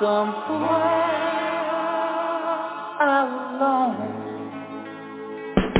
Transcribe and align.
somewhere 0.00 0.76
alone. 3.00 3.96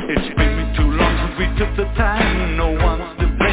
It's 0.09 0.29
been 0.35 0.73
too 0.75 0.89
long 0.89 1.13
since 1.21 1.35
we 1.37 1.45
took 1.59 1.75
the 1.77 1.85
time, 1.95 2.57
no 2.57 2.69
one's 2.71 3.19
to 3.19 3.27
blame. 3.37 3.46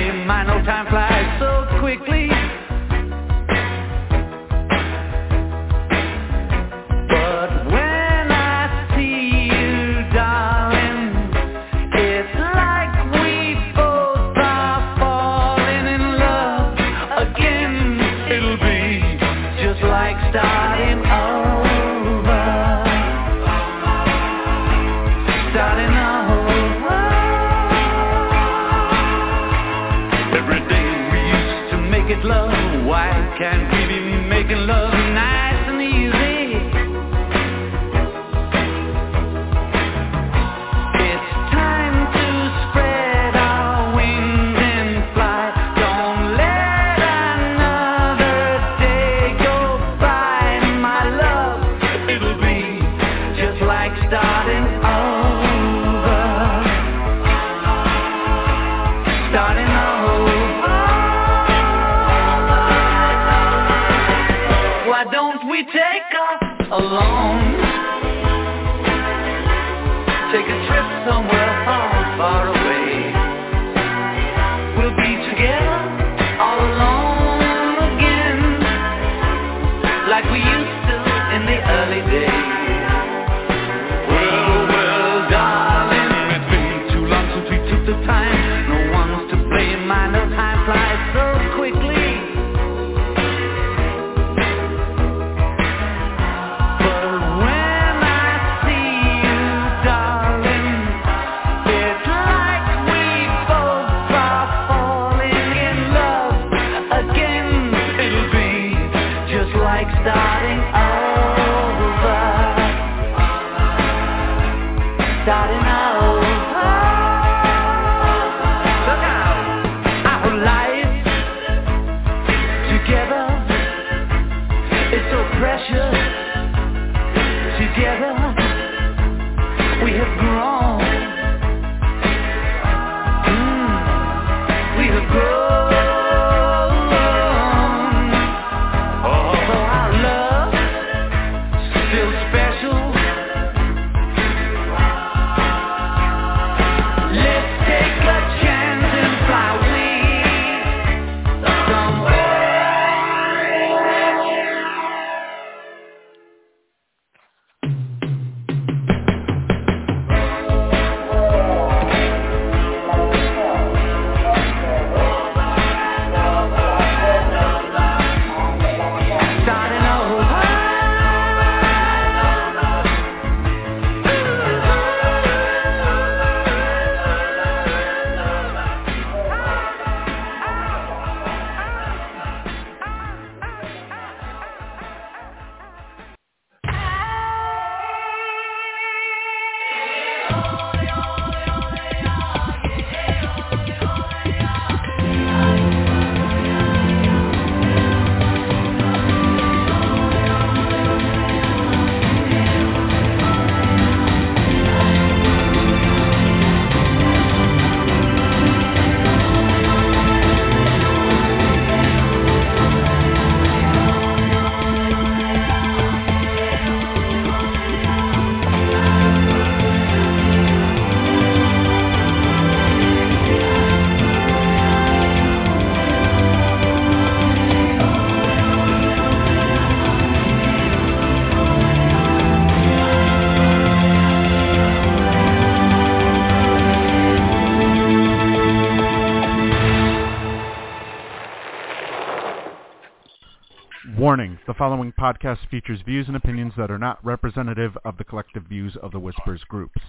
The 244.54 244.58
following 244.58 244.92
podcast 244.92 245.48
features 245.50 245.80
views 245.84 246.06
and 246.06 246.16
opinions 246.16 246.52
that 246.56 246.70
are 246.70 246.78
not 246.78 247.04
representative 247.04 247.76
of 247.84 247.98
the 247.98 248.04
collective 248.04 248.44
views 248.44 248.76
of 248.84 248.92
the 248.92 249.00
Whispers 249.00 249.42
groups. 249.48 249.80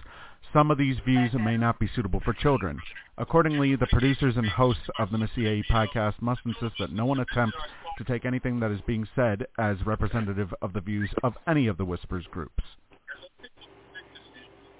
Some 0.51 0.71
of 0.71 0.79
these 0.79 0.95
views 1.05 1.29
may 1.35 1.55
not 1.55 1.77
be 1.77 1.87
suitable 1.95 2.19
for 2.25 2.33
children. 2.33 2.79
Accordingly, 3.19 3.75
the 3.75 3.85
producers 3.85 4.37
and 4.37 4.47
hosts 4.47 4.89
of 4.97 5.11
the 5.11 5.19
Missyae 5.19 5.61
podcast 5.69 6.19
must 6.19 6.41
insist 6.47 6.73
that 6.79 6.91
no 6.91 7.05
one 7.05 7.19
attempt 7.19 7.55
to 7.99 8.03
take 8.05 8.25
anything 8.25 8.59
that 8.59 8.71
is 8.71 8.81
being 8.87 9.07
said 9.15 9.45
as 9.59 9.77
representative 9.85 10.51
of 10.63 10.73
the 10.73 10.81
views 10.81 11.11
of 11.21 11.35
any 11.47 11.67
of 11.67 11.77
the 11.77 11.85
Whispers 11.85 12.25
groups. 12.31 12.63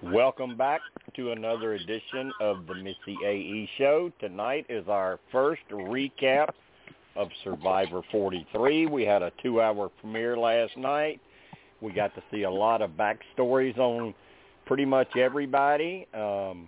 Welcome 0.02 0.58
back 0.58 0.82
to 1.16 1.32
another 1.32 1.76
edition 1.76 2.32
of 2.42 2.66
the 2.66 2.74
Missyae 2.74 3.70
show. 3.78 4.12
Tonight 4.20 4.66
is 4.68 4.88
our 4.88 5.20
first 5.32 5.62
recap 5.72 6.50
of 7.16 7.30
Survivor 7.44 8.02
43. 8.12 8.88
We 8.88 9.04
had 9.04 9.22
a 9.22 9.32
two-hour 9.42 9.90
premiere 10.02 10.38
last 10.38 10.76
night. 10.78 11.22
We 11.82 11.92
got 11.92 12.14
to 12.16 12.24
see 12.32 12.44
a 12.44 12.52
lot 12.52 12.82
of 12.82 12.92
backstories 12.92 13.78
on 13.78 14.14
pretty 14.66 14.86
much 14.86 15.16
everybody, 15.16 16.08
um, 16.14 16.68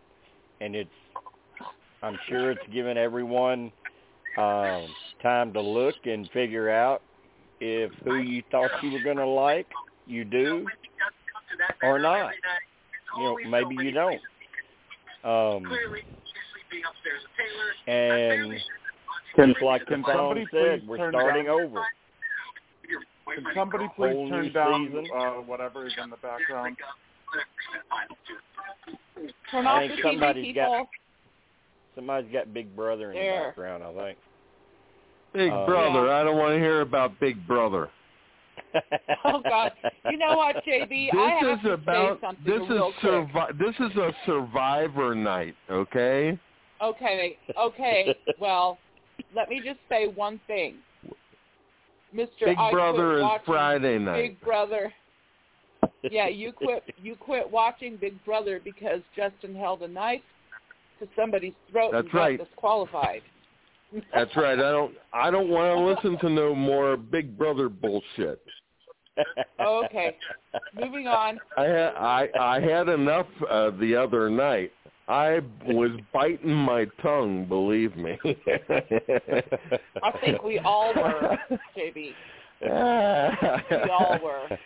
and 0.62 0.76
it's 0.76 0.90
I'm 2.04 2.18
sure 2.30 2.52
it's 2.52 2.62
given 2.72 2.98
everyone 2.98 3.72
um, 4.38 4.88
time 5.22 5.52
to 5.54 5.62
look 5.62 5.96
and 6.06 6.30
figure 6.32 6.70
out 6.70 7.02
if 7.60 7.92
who 8.04 8.18
you 8.18 8.44
thought 8.52 8.70
you 8.84 8.92
were 8.92 9.04
going 9.04 9.18
to 9.18 9.26
like, 9.26 9.68
you 10.06 10.24
do, 10.24 10.68
or 11.82 11.98
not. 11.98 12.34
You 13.18 13.24
know, 13.24 13.38
maybe 13.50 13.84
you 13.84 13.92
don't. 13.92 14.22
Um, 15.24 15.64
and 17.88 18.54
Can, 19.38 19.54
like 19.62 19.82
the 19.82 19.86
can 19.86 20.04
somebody 20.06 20.48
said, 20.52 20.80
please 20.82 20.88
we're 20.90 20.98
turn 20.98 21.12
starting 21.14 21.46
down, 21.46 21.56
over. 21.62 21.82
Can 23.36 23.46
somebody 23.56 23.86
please 23.96 24.16
new 24.16 24.30
turn 24.30 24.54
down 24.54 25.08
uh, 25.16 25.30
whatever 25.42 25.86
is 25.86 25.94
in 26.02 26.10
the 26.10 26.18
background? 26.18 26.76
Turn 29.52 29.68
I 29.68 29.88
think 29.88 29.92
the 29.92 29.98
TV, 30.08 30.12
somebody's 30.12 30.46
people. 30.46 30.64
got- 30.80 30.88
Somebody's 31.96 32.32
got 32.32 32.54
Big 32.54 32.76
Brother 32.76 33.12
in 33.12 33.18
the 33.18 33.44
background, 33.48 33.84
I 33.84 33.94
think. 33.94 34.18
Big 35.34 35.52
Uh, 35.52 35.66
brother. 35.66 36.06
Yeah. 36.06 36.22
I 36.22 36.24
don't 36.24 36.38
want 36.38 36.54
to 36.54 36.60
hear 36.60 36.82
about 36.82 37.20
Big 37.20 37.46
Brother. 37.48 37.90
Oh 39.24 39.42
God! 39.42 39.72
You 40.12 40.18
know 40.18 40.36
what, 40.38 40.58
JB? 40.66 41.10
I 41.14 41.40
This 41.42 41.50
have 41.50 41.58
is 41.58 41.64
to 41.64 41.72
about 41.74 42.18
say 42.18 42.22
something 42.28 42.46
this 42.46 42.62
is 42.64 42.70
real 42.70 42.94
quick. 43.00 43.12
survi- 43.12 43.58
this 43.58 43.76
is 43.80 43.98
a 43.98 44.12
survivor 44.26 45.16
night, 45.16 45.56
okay? 45.72 46.38
Okay, 46.82 47.38
okay. 47.60 48.16
Well, 48.40 48.78
let 49.36 49.50
me 49.50 49.62
just 49.64 49.80
say 49.90 50.08
one 50.08 50.40
thing, 50.48 50.76
Mister. 52.14 52.46
Big 52.46 52.58
I 52.58 52.72
Brother 52.72 53.20
is 53.20 53.26
Friday 53.46 54.00
night. 54.00 54.22
Big 54.22 54.42
Brother. 54.42 54.94
Yeah, 56.04 56.28
you 56.28 56.52
quit. 56.52 56.84
You 57.02 57.16
quit 57.16 57.50
watching 57.50 57.98
Big 57.98 58.24
Brother 58.26 58.62
because 58.64 59.02
Justin 59.16 59.56
held 59.56 59.84
a 59.84 59.88
knife 59.88 60.22
to 61.00 61.08
somebody's 61.16 61.54
throat 61.72 61.92
That's 61.92 62.04
and 62.04 62.12
got 62.12 62.20
right. 62.20 62.40
disqualified. 62.40 63.22
That's 64.14 64.36
right. 64.36 64.60
I 64.60 64.72
don't 64.72 64.94
I 65.14 65.32
don't 65.32 65.50
want 65.50 65.78
to 65.78 66.10
listen 66.10 66.20
to 66.20 66.34
no 66.34 66.56
more 66.56 66.98
Big 66.98 67.38
Brother 67.38 67.70
bullshit. 67.70 68.42
Okay. 69.60 70.16
Moving 70.76 71.08
on. 71.08 71.40
I 71.58 71.64
had 71.64 71.94
I 71.96 72.28
I 72.40 72.60
had 72.60 72.90
enough 72.90 73.28
uh, 73.50 73.72
the 73.80 73.96
other 73.96 74.30
night. 74.30 74.72
I 75.08 75.40
was 75.66 75.92
biting 76.14 76.54
my 76.54 76.86
tongue, 77.02 77.46
believe 77.46 77.96
me. 77.96 78.18
I 80.04 80.12
think 80.24 80.44
we 80.44 80.60
all 80.60 80.94
were, 80.94 81.38
JB. 81.78 82.14
We 82.62 83.90
all 83.90 84.20
were. 84.24 84.58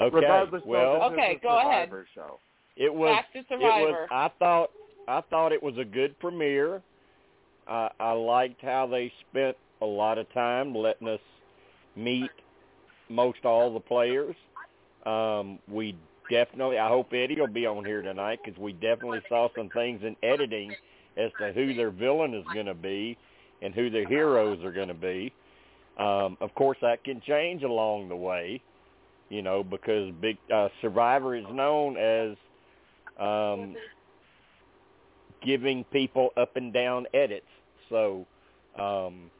Okay. 0.00 0.14
Regardless, 0.14 0.62
well, 0.64 1.00
though, 1.00 1.12
Okay, 1.12 1.40
go 1.42 1.58
ahead. 1.58 1.90
Show. 2.14 2.38
it 2.76 2.92
was 2.92 3.16
Back 3.16 3.32
to 3.32 3.54
it 3.54 3.58
was 3.58 4.08
I 4.10 4.30
thought 4.38 4.70
I 5.08 5.20
thought 5.28 5.52
it 5.52 5.62
was 5.62 5.76
a 5.78 5.84
good 5.84 6.18
premiere. 6.20 6.82
I 7.66 7.90
I 7.98 8.12
liked 8.12 8.62
how 8.62 8.86
they 8.86 9.12
spent 9.28 9.56
a 9.82 9.86
lot 9.86 10.18
of 10.18 10.32
time 10.32 10.74
letting 10.74 11.08
us 11.08 11.20
meet 11.96 12.30
most 13.08 13.44
all 13.44 13.72
the 13.74 13.80
players. 13.80 14.36
Um, 15.04 15.58
we 15.68 15.96
definitely, 16.30 16.78
I 16.78 16.88
hope 16.88 17.12
Eddie 17.12 17.40
will 17.40 17.46
be 17.46 17.66
on 17.66 17.84
here 17.84 18.02
tonight 18.02 18.40
because 18.44 18.58
we 18.60 18.72
definitely 18.72 19.20
saw 19.28 19.48
some 19.56 19.68
things 19.70 20.02
in 20.02 20.16
editing 20.22 20.74
as 21.16 21.30
to 21.40 21.52
who 21.52 21.74
their 21.74 21.90
villain 21.90 22.34
is 22.34 22.44
going 22.54 22.66
to 22.66 22.74
be 22.74 23.16
and 23.62 23.74
who 23.74 23.90
their 23.90 24.06
heroes 24.06 24.62
are 24.64 24.72
going 24.72 24.88
to 24.88 24.94
be. 24.94 25.32
Um, 25.98 26.36
of 26.40 26.54
course, 26.54 26.78
that 26.80 27.02
can 27.02 27.20
change 27.26 27.64
along 27.64 28.08
the 28.08 28.16
way, 28.16 28.62
you 29.30 29.42
know, 29.42 29.64
because 29.64 30.12
Big 30.20 30.38
uh, 30.54 30.68
Survivor 30.80 31.34
is 31.34 31.44
known 31.52 31.96
as 31.96 32.36
um, 33.18 33.74
giving 35.44 35.84
people 35.84 36.30
up 36.36 36.56
and 36.56 36.72
down 36.72 37.06
edits. 37.14 37.46
So 37.88 38.26
um, 38.78 39.30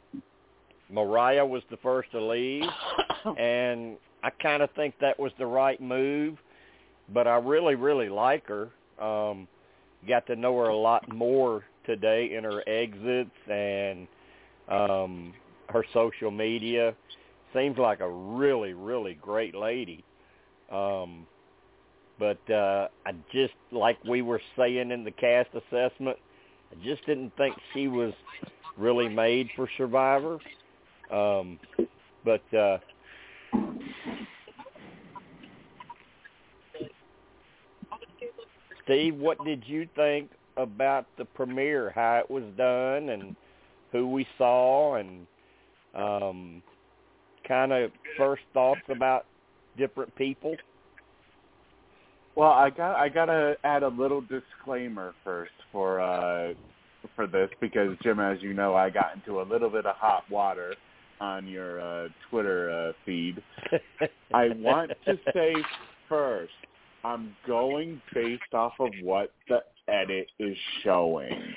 Morriah 0.93 1.49
was 1.49 1.63
the 1.71 1.77
first 1.77 2.11
to 2.11 2.21
leave, 2.21 2.65
and 3.39 3.97
I 4.25 4.31
kind 4.31 4.63
of 4.63 4.71
think 4.73 4.95
that 5.01 5.19
was 5.19 5.31
the 5.39 5.47
right 5.47 5.81
move. 5.81 6.39
But 7.13 7.27
I 7.27 7.37
really, 7.37 7.75
really 7.75 8.09
like 8.09 8.45
her. 8.49 8.69
Um, 9.03 9.49
got 10.07 10.27
to 10.27 10.37
know 10.37 10.57
her 10.59 10.69
a 10.69 10.77
lot 10.77 11.13
more 11.13 11.65
today 11.87 12.35
in 12.37 12.45
her 12.45 12.63
exits 12.69 13.31
and 13.51 14.07
um, 14.69 15.33
her 15.69 15.85
social 15.93 16.31
media. 16.31 16.95
Seems 17.55 17.79
like 17.79 18.01
a 18.01 18.11
really, 18.11 18.75
really 18.75 19.15
great 19.15 19.55
lady. 19.55 20.05
Um, 20.71 21.27
but 22.19 22.39
uh, 22.51 22.89
I 23.07 23.13
just, 23.33 23.55
like 23.71 23.97
we 24.05 24.23
were 24.23 24.41
saying 24.57 24.91
in 24.91 25.05
the 25.05 25.11
cast 25.11 25.49
assessment, 25.55 26.19
I 26.71 26.85
just 26.85 27.07
didn't 27.07 27.35
think 27.37 27.57
she 27.73 27.89
was 27.89 28.13
really 28.77 29.09
made 29.09 29.49
for 29.57 29.69
Survivor. 29.79 30.39
Um, 31.11 31.59
but 32.25 32.43
uh, 32.55 32.79
Steve, 38.89 39.17
what 39.17 39.45
did 39.45 39.63
you 39.67 39.87
think 39.95 40.31
about 40.57 41.07
the 41.19 41.25
premiere? 41.27 41.93
How 41.95 42.23
it 42.25 42.31
was 42.31 42.45
done, 42.57 43.11
and 43.11 43.37
who 43.93 44.11
we 44.11 44.27
saw, 44.39 44.95
and 44.95 45.27
um, 45.95 46.63
kind 47.47 47.73
of 47.73 47.91
first 48.17 48.43
thoughts 48.55 48.81
about 48.89 49.27
different 49.77 50.15
people. 50.17 50.57
Well, 52.35 52.51
I 52.51 52.71
got 52.71 52.97
I 52.97 53.11
gotta 53.11 53.57
add 53.63 53.83
a 53.83 53.89
little 53.89 54.23
disclaimer 54.23 55.13
first 55.23 55.53
for 55.71 56.01
uh 56.01 56.55
for 57.15 57.27
this 57.27 57.51
because 57.61 57.97
Jim, 58.03 58.21
as 58.21 58.39
you 58.41 58.55
know, 58.55 58.75
I 58.75 58.89
got 58.89 59.15
into 59.15 59.41
a 59.41 59.43
little 59.43 59.69
bit 59.69 59.85
of 59.85 59.97
hot 59.97 60.23
water 60.31 60.75
on 61.21 61.47
your 61.47 61.81
uh, 61.81 62.09
Twitter 62.31 62.71
uh, 62.71 62.93
feed. 63.05 63.43
I 64.33 64.51
want 64.57 64.93
to 65.05 65.19
say 65.35 65.53
first, 66.09 66.53
I'm 67.05 67.35
going 67.47 68.01
based 68.13 68.53
off 68.53 68.73
of 68.81 68.91
what 69.03 69.31
the 69.49 69.61
edit 69.89 70.29
is 70.39 70.57
showing, 70.83 71.55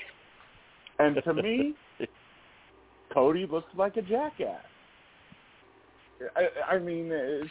and 0.98 1.20
to 1.24 1.34
me, 1.34 1.74
Cody 3.12 3.46
looks 3.50 3.70
like 3.76 3.96
a 3.96 4.02
jackass. 4.02 4.62
I, 6.36 6.74
I 6.74 6.78
mean, 6.78 7.08
it's 7.10 7.50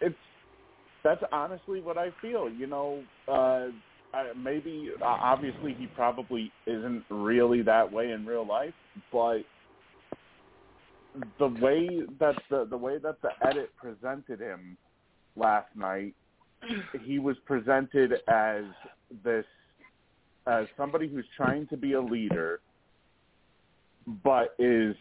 it's 0.00 0.16
that's 1.04 1.22
honestly 1.32 1.80
what 1.80 1.98
I 1.98 2.08
feel. 2.20 2.50
You 2.50 2.66
know, 2.66 3.02
uh, 3.28 3.68
I, 4.14 4.32
maybe 4.36 4.90
uh, 5.00 5.04
obviously 5.04 5.74
he 5.78 5.86
probably 5.86 6.52
isn't 6.66 7.04
really 7.08 7.62
that 7.62 7.90
way 7.90 8.10
in 8.10 8.26
real 8.26 8.46
life, 8.46 8.74
but 9.12 9.38
the 11.38 11.48
way 11.48 12.02
that 12.20 12.34
the 12.50 12.66
the 12.68 12.76
way 12.76 12.98
that 12.98 13.16
the 13.22 13.30
edit 13.46 13.70
presented 13.76 14.40
him 14.40 14.76
last 15.36 15.68
night, 15.76 16.14
he 17.04 17.18
was 17.18 17.36
presented 17.46 18.14
as 18.28 18.64
this 19.24 19.44
as 20.46 20.66
somebody 20.76 21.08
who's 21.08 21.24
trying 21.36 21.66
to 21.68 21.76
be 21.76 21.92
a 21.92 22.00
leader, 22.00 22.60
but 24.24 24.54
is 24.58 24.96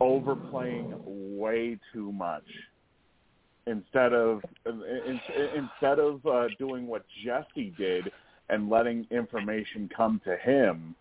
overplaying 0.00 0.94
way 1.04 1.78
too 1.92 2.12
much 2.12 2.44
instead 3.66 4.12
of 4.12 4.42
in, 4.64 5.20
instead 5.54 5.98
of 5.98 6.24
uh, 6.26 6.46
doing 6.58 6.86
what 6.86 7.04
Jesse 7.24 7.74
did 7.76 8.10
and 8.48 8.70
letting 8.70 9.06
information 9.10 9.90
come 9.94 10.20
to 10.24 10.36
him. 10.36 10.94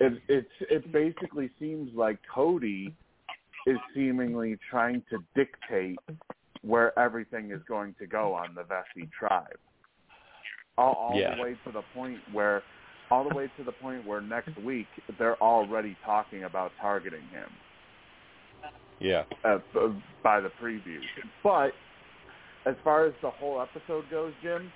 It 0.00 0.20
it's 0.28 0.48
it 0.60 0.92
basically 0.92 1.50
seems 1.58 1.90
like 1.94 2.18
Cody 2.32 2.94
is 3.66 3.78
seemingly 3.94 4.58
trying 4.70 5.02
to 5.10 5.18
dictate 5.34 5.98
where 6.66 6.98
everything 6.98 7.50
is 7.50 7.60
going 7.68 7.94
to 7.98 8.06
go 8.06 8.34
on 8.34 8.54
the 8.54 8.62
Vesi 8.62 9.08
tribe. 9.18 9.58
All, 10.76 10.94
all 10.94 11.18
Yeah. 11.18 11.36
the 11.36 11.42
way 11.42 11.54
to 11.66 11.72
the 11.72 11.82
point 11.82 12.18
where 12.32 12.62
all 13.10 13.22
the 13.28 13.34
way 13.36 13.48
to 13.56 13.62
the 13.62 13.72
point 13.72 14.04
where 14.04 14.20
next 14.20 14.56
week 14.58 14.88
they're 15.18 15.40
already 15.42 15.94
talking 16.04 16.44
about 16.44 16.72
targeting 16.80 17.28
him 17.30 17.50
Yeah. 18.98 19.24
uh, 19.44 19.58
by 20.22 20.40
the 20.40 20.48
preview. 20.48 21.00
But 21.42 21.72
as 22.66 22.74
far 22.82 23.06
as 23.06 23.12
the 23.20 23.30
whole 23.30 23.60
episode 23.60 24.10
goes, 24.10 24.32
Jim, 24.42 24.72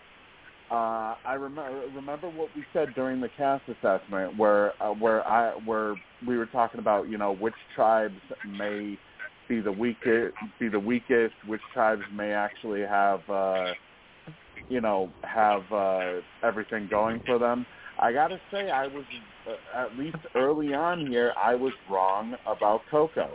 uh, 0.70 1.14
I 1.24 1.34
remember 1.34 1.88
remember 1.94 2.28
what 2.28 2.54
we 2.54 2.62
said 2.74 2.94
during 2.94 3.20
the 3.20 3.30
cast 3.30 3.64
assessment, 3.68 4.36
where 4.36 4.80
uh, 4.82 4.92
where 4.92 5.26
I 5.26 5.52
where 5.64 5.94
we 6.26 6.36
were 6.36 6.46
talking 6.46 6.78
about 6.78 7.08
you 7.08 7.16
know 7.16 7.32
which 7.32 7.54
tribes 7.74 8.20
may 8.46 8.98
be 9.48 9.60
the 9.60 9.72
weakest, 9.72 10.34
be 10.58 10.68
the 10.68 10.78
weakest, 10.78 11.34
which 11.46 11.60
tribes 11.72 12.02
may 12.12 12.32
actually 12.32 12.82
have 12.82 13.20
uh, 13.28 13.72
you 14.68 14.80
know 14.80 15.10
have 15.22 15.62
uh, 15.72 16.20
everything 16.42 16.88
going 16.90 17.20
for 17.26 17.38
them. 17.38 17.66
I 18.00 18.12
gotta 18.12 18.40
say, 18.52 18.70
I 18.70 18.86
was 18.86 19.04
uh, 19.48 19.80
at 19.80 19.98
least 19.98 20.18
early 20.34 20.72
on 20.74 21.06
here, 21.06 21.32
I 21.36 21.54
was 21.54 21.72
wrong 21.90 22.36
about 22.46 22.82
Coco. 22.90 23.28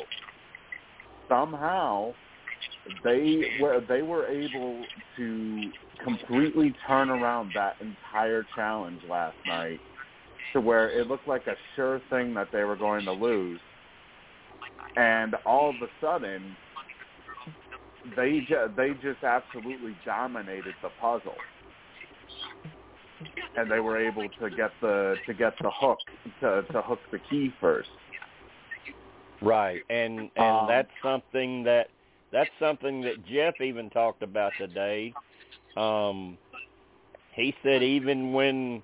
Somehow, 1.27 2.13
they 3.03 3.43
were 3.59 3.81
they 3.87 4.01
were 4.01 4.27
able 4.27 4.83
to 5.17 5.71
completely 6.03 6.73
turn 6.87 7.09
around 7.09 7.51
that 7.55 7.75
entire 7.81 8.45
challenge 8.55 9.01
last 9.09 9.37
night 9.45 9.79
to 10.53 10.61
where 10.61 10.89
it 10.89 11.07
looked 11.07 11.27
like 11.27 11.47
a 11.47 11.55
sure 11.75 12.01
thing 12.09 12.33
that 12.33 12.49
they 12.51 12.63
were 12.63 12.75
going 12.75 13.03
to 13.05 13.11
lose. 13.11 13.59
And 14.95 15.35
all 15.45 15.69
of 15.69 15.75
a 15.81 15.87
sudden, 15.99 16.55
they 18.15 18.41
ju- 18.47 18.69
they 18.75 18.91
just 19.01 19.23
absolutely 19.23 19.95
dominated 20.05 20.75
the 20.81 20.89
puzzle, 20.99 21.35
and 23.55 23.71
they 23.71 23.79
were 23.79 23.97
able 23.97 24.29
to 24.39 24.49
get 24.49 24.71
the 24.81 25.15
to 25.25 25.33
get 25.33 25.53
the 25.61 25.71
hook 25.71 25.99
to 26.41 26.63
to 26.71 26.81
hook 26.81 26.99
the 27.11 27.19
key 27.29 27.51
first. 27.59 27.89
Right, 29.41 29.81
and 29.89 30.29
and 30.35 30.59
Um, 30.59 30.67
that's 30.67 30.91
something 31.01 31.63
that 31.63 31.89
that's 32.31 32.51
something 32.59 33.01
that 33.01 33.25
Jeff 33.25 33.59
even 33.61 33.89
talked 33.89 34.23
about 34.23 34.53
today. 34.57 35.13
Um, 35.75 36.37
he 37.33 37.55
said 37.63 37.81
even 37.83 38.33
when 38.33 38.83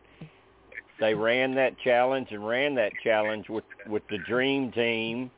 they 0.99 1.13
ran 1.13 1.55
that 1.55 1.77
challenge 1.79 2.31
and 2.31 2.45
ran 2.45 2.75
that 2.75 2.93
challenge 3.03 3.47
with 3.49 3.63
with 3.87 4.03
the 4.09 4.17
dream 4.17 4.71
team, 4.71 5.31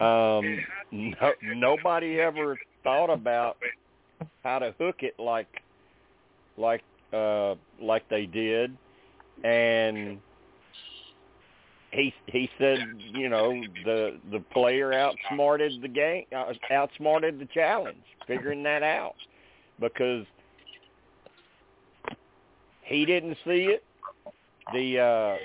um, 0.00 0.58
no, 0.90 1.32
nobody 1.42 2.20
ever 2.20 2.58
thought 2.82 3.10
about 3.10 3.56
how 4.42 4.58
to 4.58 4.74
hook 4.78 4.96
it 5.00 5.14
like 5.18 5.62
like 6.56 6.82
uh 7.12 7.54
like 7.80 8.08
they 8.08 8.26
did, 8.26 8.76
and 9.44 10.18
he 11.92 12.12
he 12.26 12.50
said 12.58 12.78
you 13.12 13.28
know 13.28 13.62
the 13.84 14.18
the 14.32 14.40
player 14.52 14.92
outsmarted 14.92 15.80
the 15.80 15.88
game 15.88 16.24
uh, 16.34 16.52
outsmarted 16.72 17.38
the 17.38 17.46
challenge 17.46 17.96
figuring 18.26 18.62
that 18.64 18.82
out. 18.82 19.14
Because 19.80 20.24
he 22.82 23.04
didn't 23.04 23.36
see 23.44 23.66
it. 23.66 23.82
The 24.72 24.98
uh 24.98 25.36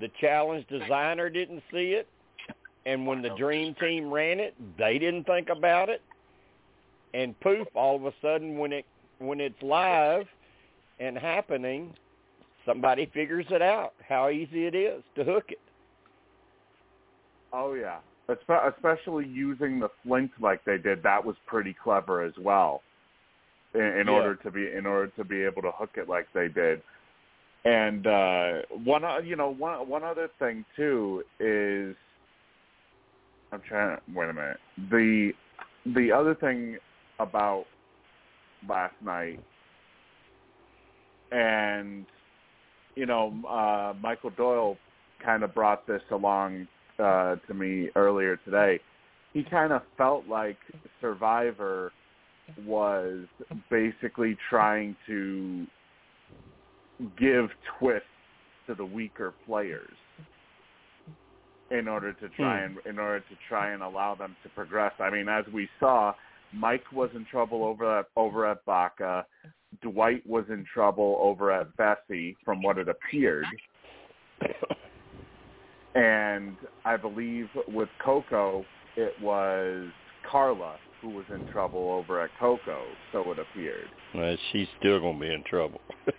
the 0.00 0.10
challenge 0.20 0.66
designer 0.68 1.28
didn't 1.28 1.62
see 1.70 1.92
it 1.92 2.08
and 2.86 3.06
when 3.06 3.22
the 3.22 3.30
dream 3.36 3.74
team 3.80 4.10
ran 4.10 4.40
it 4.40 4.54
they 4.78 4.98
didn't 4.98 5.24
think 5.24 5.48
about 5.48 5.88
it 5.88 6.02
and 7.14 7.38
poof 7.40 7.66
all 7.74 7.96
of 7.96 8.04
a 8.04 8.12
sudden 8.22 8.58
when 8.58 8.72
it 8.72 8.84
when 9.18 9.40
it's 9.40 9.60
live 9.62 10.26
and 10.98 11.16
happening 11.16 11.94
somebody 12.66 13.06
figures 13.12 13.46
it 13.50 13.62
out 13.62 13.92
how 14.08 14.28
easy 14.28 14.66
it 14.66 14.74
is 14.74 15.02
to 15.14 15.24
hook 15.24 15.44
it 15.48 15.58
Oh 17.52 17.74
yeah, 17.74 17.98
especially 18.28 19.26
using 19.26 19.80
the 19.80 19.88
flint 20.02 20.30
like 20.40 20.64
they 20.64 20.78
did. 20.78 21.02
That 21.02 21.24
was 21.24 21.36
pretty 21.46 21.74
clever 21.82 22.22
as 22.22 22.32
well. 22.38 22.82
In, 23.74 23.80
in 23.80 24.08
Yeah. 24.08 24.14
order 24.14 24.34
to 24.36 24.50
be 24.50 24.70
in 24.72 24.86
order 24.86 25.12
to 25.16 25.24
be 25.24 25.42
able 25.42 25.62
to 25.62 25.72
hook 25.72 25.90
it 25.96 26.08
like 26.08 26.26
they 26.32 26.48
did. 26.48 26.82
And 27.64 28.06
uh 28.06 28.52
one 28.84 29.02
you 29.26 29.36
know 29.36 29.50
one 29.50 29.88
one 29.88 30.04
other 30.04 30.28
thing 30.38 30.64
too 30.76 31.24
is 31.40 31.96
I'm 33.52 33.60
trying 33.68 33.96
to 33.96 34.02
wait 34.14 34.30
a 34.30 34.32
minute. 34.32 34.58
The 34.90 35.32
the 35.94 36.12
other 36.12 36.34
thing 36.34 36.76
about 37.18 37.64
last 38.68 38.94
night 39.02 39.40
and 41.32 42.04
you 42.94 43.06
know 43.06 43.32
uh 43.48 43.94
Michael 44.00 44.30
Doyle 44.30 44.76
kind 45.24 45.42
of 45.42 45.54
brought 45.54 45.86
this 45.86 46.02
along 46.10 46.66
uh, 46.98 47.36
to 47.46 47.54
me 47.54 47.88
earlier 47.96 48.36
today. 48.44 48.80
He 49.32 49.44
kind 49.44 49.72
of 49.72 49.82
felt 49.96 50.26
like 50.28 50.58
Survivor 51.00 51.92
was 52.66 53.24
basically 53.70 54.36
trying 54.48 54.96
to 55.06 55.66
give 57.18 57.48
twists 57.78 58.06
to 58.66 58.74
the 58.74 58.84
weaker 58.84 59.32
players 59.46 59.94
in 61.70 61.88
order 61.88 62.12
to 62.12 62.28
try 62.30 62.66
hmm. 62.66 62.76
and 62.78 62.86
in 62.86 62.98
order 62.98 63.20
to 63.20 63.36
try 63.48 63.72
and 63.72 63.82
allow 63.82 64.14
them 64.14 64.36
to 64.42 64.48
progress. 64.50 64.92
I 64.98 65.10
mean, 65.10 65.28
as 65.28 65.44
we 65.52 65.68
saw, 65.78 66.14
Mike 66.52 66.92
was 66.92 67.10
in 67.14 67.24
trouble 67.26 67.64
over 67.64 68.00
at 68.00 68.06
over 68.16 68.46
at 68.46 68.64
Baka. 68.64 69.26
Dwight 69.82 70.26
was 70.26 70.44
in 70.48 70.64
trouble 70.72 71.18
over 71.20 71.52
at 71.52 71.68
Vesi, 71.76 72.34
from 72.44 72.60
what 72.60 72.76
it 72.76 72.88
appeared. 72.88 73.46
And 75.94 76.56
I 76.84 76.96
believe 76.96 77.48
with 77.68 77.88
Coco, 78.04 78.64
it 78.96 79.12
was 79.20 79.88
Karla 80.28 80.76
who 81.00 81.08
was 81.08 81.24
in 81.32 81.46
trouble 81.50 81.90
over 81.90 82.20
at 82.20 82.30
Coco, 82.38 82.82
so 83.10 83.30
it 83.32 83.38
appeared. 83.38 83.88
well, 84.14 84.36
she's 84.52 84.68
still 84.78 85.00
going 85.00 85.18
to 85.18 85.20
be 85.20 85.32
in 85.32 85.42
trouble 85.44 85.80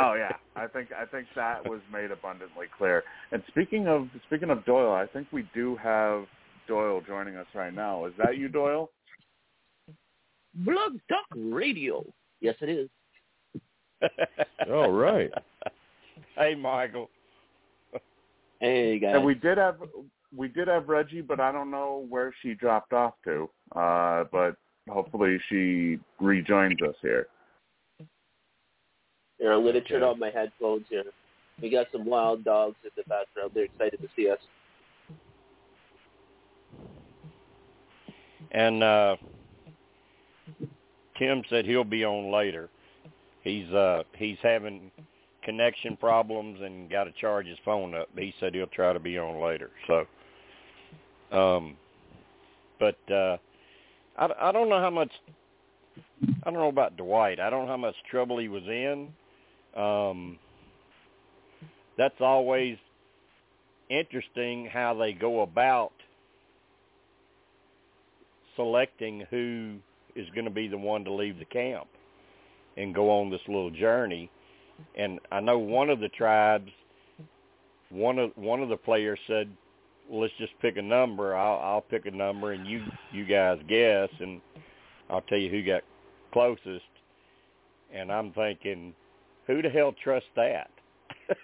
Oh 0.00 0.14
yeah, 0.14 0.32
I 0.56 0.66
think 0.66 0.88
I 0.92 1.04
think 1.04 1.26
that 1.36 1.68
was 1.68 1.80
made 1.92 2.10
abundantly 2.10 2.66
clear. 2.76 3.02
And 3.32 3.42
speaking 3.48 3.86
of 3.86 4.08
speaking 4.26 4.50
of 4.50 4.64
Doyle, 4.64 4.92
I 4.92 5.06
think 5.06 5.28
we 5.32 5.48
do 5.54 5.76
have 5.76 6.24
Doyle 6.66 7.02
joining 7.06 7.36
us 7.36 7.46
right 7.54 7.74
now. 7.74 8.06
Is 8.06 8.12
that 8.18 8.38
you, 8.38 8.48
Doyle? 8.48 8.90
Blog 10.54 10.92
Talk 11.08 11.26
Radio. 11.36 12.04
Yes, 12.40 12.56
it 12.60 12.68
is. 12.68 12.88
All 14.70 14.90
right. 14.90 15.30
hey 16.36 16.54
michael 16.54 17.10
Hey 18.60 18.98
guys. 18.98 19.16
And 19.16 19.24
we 19.24 19.34
did 19.34 19.56
have 19.56 19.76
we 20.36 20.48
did 20.48 20.68
have 20.68 20.88
Reggie, 20.88 21.22
but 21.22 21.40
I 21.40 21.50
don't 21.50 21.70
know 21.70 22.06
where 22.08 22.32
she 22.42 22.54
dropped 22.54 22.92
off 22.92 23.14
to. 23.24 23.48
Uh, 23.74 24.24
but 24.30 24.56
hopefully 24.88 25.38
she 25.48 25.98
rejoins 26.20 26.80
us 26.82 26.94
here. 27.00 27.26
Here, 29.40 29.52
I'm 29.52 29.62
going 29.62 29.74
to 29.74 29.80
turn 29.80 30.02
off 30.02 30.18
my 30.18 30.30
headphones 30.30 30.84
here. 30.88 31.04
We 31.60 31.70
got 31.70 31.86
some 31.90 32.04
wild 32.06 32.44
dogs 32.44 32.76
in 32.84 32.90
the 32.96 33.02
background. 33.08 33.50
They're 33.54 33.64
excited 33.64 34.00
to 34.00 34.08
see 34.14 34.30
us. 34.30 34.38
and 38.52 38.82
uh 38.82 39.16
tim 41.18 41.42
said 41.48 41.64
he'll 41.64 41.84
be 41.84 42.04
on 42.04 42.32
later 42.32 42.68
he's 43.42 43.68
uh 43.70 44.02
he's 44.16 44.38
having 44.42 44.90
connection 45.42 45.96
problems 45.96 46.60
and 46.60 46.90
got 46.90 47.04
to 47.04 47.12
charge 47.12 47.46
his 47.46 47.58
phone 47.64 47.94
up 47.94 48.08
he 48.16 48.34
said 48.40 48.54
he'll 48.54 48.66
try 48.68 48.92
to 48.92 49.00
be 49.00 49.18
on 49.18 49.40
later 49.40 49.70
so 49.86 50.06
um 51.36 51.76
but 52.78 52.98
uh 53.12 53.36
i 54.18 54.28
i 54.40 54.52
don't 54.52 54.68
know 54.68 54.80
how 54.80 54.90
much 54.90 55.10
i 56.44 56.50
don't 56.50 56.54
know 56.54 56.68
about 56.68 56.96
dwight 56.96 57.40
i 57.40 57.48
don't 57.48 57.66
know 57.66 57.72
how 57.72 57.76
much 57.76 57.94
trouble 58.10 58.38
he 58.38 58.48
was 58.48 58.64
in 58.64 59.08
um 59.76 60.38
that's 61.96 62.20
always 62.20 62.78
interesting 63.90 64.66
how 64.72 64.94
they 64.94 65.12
go 65.12 65.42
about 65.42 65.92
selecting 68.56 69.26
who 69.30 69.76
is 70.14 70.28
going 70.34 70.44
to 70.44 70.50
be 70.50 70.68
the 70.68 70.78
one 70.78 71.04
to 71.04 71.12
leave 71.12 71.38
the 71.38 71.44
camp 71.44 71.88
and 72.76 72.94
go 72.94 73.10
on 73.10 73.30
this 73.30 73.40
little 73.48 73.70
journey. 73.70 74.30
And 74.96 75.20
I 75.30 75.40
know 75.40 75.58
one 75.58 75.90
of 75.90 76.00
the 76.00 76.08
tribes, 76.08 76.70
one 77.90 78.18
of 78.18 78.30
one 78.36 78.62
of 78.62 78.68
the 78.68 78.76
players 78.76 79.18
said, 79.26 79.50
"Let's 80.10 80.32
just 80.38 80.52
pick 80.62 80.76
a 80.78 80.82
number. 80.82 81.36
I'll, 81.36 81.58
I'll 81.58 81.80
pick 81.82 82.06
a 82.06 82.10
number, 82.10 82.52
and 82.52 82.66
you 82.66 82.82
you 83.12 83.26
guys 83.26 83.58
guess, 83.68 84.08
and 84.20 84.40
I'll 85.10 85.20
tell 85.22 85.38
you 85.38 85.50
who 85.50 85.62
got 85.62 85.82
closest." 86.32 86.84
And 87.92 88.10
I'm 88.10 88.32
thinking, 88.32 88.94
who 89.50 89.62
the 89.62 89.68
hell 89.70 89.94
trusts 90.02 90.28
that? 90.36 90.70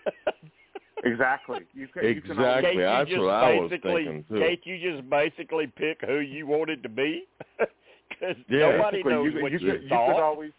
Exactly. 1.05 1.61
You 1.73 1.89
can, 1.89 2.05
You 2.05 2.21
can 2.21 2.31
Exactly. 2.33 2.73
You 2.73 2.81
That's 2.81 3.11
just 3.11 3.21
what 3.21 3.31
I 3.31 3.55
was 3.55 3.71
thinking, 3.71 4.25
too. 4.29 4.41
Can't 4.41 4.61
you 4.65 4.93
just 4.93 5.09
basically 5.09 5.67
pick 5.77 6.01
who 6.05 6.19
you 6.19 6.47
wanted 6.47 6.83
to 6.83 6.89
be? 6.89 7.25
Because 8.09 8.37
Yeah. 8.49 8.71
nobody 8.71 8.97
basically, 8.99 9.13
knows 9.13 9.33
you, 9.35 9.43
what 9.43 9.53
you, 9.53 9.59
you, 9.59 9.73
could, 9.73 9.83
you 9.83 9.89
thought. 9.91 10.15
could 10.15 10.23
always 10.23 10.53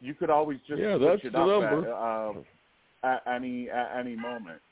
you 0.00 0.14
could 0.14 0.30
always 0.30 0.58
just 0.66 0.80
Yeah, 0.80 0.96
switch 0.96 1.20
that's 1.22 1.22
the 1.24 1.30
number. 1.30 1.90
At, 1.92 2.28
um, 2.28 2.44
at 3.02 3.22
any 3.26 3.68
at 3.68 3.98
any 3.98 4.16
moment. 4.16 4.62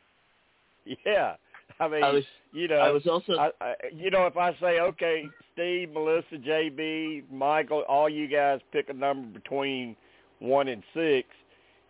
Yeah, 1.04 1.34
I 1.80 1.88
mean, 1.88 2.02
I 2.02 2.10
was 2.10 2.24
you 2.52 2.68
know, 2.68 2.78
I 2.78 2.90
was 2.90 3.06
also 3.06 3.32
I, 3.34 3.50
I, 3.60 3.74
you 3.92 4.10
know, 4.10 4.26
if 4.26 4.36
I 4.38 4.52
say, 4.60 4.80
okay, 4.80 5.28
Steve, 5.52 5.90
Melissa, 5.92 6.36
JB, 6.36 7.30
Michael, 7.30 7.84
all 7.88 8.08
you 8.08 8.26
guys 8.26 8.60
pick 8.72 8.88
a 8.88 8.94
number 8.94 9.38
between 9.38 9.94
one 10.38 10.68
and 10.68 10.82
six, 10.94 11.28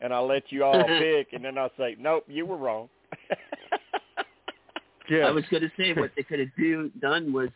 and 0.02 0.12
I 0.12 0.18
let 0.18 0.44
you 0.50 0.64
all 0.64 0.84
pick, 0.98 1.28
and 1.32 1.44
then 1.44 1.56
I 1.58 1.68
say, 1.78 1.96
nope, 1.98 2.24
you 2.28 2.44
were 2.46 2.56
wrong. 2.58 2.88
Yeah. 5.10 5.26
I 5.26 5.30
was 5.32 5.44
going 5.50 5.62
to 5.62 5.70
say 5.76 5.92
what 5.92 6.12
they 6.16 6.22
could 6.22 6.38
have 6.38 6.48
do 6.56 6.88
done 7.00 7.32
was 7.32 7.48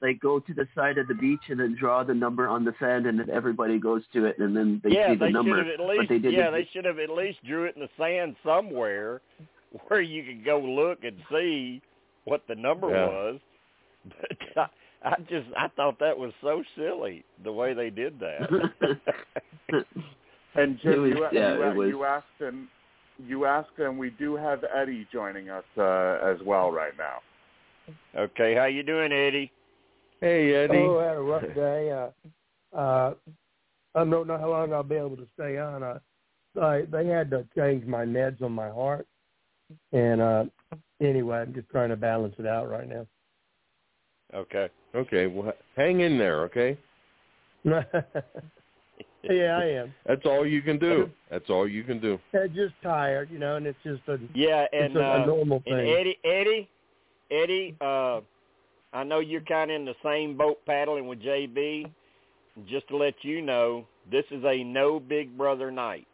like 0.00 0.20
go 0.20 0.38
to 0.38 0.54
the 0.54 0.66
side 0.76 0.96
of 0.96 1.08
the 1.08 1.14
beach 1.14 1.40
and 1.48 1.58
then 1.58 1.76
draw 1.78 2.04
the 2.04 2.14
number 2.14 2.46
on 2.48 2.64
the 2.64 2.72
sand, 2.78 3.06
and 3.06 3.18
then 3.18 3.28
everybody 3.30 3.78
goes 3.78 4.02
to 4.12 4.24
it, 4.26 4.38
and 4.38 4.56
then 4.56 4.80
they 4.84 4.90
yeah, 4.90 5.08
see 5.08 5.14
the 5.16 5.24
they 5.26 5.32
number. 5.32 5.50
should 5.58 5.66
have 5.66 5.80
at 5.80 5.86
least. 5.86 6.00
but 6.02 6.08
they 6.08 6.18
didn't. 6.20 6.38
yeah, 6.38 6.50
they 6.50 6.66
should 6.72 6.84
have 6.84 6.98
at 7.00 7.10
least 7.10 7.44
drew 7.44 7.64
it 7.64 7.74
in 7.74 7.82
the 7.82 7.88
sand 7.98 8.36
somewhere, 8.44 9.20
where 9.88 10.00
you 10.00 10.22
could 10.24 10.44
go 10.44 10.60
look 10.60 11.02
and 11.04 11.16
see 11.30 11.82
what 12.24 12.42
the 12.48 12.54
number 12.54 12.88
Yeah. 12.90 13.06
was. 13.06 13.40
But 14.08 14.68
I, 15.04 15.08
I 15.10 15.16
just 15.28 15.48
I 15.58 15.68
thought 15.76 15.98
that 15.98 16.16
was 16.16 16.32
so 16.42 16.62
silly 16.76 17.24
the 17.42 17.52
way 17.52 17.74
they 17.74 17.90
did 17.90 18.18
that. 18.20 18.48
And 20.54 20.78
Jim, 20.80 21.02
was- 21.02 21.10
you, 21.10 21.28
yeah, 21.32 21.54
you, 21.54 21.78
was- 21.78 21.88
you 21.88 22.04
asked, 22.04 22.26
and 22.40 22.68
you 23.18 23.44
asked, 23.44 23.78
and 23.78 23.98
we 23.98 24.10
do 24.10 24.36
have 24.36 24.64
Eddie 24.74 25.06
joining 25.12 25.50
us 25.50 25.64
uh, 25.78 26.18
as 26.22 26.38
well 26.44 26.70
right 26.70 26.92
now. 26.96 27.18
okay, 28.16 28.54
how 28.54 28.66
you 28.66 28.82
doing, 28.82 29.12
Eddie? 29.12 29.50
Hey, 30.20 30.54
Eddie. 30.54 30.78
Oh, 30.78 30.98
I 30.98 31.04
had 31.06 31.16
a 31.16 31.20
rough 31.20 31.54
day. 31.54 31.90
Uh, 31.90 32.76
uh, 32.76 33.14
I 33.94 34.04
don't 34.04 34.26
know 34.26 34.38
how 34.38 34.50
long 34.50 34.72
I'll 34.72 34.82
be 34.82 34.96
able 34.96 35.16
to 35.16 35.26
stay 35.34 35.58
on. 35.58 35.82
Uh, 35.82 35.98
I, 36.60 36.82
they 36.90 37.06
had 37.06 37.30
to 37.30 37.46
change 37.56 37.84
my 37.86 38.04
meds 38.04 38.42
on 38.42 38.52
my 38.52 38.68
heart, 38.68 39.06
and 39.92 40.20
uh, 40.20 40.44
anyway, 41.00 41.38
I'm 41.38 41.54
just 41.54 41.68
trying 41.68 41.90
to 41.90 41.96
balance 41.96 42.34
it 42.38 42.46
out 42.46 42.70
right 42.70 42.88
now. 42.88 43.06
Okay. 44.34 44.68
Okay, 44.94 45.26
well, 45.26 45.52
hang 45.76 46.00
in 46.00 46.18
there, 46.18 46.42
okay? 46.44 46.78
yeah, 49.30 49.58
I 49.62 49.64
am. 49.66 49.94
That's 50.06 50.24
all 50.24 50.46
you 50.46 50.62
can 50.62 50.78
do. 50.78 51.10
That's 51.30 51.48
all 51.50 51.68
you 51.68 51.84
can 51.84 52.00
do. 52.00 52.18
I'm 52.34 52.54
just 52.54 52.74
tired, 52.82 53.30
you 53.30 53.38
know, 53.38 53.56
and 53.56 53.66
it's 53.66 53.78
just 53.84 54.02
a 54.08 54.18
Yeah, 54.34 54.66
and 54.72 54.84
it's 54.84 54.96
a, 54.96 55.00
a 55.00 55.22
uh, 55.22 55.26
normal 55.26 55.62
and 55.66 55.76
thing. 55.76 55.96
Eddie, 55.96 56.18
Eddie, 56.24 56.68
Eddie, 57.30 57.76
uh, 57.80 58.20
I 58.92 59.02
know 59.02 59.18
you're 59.20 59.40
kind 59.40 59.70
of 59.70 59.76
in 59.76 59.84
the 59.84 59.94
same 60.04 60.36
boat 60.36 60.64
paddling 60.66 61.08
with 61.08 61.20
JB. 61.20 61.90
Just 62.68 62.86
to 62.88 62.96
let 62.96 63.14
you 63.22 63.42
know, 63.42 63.84
this 64.10 64.24
is 64.30 64.44
a 64.44 64.62
no 64.62 65.00
Big 65.00 65.36
Brother 65.36 65.72
night, 65.72 66.06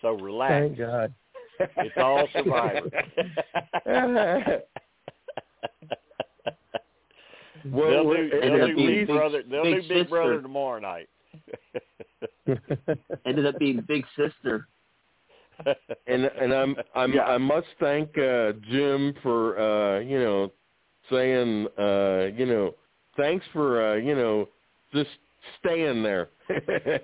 so 0.00 0.12
relax. 0.12 0.52
Thank 0.52 0.78
God. 0.78 1.12
It's 1.58 1.96
all 1.96 2.28
Survivor. 2.32 2.90
Well, 7.64 7.90
they'll 7.90 8.14
do, 8.14 8.30
they'll 8.40 8.66
do 8.66 8.76
Big 8.76 9.06
Brother. 9.06 9.42
They'll 9.48 9.64
do 9.64 9.82
Big 9.88 10.08
Brother 10.08 10.42
tomorrow 10.42 10.80
night. 10.80 11.08
Ended 13.26 13.46
up 13.46 13.58
being 13.58 13.84
big 13.86 14.04
sister. 14.16 14.68
and 16.06 16.24
and 16.24 16.52
I'm 16.52 16.76
I'm 16.94 17.12
Yeah. 17.12 17.24
I 17.24 17.38
must 17.38 17.66
thank 17.78 18.16
uh 18.18 18.52
Jim 18.70 19.14
for 19.22 19.58
uh 19.58 20.00
you 20.00 20.18
know 20.18 20.52
saying 21.10 21.68
uh 21.78 22.30
you 22.36 22.46
know 22.46 22.74
thanks 23.16 23.44
for 23.52 23.92
uh 23.92 23.96
you 23.96 24.14
know 24.14 24.48
just 24.92 25.10
staying 25.60 26.02
there. 26.02 26.30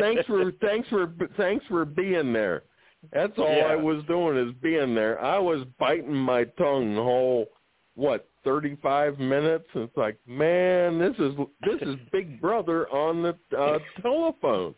thanks 0.00 0.24
for 0.26 0.52
thanks 0.60 0.88
for 0.88 1.12
thanks 1.36 1.64
for 1.66 1.84
being 1.84 2.32
there. 2.32 2.64
That's 3.12 3.32
all 3.38 3.48
Yeah. 3.56 3.66
I 3.66 3.76
was 3.76 4.02
doing 4.06 4.36
is 4.36 4.54
being 4.62 4.94
there. 4.94 5.20
I 5.22 5.38
was 5.38 5.64
biting 5.78 6.14
my 6.14 6.44
tongue 6.44 6.94
the 6.94 7.02
whole 7.02 7.46
what 7.94 8.27
thirty 8.44 8.76
five 8.82 9.18
minutes. 9.18 9.66
It's 9.74 9.96
like 9.96 10.18
man, 10.26 10.98
this 10.98 11.14
is 11.18 11.34
this 11.62 11.80
is 11.82 11.96
Big 12.12 12.40
Brother 12.40 12.88
on 12.90 13.22
the 13.22 13.36
uh, 13.56 13.78
telephone. 14.02 14.74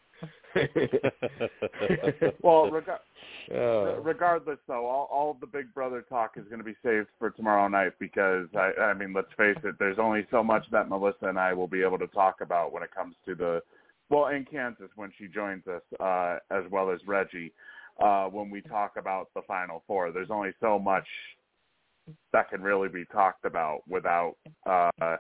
Well, 2.42 2.70
rega- 2.70 3.00
Uh, 3.52 4.00
regardless, 4.00 4.58
though, 4.68 4.86
all, 4.86 5.08
all 5.10 5.30
of 5.30 5.40
the 5.40 5.46
Big 5.46 5.72
Brother 5.74 6.04
talk 6.08 6.32
is 6.36 6.44
going 6.46 6.58
to 6.58 6.64
be 6.64 6.76
saved 6.84 7.08
for 7.18 7.30
tomorrow 7.30 7.66
night 7.68 7.92
because 7.98 8.46
I, 8.54 8.72
I 8.80 8.94
mean, 8.94 9.12
let's 9.12 9.32
face 9.36 9.56
it, 9.64 9.76
there's 9.78 9.98
only 9.98 10.26
so 10.30 10.42
much 10.42 10.64
that 10.72 10.88
Melissa 10.88 11.26
and 11.26 11.38
I 11.38 11.52
will 11.52 11.66
be 11.68 11.82
able 11.82 11.98
to 11.98 12.06
talk 12.08 12.40
about 12.42 12.72
when 12.72 12.82
it 12.82 12.94
comes 12.94 13.14
to 13.26 13.34
the, 13.34 13.60
well, 14.08 14.26
in 14.28 14.44
Kansas 14.44 14.90
when 14.96 15.12
she 15.18 15.26
joins 15.26 15.66
us, 15.66 15.82
uh, 16.00 16.38
as 16.50 16.64
well 16.70 16.90
as 16.90 17.00
Reggie, 17.06 17.52
uh, 18.00 18.26
when 18.26 18.50
we 18.50 18.60
talk 18.60 18.92
about 18.96 19.28
the 19.34 19.42
Final 19.46 19.82
Four. 19.86 20.12
There's 20.12 20.30
only 20.30 20.52
so 20.60 20.78
much 20.78 21.06
that 22.32 22.50
can 22.50 22.62
really 22.62 22.88
be 22.88 23.04
talked 23.06 23.44
about 23.44 23.80
without, 23.88 24.36
uh, 24.66 25.16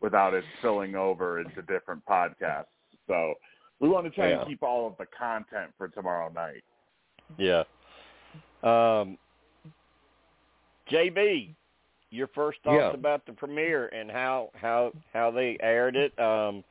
without 0.00 0.34
it 0.34 0.44
spilling 0.58 0.94
over 0.94 1.40
into 1.40 1.62
different 1.62 2.04
podcasts. 2.04 2.66
So 3.06 3.34
we 3.80 3.88
want 3.88 4.04
to 4.06 4.10
try 4.10 4.30
Yeah. 4.30 4.38
and 4.40 4.48
keep 4.48 4.62
all 4.62 4.86
of 4.86 4.96
the 4.96 5.06
content 5.06 5.72
for 5.76 5.88
tomorrow 5.88 6.28
night. 6.30 6.62
Yeah. 7.36 7.64
Um, 8.62 9.18
JB, 10.88 11.54
your 12.10 12.28
first 12.28 12.60
thoughts 12.62 12.76
Yeah. 12.76 12.90
about 12.90 13.24
the 13.26 13.32
premiere 13.32 13.86
and 13.88 14.10
how 14.10 14.50
how 14.54 14.92
how 15.12 15.30
they 15.30 15.56
aired 15.60 15.96
it. 15.96 16.16
Um, 16.18 16.62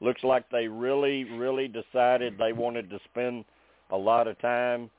looks 0.00 0.22
like 0.22 0.48
they 0.50 0.68
really 0.68 1.24
really 1.24 1.68
decided 1.68 2.36
they 2.36 2.52
wanted 2.52 2.90
to 2.90 2.98
spend 3.10 3.44
a 3.90 3.96
lot 3.96 4.28
of 4.28 4.38
time 4.38 4.90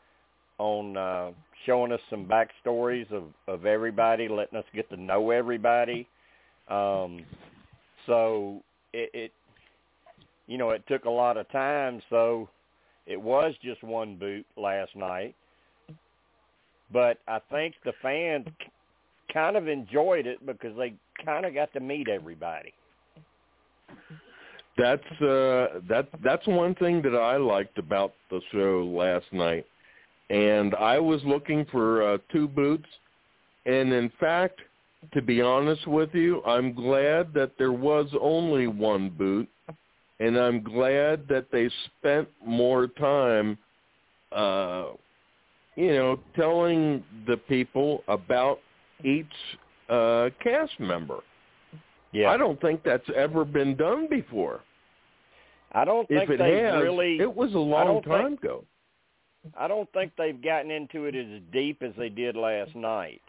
on 0.58 0.98
uh, 0.98 1.32
showing 1.66 1.92
us 1.92 2.00
some 2.10 2.26
backstories 2.26 3.12
of 3.12 3.24
of 3.48 3.66
everybody, 3.66 4.28
letting 4.28 4.58
us 4.58 4.66
get 4.74 4.90
to 4.90 4.98
know 4.98 5.32
everybody. 5.32 6.08
Um, 6.70 7.26
so 8.06 8.62
it, 8.94 9.10
it 9.14 9.32
you 10.48 10.58
know 10.58 10.72
it 10.72 10.84
took 10.88 11.06
a 11.06 11.10
lot 11.10 11.38
of 11.38 11.50
time. 11.52 12.02
So 12.10 12.50
it 13.06 13.22
was 13.22 13.54
just 13.64 13.84
one 13.84 14.16
boot 14.16 14.46
last 14.58 14.96
night, 14.96 15.36
but 16.92 17.18
I 17.28 17.40
think 17.52 17.76
the 17.84 17.94
fans 18.02 18.48
kind 19.34 19.56
of 19.56 19.68
enjoyed 19.68 20.28
it 20.28 20.46
because 20.46 20.76
they 20.78 20.94
kind 21.24 21.46
of 21.46 21.54
got 21.54 21.72
to 21.74 21.80
meet 21.80 22.08
everybody. 22.08 22.74
That's 24.78 25.04
uh 25.22 25.80
that 25.90 26.08
that's 26.24 26.48
one 26.48 26.76
thing 26.76 27.02
that 27.02 27.16
I 27.16 27.38
liked 27.38 27.78
about 27.78 28.14
the 28.30 28.40
show 28.52 28.86
last 28.86 29.26
night. 29.32 29.66
And 30.32 30.74
I 30.76 30.98
was 30.98 31.22
looking 31.26 31.66
for 31.72 32.14
uh 32.14 32.18
two 32.32 32.48
boots 32.48 32.88
and 33.66 33.92
in 33.94 34.10
fact, 34.20 34.60
to 35.14 35.22
be 35.22 35.42
honest 35.42 35.86
with 35.88 36.14
you, 36.14 36.42
I'm 36.46 36.74
glad 36.74 37.34
that 37.34 37.52
there 37.58 37.74
was 37.74 38.08
only 38.20 38.68
one 38.68 39.10
boot 39.10 39.50
and 40.20 40.38
I'm 40.38 40.64
glad 40.64 41.28
that 41.28 41.48
they 41.52 41.70
spent 42.00 42.28
more 42.46 42.88
time 42.88 43.58
uh 44.32 44.86
you 45.76 45.94
know 45.96 46.20
telling 46.36 47.04
the 47.28 47.38
people 47.38 48.04
about 48.08 48.60
each 49.04 49.26
uh 49.90 50.30
cast 50.42 50.80
member. 50.80 51.20
Yeah, 52.14 52.30
I 52.30 52.38
don't 52.38 52.60
think 52.62 52.84
that's 52.84 53.10
ever 53.16 53.44
been 53.46 53.76
done 53.76 54.08
before. 54.10 54.62
I 55.74 55.86
don't 55.86 56.08
think 56.08 56.24
If 56.24 56.30
it 56.32 56.40
they 56.40 56.58
has, 56.60 56.82
really. 56.84 57.20
it 57.20 57.34
was 57.34 57.54
a 57.54 57.58
long 57.58 58.02
time 58.04 58.30
think- 58.38 58.44
ago. 58.44 58.64
I 59.58 59.68
don't 59.68 59.92
think 59.94 60.14
they've 60.18 60.42
gotten 60.42 60.72
into 60.72 61.06
it 61.06 61.16
as 61.16 61.42
deep 61.52 61.82
as 61.82 61.92
they 61.98 62.10
did 62.10 62.36
last 62.36 62.76
night. 62.76 63.22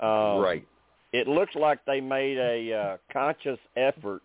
Um, 0.00 0.40
right. 0.40 0.66
It 1.12 1.28
looks 1.28 1.54
like 1.54 1.84
they 1.84 2.00
made 2.00 2.38
a 2.38 2.74
uh, 2.74 2.96
conscious 3.12 3.58
effort 3.76 4.22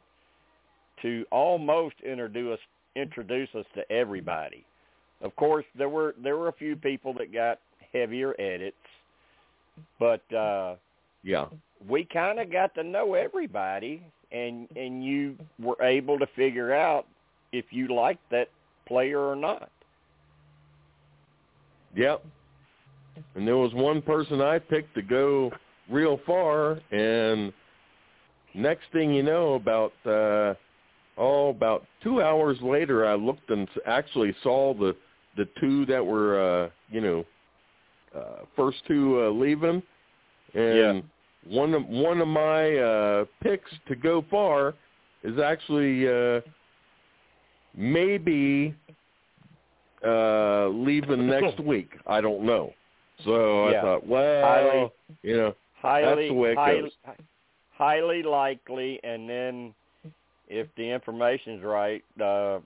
to 1.01 1.25
almost 1.31 1.95
introduce 2.05 2.59
introduce 2.95 3.49
us 3.53 3.65
to 3.75 3.89
everybody. 3.91 4.65
Of 5.21 5.35
course, 5.35 5.65
there 5.77 5.89
were 5.89 6.15
there 6.21 6.37
were 6.37 6.47
a 6.47 6.53
few 6.53 6.75
people 6.75 7.13
that 7.15 7.33
got 7.33 7.59
heavier 7.93 8.33
edits, 8.39 8.75
but 9.99 10.21
uh, 10.33 10.75
Yeah. 11.23 11.47
we 11.87 12.05
kind 12.05 12.39
of 12.39 12.51
got 12.51 12.73
to 12.75 12.83
know 12.83 13.13
everybody, 13.15 14.01
and 14.31 14.67
and 14.75 15.03
you 15.03 15.35
were 15.59 15.81
able 15.81 16.17
to 16.19 16.27
figure 16.35 16.73
out 16.73 17.05
if 17.51 17.65
you 17.71 17.93
liked 17.93 18.27
that 18.31 18.49
player 18.87 19.19
or 19.19 19.35
not. 19.35 19.69
Yep. 21.97 22.23
And 23.36 23.47
there 23.47 23.57
was 23.57 23.73
one 23.73 24.01
person 24.03 24.39
I 24.39 24.60
picked 24.60 24.93
to 24.95 25.01
go 25.01 25.51
real 25.89 26.19
far, 26.27 26.79
and 26.91 27.51
next 28.53 28.83
thing 28.93 29.12
you 29.12 29.23
know, 29.23 29.55
about 29.55 29.93
uh, 30.05 30.53
oh, 31.17 31.49
about 31.49 31.86
two 32.03 32.21
hours 32.21 32.57
later, 32.62 33.07
I 33.07 33.15
looked 33.15 33.49
and 33.49 33.67
actually 33.88 34.36
saw 34.43 34.75
the 34.75 34.95
the 35.38 35.47
two 35.60 35.88
that 35.88 36.05
were 36.05 36.65
uh, 36.65 36.69
you 36.91 37.01
know 37.01 37.25
uh, 38.15 38.45
first 38.55 38.77
two 38.88 39.19
uh, 39.23 39.29
leaving, 39.29 39.81
and 40.53 41.03
one 41.47 41.73
of 41.73 41.83
one 41.88 42.21
of 42.21 42.27
my 42.27 42.75
uh, 42.75 43.25
picks 43.41 43.71
to 43.88 43.95
go 43.95 44.23
far 44.29 44.75
is 45.23 45.39
actually 45.39 46.07
uh, 46.07 46.41
maybe 47.75 48.75
uh 50.05 50.67
leaving 50.69 51.27
next 51.39 51.60
week. 51.60 51.91
I 52.05 52.21
don't 52.21 52.43
know. 52.43 52.73
So 53.25 53.69
Yeah. 53.69 53.79
I 53.79 53.81
thought, 53.81 54.07
well, 54.07 54.45
Highly- 54.45 54.91
you 55.23 55.38
know, 55.38 55.55
highly 55.81 56.27
the 56.27 56.33
way 56.33 56.51
it 56.51 56.57
highly, 56.57 56.81
goes. 56.81 57.15
highly 57.71 58.23
likely 58.23 58.99
and 59.03 59.29
then 59.29 59.73
if 60.47 60.67
the 60.77 60.89
information's 60.89 61.63
right 61.63 62.03
uh 62.21 62.60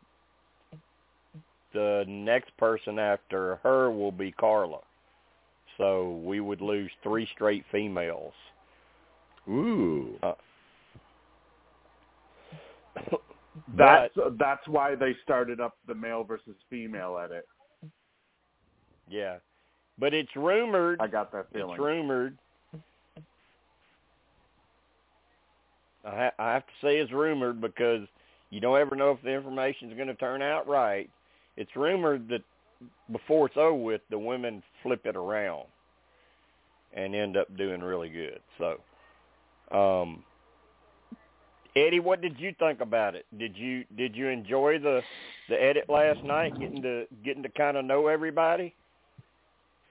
the 1.73 2.03
next 2.07 2.55
person 2.57 2.99
after 2.99 3.55
her 3.63 3.91
will 3.91 4.11
be 4.11 4.31
Karla. 4.31 4.79
So 5.77 6.21
we 6.23 6.41
would 6.41 6.61
lose 6.61 6.91
three 7.01 7.27
straight 7.33 7.63
females. 7.71 8.33
Ooh. 9.47 10.19
Uh, 10.21 10.33
That's 13.77 14.13
but 14.15 14.37
that's 14.37 14.67
why 14.67 14.95
they 14.95 15.15
started 15.23 15.59
up 15.59 15.77
the 15.87 15.95
male 15.95 16.23
versus 16.23 16.55
female 16.69 17.17
edit. 17.23 17.47
yeah, 19.09 19.37
but 19.97 20.13
it's 20.13 20.35
rumored. 20.35 20.99
I 20.99 21.07
got 21.07 21.31
that 21.31 21.47
feeling. 21.53 21.71
It's 21.71 21.79
rumored. 21.79 22.37
I, 26.03 26.09
ha- 26.09 26.31
I 26.39 26.53
have 26.53 26.65
to 26.65 26.73
say 26.81 26.97
it's 26.97 27.11
rumored 27.11 27.61
because 27.61 28.07
you 28.49 28.59
don't 28.59 28.79
ever 28.79 28.95
know 28.95 29.11
if 29.11 29.21
the 29.21 29.29
information 29.29 29.89
is 29.89 29.95
going 29.95 30.07
to 30.07 30.15
turn 30.15 30.41
out 30.41 30.67
right. 30.67 31.09
It's 31.57 31.75
rumored 31.75 32.27
that 32.29 32.41
before 33.11 33.47
it's 33.47 33.57
over 33.57 33.75
with, 33.75 34.01
the 34.09 34.17
women 34.17 34.63
flip 34.83 35.05
it 35.05 35.15
around 35.15 35.65
and 36.93 37.15
end 37.15 37.37
up 37.37 37.55
doing 37.57 37.81
really 37.81 38.09
good. 38.09 38.39
So, 38.57 39.77
um, 39.77 40.23
Eddie, 41.75 41.99
what 41.99 42.21
did 42.21 42.39
you 42.39 42.53
think 42.59 42.81
about 42.81 43.15
it? 43.15 43.25
Did 43.37 43.55
you 43.55 43.85
did 43.95 44.15
you 44.15 44.27
enjoy 44.27 44.79
the 44.79 45.01
the 45.49 45.61
edit 45.61 45.89
last 45.89 46.23
night, 46.23 46.59
getting 46.59 46.81
to 46.81 47.05
getting 47.23 47.43
to 47.43 47.49
kind 47.49 47.77
of 47.77 47.85
know 47.85 48.07
everybody? 48.07 48.73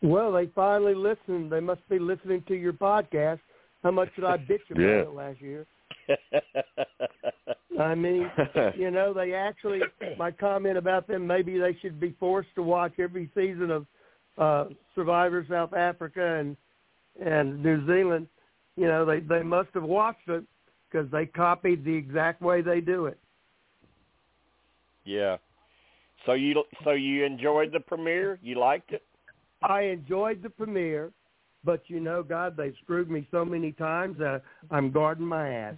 Well, 0.03 0.33
they 0.33 0.47
finally 0.55 0.95
listened. 0.95 1.53
They 1.53 1.61
must 1.61 1.87
be 1.88 1.99
listening 1.99 2.43
to 2.49 2.55
your 2.55 2.73
podcast. 2.73 3.40
How 3.83 3.90
much 3.90 4.09
did 4.14 4.25
I 4.25 4.37
bitch 4.51 4.71
about 4.71 4.83
Yeah. 4.83 5.03
it 5.03 5.14
last 5.14 5.40
year? 5.40 5.66
I 7.79 7.95
mean, 7.95 8.31
you 8.77 8.90
know, 8.90 9.14
they 9.14 9.33
actually 9.33 9.81
my 10.19 10.31
comment 10.31 10.77
about 10.77 11.07
them 11.07 11.27
maybe 11.27 11.59
they 11.59 11.77
should 11.81 11.99
be 12.01 12.14
forced 12.21 12.55
to 12.57 12.62
watch 12.62 12.93
every 12.99 13.31
season 13.35 13.71
of 13.71 13.87
uh 14.38 14.64
Survivor 14.95 15.47
South 15.49 15.73
Africa 15.73 16.37
and 16.38 16.57
and 17.25 17.62
New 17.62 17.87
Zealand. 17.87 18.27
You 18.77 18.87
know, 18.87 19.07
they 19.07 19.21
they 19.21 19.43
must 19.43 19.71
have 19.75 19.83
watched 19.83 20.29
it 20.29 20.45
because 20.90 21.11
they 21.11 21.26
copied 21.26 21.85
the 21.85 21.94
exact 21.94 22.42
way 22.42 22.62
they 22.62 22.81
do 22.81 23.07
it. 23.07 23.18
yeah. 25.05 25.37
So 26.26 26.33
you 26.33 26.62
so 26.85 26.90
you 26.90 27.24
enjoyed 27.24 27.72
the 27.72 27.81
premiere? 27.81 28.38
You 28.42 28.59
liked 28.59 28.92
it? 28.92 29.03
I 29.62 29.83
enjoyed 29.83 30.42
the 30.42 30.50
premiere, 30.50 31.12
but 31.64 31.83
you 31.87 32.00
know, 32.00 32.22
God, 32.22 32.57
they've 32.57 32.74
screwed 32.83 33.11
me 33.11 33.26
so 33.31 33.44
many 33.44 33.72
times 33.72 34.18
that 34.18 34.42
I'm 34.70 34.90
guarding 34.90 35.26
my 35.26 35.48
ass. 35.48 35.76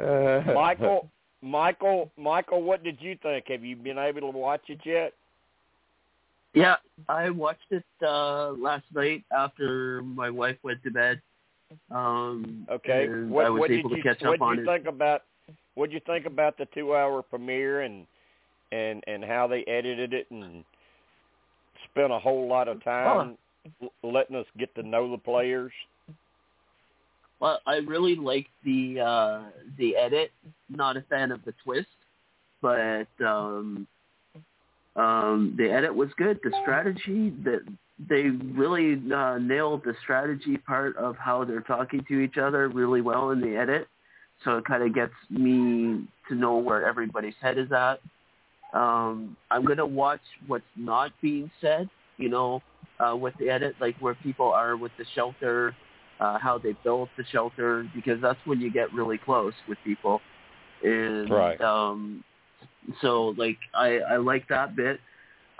Uh, 0.00 0.40
Michael, 0.54 1.10
Michael, 1.42 2.12
Michael, 2.16 2.62
what 2.62 2.84
did 2.84 2.98
you 3.00 3.16
think? 3.22 3.46
Have 3.48 3.64
you 3.64 3.76
been 3.76 3.98
able 3.98 4.20
to 4.32 4.38
watch 4.38 4.62
it 4.68 4.80
yet? 4.84 5.12
Yeah, 6.54 6.76
I 7.08 7.30
watched 7.30 7.70
it 7.70 7.84
uh 8.06 8.50
last 8.52 8.84
night 8.94 9.24
after 9.36 10.02
my 10.02 10.30
wife 10.30 10.56
went 10.62 10.82
to 10.84 10.90
bed. 10.90 11.20
Um 11.90 12.66
Okay. 12.70 13.06
What, 13.08 13.46
I 13.46 13.50
was 13.50 13.60
what 13.60 13.70
able 13.70 13.90
did 13.90 13.96
to 13.96 13.96
you 13.98 14.02
catch 14.02 14.22
what 14.22 14.34
up 14.36 14.42
on 14.42 14.56
did 14.56 14.64
you 14.64 14.70
it. 14.70 14.76
think 14.76 14.86
about 14.88 15.22
what 15.74 15.90
did 15.90 15.94
you 15.94 16.00
think 16.06 16.26
about 16.26 16.56
the 16.58 16.66
two 16.74 16.94
hour 16.94 17.22
premiere 17.22 17.82
and 17.82 18.06
and 18.72 19.02
and 19.06 19.24
how 19.24 19.46
they 19.46 19.64
edited 19.64 20.12
it 20.12 20.26
and 20.30 20.64
spent 21.90 22.12
a 22.12 22.18
whole 22.18 22.46
lot 22.48 22.68
of 22.68 22.82
time 22.84 23.36
l 23.82 23.90
letting 24.02 24.36
us 24.36 24.46
get 24.58 24.74
to 24.74 24.82
know 24.82 25.10
the 25.10 25.18
players? 25.18 25.72
Well, 27.40 27.60
I 27.66 27.76
really 27.76 28.16
liked 28.16 28.50
the 28.64 29.00
uh 29.00 29.42
the 29.78 29.96
edit. 29.96 30.32
Not 30.68 30.96
a 30.96 31.02
fan 31.02 31.30
of 31.30 31.44
the 31.44 31.54
twist, 31.64 31.88
but 32.60 33.06
um 33.24 33.86
um 34.96 35.54
the 35.56 35.70
edit 35.70 35.94
was 35.94 36.08
good. 36.16 36.40
The 36.42 36.52
strategy 36.62 37.30
that 37.44 37.60
they 38.08 38.28
really 38.28 39.00
uh, 39.12 39.38
nailed 39.38 39.82
the 39.84 39.94
strategy 40.02 40.56
part 40.56 40.96
of 40.96 41.16
how 41.16 41.44
they're 41.44 41.60
talking 41.60 42.04
to 42.08 42.20
each 42.20 42.38
other 42.38 42.68
really 42.68 43.00
well 43.00 43.30
in 43.30 43.40
the 43.40 43.56
edit. 43.56 43.88
So 44.44 44.58
it 44.58 44.64
kind 44.64 44.82
of 44.84 44.94
gets 44.94 45.12
me 45.30 46.06
to 46.28 46.34
know 46.34 46.58
where 46.58 46.86
everybody's 46.86 47.34
head 47.40 47.58
is 47.58 47.72
at. 47.72 48.00
Um, 48.72 49.36
I'm 49.50 49.64
gonna 49.64 49.86
watch 49.86 50.20
what's 50.46 50.64
not 50.76 51.10
being 51.20 51.50
said, 51.60 51.88
you 52.18 52.28
know, 52.28 52.62
uh, 53.00 53.16
with 53.16 53.34
the 53.38 53.48
edit, 53.48 53.74
like 53.80 53.96
where 53.98 54.14
people 54.14 54.52
are 54.52 54.76
with 54.76 54.92
the 54.98 55.04
shelter, 55.14 55.74
uh, 56.20 56.38
how 56.38 56.58
they 56.58 56.76
built 56.84 57.08
the 57.16 57.24
shelter, 57.32 57.88
because 57.94 58.20
that's 58.20 58.38
when 58.44 58.60
you 58.60 58.70
get 58.70 58.92
really 58.92 59.18
close 59.18 59.54
with 59.68 59.78
people. 59.84 60.20
And 60.84 61.30
Right. 61.30 61.60
um, 61.60 62.22
so, 63.00 63.34
like, 63.36 63.58
I, 63.74 63.98
I 63.98 64.16
like 64.16 64.46
that 64.48 64.76
bit. 64.76 65.00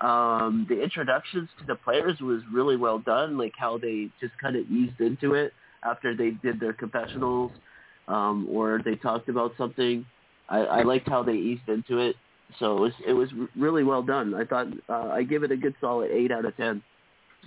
Um, 0.00 0.66
the 0.68 0.80
introductions 0.80 1.48
to 1.58 1.66
the 1.66 1.74
players 1.74 2.20
was 2.20 2.42
really 2.52 2.76
well 2.76 2.98
done, 2.98 3.36
like 3.36 3.54
how 3.56 3.78
they 3.78 4.10
just 4.20 4.32
kind 4.40 4.54
of 4.56 4.70
eased 4.70 5.00
into 5.00 5.34
it 5.34 5.52
after 5.82 6.16
they 6.16 6.30
did 6.30 6.60
their 6.60 6.72
confessionals 6.72 7.50
um, 8.08 8.48
or 8.50 8.80
they 8.84 8.96
talked 8.96 9.28
about 9.28 9.52
something. 9.58 10.04
I, 10.48 10.58
I 10.58 10.82
liked 10.82 11.08
how 11.08 11.22
they 11.22 11.34
eased 11.34 11.68
into 11.68 11.98
it. 11.98 12.16
So 12.58 12.76
it 12.76 12.80
was 12.80 12.92
it 13.08 13.12
was 13.12 13.28
really 13.54 13.84
well 13.84 14.02
done. 14.02 14.34
I 14.34 14.44
thought 14.44 14.68
uh, 14.88 15.08
I 15.08 15.22
give 15.22 15.42
it 15.42 15.52
a 15.52 15.56
good 15.56 15.74
solid 15.80 16.10
eight 16.10 16.32
out 16.32 16.46
of 16.46 16.56
ten. 16.56 16.82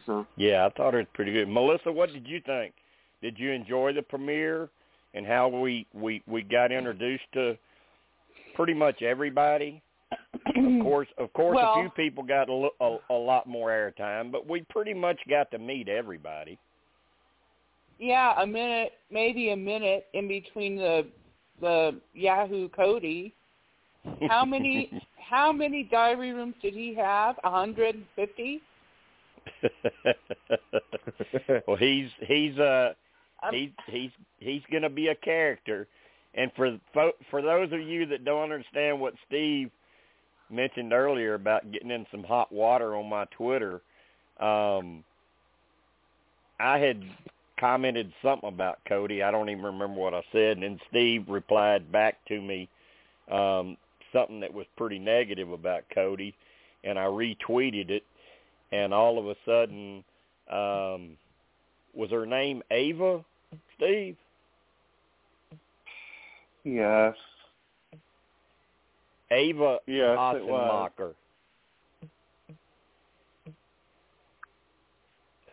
So 0.05 0.27
Yeah, 0.37 0.67
I 0.67 0.69
thought 0.69 0.93
it 0.93 0.97
was 0.97 1.07
pretty 1.13 1.33
good. 1.33 1.49
Melissa, 1.49 1.91
what 1.91 2.13
did 2.13 2.27
you 2.27 2.39
think? 2.45 2.73
Did 3.21 3.39
you 3.39 3.51
enjoy 3.51 3.93
the 3.93 4.03
premiere 4.03 4.69
and 5.15 5.25
how 5.25 5.47
we 5.47 5.87
we 5.93 6.21
we 6.27 6.43
got 6.43 6.71
introduced 6.71 7.23
to 7.33 7.57
pretty 8.55 8.75
much 8.75 9.01
everybody? 9.01 9.81
Of 10.55 10.83
course, 10.83 11.07
of 11.17 11.31
course, 11.33 11.55
Well- 11.55 11.73
a 11.73 11.81
few 11.81 11.89
people 11.91 12.23
got 12.23 12.49
a, 12.49 12.69
a, 12.81 12.97
a 13.09 13.13
lot 13.13 13.47
more 13.47 13.69
airtime, 13.69 14.31
but 14.31 14.47
we 14.47 14.61
pretty 14.69 14.93
much 14.93 15.17
got 15.29 15.49
to 15.51 15.59
meet 15.59 15.87
everybody. 15.87 16.57
Yeah, 17.99 18.41
a 18.41 18.47
minute, 18.47 18.93
maybe 19.11 19.51
a 19.51 19.55
minute 19.55 20.07
in 20.13 20.27
between 20.27 20.75
the 20.75 21.05
the 21.61 21.99
Yahoo 22.15 22.67
Cody. 22.69 23.31
How 24.27 24.43
many 24.43 24.91
how 25.29 25.51
many 25.51 25.83
diary 25.83 26.33
rooms 26.33 26.55
did 26.63 26.73
he 26.73 26.95
have? 26.95 27.35
A 27.43 27.51
hundred 27.51 27.93
and 27.95 28.05
fifty? 28.15 28.61
well, 31.67 31.77
he's 31.77 32.09
he's 32.21 32.57
uh 32.57 32.93
Um, 33.43 33.53
he's 33.53 33.69
he's 33.87 34.09
he's 34.39 34.61
going 34.71 34.83
to 34.83 34.89
be 34.89 35.09
a 35.09 35.15
character, 35.15 35.87
and 36.33 36.51
for 36.55 36.79
fo- 36.93 37.13
for 37.29 37.41
those 37.43 37.71
of 37.71 37.81
you 37.81 38.07
that 38.07 38.25
don't 38.25 38.41
understand 38.43 38.99
what 38.99 39.13
Steve 39.27 39.69
mentioned 40.51 40.93
earlier 40.93 41.33
about 41.35 41.71
getting 41.71 41.91
in 41.91 42.05
some 42.11 42.23
hot 42.23 42.51
water 42.51 42.95
on 42.95 43.09
my 43.09 43.25
Twitter, 43.37 43.81
um, 44.39 45.03
I 46.59 46.77
had 46.77 47.01
commented 47.59 48.11
something 48.23 48.49
about 48.49 48.79
Cody. 48.87 49.23
I 49.23 49.31
don't 49.31 49.49
even 49.49 49.63
remember 49.63 49.99
what 49.99 50.13
I 50.13 50.23
said, 50.31 50.57
and 50.57 50.63
then 50.63 50.79
Steve 50.89 51.25
replied 51.27 51.91
back 51.91 52.17
to 52.27 52.41
me 52.41 52.67
um, 53.31 53.77
something 54.11 54.39
that 54.39 54.53
was 54.53 54.65
pretty 54.77 54.99
negative 54.99 55.51
about 55.51 55.83
Cody, 55.93 56.35
and 56.83 56.97
I 56.97 57.05
retweeted 57.05 57.89
it, 57.89 58.03
and 58.71 58.93
all 58.93 59.19
of 59.19 59.27
a 59.27 59.35
sudden, 59.45 60.03
um, 60.51 61.17
was 61.93 62.09
her 62.11 62.25
name 62.25 62.61
Ava? 62.71 63.23
Steve? 63.77 64.15
Yes. 66.63 67.15
Ava 69.31 69.79
Yes. 69.87 70.17
Assenmacher, 70.17 71.13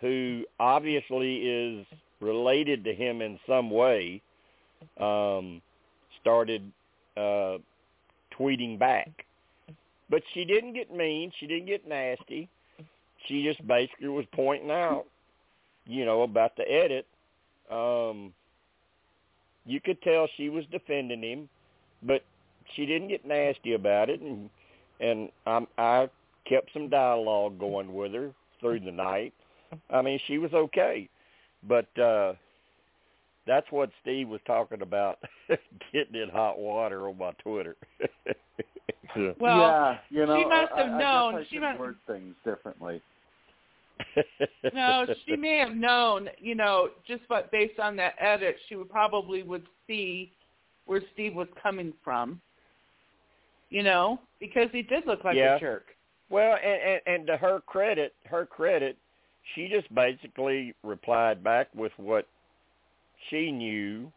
who 0.01 0.45
obviously 0.59 1.37
is 1.37 1.87
related 2.21 2.85
to 2.85 2.95
him 2.95 3.23
in 3.23 3.39
some 3.47 3.71
way, 3.71 4.21
um, 4.99 5.63
started 6.21 6.71
uh, 7.17 7.59
tweeting 8.39 8.79
back. 8.79 9.25
But 10.11 10.23
she 10.33 10.45
didn't 10.45 10.73
get 10.73 10.95
mean. 10.95 11.31
She 11.39 11.47
didn't 11.47 11.67
get 11.67 11.87
nasty. 11.87 12.49
She 13.27 13.45
just 13.45 13.65
basically 13.67 14.09
was 14.09 14.25
pointing 14.33 14.71
out, 14.71 15.05
you 15.87 16.05
know, 16.05 16.23
about 16.23 16.57
the 16.57 16.63
edit. 16.71 17.07
Um, 17.71 18.33
you 19.67 19.81
could 19.81 20.01
tell 20.03 20.27
she 20.37 20.49
was 20.49 20.65
defending 20.73 21.23
him, 21.23 21.49
but 22.03 22.23
she 22.75 22.87
didn't 22.87 23.09
get 23.09 23.27
nasty 23.27 23.75
about 23.75 24.11
it, 24.11 24.21
and 24.21 24.49
and 25.01 25.31
I, 25.47 25.67
I 25.79 26.09
kept 26.49 26.73
some 26.73 26.89
dialogue 26.89 27.59
going 27.59 27.95
with 27.95 28.13
her 28.15 28.33
through 28.61 28.81
the 28.81 28.91
night. 28.93 29.33
I 29.91 30.03
mean, 30.03 30.19
she 30.27 30.39
was 30.39 30.53
okay, 30.53 31.09
but 31.69 31.87
uh 31.99 32.35
that's 33.47 33.67
what 33.71 33.91
Steve 34.03 34.29
was 34.29 34.41
talking 34.47 34.83
about, 34.83 35.19
getting 35.93 36.21
in 36.21 36.29
hot 36.29 36.59
water 36.59 37.09
on 37.09 37.19
my 37.19 37.33
Twitter. 37.43 37.77
Well, 39.41 39.59
yeah, 39.59 39.99
you 40.11 40.27
know, 40.27 40.37
she 40.39 40.45
must 40.45 40.73
have 40.77 40.91
I, 40.91 40.93
I 40.93 40.99
known. 40.99 41.33
Guess 41.33 41.41
I 41.41 41.45
She 41.49 41.57
should 41.57 41.63
must- 41.63 41.81
word 41.81 41.97
things 42.07 42.35
differently. 42.45 43.01
no, 44.75 45.07
she 45.27 45.35
may 45.35 45.57
have 45.59 45.75
known, 45.75 46.29
you 46.39 46.55
know, 46.55 46.91
just 47.07 47.23
but 47.29 47.51
based 47.51 47.81
on 47.81 47.97
that 47.97 48.15
edit, 48.21 48.57
she 48.69 48.77
would 48.77 48.91
probably 48.91 49.43
would 49.43 49.67
see 49.87 50.31
where 50.87 51.01
Steve 51.15 51.35
was 51.35 51.49
coming 51.61 51.93
from. 52.05 52.41
You 53.71 53.83
know, 53.83 54.19
because 54.41 54.69
he 54.73 54.83
did 54.83 55.07
look 55.07 55.25
like 55.25 55.37
Yeah. 55.37 55.57
a 55.57 55.61
jerk. 55.61 55.87
Well, 56.31 56.57
and, 56.63 56.81
and 56.83 57.01
and 57.07 57.27
to 57.27 57.37
her 57.37 57.61
credit, 57.67 58.15
her 58.27 58.45
credit, 58.47 58.97
she 59.55 59.69
just 59.69 59.93
basically 59.95 60.75
replied 60.83 61.43
back 61.45 61.69
with 61.75 61.93
what 61.97 62.27
she 63.29 63.51
knew. 63.53 64.11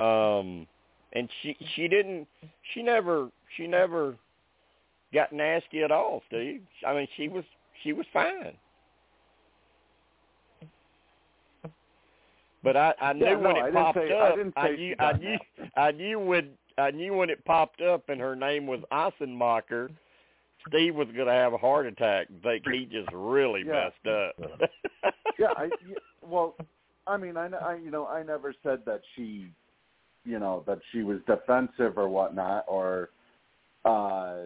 Um, 0.00 0.66
and 1.14 1.28
she 1.42 1.56
she 1.74 1.88
didn't 1.88 2.28
she 2.74 2.82
never 2.82 3.28
she 3.56 3.66
never 3.66 4.16
got 5.12 5.32
nasty 5.32 5.82
at 5.82 5.90
all, 5.90 6.22
Steve. 6.28 6.62
I 6.86 6.94
mean, 6.94 7.08
she 7.16 7.28
was 7.28 7.44
she 7.82 7.92
was 7.92 8.06
fine. 8.12 8.56
But 12.62 12.76
I 12.76 12.94
I 13.00 13.12
knew 13.12 13.24
Yeah, 13.26 13.34
no, 13.34 13.38
when 13.40 13.56
I 13.56 13.60
it 13.60 13.62
didn't 13.66 13.72
popped 13.74 13.98
say- 13.98 14.12
I 14.12 14.28
up, 14.28 14.36
didn't 14.36 14.54
I 14.56 14.70
knew 14.70 14.94
I 14.98 15.12
knew 15.12 15.38
I 15.76 15.90
knew 15.92 16.20
when 16.20 16.50
I 16.78 16.90
knew 16.90 17.14
when 17.14 17.30
it 17.30 17.44
popped 17.44 17.80
up 17.80 18.08
and 18.08 18.20
her 18.20 18.36
name 18.36 18.66
was 18.66 18.80
Assenmacher, 18.92 19.90
Steve 20.68 20.94
was 20.94 21.08
going 21.08 21.26
to 21.26 21.32
have 21.32 21.52
a 21.52 21.58
heart 21.58 21.86
attack. 21.86 22.28
Think 22.42 22.64
he 22.68 22.84
just 22.90 23.10
really 23.12 23.64
Yeah. 23.64 23.90
messed 24.04 24.06
up. 24.06 24.70
yeah, 25.38 25.48
I 25.56 25.70
well, 26.22 26.54
I 27.06 27.16
mean, 27.16 27.36
I, 27.36 27.46
I 27.48 27.76
you 27.76 27.90
know 27.90 28.06
I 28.06 28.22
never 28.22 28.54
said 28.62 28.80
that 28.86 29.00
she, 29.16 29.50
you 30.24 30.38
know, 30.38 30.62
that 30.66 30.78
she 30.92 31.02
was 31.02 31.18
defensive 31.26 31.96
or 31.96 32.08
whatnot, 32.08 32.64
or 32.68 33.10
uh 33.84 34.44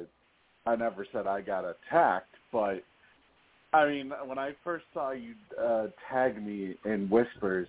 I 0.64 0.76
never 0.76 1.06
said 1.12 1.26
I 1.26 1.40
got 1.40 1.64
attacked, 1.64 2.34
but 2.52 2.82
I 3.72 3.88
mean, 3.88 4.12
when 4.26 4.38
I 4.38 4.54
first 4.62 4.84
saw 4.94 5.12
you 5.12 5.34
uh 5.60 5.88
tag 6.10 6.42
me 6.44 6.76
in 6.84 7.08
whispers, 7.10 7.68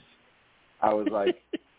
I 0.81 0.93
was 0.93 1.07
like, 1.09 1.35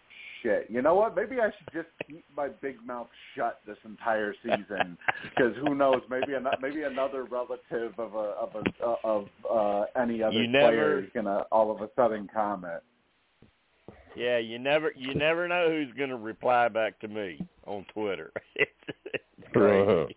shit. 0.45 0.67
You 0.69 0.81
know 0.83 0.95
what? 0.95 1.17
Maybe 1.17 1.41
I 1.41 1.47
should 1.51 1.73
just 1.73 1.89
keep 2.07 2.25
my 2.37 2.49
big 2.63 2.77
mouth 2.87 3.09
shut 3.35 3.59
this 3.67 3.79
entire 3.85 4.33
season 4.43 4.97
because 5.25 5.57
who 5.67 5.75
knows? 5.75 6.03
Maybe 6.09 6.35
an, 6.35 6.47
maybe 6.63 6.83
another 6.83 7.25
relative 7.25 7.99
of 7.99 8.15
a 8.15 8.19
of 8.39 8.51
a 8.55 8.85
of 9.03 9.27
uh, 9.51 9.87
any 10.01 10.23
other 10.23 10.37
You 10.41 10.49
player 10.51 10.97
never- 10.97 10.99
is 11.01 11.09
gonna 11.15 11.45
all 11.51 11.71
of 11.73 11.81
a 11.81 11.89
sudden 11.97 12.29
comment. 12.33 12.83
yeah, 14.15 14.39
you 14.39 14.59
never 14.61 14.93
you 14.95 15.15
never 15.15 15.49
know 15.49 15.69
who's 15.71 15.93
going 15.97 16.11
to 16.11 16.17
reply 16.17 16.69
back 16.69 17.01
to 17.01 17.09
me 17.09 17.41
on 17.67 17.85
Twitter. 17.93 18.31
it's, 18.55 18.71
it's 19.13 19.25
crazy. 19.53 20.17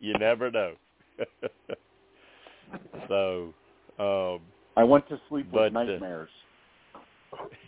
you 0.00 0.14
never 0.18 0.50
know. 0.50 0.72
so, 3.08 3.52
um 3.98 4.40
I 4.76 4.84
went 4.84 5.06
to 5.10 5.20
sleep 5.28 5.48
But, 5.52 5.72
with 5.72 5.76
uh, 5.76 5.84
nightmares. 5.84 6.30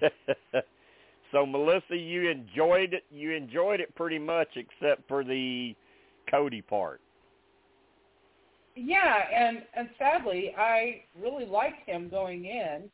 so 1.34 1.44
Melissa, 1.44 1.96
you 1.96 2.30
enjoyed 2.30 2.94
it. 2.94 3.02
You 3.10 3.32
enjoyed 3.32 3.80
it 3.80 3.94
pretty 3.96 4.18
much, 4.18 4.48
except 4.56 5.06
for 5.08 5.24
the 5.24 5.74
Cody 6.30 6.62
part. 6.62 7.00
Yeah, 8.76 9.22
and 9.34 9.62
and 9.76 9.88
sadly, 9.98 10.54
I 10.56 11.02
really 11.20 11.44
liked 11.44 11.86
him 11.86 12.08
going 12.08 12.44
in. 12.44 12.88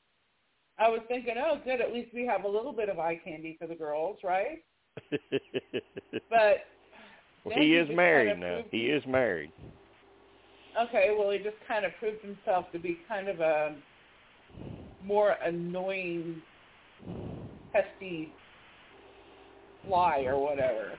I 0.79 0.89
was 0.89 1.01
thinking, 1.09 1.35
oh, 1.39 1.61
good, 1.63 1.83
at 1.83 1.93
least 1.93 2.15
we 2.15 2.27
have 2.27 2.45
a 2.45 2.49
little 2.49 2.73
bit 2.73 2.89
of 2.89 2.99
eye 2.99 3.21
candy 3.23 3.57
for 3.61 3.67
the 3.67 3.75
girls, 3.75 4.19
right? 4.25 4.65
But 6.29 6.65
well, 7.45 7.59
he 7.59 7.75
is 7.75 7.89
married 7.95 8.33
kind 8.33 8.45
of 8.45 8.59
now. 8.59 8.65
He 8.71 8.87
is 8.87 9.03
married. 9.07 9.53
okay, 10.81 11.15
well, 11.19 11.31
he 11.31 11.39
just 11.39 11.57
kind 11.67 11.85
of 11.85 11.93
proved 11.99 12.23
himself 12.23 12.67
to 12.73 12.79
be 12.79 12.99
kind 13.09 13.29
of 13.29 13.41
a 13.41 13.75
more 15.05 15.37
annoying, 15.45 16.43
pesky 17.73 18.33
fly 19.87 20.25
or 20.27 20.39
whatever. 20.39 20.93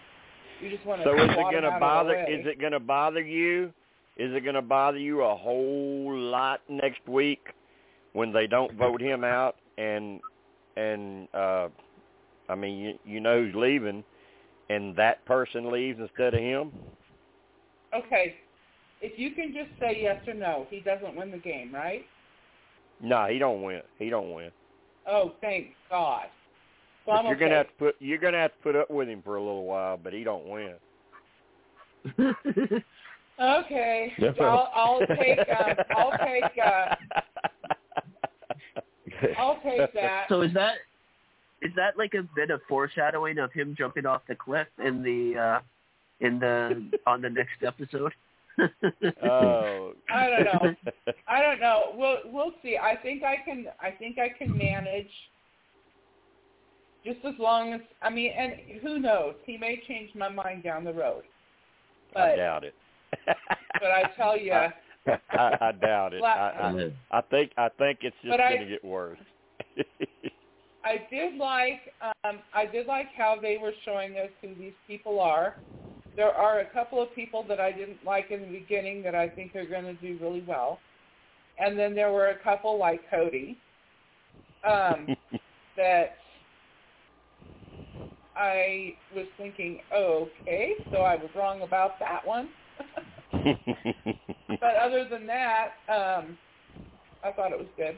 You 0.61 0.69
just 0.69 0.85
want 0.85 1.01
to 1.01 1.05
So 1.05 1.15
is 1.15 1.29
it 1.29 1.35
going 1.35 1.63
to 1.63 1.69
out 1.69 1.73
of 1.73 1.73
the 1.73 1.79
bother? 1.79 2.25
Is 2.25 2.45
it 2.45 2.59
going 2.59 2.71
to 2.71 2.79
bother 2.79 3.21
you? 3.21 3.73
Is 4.17 4.33
it 4.35 4.43
going 4.43 4.55
to 4.55 4.61
bother 4.61 4.97
you 4.97 5.21
a 5.21 5.35
whole 5.35 6.13
lot 6.15 6.61
next 6.69 7.07
week 7.07 7.47
when 8.13 8.31
they 8.31 8.45
don't 8.47 8.73
vote 8.75 9.01
him 9.01 9.23
out 9.23 9.55
and 9.77 10.19
and 10.75 11.27
uh 11.33 11.69
I 12.49 12.55
mean 12.55 12.77
you, 12.77 12.99
you 13.05 13.19
know 13.19 13.41
who's 13.41 13.55
leaving 13.55 14.03
and 14.69 14.95
that 14.97 15.23
person 15.25 15.71
leaves 15.71 15.99
instead 15.99 16.33
of 16.33 16.39
him? 16.39 16.71
Okay, 17.93 18.35
if 19.01 19.17
you 19.17 19.31
can 19.31 19.53
just 19.53 19.69
say 19.79 19.99
yes 20.01 20.21
or 20.27 20.33
no, 20.33 20.65
he 20.69 20.79
doesn't 20.79 21.15
win 21.15 21.31
the 21.31 21.37
game, 21.37 21.73
right? 21.73 22.05
No, 23.01 23.27
he 23.29 23.39
don't 23.39 23.63
win. 23.63 23.81
He 23.97 24.09
don't 24.09 24.33
win. 24.33 24.51
Oh, 25.07 25.33
thank 25.41 25.67
God. 25.89 26.27
So 27.05 27.13
you're 27.13 27.31
okay. 27.31 27.39
gonna 27.39 27.55
have 27.55 27.67
to 27.67 27.73
put 27.73 27.95
you're 27.99 28.17
gonna 28.19 28.37
have 28.37 28.51
to 28.51 28.57
put 28.61 28.75
up 28.75 28.91
with 28.91 29.07
him 29.07 29.21
for 29.23 29.35
a 29.35 29.41
little 29.41 29.65
while, 29.65 29.97
but 29.97 30.13
he 30.13 30.23
don't 30.23 30.47
win. 30.47 30.75
Okay, 33.39 34.13
I'll, 34.39 34.71
I'll 34.75 34.99
take. 35.17 35.39
Um, 35.39 35.75
I'll 35.97 36.11
take. 36.19 36.43
Uh, 36.63 36.95
I'll 39.37 39.59
take 39.63 39.93
that. 39.93 40.25
So 40.29 40.41
is 40.41 40.53
that 40.53 40.75
is 41.61 41.71
that 41.75 41.97
like 41.97 42.13
a 42.13 42.27
bit 42.35 42.51
of 42.51 42.61
foreshadowing 42.67 43.39
of 43.39 43.51
him 43.51 43.75
jumping 43.75 44.05
off 44.05 44.21
the 44.27 44.35
cliff 44.35 44.67
in 44.83 45.01
the 45.01 45.39
uh 45.39 45.59
in 46.19 46.39
the 46.39 46.91
on 47.07 47.21
the 47.21 47.29
next 47.29 47.63
episode? 47.65 48.13
oh. 49.23 49.93
I 50.13 50.29
don't 50.29 50.45
know. 50.45 50.75
I 51.27 51.41
don't 51.41 51.59
know. 51.59 51.93
We'll 51.95 52.17
we'll 52.25 52.53
see. 52.61 52.77
I 52.77 52.95
think 52.95 53.23
I 53.23 53.37
can. 53.43 53.65
I 53.81 53.91
think 53.91 54.19
I 54.19 54.29
can 54.29 54.55
manage. 54.55 55.09
Just 57.03 57.19
as 57.25 57.33
long 57.39 57.73
as 57.73 57.81
I 58.01 58.09
mean, 58.09 58.31
and 58.37 58.53
who 58.81 58.99
knows? 58.99 59.35
He 59.45 59.57
may 59.57 59.81
change 59.87 60.13
my 60.15 60.29
mind 60.29 60.63
down 60.63 60.83
the 60.83 60.93
road. 60.93 61.23
I 62.15 62.35
doubt 62.35 62.63
it. 62.63 62.75
but 63.25 63.91
I 63.91 64.03
tell 64.15 64.37
you, 64.37 64.53
I, 65.07 65.57
I 65.59 65.71
doubt 65.71 66.13
it. 66.13 66.23
I, 66.23 66.91
I, 67.11 67.17
I 67.17 67.21
think 67.21 67.51
I 67.57 67.69
think 67.77 67.99
it's 68.01 68.15
just 68.23 68.37
going 68.37 68.59
to 68.59 68.65
get 68.65 68.83
worse. 68.83 69.17
I 70.83 71.07
did 71.11 71.35
like 71.37 71.93
um 72.23 72.39
I 72.53 72.65
did 72.65 72.87
like 72.87 73.07
how 73.15 73.37
they 73.41 73.57
were 73.61 73.73
showing 73.85 74.17
us 74.17 74.29
who 74.41 74.55
these 74.55 74.73
people 74.87 75.19
are. 75.19 75.55
There 76.15 76.31
are 76.31 76.59
a 76.59 76.65
couple 76.65 77.01
of 77.01 77.13
people 77.15 77.45
that 77.47 77.59
I 77.59 77.71
didn't 77.71 78.03
like 78.05 78.31
in 78.31 78.41
the 78.41 78.59
beginning 78.59 79.01
that 79.03 79.15
I 79.15 79.29
think 79.29 79.55
are 79.55 79.65
going 79.65 79.85
to 79.85 79.93
do 79.93 80.17
really 80.21 80.43
well. 80.47 80.79
And 81.59 81.77
then 81.77 81.95
there 81.95 82.11
were 82.11 82.29
a 82.29 82.39
couple 82.39 82.77
like 82.77 83.01
Cody 83.09 83.57
um 84.67 85.15
that 85.77 86.15
I 88.41 88.95
was 89.15 89.27
thinking, 89.37 89.81
okay, 89.95 90.73
so 90.91 90.97
I 90.97 91.15
was 91.15 91.29
wrong 91.35 91.61
about 91.61 91.99
that 91.99 92.25
one. 92.25 92.49
but 93.31 94.75
other 94.83 95.07
than 95.07 95.27
that, 95.27 95.73
um 95.87 96.37
I 97.23 97.31
thought 97.31 97.51
it 97.51 97.59
was 97.59 97.67
good. 97.77 97.97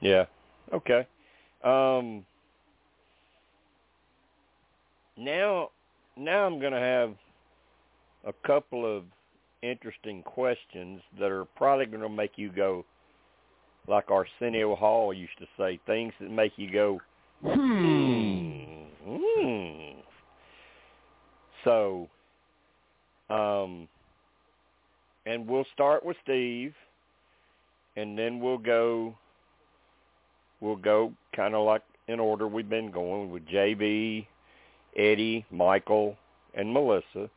yeah. 0.00 0.24
Okay. 0.74 1.06
Um. 1.62 2.24
Now, 5.16 5.70
now 6.16 6.46
I'm 6.46 6.58
going 6.58 6.72
to 6.72 6.80
have 6.80 7.14
a 8.26 8.32
couple 8.44 8.84
of 8.84 9.04
interesting 9.62 10.22
questions 10.22 11.00
that 11.20 11.30
are 11.30 11.44
probably 11.44 11.86
going 11.86 12.02
to 12.02 12.08
make 12.08 12.32
you 12.36 12.50
go, 12.50 12.84
like 13.86 14.10
Arsenio 14.10 14.74
Hall 14.74 15.12
used 15.12 15.38
to 15.38 15.46
say, 15.56 15.78
things 15.86 16.12
that 16.18 16.30
make 16.30 16.52
you 16.56 16.72
go, 16.72 16.98
hmm. 17.44 18.41
Hmm. 19.04 20.00
So, 21.64 22.08
um, 23.30 23.88
and 25.26 25.46
we'll 25.46 25.66
start 25.72 26.04
with 26.04 26.16
Steve, 26.24 26.74
and 27.96 28.18
then 28.18 28.40
we'll 28.40 28.58
go. 28.58 29.14
We'll 30.60 30.76
go 30.76 31.12
kind 31.34 31.54
of 31.54 31.66
like 31.66 31.82
in 32.08 32.20
order 32.20 32.46
we've 32.46 32.68
been 32.68 32.90
going 32.90 33.30
with 33.30 33.46
JB, 33.48 34.26
Eddie, 34.96 35.44
Michael, 35.50 36.16
and 36.54 36.72
Melissa, 36.72 37.28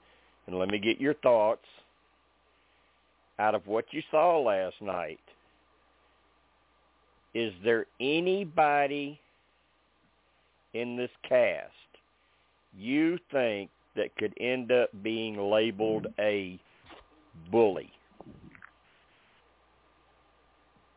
and 0.48 0.60
let 0.60 0.70
me 0.70 0.78
get 0.78 1.00
your 1.00 1.16
thoughts 1.16 1.66
out 3.40 3.56
of 3.56 3.66
what 3.68 3.86
you 3.92 4.02
saw 4.12 4.40
last 4.40 4.76
night. 4.82 5.20
Is 7.34 7.52
there 7.64 7.86
anybody 8.00 9.20
in 10.76 10.98
this 10.98 11.10
cast 11.28 11.72
you 12.78 13.18
think 13.32 13.70
that 13.96 14.16
could 14.18 14.34
end 14.40 14.72
up 14.72 14.90
being 15.02 15.38
labeled 15.38 16.08
a 16.20 16.60
bully? 17.50 17.90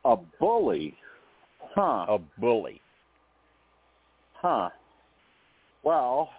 A 0.04 0.16
bully, 0.40 0.94
huh? 1.74 2.06
A 2.08 2.18
bully. 2.38 2.80
Huh. 4.34 4.70
Well, 5.84 6.30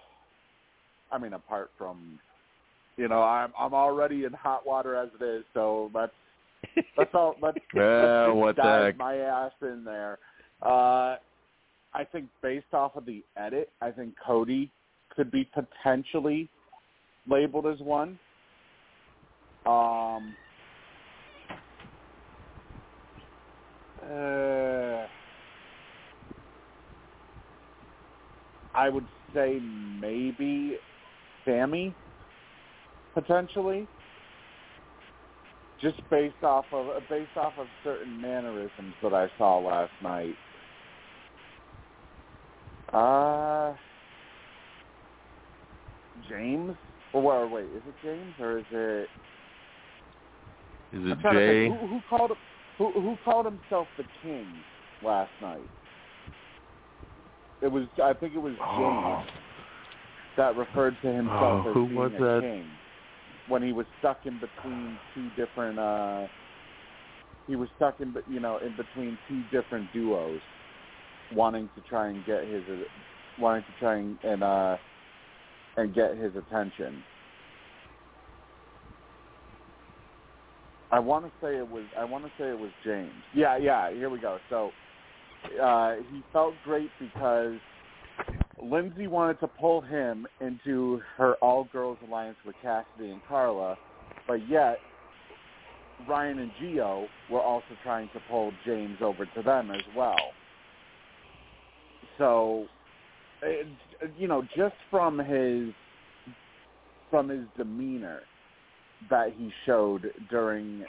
I 1.12 1.18
mean, 1.18 1.34
apart 1.34 1.72
from, 1.78 2.20
you 2.98 3.08
know, 3.08 3.22
I'm 3.22 3.52
I'm 3.58 3.74
already 3.74 4.26
in 4.26 4.34
hot 4.34 4.66
water 4.66 4.96
as 4.96 5.10
it 5.20 5.24
is, 5.24 5.44
so 5.54 5.90
let's 5.94 6.12
let's 6.98 7.12
all 7.14 7.36
let's, 7.42 7.58
let's 7.74 8.04
just 8.04 8.36
what 8.36 8.56
the 8.56 8.62
dive 8.62 8.98
my 8.98 9.16
ass 9.18 9.52
in 9.62 9.84
there. 9.86 10.20
Uh, 10.62 11.16
I 11.94 12.04
think 12.04 12.28
based 12.42 12.74
off 12.74 12.96
of 12.96 13.06
the 13.06 13.24
edit, 13.38 13.70
I 13.82 13.92
think 13.92 14.14
Cody 14.26 14.70
could 15.16 15.32
be 15.32 15.50
potentially 15.54 16.48
labeled 17.28 17.68
as 17.68 17.80
one. 17.80 18.20
Um, 19.66 20.36
uh, 24.04 25.06
I 28.74 28.90
would 28.90 29.08
say 29.34 29.60
maybe 30.00 30.78
Sami, 31.46 31.94
potentially, 33.14 33.88
just 35.82 35.98
based 36.10 36.44
off 36.44 36.66
of 36.72 36.88
based 37.10 37.36
off 37.36 37.54
of 37.58 37.68
certain 37.84 38.22
mannerisms 38.22 38.94
that 39.02 39.14
I 39.14 39.28
saw 39.38 39.60
last 39.60 39.94
night. 40.02 40.36
Uh, 42.94 43.74
James? 46.30 46.76
Or 47.14 47.22
well, 47.22 47.50
wait, 47.50 47.66
is 47.66 47.82
it 47.88 47.96
James 48.04 48.34
or 48.40 48.60
is 48.60 48.66
it? 48.72 49.08
Is 50.92 51.04
it 51.06 51.18
Jay? 51.22 51.68
who, 51.70 51.88
who 51.88 52.00
called 52.10 52.32
who 52.78 52.92
who 52.94 53.16
called 53.24 53.46
himself 53.46 53.88
the 53.98 54.04
King 54.24 54.48
last 55.04 55.32
night? 55.42 55.68
It 57.62 57.68
was 57.72 57.86
I 58.04 58.14
think 58.14 58.34
it 58.36 58.40
was 58.40 58.54
James 58.58 58.60
Oh. 58.62 59.24
that 60.38 60.56
referred 60.56 60.96
to 61.02 61.08
himself 61.12 61.66
Oh, 61.66 61.70
as 61.70 61.74
who 61.74 61.86
being 61.88 61.96
was 62.00 62.12
a 62.18 62.20
that? 62.20 62.40
king 62.42 62.66
when 63.48 63.64
he 63.64 63.72
was 63.74 63.86
stuck 64.00 64.20
in 64.26 64.40
between 64.40 64.98
two 65.14 65.30
different. 65.36 65.78
uh 65.80 66.28
He 67.48 67.56
was 67.56 67.70
stuck 67.78 68.00
in, 68.00 68.16
you 68.28 68.40
know, 68.40 68.58
in 68.58 68.76
between 68.76 69.18
two 69.28 69.42
different 69.52 69.92
duos, 69.94 70.40
wanting 71.34 71.70
to 71.76 71.82
try 71.90 72.10
and 72.10 72.26
get 72.26 72.44
his, 72.44 72.64
wanting 73.40 73.64
to 73.64 73.80
try 73.80 73.98
and 73.98 74.18
and, 74.24 74.44
uh, 74.44 74.78
and 75.78 75.94
get 75.94 76.18
his 76.18 76.36
attention. 76.36 77.04
I 80.92 81.00
want 81.00 81.26
to 81.26 81.32
say 81.42 81.58
it 81.58 81.68
was. 81.68 81.84
I 81.98 82.04
want 82.04 82.26
to 82.26 82.32
say 82.38 82.50
it 82.50 82.58
was 82.58 82.72
James. 82.84 83.12
Yeah, 83.36 83.58
yeah. 83.58 83.94
Here 83.94 84.10
we 84.10 84.20
go. 84.20 84.40
So 84.50 84.72
uh, 85.62 85.96
he 86.12 86.24
felt 86.34 86.56
great 86.64 86.90
because 87.00 87.58
Lindsay 88.62 89.08
wanted 89.08 89.40
to 89.42 89.48
pull 89.48 89.82
him 89.82 90.28
into 90.42 91.00
her 91.16 91.36
all-girls 91.36 91.98
alliance 92.08 92.38
with 92.46 92.56
Cassidy 92.62 93.12
and 93.12 93.22
Karla, 93.28 93.78
but 94.28 94.48
yet 94.50 94.80
Ryan 96.08 96.40
and 96.40 96.52
Geo 96.60 97.08
were 97.30 97.42
also 97.42 97.68
trying 97.84 98.10
to 98.14 98.20
pull 98.30 98.52
James 98.66 98.98
over 99.02 99.26
to 99.26 99.42
them 99.42 99.72
as 99.72 99.82
well. 99.96 100.18
So, 102.20 102.66
you 104.18 104.28
know, 104.28 104.44
just 104.56 104.76
from 104.92 105.18
his 105.18 105.74
from 107.10 107.30
his 107.30 107.46
demeanor 107.58 108.20
that 109.10 109.34
he 109.36 109.52
showed 109.66 110.12
during 110.30 110.86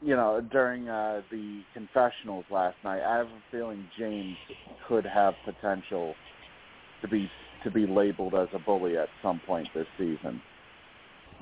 you 0.00 0.16
know 0.16 0.40
during 0.50 0.88
uh, 0.88 1.20
the 1.30 1.60
confessionals 1.74 2.44
last 2.50 2.76
night, 2.82 3.02
I 3.02 3.18
have 3.18 3.26
a 3.26 3.42
feeling 3.52 3.86
James 3.98 4.36
could 4.88 5.04
have 5.04 5.34
potential 5.44 6.14
to 7.02 7.08
be 7.08 7.30
to 7.64 7.70
be 7.70 7.86
labeled 7.86 8.34
as 8.34 8.48
a 8.54 8.58
bully 8.58 8.96
at 8.96 9.08
some 9.22 9.40
point 9.46 9.68
this 9.74 9.86
season. 9.98 10.40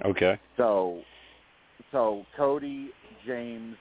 Okay. 0.05 0.39
So, 0.57 1.03
so 1.93 2.25
Cody, 2.37 2.91
James, 3.27 3.77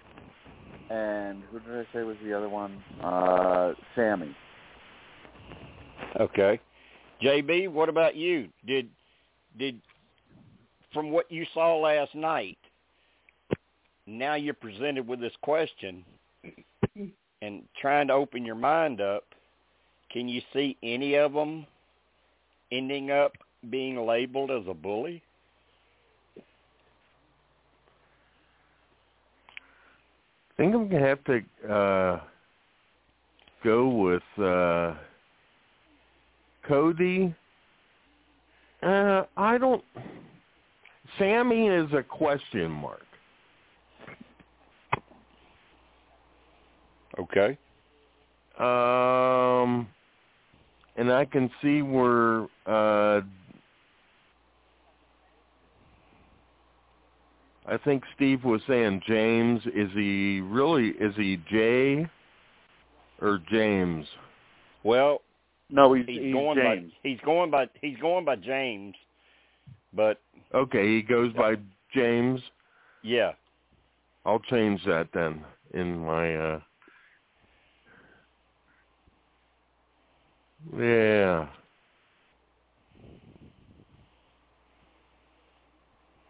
and 0.90 1.42
who 1.52 1.60
did 1.60 1.80
I 1.80 1.84
say 1.94 2.04
was 2.04 2.18
the 2.24 2.34
other 2.34 2.50
one? 2.50 2.84
Uh, 3.02 3.74
Sami. 3.96 4.36
Okay. 6.20 6.60
JB, 7.22 7.70
what 7.70 7.90
about 7.90 8.16
you? 8.16 8.50
Did 8.66 8.90
did 9.58 9.80
from 10.94 11.12
what 11.12 11.32
you 11.32 11.46
saw 11.54 11.76
last 11.78 12.14
night, 12.14 12.58
now 14.06 14.36
you're 14.36 14.54
presented 14.54 15.08
with 15.08 15.20
this 15.20 15.34
question 15.42 16.04
and 17.42 17.64
trying 17.80 18.08
to 18.08 18.14
open 18.14 18.46
your 18.46 18.56
mind 18.56 19.02
up, 19.02 19.24
can 20.12 20.28
you 20.28 20.42
see 20.54 20.78
any 20.84 21.16
of 21.16 21.34
them 21.34 21.66
ending 22.72 23.12
up 23.12 23.34
being 23.70 24.06
labeled 24.06 24.52
as 24.52 24.64
a 24.68 24.74
bully? 24.74 25.22
I 26.38 26.42
think 30.58 30.76
I'm 30.76 30.88
gonna 30.88 31.06
have 31.06 31.24
to 31.24 31.42
uh, 31.68 32.22
go 33.64 33.88
with 33.90 34.24
uh, 34.38 34.94
Cody. 36.68 37.34
Uh, 38.82 39.24
I 39.38 39.58
don't. 39.58 39.84
Sami 41.18 41.68
is 41.68 41.92
a 41.94 42.04
question 42.04 42.72
mark. 42.72 43.02
Okay. 47.20 47.58
Um, 48.60 49.88
and 50.96 51.12
I 51.12 51.26
can 51.26 51.50
see 51.62 51.82
where 51.82 52.44
uh, 52.66 53.22
I 57.66 57.78
think 57.84 58.04
Steve 58.16 58.44
was 58.44 58.62
saying 58.68 59.02
James. 59.08 59.62
Is 59.74 59.90
he 59.94 60.42
really? 60.42 60.90
Is 61.00 61.16
he 61.16 61.38
Jay 61.50 62.08
or 63.22 63.40
James? 63.50 64.06
Well, 64.84 65.22
No, 65.74 65.94
he's, 65.94 66.06
he's, 66.06 66.22
he's 66.22 66.34
going 66.34 66.58
James. 66.58 66.92
by 66.94 67.10
he's 67.10 67.20
going 67.26 67.50
by 67.52 67.68
he's 67.82 67.98
going 67.98 68.26
by 68.26 68.36
James, 68.36 68.96
but 69.94 70.20
Okay, 70.54 70.86
he 70.96 71.02
goes 71.02 71.34
by 71.34 71.56
James. 71.94 72.40
yeah, 73.02 73.32
I'll 74.24 74.40
change 74.40 74.84
that 74.86 75.10
then 75.14 75.44
in 75.74 75.98
my. 75.98 76.36
uh 76.36 76.60
Yeah. 80.78 81.50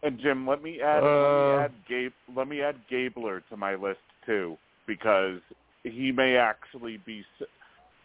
And 0.03 0.19
Jim, 0.19 0.47
let 0.47 0.63
me 0.63 0.79
add 0.81 1.03
Uh, 1.03 1.07
let 1.07 1.33
me 1.35 1.51
add 1.51 1.71
Gabe 1.89 2.13
let 2.35 2.47
me 2.47 2.61
add 2.61 2.75
Gabler 2.89 3.41
to 3.49 3.57
my 3.57 3.75
list 3.75 3.99
too 4.25 4.57
because 4.87 5.39
he 5.83 6.11
may 6.11 6.37
actually 6.37 6.97
be 7.05 7.25
s- 7.41 7.47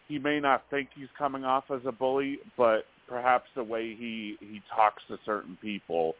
he 0.09 0.17
may 0.19 0.39
not 0.39 0.63
think 0.69 0.89
he's 0.95 1.07
coming 1.17 1.45
off 1.45 1.65
as 1.73 1.81
a 1.85 1.91
bully, 1.91 2.39
but 2.57 2.85
perhaps 3.07 3.45
the 3.55 3.63
way 3.63 3.95
he 3.95 4.35
he 4.41 4.61
talks 4.75 5.01
to 5.07 5.17
certain 5.25 5.57
people 5.61 6.15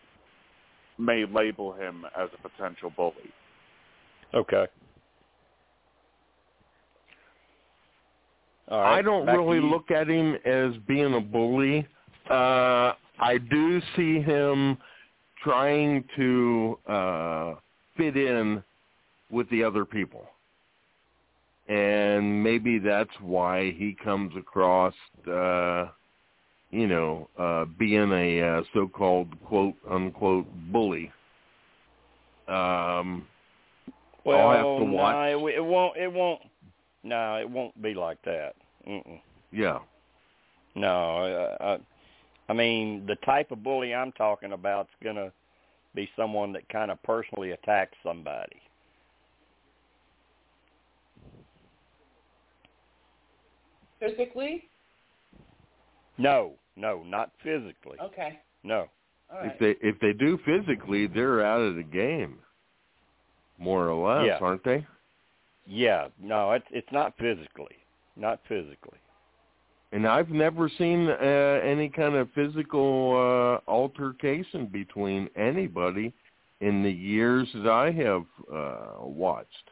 may 0.97 1.25
label 1.25 1.73
him 1.73 2.05
as 2.17 2.29
a 2.37 2.49
potential 2.49 2.91
bully. 2.95 3.13
okay. 4.33 4.65
All 8.69 8.81
right, 8.81 8.99
I 8.99 9.01
don't 9.01 9.25
really 9.25 9.59
look 9.59 9.89
at 9.89 10.07
him 10.07 10.35
as 10.45 10.73
being 10.87 11.15
a 11.15 11.19
bully. 11.19 11.85
Uh 12.29 12.93
I 13.19 13.37
do 13.49 13.81
see 13.95 14.21
him 14.21 14.77
trying 15.43 16.03
to 16.15 16.77
uh 16.87 17.55
fit 17.97 18.15
in 18.15 18.63
with 19.31 19.49
the 19.49 19.63
other 19.63 19.85
people. 19.85 20.27
And 21.69 22.43
maybe 22.43 22.79
that's 22.79 23.13
why 23.21 23.71
he 23.77 23.95
comes 24.03 24.33
across 24.35 24.93
uh 25.31 25.89
you 26.71 26.87
know, 26.87 27.29
uh 27.37 27.65
being 27.77 28.11
a 28.11 28.41
uh, 28.41 28.61
so-called 28.73 29.27
quote 29.45 29.75
unquote 29.89 30.47
bully. 30.71 31.11
Um 32.47 33.27
Well, 34.25 34.49
I'll 34.49 34.55
have 34.55 34.79
to 34.79 34.85
no, 34.85 34.91
watch. 34.91 35.31
it, 35.31 35.57
it 35.57 35.63
won't. 35.65 35.97
It 35.97 36.11
won't. 36.11 36.41
No, 37.03 37.35
it 37.35 37.49
won't 37.49 37.79
be 37.81 37.93
like 37.93 38.21
that. 38.23 38.55
Mm-mm. 38.87 39.21
yeah. 39.51 39.79
No, 40.75 41.57
uh, 41.59 41.63
I, 41.63 42.51
I 42.51 42.53
mean 42.53 43.05
the 43.05 43.15
type 43.17 43.51
of 43.51 43.63
bully 43.63 43.93
I'm 43.93 44.11
talking 44.13 44.53
about 44.53 44.85
is 44.87 45.03
gonna 45.03 45.31
be 45.93 46.09
someone 46.15 46.51
that 46.53 46.67
kind 46.69 46.91
of 46.91 47.01
personally 47.03 47.51
attacks 47.51 47.97
somebody. 48.03 48.57
Physically? 53.99 54.63
No, 56.17 56.53
no, 56.75 57.03
not 57.05 57.31
physically. 57.43 57.97
Okay. 58.01 58.39
No. 58.63 58.87
All 59.31 59.39
right. 59.39 59.51
If 59.53 59.59
they 59.59 59.87
if 59.87 59.99
they 59.99 60.13
do 60.13 60.39
physically, 60.45 61.07
they're 61.07 61.45
out 61.45 61.61
of 61.61 61.75
the 61.75 61.83
game. 61.83 62.39
More 63.57 63.89
or 63.89 64.07
less, 64.07 64.25
Yeah. 64.27 64.37
aren't 64.45 64.63
they? 64.63 64.85
Yeah, 65.67 66.07
no, 66.21 66.51
it's 66.53 66.65
it's 66.71 66.91
not 66.91 67.13
physically. 67.17 67.75
Not 68.15 68.39
physically. 68.47 68.97
And 69.91 70.07
I've 70.07 70.29
never 70.29 70.69
seen 70.77 71.09
uh, 71.09 71.13
any 71.63 71.89
kind 71.89 72.15
of 72.15 72.29
physical 72.35 73.61
uh, 73.67 73.69
altercation 73.69 74.67
between 74.67 75.29
anybody 75.35 76.13
in 76.61 76.83
the 76.83 76.91
years 76.91 77.47
that 77.55 77.67
I 77.71 77.91
have 77.91 78.25
uh, 78.53 79.05
watched. 79.05 79.71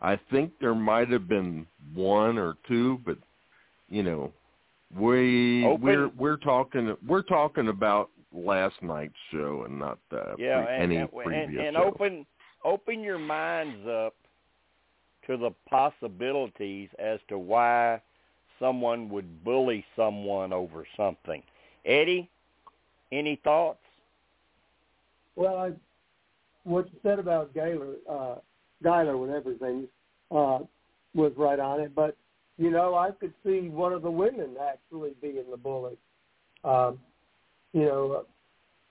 I 0.00 0.18
think 0.30 0.52
there 0.60 0.74
might 0.74 1.08
have 1.10 1.28
been 1.28 1.66
one 1.94 2.38
or 2.38 2.56
two, 2.66 3.00
but 3.04 3.18
you 3.88 4.02
know, 4.02 4.32
we 4.96 5.64
Open- 5.64 5.82
we're 5.82 6.08
we're 6.16 6.36
talking 6.36 6.96
we're 7.06 7.22
talking 7.22 7.68
about 7.68 8.10
last 8.32 8.76
night's 8.82 9.14
show 9.30 9.64
and 9.66 9.78
not 9.78 9.98
uh, 10.12 10.34
yeah, 10.38 10.64
pre- 10.64 10.74
and, 10.74 10.82
any 10.82 10.96
and, 10.96 11.12
previous 11.12 11.48
and, 11.48 11.58
and 11.58 11.76
show. 11.76 11.84
open 11.84 12.26
open 12.64 13.00
your 13.00 13.18
minds 13.18 13.86
up 13.86 14.14
to 15.26 15.36
the 15.36 15.50
possibilities 15.68 16.88
as 16.98 17.20
to 17.28 17.38
why 17.38 18.00
someone 18.58 19.08
would 19.08 19.44
bully 19.44 19.84
someone 19.94 20.52
over 20.52 20.86
something. 20.96 21.42
Eddie, 21.84 22.28
any 23.12 23.40
thoughts? 23.44 23.78
Well, 25.36 25.56
I, 25.56 25.72
what 26.64 26.86
you 26.92 26.98
said 27.02 27.18
about 27.18 27.54
Gaylor, 27.54 27.94
uh, 28.10 28.36
Guyler, 28.82 29.16
whatever 29.16 29.50
his 29.50 29.60
name 29.60 29.84
is, 29.84 29.88
uh, 30.36 30.58
was 31.14 31.32
right 31.36 31.60
on 31.60 31.80
it. 31.80 31.94
But 31.94 32.16
you 32.58 32.70
know, 32.70 32.96
I 32.96 33.12
could 33.12 33.32
see 33.46 33.68
one 33.68 33.92
of 33.92 34.02
the 34.02 34.10
women 34.10 34.56
actually 34.60 35.12
being 35.22 35.44
the 35.50 35.56
bully. 35.56 35.96
Um, 36.64 36.98
you 37.72 37.82
know, 37.82 38.24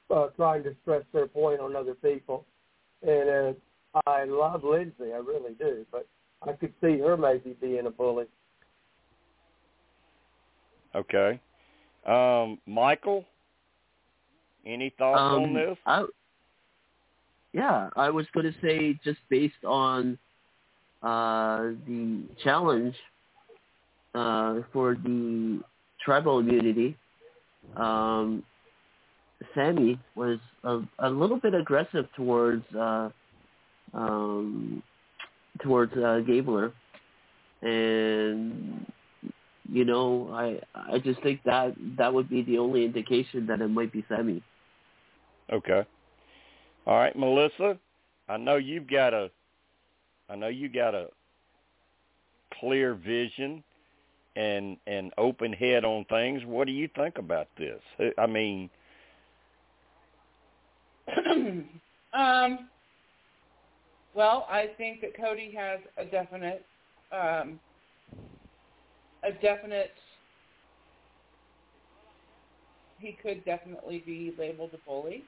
uh, 0.09 0.13
uh, 0.13 0.29
trying 0.37 0.63
to 0.63 0.75
stress 0.81 1.03
their 1.13 1.27
point 1.27 1.59
on 1.59 1.75
other 1.75 1.93
people. 1.93 2.45
And 3.05 3.57
uh, 3.93 3.99
I 4.07 4.23
love 4.23 4.63
Lindsay, 4.63 5.11
I 5.13 5.17
really 5.17 5.53
do. 5.59 5.85
But 5.91 6.07
I 6.41 6.53
could 6.53 6.73
see 6.81 6.97
her 6.99 7.17
maybe 7.17 7.57
being 7.59 7.85
a 7.85 7.89
bully. 7.89 8.25
Okay. 10.95 11.39
Um, 12.05 12.59
Michael, 12.65 13.25
any 14.65 14.93
thoughts 14.97 15.19
um, 15.19 15.43
on 15.43 15.53
this? 15.53 15.77
I, 15.85 16.05
yeah, 17.51 17.89
I 17.97 18.09
was 18.09 18.25
going 18.33 18.45
to 18.45 18.59
say 18.61 18.97
just 19.03 19.19
based 19.29 19.65
on 19.65 20.17
uh, 21.03 21.71
the 21.85 22.23
challenge 22.43 22.95
uh, 24.17 24.61
for 24.73 24.95
the 24.95 25.61
tribal 26.03 26.39
immunity, 26.39 26.97
um, 27.75 28.43
Sami 29.53 29.99
was 30.15 30.39
a, 30.63 30.79
a 30.99 31.09
little 31.09 31.39
bit 31.39 31.53
aggressive 31.53 32.07
towards 32.15 32.65
uh, 32.75 33.09
um, 33.93 34.81
towards 35.61 35.93
uh, 35.93 36.21
Gabler, 36.25 36.73
and 37.61 38.85
you 39.71 39.85
know, 39.85 40.29
I 40.33 40.59
I 40.73 40.97
just 40.97 41.21
think 41.21 41.41
that 41.45 41.75
that 41.97 42.11
would 42.11 42.29
be 42.29 42.41
the 42.41 42.57
only 42.57 42.85
indication 42.85 43.45
that 43.47 43.61
it 43.61 43.67
might 43.67 43.91
be 43.91 44.03
Sami. 44.09 44.41
Okay. 45.53 45.85
All 46.87 46.97
right, 46.97 47.15
Melissa. 47.15 47.77
I 48.27 48.37
know 48.37 48.55
you've 48.55 48.89
got 48.89 49.13
a 49.13 49.29
I 50.27 50.35
know 50.35 50.47
you 50.47 50.69
got 50.69 50.95
a 50.95 51.07
clear 52.59 52.95
vision 52.95 53.63
and 54.37 54.77
and 54.85 55.11
open 55.17 55.51
head 55.51 55.83
on 55.83 56.05
things. 56.05 56.43
What 56.45 56.67
do 56.67 56.73
you 56.73 56.87
think 56.95 57.17
about 57.17 57.47
this? 57.57 57.81
I 58.17 58.27
mean, 58.27 58.69
um, 62.13 62.69
well, 64.13 64.47
I 64.49 64.69
think 64.77 65.01
that 65.01 65.17
Cody 65.17 65.53
has 65.57 65.79
a 65.97 66.05
definite, 66.05 66.63
um, 67.11 67.59
a 69.23 69.31
definite. 69.41 69.91
He 72.99 73.17
could 73.21 73.43
definitely 73.45 74.03
be 74.05 74.33
labeled 74.37 74.71
a 74.73 74.89
bully. 74.89 75.23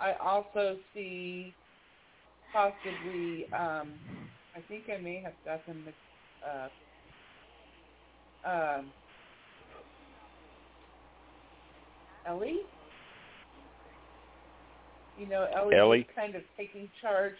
I 0.00 0.14
also 0.14 0.76
see 0.92 1.54
possibly. 2.52 3.46
Um, 3.52 3.92
I 4.54 4.60
think 4.68 4.84
I 4.92 5.00
may 5.00 5.22
have 5.22 5.32
gotten 5.44 5.84
mixed. 5.84 5.98
Um, 8.44 8.86
Elie. 12.26 12.60
You 15.18 15.26
know, 15.28 15.46
Elie, 15.54 15.76
Elie? 15.76 15.98
was 15.98 16.06
kind 16.16 16.34
of 16.34 16.42
taking 16.56 16.88
charge. 17.00 17.34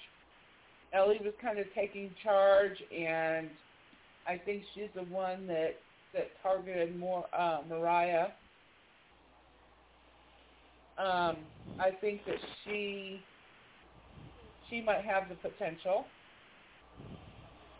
Elie 0.93 1.21
was 1.25 1.33
kind 1.41 1.59
of 1.59 1.67
taking 1.75 2.11
charge, 2.23 2.77
and 2.97 3.49
I 4.27 4.37
think 4.37 4.63
she's 4.75 4.91
the 4.95 5.05
one 5.05 5.47
that 5.47 5.77
that 6.15 6.29
targeted 6.43 6.99
more 6.99 7.25
uh, 7.37 7.61
Morriah. 7.69 8.31
Um, 10.99 11.37
I 11.79 11.91
think 12.01 12.25
that 12.27 12.37
she 12.65 13.21
she 14.69 14.83
might 14.83 15.05
have 15.05 15.25
the 15.29 15.35
potential. 15.37 16.05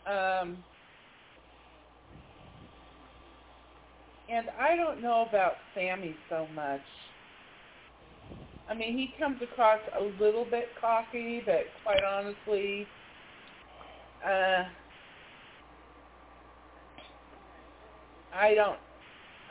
Um, 0.05 0.57
and 4.29 4.47
I 4.59 4.75
don't 4.75 5.01
know 5.01 5.25
about 5.27 5.53
Sami 5.75 6.15
so 6.29 6.47
much. 6.53 6.81
I 8.69 8.73
mean, 8.73 8.97
he 8.97 9.13
comes 9.19 9.41
across 9.41 9.79
a 9.99 10.03
little 10.23 10.45
bit 10.45 10.69
cocky, 10.79 11.41
but 11.45 11.65
quite 11.83 12.03
honestly, 12.03 12.87
uh, 14.25 14.63
I 18.33 18.53
don't, 18.55 18.79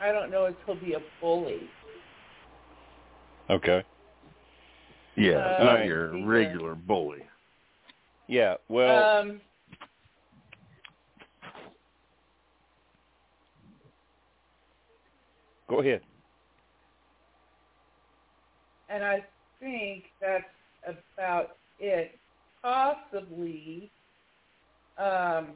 I 0.01 0.11
don't 0.11 0.31
know 0.31 0.45
if 0.45 0.55
he'll 0.65 0.75
be 0.79 0.93
a 0.93 0.99
bully. 1.21 1.61
okay. 3.49 3.83
Yeah, 5.15 5.37
Uh, 5.37 5.63
not 5.63 5.85
your 5.85 6.15
He's 6.15 6.25
regular 6.25 6.75
bully. 6.75 7.23
Yeah. 8.27 8.55
Well, 8.67 9.19
um, 9.19 9.41
go 15.73 15.81
ahead. 15.81 16.01
and 18.93 19.03
I 19.03 19.23
think 19.59 20.03
that's 20.21 20.43
about 21.17 21.57
it. 21.79 22.11
Possibly, 22.61 23.91
um, 24.97 25.47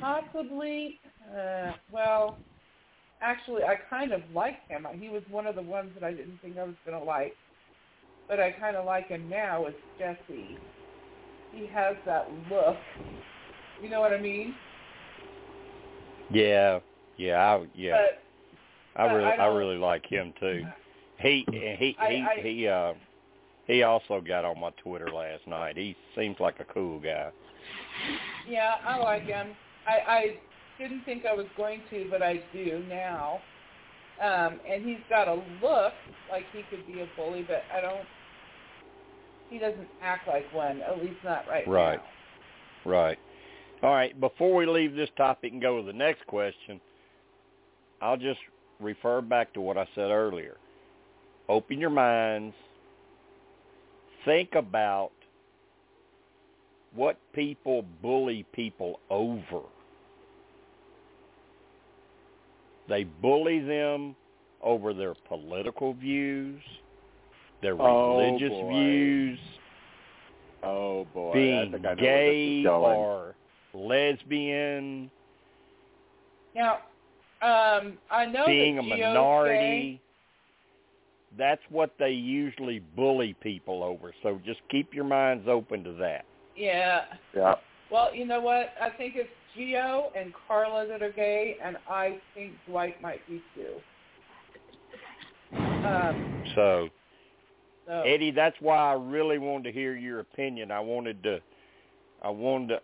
possibly. 0.00 0.98
Uh, 1.30 1.72
well, 1.92 2.38
actually, 3.20 3.62
I 3.62 3.74
kind 3.90 4.12
of 4.12 4.22
like 4.34 4.66
him. 4.68 4.86
He 4.98 5.08
was 5.08 5.22
one 5.30 5.46
of 5.46 5.54
the 5.54 5.62
ones 5.62 5.90
that 5.94 6.02
I 6.02 6.12
didn't 6.12 6.38
think 6.40 6.56
I 6.56 6.64
was 6.64 6.74
going 6.86 6.98
to 6.98 7.04
like, 7.04 7.34
but 8.26 8.40
I 8.40 8.52
kind 8.52 8.74
of 8.74 8.86
like 8.86 9.08
him 9.08 9.28
now. 9.28 9.66
Is 9.66 9.74
Jesse? 9.98 10.56
He 11.52 11.66
has 11.66 11.96
that 12.06 12.28
look. 12.50 12.76
You 13.82 13.90
know 13.90 14.00
what 14.00 14.12
I 14.12 14.20
mean? 14.20 14.54
Yeah. 16.30 16.80
Yeah. 17.16 17.38
I, 17.38 17.66
yeah. 17.74 17.96
But 18.96 19.02
I 19.02 19.12
really 19.12 19.24
I 19.24 19.36
I, 19.36 19.46
really 19.46 19.76
like 19.76 20.06
him 20.06 20.32
too. 20.40 20.66
He 21.20 21.44
he 21.50 21.76
he 21.78 21.96
I- 21.98 22.40
he 22.40 22.68
uh 22.68 22.94
he 23.66 23.82
also 23.82 24.20
got 24.20 24.44
on 24.44 24.58
my 24.58 24.70
Twitter 24.82 25.10
last 25.10 25.46
night. 25.46 25.76
He 25.76 25.94
seems 26.16 26.40
like 26.40 26.58
a 26.58 26.64
cool 26.64 26.98
guy. 26.98 27.30
Yeah, 28.48 28.76
I 28.84 28.96
like 28.96 29.24
him. 29.24 29.48
I, 29.86 30.10
I 30.10 30.36
didn't 30.78 31.04
think 31.04 31.26
I 31.26 31.34
was 31.34 31.46
going 31.56 31.82
to, 31.90 32.06
but 32.10 32.22
I 32.22 32.42
do 32.52 32.82
now. 32.88 33.40
Um, 34.22 34.58
and 34.68 34.84
he's 34.84 34.98
got 35.10 35.28
a 35.28 35.34
look 35.62 35.92
like 36.30 36.44
he 36.52 36.62
could 36.70 36.86
be 36.86 37.00
a 37.00 37.08
bully, 37.14 37.44
but 37.46 37.62
I 37.72 37.80
don't. 37.82 38.06
He 39.50 39.58
doesn't 39.58 39.88
act 40.02 40.26
like 40.26 40.52
one, 40.52 40.80
at 40.80 40.98
least 40.98 41.22
not 41.22 41.46
right, 41.46 41.66
now. 41.66 41.72
Right. 41.72 42.00
Right. 42.84 43.18
All 43.82 43.92
right, 43.94 44.18
before 44.20 44.54
we 44.54 44.66
leave 44.66 44.94
this 44.96 45.10
topic 45.16 45.52
and 45.52 45.62
go 45.62 45.80
to 45.80 45.86
the 45.86 45.92
next 45.92 46.26
question, 46.26 46.80
I'll 48.02 48.16
just 48.16 48.40
refer 48.80 49.20
back 49.20 49.52
to 49.54 49.60
what 49.60 49.78
I 49.78 49.86
said 49.94 50.10
earlier. 50.10 50.56
Open 51.48 51.78
your 51.78 51.90
minds. 51.90 52.54
Think 54.24 54.54
about 54.54 55.12
what 56.94 57.18
people 57.32 57.84
bully 58.02 58.44
people 58.52 58.98
over. 59.10 59.60
They 62.88 63.04
bully 63.04 63.60
them 63.60 64.16
over 64.62 64.92
their 64.92 65.14
political 65.28 65.94
views, 65.94 66.60
their 67.62 67.80
Oh, 67.80 68.18
religious 68.18 68.50
boy. 68.50 68.68
views, 68.68 69.38
Oh 70.62 71.06
boy, 71.14 71.32
being 71.32 71.74
I 71.74 71.94
this 71.94 72.00
gay 72.00 72.66
or 72.66 73.27
lesbian, 73.78 75.10
Now, 76.54 76.78
um, 77.42 77.98
I 78.10 78.26
know 78.26 78.44
being 78.46 78.76
that 78.76 78.82
a 78.82 78.86
Geo's 78.86 78.98
minority. 79.04 80.00
That's 81.36 81.62
what 81.68 81.92
they 81.98 82.10
usually 82.10 82.80
bully 82.96 83.34
people 83.42 83.82
over. 83.84 84.12
So 84.22 84.40
just 84.44 84.60
keep 84.70 84.92
your 84.92 85.04
minds 85.04 85.46
open 85.46 85.84
to 85.84 85.92
that. 85.94 86.24
Yeah. 86.56 87.04
Yeah. 87.34 87.54
Well, 87.92 88.14
you 88.14 88.26
know 88.26 88.40
what? 88.40 88.70
I 88.80 88.90
think 88.90 89.14
it's 89.16 89.28
Geo 89.54 90.10
and 90.16 90.32
Karla 90.46 90.86
that 90.88 91.02
are 91.02 91.12
gay, 91.12 91.56
and 91.62 91.76
I 91.88 92.18
think 92.34 92.52
Dwight 92.66 93.00
might 93.00 93.26
be 93.28 93.42
too. 93.54 93.74
Um, 95.56 96.42
So 96.54 96.88
so 97.86 98.02
Eddie, 98.02 98.30
that's 98.30 98.56
why 98.60 98.76
I 98.76 98.92
really 98.92 99.38
wanted 99.38 99.64
to 99.64 99.72
hear 99.72 99.96
your 99.96 100.20
opinion. 100.20 100.70
I 100.70 100.80
wanted 100.80 101.22
to 101.22 101.40
I 102.22 102.28
wanted 102.28 102.68
to 102.68 102.80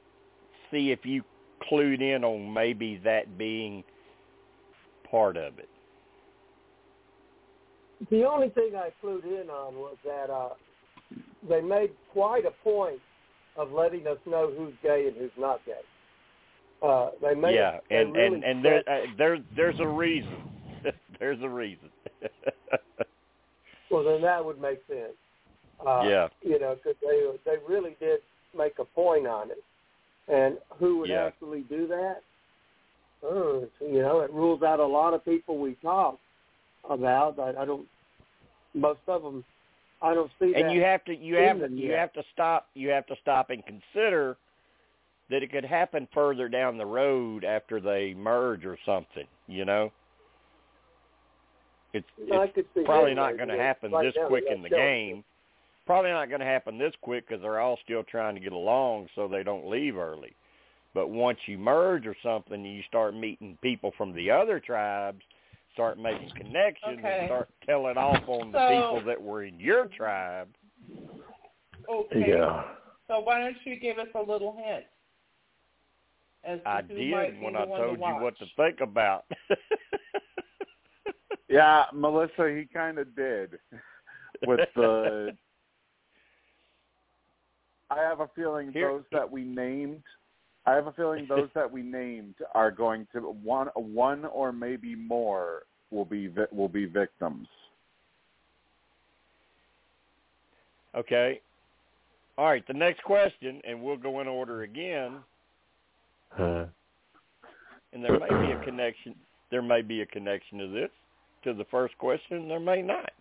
see 0.70 0.90
if 0.90 1.00
you 1.04 1.22
clued 1.70 2.00
in 2.00 2.24
on 2.24 2.52
maybe 2.52 3.00
that 3.04 3.38
being 3.38 3.84
part 5.10 5.36
of 5.36 5.58
it. 5.58 5.68
the 8.10 8.24
only 8.24 8.48
thing 8.50 8.72
I 8.76 8.90
clued 9.02 9.24
in 9.24 9.48
on 9.48 9.74
was 9.74 9.96
that 10.04 10.30
uh, 10.30 10.50
they 11.48 11.60
made 11.60 11.90
quite 12.12 12.44
a 12.44 12.50
point 12.62 13.00
of 13.56 13.70
letting 13.72 14.06
us 14.06 14.18
know 14.26 14.52
who's 14.56 14.74
gay 14.82 15.06
and 15.08 15.16
who's 15.16 15.30
not 15.38 15.60
gay. 15.64 15.72
Uh, 16.82 17.10
they 17.22 17.34
made 17.34 17.54
yeah, 17.54 17.76
it, 17.76 17.82
they 17.88 17.96
and 17.96 18.14
really 18.14 18.34
and 18.34 18.44
and 18.44 18.64
there 18.64 18.82
uh, 18.88 19.00
there 19.16 19.38
there's 19.56 19.80
a 19.80 19.86
reason. 19.86 20.36
there's 21.20 21.40
a 21.42 21.48
reason. 21.48 21.88
well, 23.90 24.04
then 24.04 24.20
that 24.22 24.44
would 24.44 24.60
make 24.60 24.80
sense. 24.88 25.14
Uh, 25.84 26.02
Yeah. 26.06 26.28
You 26.42 26.58
know, 26.58 26.74
because 26.76 26.96
they 27.02 27.30
they 27.44 27.56
really 27.66 27.96
did 28.00 28.20
make 28.56 28.78
a 28.78 28.84
point 28.84 29.26
on 29.26 29.50
it, 29.50 29.62
and 30.28 30.58
who 30.78 30.98
would 30.98 31.08
Yeah. 31.10 31.24
actually 31.26 31.62
do 31.62 31.86
that? 31.88 32.22
Oh, 33.22 33.68
you 33.80 34.02
know, 34.02 34.20
it 34.20 34.30
rules 34.32 34.62
out 34.62 34.80
a 34.80 34.86
lot 34.86 35.14
of 35.14 35.24
people 35.24 35.58
we 35.58 35.74
talk 35.76 36.18
about. 36.88 37.38
I, 37.38 37.62
I 37.62 37.64
don't. 37.64 37.86
Most 38.74 39.00
of 39.06 39.22
them, 39.22 39.44
I 40.02 40.12
don't 40.14 40.30
see 40.38 40.52
that. 40.52 40.60
and 40.62 40.72
you 40.72 40.82
have 40.82 41.04
to 41.04 41.14
you 41.16 41.36
have 41.36 41.60
them 41.60 41.76
you 41.76 41.90
yet. 41.90 41.98
have 41.98 42.12
to 42.14 42.22
stop 42.32 42.68
you 42.74 42.88
have 42.90 43.06
to 43.06 43.16
stop 43.22 43.50
and 43.50 43.62
consider 43.64 44.36
that 45.30 45.42
it 45.42 45.50
could 45.50 45.64
happen 45.64 46.06
further 46.12 46.48
down 46.48 46.76
the 46.76 46.84
road 46.84 47.44
after 47.44 47.80
they 47.80 48.12
merge 48.14 48.66
or 48.66 48.76
something. 48.84 49.26
You 49.46 49.64
know, 49.64 49.90
it's 51.94 52.06
I 52.32 52.44
it's 52.44 52.54
could 52.54 52.66
see 52.74 52.82
probably 52.84 53.14
not 53.14 53.36
going 53.36 53.48
to 53.48 53.56
happen 53.56 53.92
right 53.92 54.04
this 54.04 54.14
now 54.16 54.28
quick 54.28 54.44
in 54.50 54.62
the 54.62 54.68
game. 54.68 55.24
Probably 55.86 56.10
not 56.10 56.28
going 56.28 56.40
to 56.40 56.46
happen 56.46 56.78
this 56.78 56.94
quick 57.02 57.28
because 57.28 57.42
they're 57.42 57.60
all 57.60 57.78
still 57.84 58.02
trying 58.04 58.34
to 58.34 58.40
get 58.40 58.52
along 58.52 59.08
so 59.14 59.28
they 59.28 59.42
don't 59.42 59.68
leave 59.68 59.96
early. 59.96 60.34
But 60.94 61.10
once 61.10 61.38
you 61.46 61.58
merge 61.58 62.06
or 62.06 62.16
something, 62.22 62.64
you 62.64 62.82
start 62.88 63.14
meeting 63.14 63.58
people 63.62 63.92
from 63.98 64.14
the 64.14 64.30
other 64.30 64.60
tribes, 64.60 65.20
start 65.72 65.98
making 65.98 66.30
connections, 66.36 66.98
Okay. 67.00 67.18
and 67.20 67.28
start 67.28 67.50
telling 67.66 67.96
off 67.98 68.26
on 68.28 68.52
the 68.52 68.58
So- 68.58 68.68
people 68.68 69.00
that 69.06 69.20
were 69.20 69.44
in 69.44 69.58
your 69.60 69.86
tribe. 69.88 70.48
Okay. 71.88 72.28
Yeah. 72.28 72.64
So 73.08 73.20
why 73.20 73.40
don't 73.40 73.56
you 73.66 73.76
give 73.76 73.98
us 73.98 74.08
a 74.14 74.22
little 74.22 74.56
hint? 74.56 74.86
As 76.44 76.60
to 76.62 76.68
I 76.68 76.80
did 76.82 77.40
when 77.42 77.56
I 77.56 77.64
told 77.66 77.98
to 77.98 78.06
you 78.06 78.14
what 78.16 78.38
to 78.38 78.46
think 78.56 78.80
about. 78.80 79.24
Yeah, 81.48 81.84
Melissa, 81.92 82.52
he 82.52 82.66
kind 82.72 82.98
of 82.98 83.14
did 83.14 83.58
with 84.46 84.68
the. 84.74 85.36
I 87.90 88.00
have 88.00 88.20
a 88.20 88.28
feeling 88.34 88.72
Here- 88.72 88.88
those 88.88 89.04
that 89.12 89.30
we 89.30 89.42
named. 89.44 90.02
I 90.66 90.72
have 90.72 90.86
a 90.86 90.92
feeling 90.92 91.26
those 91.28 91.50
that 91.54 91.70
we 91.70 91.82
named 91.82 92.34
are 92.54 92.70
going 92.70 93.06
to 93.12 93.20
one, 93.20 93.68
one 93.74 94.24
or 94.26 94.52
maybe 94.52 94.94
more 94.94 95.62
will 95.90 96.04
be 96.06 96.28
vi- 96.28 96.46
will 96.52 96.68
be 96.68 96.86
victims. 96.86 97.46
okay. 100.94 101.40
All 102.36 102.46
right. 102.46 102.66
The 102.66 102.72
next 102.72 103.02
question, 103.04 103.60
and 103.64 103.80
we'll 103.82 103.96
go 103.96 104.20
in 104.20 104.26
order 104.26 104.62
again. 104.62 105.18
Huh. 106.30 106.64
And 107.92 108.02
there 108.02 108.18
may 108.18 108.28
be 108.28 108.52
a 108.52 108.64
connection. 108.64 109.14
There 109.50 109.62
may 109.62 109.82
be 109.82 110.00
a 110.00 110.06
connection 110.06 110.58
to 110.58 110.66
this, 110.68 110.90
to 111.44 111.54
the 111.54 111.64
first 111.70 111.96
question. 111.98 112.48
There 112.48 112.58
may 112.58 112.82
not. 112.82 113.12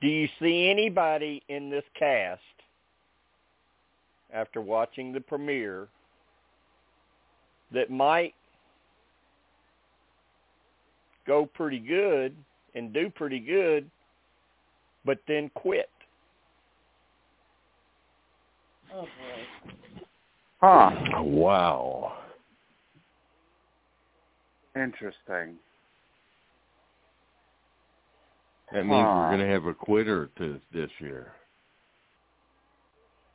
Do 0.00 0.06
you 0.06 0.28
see 0.40 0.68
anybody 0.68 1.42
in 1.48 1.70
this 1.70 1.84
cast 1.98 2.40
after 4.32 4.60
watching 4.60 5.12
the 5.12 5.20
premiere 5.20 5.88
that 7.72 7.90
might 7.90 8.34
go 11.26 11.46
pretty 11.46 11.80
good 11.80 12.36
and 12.74 12.92
do 12.92 13.10
pretty 13.10 13.40
good, 13.40 13.90
but 15.04 15.18
then 15.26 15.50
quit? 15.54 15.90
Oh 18.94 19.02
boy. 19.02 19.98
Huh. 20.60 21.22
Wow. 21.22 22.18
Interesting. 24.74 25.56
That 28.72 28.84
means 28.84 29.02
Huh. 29.06 29.14
we're 29.30 29.36
going 29.36 29.46
to 29.48 29.52
have 29.52 29.66
a 29.66 29.74
quitter 29.74 30.30
to 30.38 30.60
this 30.72 30.90
year. 31.00 31.32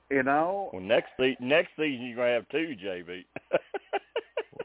You 0.10 0.22
know, 0.22 0.70
Well, 0.72 0.82
next 0.82 1.10
se- 1.18 1.38
next 1.40 1.70
season 1.76 2.06
you're 2.06 2.18
gonna 2.18 2.34
have 2.34 2.50
two, 2.50 2.76
JB. 2.84 3.26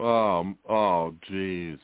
Oh, 0.01 0.55
oh, 0.69 1.15
jeez. 1.29 1.79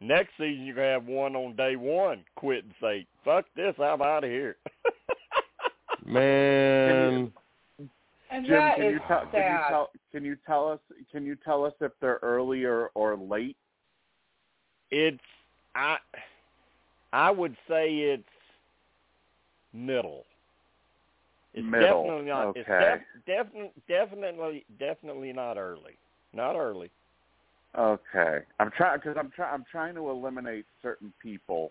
Next 0.00 0.30
season 0.38 0.64
you're 0.64 0.74
gonna 0.74 0.88
have 0.92 1.04
one 1.06 1.36
on 1.36 1.54
day 1.54 1.76
one 1.76 2.24
quit 2.36 2.64
and 2.64 2.72
say, 2.80 3.06
"Fuck 3.24 3.44
this, 3.54 3.74
I'm 3.78 4.00
out 4.00 4.24
of 4.24 4.30
here." 4.30 4.56
Man, 6.06 7.30
And 8.30 8.46
Jim, 8.46 8.54
that 8.56 8.76
can 8.76 8.86
is 8.86 8.92
you 8.94 8.98
tell 9.06 9.20
can 9.20 9.26
you 9.34 9.40
sad. 9.40 9.68
tell 9.68 9.90
can 10.10 10.24
you 10.24 10.36
tell 10.46 10.68
us 10.68 10.80
can 11.12 11.26
you 11.26 11.36
tell 11.36 11.64
us 11.64 11.74
if 11.80 11.92
they're 12.00 12.18
early 12.22 12.64
or 12.64 12.90
or 12.94 13.16
late? 13.16 13.56
it's 14.90 15.18
I 15.74 15.98
I 17.12 17.30
would 17.30 17.56
say 17.68 17.88
it's 17.90 18.24
middle. 19.72 20.24
It's 21.54 21.66
Middle, 21.66 22.04
definitely 22.04 22.28
not. 22.28 22.56
It's 22.56 22.68
okay. 22.68 23.02
def, 23.26 23.46
definitely 23.46 23.72
definitely 23.88 24.64
definitely 24.78 25.32
not 25.32 25.56
early. 25.56 25.96
Not 26.34 26.56
early. 26.56 26.90
Okay, 27.76 28.40
I'm 28.60 28.70
trying 28.76 28.98
because 28.98 29.16
I'm 29.18 29.30
trying 29.34 29.54
I'm 29.54 29.64
trying 29.70 29.94
to 29.94 30.10
eliminate 30.10 30.66
certain 30.82 31.12
people 31.22 31.70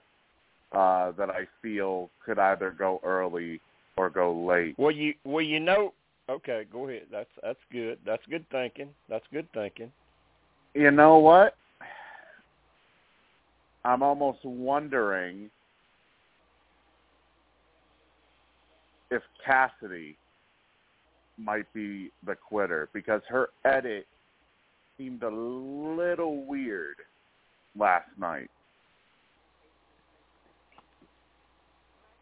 uh, 0.72 1.12
that 1.12 1.30
I 1.30 1.48
feel 1.62 2.10
could 2.26 2.40
either 2.40 2.72
go 2.72 3.00
early 3.04 3.62
or 3.98 4.10
go 4.10 4.34
late. 4.34 4.76
Well, 4.78 4.92
you 4.92 5.14
well 5.24 5.46
you 5.46 5.60
know. 5.60 5.94
Okay, 6.30 6.66
go 6.72 6.90
ahead. 6.90 7.04
That's 7.12 7.30
that's 7.42 7.60
good. 7.72 8.00
That's 8.06 8.24
good 8.30 8.46
thinking. 8.50 8.90
That's 9.10 9.26
good 9.32 9.48
thinking. 9.54 9.92
You 10.74 10.92
know 10.92 11.18
what? 11.20 11.56
I'm 13.88 14.04
almost 14.04 14.40
wondering 14.44 15.50
if 19.10 19.22
Cassidy 19.46 20.18
might 21.38 21.72
be 21.74 22.12
the 22.26 22.36
quitter 22.36 22.90
because 22.94 23.22
her 23.30 23.48
edit 23.64 24.06
seemed 24.98 25.24
a 25.24 25.30
little 25.30 26.44
weird 26.46 26.98
last 27.80 28.10
night. 28.20 28.50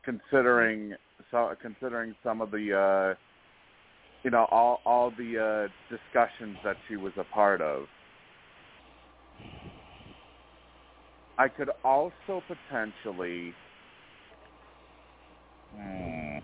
Considering 0.03 0.93
so 1.31 1.51
considering 1.59 2.13
some 2.23 2.41
of 2.41 2.51
the 2.51 2.77
uh 2.77 3.15
you 4.21 4.29
know 4.29 4.45
all 4.51 4.81
all 4.85 5.11
the 5.17 5.67
uh 5.71 5.95
discussions 5.95 6.57
that 6.63 6.75
she 6.87 6.95
was 6.95 7.13
a 7.17 7.23
part 7.33 7.59
of. 7.59 7.85
I 11.37 11.47
could 11.47 11.69
also 11.83 12.41
potentially. 12.47 13.53
Hmm. 15.75 16.37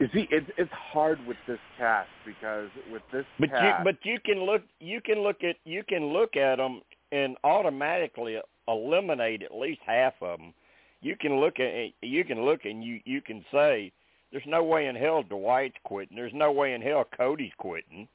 You 0.00 0.08
see, 0.14 0.26
it's 0.30 0.50
it's 0.56 0.72
hard 0.72 1.24
with 1.26 1.36
this 1.46 1.58
cast 1.76 2.08
because 2.24 2.70
with 2.90 3.02
this 3.12 3.26
But 3.38 3.50
cast, 3.50 3.80
you 3.80 3.84
but 3.84 3.96
you 4.02 4.18
can 4.24 4.42
look 4.44 4.62
you 4.80 5.00
can 5.00 5.20
look 5.20 5.44
at 5.44 5.56
you 5.64 5.82
can 5.86 6.06
look 6.06 6.36
at 6.36 6.56
them 6.56 6.80
and 7.12 7.36
automatically 7.44 8.38
eliminate 8.66 9.42
at 9.42 9.54
least 9.54 9.80
half 9.84 10.14
of 10.22 10.38
them. 10.38 10.54
You 11.02 11.16
can 11.16 11.38
look 11.38 11.60
at 11.60 11.90
you 12.02 12.24
can 12.24 12.42
look 12.42 12.64
and 12.64 12.82
you 12.82 13.00
you 13.04 13.20
can 13.20 13.44
say 13.52 13.92
there's 14.32 14.44
no 14.46 14.62
way 14.64 14.86
in 14.86 14.96
hell 14.96 15.22
Dwight's 15.22 15.76
quitting. 15.84 16.16
There's 16.16 16.32
no 16.34 16.50
way 16.50 16.72
in 16.72 16.80
hell 16.80 17.04
Cody's 17.16 17.52
quitting. 17.58 18.08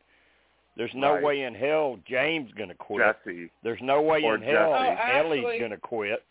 There's 0.77 0.93
no 0.93 1.13
Right. 1.13 1.23
way 1.23 1.41
in 1.43 1.55
hell 1.55 1.97
James 2.05 2.51
going 2.53 2.69
to 2.69 2.75
quit. 2.75 3.05
Jesse. 3.23 3.49
There's 3.63 3.81
no 3.81 4.01
way 4.01 4.21
Or 4.23 4.35
in 4.35 4.41
hell 4.41 4.73
Jesse. 4.73 4.97
Oh, 5.01 5.17
Elie's 5.19 5.59
going 5.59 5.71
to 5.71 5.77
quit. 5.77 6.23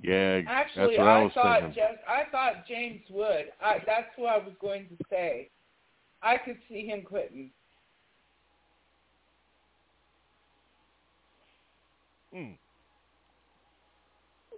yeah, 0.00 0.40
Actually, 0.48 0.96
that's 0.96 0.98
what 0.98 1.08
I 1.08 1.18
I, 1.18 1.22
was 1.22 1.32
thought 1.34 1.60
thinking. 1.60 1.74
Jeff, 1.82 1.96
I 2.08 2.24
thought 2.30 2.66
James 2.66 3.02
would. 3.10 3.52
I, 3.60 3.78
that's 3.84 4.08
what 4.16 4.32
I 4.32 4.38
was 4.38 4.54
going 4.60 4.88
to 4.88 4.96
say. 5.10 5.50
I 6.22 6.38
could 6.38 6.58
see 6.68 6.86
him 6.86 7.02
quitting. 7.02 7.50
Hmm. 12.32 12.52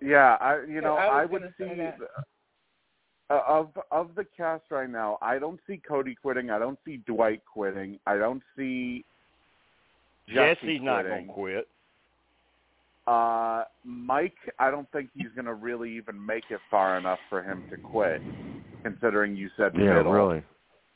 Yeah, 0.01 0.37
I 0.41 0.61
you 0.61 0.75
Yeah, 0.75 0.81
know 0.81 0.97
I 0.97 1.23
I, 1.23 1.25
would 1.25 1.43
see 1.59 1.75
that. 1.75 1.99
Of 3.31 3.71
of 3.91 4.15
the 4.17 4.25
cast 4.37 4.65
right 4.71 4.89
now. 4.91 5.19
I 5.23 5.39
don't 5.39 5.59
see 5.67 5.81
Cody 5.87 6.15
quitting. 6.21 6.51
I 6.51 6.59
don't 6.59 6.79
see 6.85 6.99
Dwight 7.07 7.43
quitting. 7.51 7.99
I 8.07 8.17
don't 8.19 8.43
see 8.57 9.05
Jesse 10.29 10.61
Jesse's 10.61 10.81
not 10.83 11.05
quitting. 11.05 11.27
going 11.27 11.27
to 11.29 11.33
quit. 11.33 11.69
Uh, 13.07 13.65
Mike, 13.85 14.37
I 14.59 14.71
don't 14.71 14.91
think 14.91 15.11
he's 15.15 15.29
going 15.35 15.45
to 15.45 15.53
really 15.55 15.95
even 15.97 16.25
make 16.25 16.45
it 16.51 16.61
far 16.71 16.97
enough 16.97 17.19
for 17.29 17.43
him 17.43 17.65
to 17.71 17.77
quit, 17.77 18.23
considering 18.83 19.37
you 19.37 19.51
said 19.59 19.73
Yeah, 19.77 19.95
middle. 19.99 20.13
really. 20.13 20.43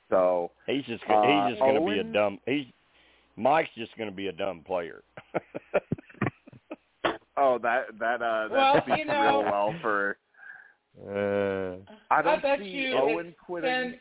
So 0.08 0.50
He's 0.66 0.84
just 0.86 1.02
Uh, 1.08 1.20
he's 1.22 1.50
just 1.52 1.60
going 1.60 1.74
to 1.78 1.86
be 1.86 1.98
a 1.98 2.04
dumb. 2.04 2.38
He's 2.46 2.64
Mike's 3.36 3.68
just 3.76 3.94
going 3.98 4.08
to 4.08 4.16
be 4.16 4.28
a 4.28 4.32
dumb 4.32 4.62
player. 4.66 5.02
Oh, 7.40 7.56
that 7.62 7.84
that 8.00 8.20
uh 8.20 8.48
that 8.48 8.50
Well, 8.50 8.82
speaks 8.82 8.98
you 8.98 9.04
know- 9.04 9.42
real 9.42 9.42
well 9.44 9.74
for. 9.80 10.16
Uh, 11.00 11.12
I 12.10 12.22
don't 12.22 12.42
bet 12.42 12.58
see 12.60 12.92
Owen 12.94 13.34
quitting. 13.44 13.70
been- 13.70 14.00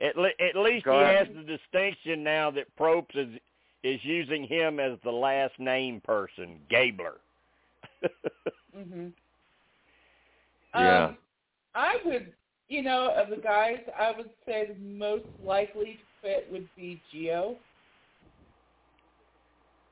At, 0.00 0.16
le- 0.16 0.28
at 0.40 0.54
least 0.56 0.84
Go 0.84 0.92
he 0.98 1.02
ahead. 1.02 1.26
has 1.28 1.36
the 1.36 1.42
distinction 1.42 2.22
now 2.22 2.50
that 2.52 2.66
Probst 2.78 3.16
is 3.16 3.40
is 3.84 4.04
using 4.04 4.44
him 4.44 4.80
as 4.80 4.98
the 5.04 5.10
last 5.10 5.58
name 5.58 6.00
person, 6.00 6.60
Gabler. 6.70 7.14
Mhm. 8.76 9.12
Yeah. 10.74 11.04
Um, 11.06 11.18
I 11.74 11.96
would, 12.04 12.32
you 12.68 12.82
know, 12.82 13.10
of 13.16 13.30
the 13.30 13.36
guys, 13.36 13.78
I 13.98 14.12
would 14.16 14.30
say 14.46 14.66
the 14.66 14.74
most 14.80 15.24
likely 15.42 15.94
to 15.94 16.00
fit 16.22 16.48
would 16.52 16.68
be 16.76 17.00
Geo. 17.10 17.56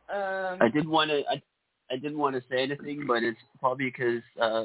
Um, 0.09 0.59
I 0.61 0.69
didn't 0.73 0.91
want 0.91 1.11
to. 1.11 1.23
I, 1.29 1.43
I 1.91 1.97
didn't 1.97 2.19
want 2.19 2.37
to 2.37 2.43
say 2.51 2.63
anything, 2.63 3.05
but 3.07 3.23
it's 3.23 3.39
probably 3.61 3.87
because 3.87 4.23
uh, 4.41 4.65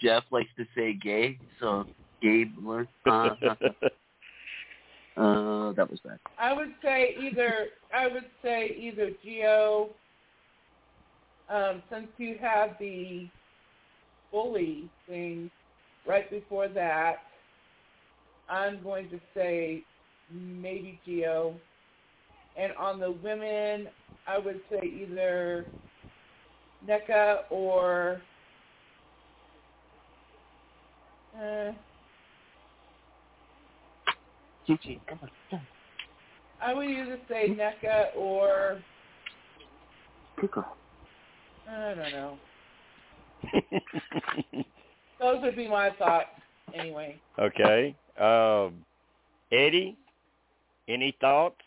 Jeff 0.00 0.24
likes 0.30 0.50
to 0.56 0.66
say 0.74 0.94
gay. 0.94 1.38
So 1.60 1.86
Gabler. 2.22 2.86
Uh, 3.06 3.10
uh, 5.16 5.72
that 5.72 5.90
was 5.90 6.00
bad. 6.04 6.18
I 6.38 6.52
would 6.52 6.72
say 6.82 7.16
either 7.20 7.66
I 7.94 8.08
would 8.08 8.26
say 8.42 8.76
either 8.78 9.10
Geo. 9.22 9.90
Um, 11.50 11.82
since 11.90 12.06
you 12.16 12.36
have 12.40 12.76
the 12.80 13.28
bully 14.30 14.88
thing 15.06 15.50
right 16.06 16.30
before 16.30 16.68
that, 16.68 17.16
I'm 18.48 18.82
going 18.82 19.10
to 19.10 19.20
say 19.34 19.84
maybe 20.30 20.98
Geo. 21.04 21.54
And 22.56 22.72
on 22.74 23.00
the 23.00 23.10
women, 23.10 23.88
I 24.26 24.38
would 24.38 24.60
say 24.70 24.80
either 24.84 25.66
Nneka 26.86 27.38
or 27.50 28.20
uh, 31.36 31.72
Chichi, 34.66 35.00
come 35.08 35.18
on. 35.22 35.30
come 35.50 35.60
on. 35.60 35.66
I 36.60 36.74
would 36.74 36.88
either 36.88 37.18
say 37.28 37.48
Nneka 37.48 38.16
or 38.16 38.78
Pick 40.40 40.56
off. 40.56 40.64
I 41.68 41.94
don't 41.94 42.12
know. 42.12 42.38
Those 45.20 45.42
would 45.42 45.56
be 45.56 45.68
my 45.68 45.90
thoughts 45.98 46.26
anyway. 46.74 47.20
okay. 47.38 47.94
Um, 48.20 48.74
Eddie, 49.52 49.96
any 50.88 51.16
thoughts? 51.20 51.60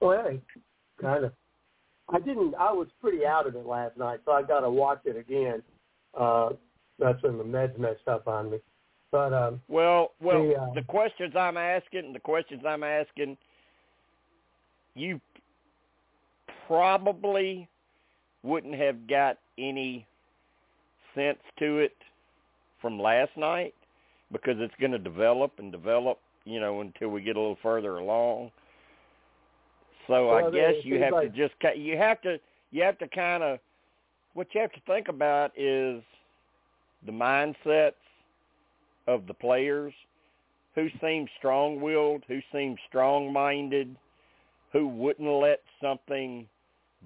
Well, 0.00 0.38
kind 1.00 1.24
of. 1.24 1.32
I 2.08 2.20
didn't. 2.20 2.54
I 2.54 2.72
was 2.72 2.88
pretty 3.00 3.26
out 3.26 3.46
of 3.46 3.56
it 3.56 3.66
last 3.66 3.96
night, 3.96 4.20
so 4.24 4.32
I 4.32 4.42
got 4.42 4.60
to 4.60 4.70
watch 4.70 5.00
it 5.04 5.16
again. 5.16 5.62
Uh, 6.18 6.50
that's 6.98 7.22
when 7.22 7.36
the 7.36 7.44
meds 7.44 7.78
messed 7.78 8.06
up 8.06 8.28
on 8.28 8.50
me. 8.50 8.58
But 9.10 9.32
um, 9.32 9.60
Well, 9.68 10.12
well, 10.20 10.46
The, 10.46 10.54
uh, 10.54 10.74
the 10.74 10.82
questions 10.82 11.34
I'm 11.36 11.56
asking, 11.56 12.12
the 12.12 12.20
questions 12.20 12.62
I'm 12.66 12.82
asking, 12.82 13.36
you 14.94 15.20
probably 16.66 17.68
wouldn't 18.42 18.74
have 18.74 19.06
got 19.08 19.38
any 19.58 20.06
sense 21.14 21.38
to 21.58 21.78
it 21.78 21.96
from 22.80 23.00
last 23.00 23.36
night 23.36 23.74
because 24.32 24.56
it's 24.58 24.74
going 24.80 24.92
to 24.92 24.98
develop 24.98 25.52
and 25.58 25.72
develop, 25.72 26.18
you 26.44 26.60
know, 26.60 26.80
until 26.80 27.08
we 27.08 27.22
get 27.22 27.36
a 27.36 27.40
little 27.40 27.58
further 27.62 27.98
along. 27.98 28.50
So 30.06 30.30
I 30.30 30.50
guess 30.50 30.74
you 30.84 31.02
have 31.02 31.12
like- 31.12 31.32
to 31.32 31.36
just 31.36 31.54
you 31.76 31.96
have 31.96 32.20
to 32.22 32.38
you 32.70 32.82
have 32.82 32.98
to 32.98 33.08
kind 33.08 33.42
of 33.42 33.58
what 34.34 34.54
you 34.54 34.60
have 34.60 34.72
to 34.72 34.80
think 34.80 35.08
about 35.08 35.52
is 35.56 36.02
the 37.04 37.12
mindsets 37.12 37.94
of 39.06 39.26
the 39.26 39.34
players 39.34 39.94
who 40.74 40.88
seems 41.00 41.30
strong-willed, 41.38 42.22
who 42.28 42.40
seems 42.52 42.78
strong-minded, 42.86 43.96
who 44.72 44.86
wouldn't 44.86 45.28
let 45.28 45.62
something 45.80 46.46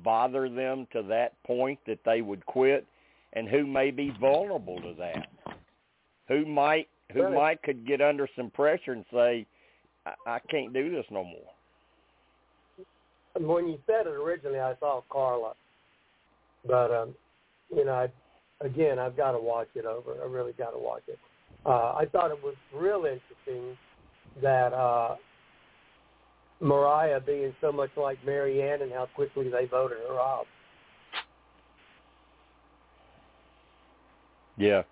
bother 0.03 0.48
them 0.48 0.88
to 0.92 1.03
that 1.05 1.40
point 1.44 1.78
that 1.86 2.03
they 2.05 2.20
would 2.20 2.44
quit, 2.46 2.84
and 3.34 3.48
who 3.48 3.64
may 3.64 3.92
be 3.92 4.11
vulnerable 4.20 4.80
to 4.80 4.92
that. 4.94 5.28
Who 6.26 6.44
might 6.46 6.88
who 7.12 7.22
Right. 7.22 7.34
might 7.34 7.62
could 7.62 7.84
get 7.86 8.01
under 8.01 8.28
some 8.36 8.51
pressure 8.51 8.92
and 8.92 9.05
say, 9.12 9.46
I, 10.07 10.14
I 10.26 10.38
can't 10.38 10.72
do 10.72 10.90
this 10.90 11.05
no 11.11 11.24
more. 11.24 11.51
When 13.39 13.68
you 13.68 13.78
said 13.87 14.07
it 14.07 14.14
originally, 14.14 14.61
I 14.61 14.74
thought 14.74 15.05
Karla. 15.09 15.53
But 16.66 16.91
um, 16.91 17.14
you 17.74 17.85
know, 17.85 17.93
I, 17.93 18.64
again, 18.64 18.99
I've 18.99 19.16
got 19.16 19.33
to 19.33 19.39
watch 19.39 19.68
it 19.74 19.87
over. 19.87 20.16
I 20.22 20.26
really 20.26 20.53
got 20.53 20.70
to 20.70 20.78
watch 20.78 21.03
it. 21.09 21.18
Uh, 21.64 21.95
I 21.95 22.07
thought 22.11 22.31
it 22.31 22.43
was 22.43 22.55
real 22.74 23.05
interesting 23.05 23.76
that 24.43 24.72
uh, 24.72 25.16
Morriah 26.62 27.24
being 27.24 27.55
so 27.61 27.72
much 27.72 27.91
like 27.97 28.18
Maryanne 28.24 28.83
and 28.83 28.93
how 28.93 29.09
quickly 29.14 29.49
they 29.49 29.66
voted 29.66 29.99
her 30.09 30.18
off. 30.18 30.47
Yeah. 34.57 34.83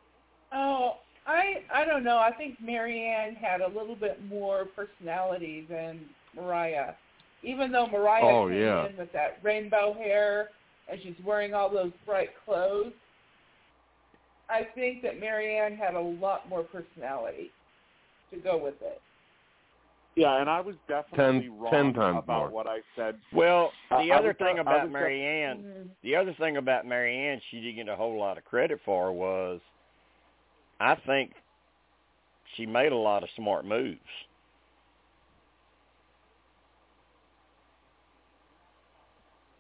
Oh, 0.52 0.96
I 1.26 1.64
I 1.72 1.84
don't 1.84 2.04
know. 2.04 2.18
I 2.18 2.32
think 2.32 2.56
Maryanne 2.62 3.36
had 3.36 3.60
a 3.60 3.68
little 3.68 3.96
bit 3.96 4.24
more 4.28 4.64
personality 4.64 5.66
than 5.68 6.00
Morriah. 6.36 6.94
Even 7.42 7.70
though 7.70 7.86
Morriah 7.86 8.22
Oh, 8.22 8.48
came 8.48 8.58
yeah. 8.60 8.86
in 8.88 8.96
with 8.96 9.12
that 9.12 9.38
rainbow 9.42 9.94
hair 9.94 10.48
and 10.90 11.00
she's 11.02 11.14
wearing 11.24 11.54
all 11.54 11.68
those 11.70 11.92
bright 12.04 12.30
clothes, 12.44 12.92
I 14.50 14.66
think 14.74 15.02
that 15.02 15.20
Maryanne 15.20 15.76
had 15.76 15.94
a 15.94 16.00
lot 16.00 16.48
more 16.48 16.62
personality 16.64 17.50
to 18.32 18.38
go 18.38 18.56
with 18.56 18.80
it. 18.82 19.00
Yeah, 20.16 20.40
and 20.40 20.50
I 20.50 20.60
was 20.60 20.74
definitely 20.88 21.42
Ten- 21.42 21.58
wrong 21.60 21.70
ten 21.70 21.92
times 21.94 22.18
about 22.24 22.38
more. 22.40 22.48
what 22.50 22.66
I 22.66 22.78
said. 22.96 23.20
Well, 23.32 23.72
Uh, 23.90 24.02
the 24.02 24.10
I 24.12 24.16
other 24.16 24.28
was 24.28 24.36
thing 24.38 24.56
go- 24.56 24.62
about 24.62 24.82
was 24.84 24.92
go- 24.92 24.98
Maryanne, 24.98 25.62
Mhm. 25.62 25.90
the 26.02 26.16
other 26.16 26.32
thing 26.32 26.56
about 26.56 26.86
Maryanne 26.86 27.40
she 27.50 27.60
didn't 27.60 27.76
get 27.76 27.88
a 27.88 27.94
whole 27.94 28.16
lot 28.18 28.36
of 28.36 28.44
credit 28.44 28.80
for 28.80 29.12
was 29.12 29.60
I 30.80 30.94
think 30.96 31.34
she 32.54 32.66
made 32.66 32.90
a 32.92 32.96
lot 32.96 33.22
of 33.22 33.30
smart 33.30 33.64
moves. 33.64 34.00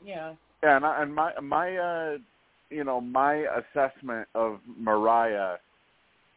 Yeah. 0.08 0.34
Yeah, 0.62 0.76
and, 0.76 0.86
I, 0.86 1.02
and 1.02 1.14
my 1.14 1.32
my 1.40 1.76
uh, 1.76 2.16
you 2.70 2.82
know 2.82 3.00
my 3.00 3.44
assessment 3.60 4.26
of 4.34 4.58
Morriah 4.80 5.58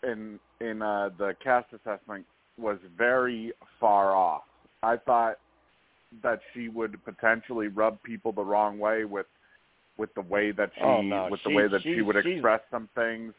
in 0.03 0.39
in 0.59 0.81
uh, 0.81 1.09
the 1.17 1.33
cast 1.43 1.67
assessment 1.73 2.25
was 2.59 2.77
very 2.97 3.53
far 3.79 4.13
off. 4.13 4.43
I 4.83 4.97
thought 4.97 5.37
that 6.21 6.39
she 6.53 6.67
would 6.67 7.03
potentially 7.05 7.69
rub 7.69 8.03
people 8.03 8.33
the 8.33 8.43
wrong 8.43 8.77
way 8.77 9.05
with 9.05 9.25
with 9.97 10.13
the 10.15 10.21
way 10.21 10.51
that 10.51 10.71
she 10.75 10.81
Oh, 10.83 11.01
no, 11.01 11.29
with 11.31 11.39
she- 11.39 11.49
the 11.49 11.55
way 11.55 11.67
that 11.67 11.81
she, 11.81 11.95
she- 11.95 12.01
would 12.01 12.17
express 12.17 12.61
some 12.69 12.89
things. 12.93 13.33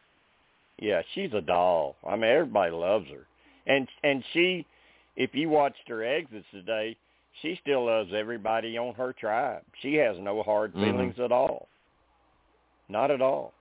Yeah, 0.78 1.03
she's 1.14 1.33
a 1.35 1.43
doll. 1.43 1.97
I 2.09 2.16
mean, 2.16 2.24
everybody 2.24 2.72
loves 2.72 3.07
her, 3.11 3.26
and 3.66 3.87
and 4.03 4.24
she, 4.33 4.66
if 5.14 5.35
you 5.35 5.51
watched 5.51 5.87
her 5.89 6.03
exits 6.03 6.47
today, 6.51 6.97
she 7.41 7.57
still 7.61 7.87
loves 7.87 8.12
everybody 8.14 8.76
on 8.76 8.95
her 8.95 9.12
tribe. 9.12 9.62
She 9.80 9.95
has 9.95 10.18
no 10.18 10.43
hard 10.43 10.74
Mhm. 10.74 10.85
feelings 10.85 11.18
at 11.18 11.33
all. 11.33 11.68
Not 12.89 13.11
at 13.11 13.22
all. 13.22 13.55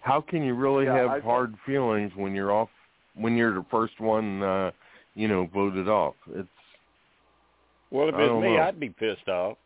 How 0.00 0.20
can 0.20 0.44
you 0.44 0.54
really 0.54 0.84
Yeah, 0.84 0.94
have 0.94 1.10
I- 1.10 1.20
hard 1.20 1.58
feelings 1.60 2.14
when 2.14 2.34
you're 2.34 2.52
off 2.52 2.70
when 3.14 3.36
you're 3.36 3.54
the 3.54 3.64
first 3.64 3.98
one 3.98 4.42
uh 4.42 4.70
you 5.14 5.26
know 5.26 5.46
voted 5.46 5.88
off? 5.88 6.14
It's 6.34 6.48
Well, 7.90 8.08
if 8.08 8.14
it's 8.14 8.34
me, 8.34 8.56
know. 8.56 8.62
I'd 8.62 8.78
be 8.78 8.90
pissed 8.90 9.28
off. 9.28 9.58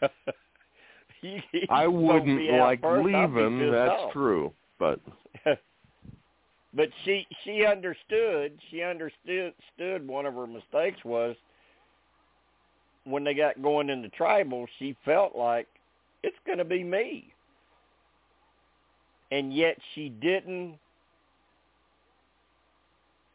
He- 1.52 1.66
I 1.70 1.86
wouldn't 1.86 2.50
like 2.52 2.82
leave 2.82 3.14
I'd 3.14 3.34
be 3.34 3.40
leaving, 3.40 3.58
pissed 3.60 3.72
that's 3.72 3.90
off. 3.90 4.12
true. 4.12 4.52
But 4.78 5.00
but 6.74 6.88
she 7.04 7.26
she 7.44 7.64
understood 7.64 8.52
she 8.70 8.82
understood 8.82 9.52
stood 9.74 10.06
one 10.06 10.26
of 10.26 10.34
her 10.34 10.46
mistakes 10.46 10.98
was 11.04 11.34
when 13.04 13.24
they 13.24 13.34
got 13.34 13.60
going 13.62 13.88
into 13.90 14.08
tribal 14.10 14.66
she 14.78 14.94
felt 15.04 15.34
like 15.34 15.66
it's 16.22 16.36
going 16.46 16.58
to 16.58 16.64
be 16.64 16.84
me 16.84 17.32
and 19.30 19.52
yet 19.54 19.76
she 19.94 20.08
didn't 20.10 20.74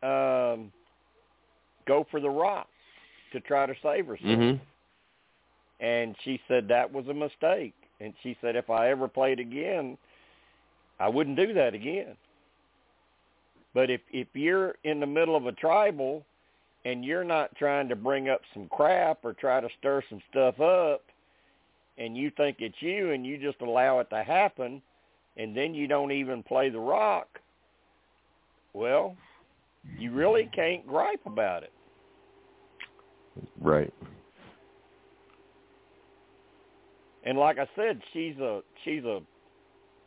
um 0.03 0.71
go 1.87 2.05
for 2.11 2.19
the 2.19 2.29
rock 2.29 2.67
to 3.31 3.39
try 3.41 3.65
to 3.65 3.73
save 3.81 4.05
herself 4.05 4.21
mhm. 4.29 4.59
And 5.79 6.15
she 6.23 6.39
said 6.47 6.67
that 6.67 6.91
was 6.91 7.07
a 7.07 7.13
mistake 7.13 7.73
and 7.99 8.13
she 8.23 8.37
said 8.41 8.55
if 8.55 8.69
i 8.69 8.89
ever 8.89 9.07
played 9.07 9.39
again 9.39 9.97
i 10.99 11.07
wouldn't 11.07 11.37
do 11.37 11.53
that 11.53 11.73
again 11.73 12.15
But 13.73 13.89
if 13.89 14.01
if 14.11 14.27
you're 14.33 14.75
in 14.83 14.99
the 14.99 15.07
middle 15.07 15.35
of 15.35 15.45
a 15.47 15.51
tribal 15.51 16.25
and 16.85 17.03
you're 17.03 17.23
not 17.23 17.55
trying 17.55 17.89
to 17.89 17.95
bring 17.95 18.29
up 18.29 18.41
some 18.53 18.67
crap 18.69 19.23
or 19.23 19.33
try 19.33 19.61
to 19.61 19.69
stir 19.79 20.03
some 20.09 20.21
stuff 20.29 20.59
up 20.59 21.01
and 21.97 22.17
you 22.17 22.31
think 22.35 22.57
it's 22.59 22.81
you 22.81 23.11
and 23.11 23.25
you 23.25 23.37
just 23.37 23.61
allow 23.61 23.99
it 23.99 24.09
to 24.09 24.23
happen 24.23 24.81
and 25.37 25.55
then 25.55 25.73
you 25.73 25.87
don't 25.87 26.11
even 26.11 26.43
play 26.43 26.69
the 26.69 26.79
rock, 26.79 27.39
well, 28.73 29.15
you 29.97 30.11
really 30.11 30.49
can't 30.53 30.85
gripe 30.87 31.21
about 31.25 31.63
it. 31.63 31.73
Right. 33.59 33.93
And 37.25 37.37
like 37.37 37.57
I 37.57 37.67
said, 37.75 38.01
she's 38.11 38.37
a 38.37 38.61
she's 38.83 39.03
a 39.03 39.19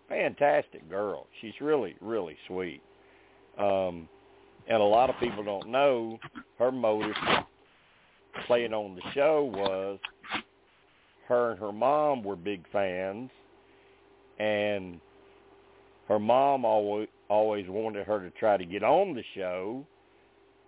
fantastic 0.09 0.89
girl. 0.89 1.27
She's 1.41 1.55
really 1.61 1.97
really 2.01 2.37
sweet. 2.47 2.83
Um 3.59 4.09
and 4.69 4.83
a 4.83 4.85
lot 4.85 5.11
of 5.11 5.17
people 5.21 5.45
don't 5.45 5.71
know 5.71 6.19
her 6.59 6.73
motive 6.73 7.14
playing 8.47 8.73
on 8.75 8.95
the 8.95 9.03
show 9.14 9.51
was 9.55 9.99
her 11.29 11.53
and 11.53 11.61
her 11.61 11.73
mom 11.73 12.23
were 12.23 12.37
big 12.37 12.64
fans 12.71 13.31
and 14.39 15.01
her 16.09 16.19
mom 16.19 16.64
always 16.64 17.09
always 17.29 17.67
wanted 17.69 18.07
her 18.07 18.21
to 18.21 18.31
try 18.39 18.57
to 18.57 18.64
get 18.64 18.83
on 18.83 19.14
the 19.14 19.23
show 19.35 19.85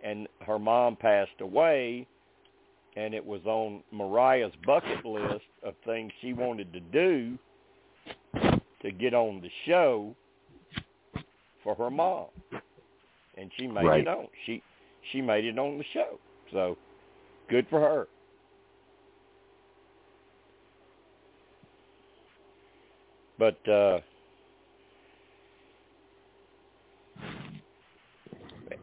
and 0.03 0.27
her 0.41 0.59
mom 0.59 0.97
passed 0.97 1.41
away 1.41 2.07
and 2.99 3.15
it 3.15 3.25
was 3.25 3.41
on 3.45 3.83
Morriah's 3.95 4.53
bucket 4.67 5.05
list 5.07 5.45
of 5.63 5.75
things 5.87 6.11
she 6.21 6.33
wanted 6.33 6.73
to 6.73 6.81
do 6.81 7.39
to 8.83 8.91
get 8.91 9.15
on 9.15 9.41
the 9.41 9.51
show 9.67 10.17
for 11.63 11.77
her 11.77 11.91
mom. 11.91 12.27
And 13.37 13.53
she 13.57 13.69
made 13.69 13.87
Right. 13.87 14.01
it 14.01 14.09
on. 14.09 14.27
She 14.45 14.63
she 15.13 15.23
made 15.23 15.45
it 15.45 15.57
on 15.59 15.79
the 15.79 15.85
show. 15.93 16.19
So 16.51 16.77
good 17.49 17.69
for 17.69 17.79
her. 17.79 18.09
But 23.39 23.69
uh 23.69 24.01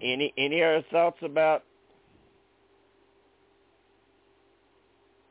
any 0.01 0.33
any 0.37 0.63
other 0.63 0.83
thoughts 0.89 1.21
about 1.21 1.63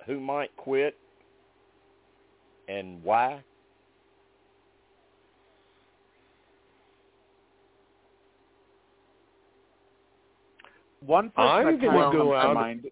who 0.07 0.20
might 0.20 0.55
quit 0.57 0.96
and 2.68 3.02
why? 3.02 3.42
One 11.00 11.30
person 11.30 11.50
I'm 11.50 11.78
gonna 11.78 12.12
go 12.12 12.34
out- 12.34 12.55
mind. 12.55 12.90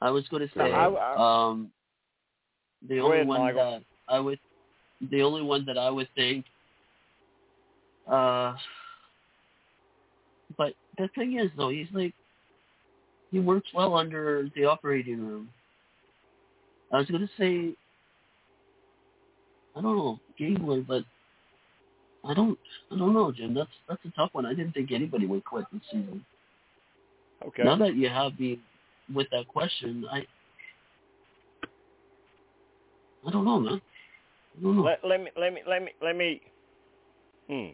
I 0.00 0.10
was 0.10 0.28
going 0.28 0.46
to 0.46 0.54
say, 0.54 0.72
I- 0.72 0.88
I- 0.88 1.48
um, 1.48 1.72
the 2.86 3.00
only 3.00 3.16
ahead, 3.18 3.28
one 3.28 3.40
Michael. 3.40 3.70
that 3.70 3.82
I 4.08 4.20
would, 4.20 4.38
the 5.00 5.22
only 5.22 5.42
one 5.42 5.64
that 5.64 5.78
I 5.78 5.90
would 5.90 6.08
think, 6.14 6.44
uh, 8.06 8.56
but 10.56 10.74
the 10.98 11.08
thing 11.08 11.38
is 11.38 11.50
though, 11.56 11.70
he's 11.70 11.90
like, 11.92 12.14
he 13.30 13.40
works 13.40 13.72
well 13.74 13.94
under 13.94 14.48
the 14.54 14.66
operating 14.66 15.26
room. 15.26 15.48
I 16.96 17.00
was 17.00 17.08
going 17.08 17.28
to 17.28 17.28
say, 17.38 17.76
I 19.76 19.82
don't 19.82 19.96
know, 19.96 20.18
Gabler, 20.38 20.80
but 20.80 21.04
I 22.24 22.32
don't, 22.32 22.58
I 22.90 22.96
don't 22.96 23.12
know, 23.12 23.30
Jim. 23.30 23.52
That's 23.52 23.68
that's 23.86 24.00
a 24.06 24.10
tough 24.16 24.30
one. 24.32 24.46
I 24.46 24.54
didn't 24.54 24.72
think 24.72 24.90
anybody 24.92 25.26
would 25.26 25.44
quit 25.44 25.66
this 25.70 25.82
season. 25.90 26.24
Okay. 27.46 27.64
Now 27.64 27.76
that 27.76 27.96
you 27.96 28.08
have 28.08 28.40
me 28.40 28.60
with 29.14 29.26
that 29.30 29.46
question, 29.46 30.06
I 30.10 30.24
I 33.26 33.30
don't 33.30 33.44
know, 33.44 33.60
man. 33.60 33.82
I 34.58 34.62
don't 34.62 34.76
know. 34.76 34.82
Let, 34.82 35.04
let 35.04 35.22
me 35.22 35.30
let 35.38 35.52
me 35.52 35.60
let 35.68 35.82
me 35.82 35.90
let 36.00 36.16
me 36.16 36.40
hmm. 37.46 37.66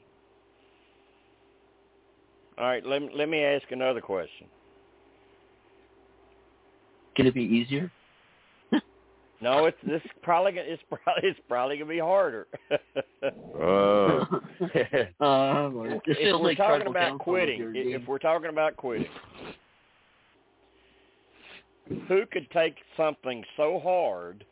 All 2.59 2.67
right, 2.67 2.85
let 2.85 3.03
me 3.03 3.11
let 3.15 3.29
me 3.29 3.45
ask 3.45 3.71
another 3.71 4.01
question. 4.01 4.49
Can 7.15 7.27
it 7.27 7.35
be 7.35 7.45
easier? 7.45 7.89
No, 9.43 9.65
it's 9.67 9.77
this 9.85 10.01
probably 10.23 10.53
gonna- 10.53 10.69
it's 10.69 10.83
probably 10.89 11.29
it's 11.29 11.41
probably 11.49 11.77
gonna 11.77 11.89
be 11.89 11.99
harder. 11.99 12.47
Uh, 13.23 14.25
uh, 15.21 15.71
if 16.07 16.41
we're 16.41 16.55
talking 16.57 16.87
about 16.89 17.19
quitting, 17.19 17.61
with 17.61 17.77
i- 17.77 17.79
your 17.81 17.97
if 18.01 18.09
we're 18.09 18.19
talking 18.19 18.49
about 18.49 18.77
quitting, 18.77 19.09
who 22.09 22.27
could 22.27 22.51
take 22.51 22.75
something 22.97 23.45
so 23.57 23.79
hard 23.79 24.45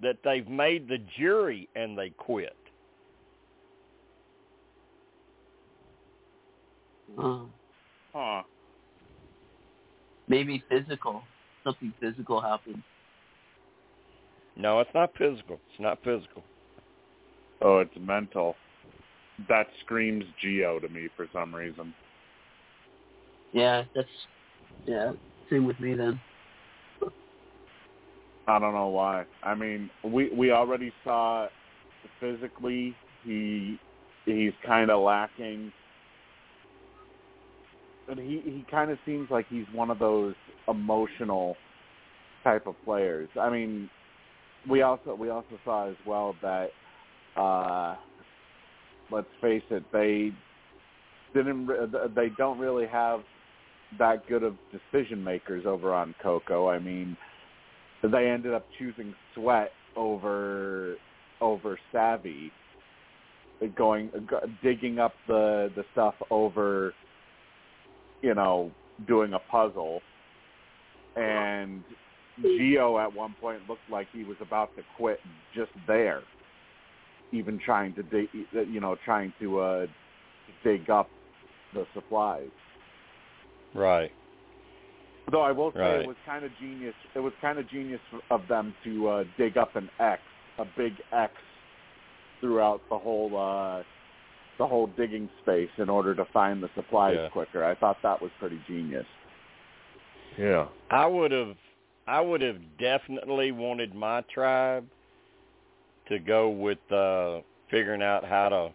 that 0.00 0.16
they've 0.22 0.46
made 0.48 0.86
the 0.88 0.98
jury 1.18 1.68
and 1.74 1.98
they 1.98 2.10
quit? 2.10 2.56
Uh, 7.18 7.40
Huh. 8.12 8.42
maybe 10.28 10.62
physical. 10.68 11.22
Something 11.64 11.92
physical 12.00 12.40
happened. 12.40 12.82
No, 14.56 14.80
it's 14.80 14.90
not 14.94 15.10
physical. 15.16 15.58
It's 15.70 15.80
not 15.80 15.98
physical. 16.04 16.42
Oh, 17.62 17.78
it's 17.78 17.94
mental. 17.98 18.54
That 19.48 19.66
screams 19.84 20.24
Geo 20.40 20.78
to 20.78 20.88
me 20.88 21.08
for 21.16 21.26
some 21.32 21.54
reason. 21.54 21.94
Yeah, 23.52 23.84
that's 23.94 24.08
yeah. 24.86 25.12
Same 25.50 25.66
with 25.66 25.78
me 25.80 25.94
then. 25.94 26.20
I 28.46 28.58
don't 28.58 28.74
know 28.74 28.88
why. 28.88 29.24
I 29.42 29.54
mean, 29.54 29.88
we 30.04 30.30
we 30.30 30.50
already 30.50 30.92
saw 31.04 31.48
physically 32.20 32.94
he 33.24 33.78
he's 34.24 34.52
kind 34.66 34.90
of 34.90 35.02
lacking. 35.02 35.72
But 38.06 38.18
he 38.18 38.42
he 38.44 38.66
kind 38.70 38.90
of 38.90 38.98
seems 39.06 39.30
like 39.30 39.46
he's 39.48 39.66
one 39.72 39.90
of 39.90 39.98
those 39.98 40.34
emotional 40.68 41.56
type 42.42 42.66
of 42.66 42.74
players. 42.84 43.28
I 43.40 43.48
mean, 43.48 43.88
we 44.68 44.82
also 44.82 45.14
we 45.14 45.30
also 45.30 45.58
saw 45.64 45.88
as 45.88 45.96
well 46.06 46.34
that 46.42 46.68
uh 47.36 47.96
let's 49.10 49.28
face 49.40 49.62
it, 49.70 49.84
they 49.92 50.32
didn't 51.34 51.66
re- 51.66 51.86
they 52.14 52.28
don't 52.36 52.58
really 52.58 52.86
have 52.86 53.20
that 53.98 54.26
good 54.26 54.42
of 54.42 54.54
decision 54.70 55.22
makers 55.22 55.64
over 55.66 55.92
on 55.92 56.14
Coco. 56.22 56.68
I 56.68 56.78
mean, 56.78 57.16
they 58.02 58.28
ended 58.28 58.54
up 58.54 58.66
choosing 58.78 59.14
Sweat 59.34 59.70
over 59.96 60.96
over 61.40 61.78
Savvy, 61.92 62.50
going 63.76 64.10
digging 64.62 64.98
up 64.98 65.12
the 65.28 65.70
the 65.76 65.84
stuff 65.92 66.14
over, 66.30 66.94
you 68.22 68.34
know, 68.34 68.70
doing 69.06 69.34
a 69.34 69.38
puzzle, 69.50 70.00
and 71.16 71.82
Geo 72.40 72.98
at 72.98 73.12
one 73.14 73.34
point 73.40 73.60
looked 73.68 73.88
like 73.90 74.06
he 74.12 74.24
was 74.24 74.36
about 74.40 74.74
to 74.76 74.82
quit 74.96 75.18
just 75.54 75.70
there, 75.86 76.22
even 77.32 77.58
trying 77.64 77.94
to 77.94 78.02
dig, 78.02 78.28
you 78.52 78.80
know, 78.80 78.96
trying 79.04 79.32
to 79.40 79.60
uh, 79.60 79.86
dig 80.64 80.88
up 80.88 81.08
the 81.74 81.84
supplies. 81.94 82.48
Right. 83.74 84.10
Though 85.30 85.42
I 85.42 85.52
will 85.52 85.72
say 85.72 85.78
Right. 85.80 86.00
it 86.00 86.06
was 86.06 86.16
kind 86.26 86.44
of 86.44 86.50
genius. 86.60 86.94
It 87.14 87.20
was 87.20 87.32
kind 87.40 87.58
of 87.58 87.68
genius 87.68 88.00
of 88.30 88.42
them 88.48 88.74
to 88.84 89.08
uh, 89.08 89.24
dig 89.38 89.56
up 89.56 89.76
an 89.76 89.88
X, 90.00 90.20
a 90.58 90.64
big 90.76 90.92
X, 91.12 91.32
throughout 92.40 92.80
the 92.90 92.98
whole 92.98 93.30
uh, 93.36 93.82
the 94.58 94.66
whole 94.66 94.88
digging 94.88 95.28
space 95.42 95.70
in 95.78 95.88
order 95.88 96.14
to 96.14 96.24
find 96.32 96.62
the 96.62 96.68
supplies 96.74 97.16
Yeah. 97.18 97.28
quicker. 97.30 97.64
I 97.64 97.74
thought 97.74 97.96
that 98.02 98.20
was 98.20 98.30
pretty 98.38 98.60
genius. 98.66 99.06
yeah. 100.38 100.66
I 100.90 101.06
would 101.06 101.30
have 101.32 101.56
I 102.06 102.20
would 102.20 102.40
have 102.40 102.58
definitely 102.78 103.52
wanted 103.52 103.94
my 103.94 104.22
tribe 104.32 104.86
to 106.08 106.18
go 106.18 106.48
with 106.48 106.78
uh 106.90 107.40
figuring 107.70 108.02
out 108.02 108.24
how 108.24 108.48
to 108.48 108.72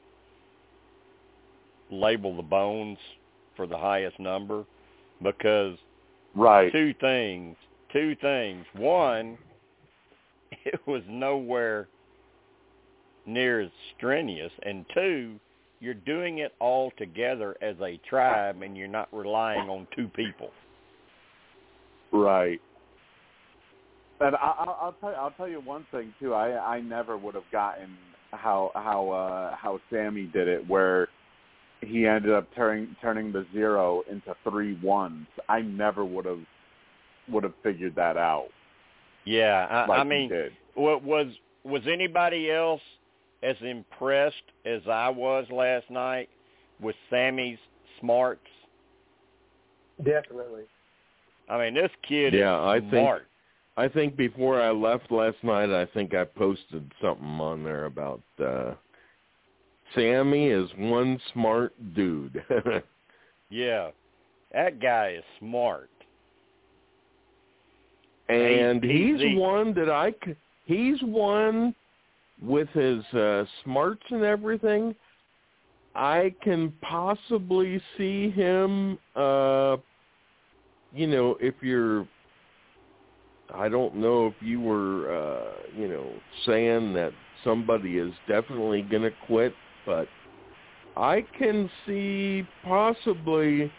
label 1.92 2.36
the 2.36 2.44
bones 2.44 2.98
for 3.56 3.68
the 3.68 3.78
highest 3.78 4.20
number 4.20 4.66
because 5.22 5.78
Right. 6.36 6.72
two 6.72 6.94
things 7.00 7.56
two 7.92 8.16
things 8.22 8.66
one 8.74 9.38
it 10.66 10.80
was 10.86 11.02
nowhere 11.10 11.88
near 13.26 13.62
as 13.62 13.72
strenuous 13.96 14.52
and 14.64 14.86
two 14.94 15.40
you're 15.80 15.94
doing 15.94 16.40
it 16.40 16.54
all 16.60 16.92
together 16.98 17.56
as 17.62 17.76
a 17.82 18.00
tribe 18.10 18.62
and 18.62 18.78
you're 18.78 18.88
not 18.88 19.10
relying 19.12 19.70
on 19.70 19.88
two 19.96 20.08
people 20.10 20.52
Right. 22.12 22.62
And 24.20 24.36
I, 24.36 24.40
I'll, 24.40 24.78
I'll 24.82 24.96
tell 25.00 25.10
you, 25.12 25.16
I'll 25.16 25.32
tell 25.32 25.48
you 25.48 25.60
one 25.62 25.86
thing 25.92 26.14
too. 26.20 26.34
I 26.34 26.76
I 26.78 26.82
never 26.82 27.18
would 27.18 27.36
have 27.36 27.50
gotten 27.52 27.96
how 28.32 28.72
how 28.76 29.10
uh, 29.12 29.56
how 29.56 29.80
Sami 29.92 30.26
did 30.26 30.48
it, 30.48 30.68
where 30.68 31.08
he 31.82 32.08
ended 32.08 32.32
up 32.34 32.48
turning 32.56 32.96
turning 33.02 33.32
the 33.32 33.46
zero 33.54 34.04
into 34.10 34.36
three 34.50 34.80
ones. 34.82 35.28
I 35.48 35.62
never 35.62 36.04
would 36.04 36.26
have 36.26 36.40
would 37.30 37.44
have 37.44 37.54
figured 37.62 37.96
that 37.96 38.18
out. 38.18 38.48
Yeah, 39.26 39.68
I, 39.70 39.86
like 39.88 40.00
I 40.00 40.04
mean, 40.04 40.30
did. 40.30 40.52
wa- 40.76 40.98
was 40.98 41.28
was 41.64 41.84
anybody 41.88 42.50
else 42.52 42.82
as 43.44 43.56
impressed 43.62 44.36
as 44.66 44.82
I 44.90 45.10
was 45.10 45.46
last 45.52 45.92
night 45.92 46.30
with 46.82 46.96
Sami's 47.12 47.60
smarts? 48.00 48.42
Definitely. 50.04 50.64
I 51.50 51.58
mean, 51.60 51.74
this 51.76 51.92
kid 52.08 52.34
Yeah, 52.34 52.60
I 52.60 52.78
is 52.78 52.82
think- 52.82 52.94
smart. 52.94 53.28
I 53.78 53.88
think 53.88 54.18
before 54.18 54.60
I 54.60 54.72
left 54.72 55.12
last 55.12 55.38
night, 55.44 55.70
I 55.70 55.86
think 55.94 56.16
I 56.16 56.24
posted 56.24 56.92
something 57.02 57.40
on 57.40 57.64
there 57.64 57.86
about 57.86 58.22
uh 58.44 58.74
Sami 59.96 60.48
is 60.48 60.70
one 60.78 61.20
smart 61.34 61.74
dude. 61.96 62.44
Yeah, 63.50 63.92
that 64.52 64.82
guy 64.82 65.16
is 65.18 65.24
smart. 65.40 65.90
and 68.28 68.84
He's- 68.84 69.22
he's, 69.22 69.38
one 69.40 69.74
that 69.76 69.90
I 69.90 70.14
he's 70.66 71.02
one 71.02 71.74
with 72.42 72.68
his 72.70 73.02
uh 73.14 73.46
smarts 73.64 74.04
and 74.10 74.24
everything. 74.24 74.94
I 75.96 76.34
can 76.44 76.74
possibly 76.82 77.82
see 77.98 78.30
him 78.32 78.98
uh 79.16 79.78
you 80.94 81.08
know, 81.08 81.38
if 81.40 81.56
you're 81.62 82.06
I 83.54 83.70
don't 83.70 83.96
know 83.96 84.28
if 84.28 84.34
you 84.42 84.60
were 84.60 85.14
uh, 85.16 85.52
you 85.76 85.88
know, 85.88 86.12
saying 86.46 86.94
that 86.94 87.12
somebody 87.44 87.98
is 87.98 88.14
definitely 88.28 88.82
going 88.82 89.04
to 89.04 89.12
quit, 89.26 89.54
but 89.86 90.08
I 90.96 91.24
can 91.38 91.70
see 91.86 92.46
possibly 92.64 93.72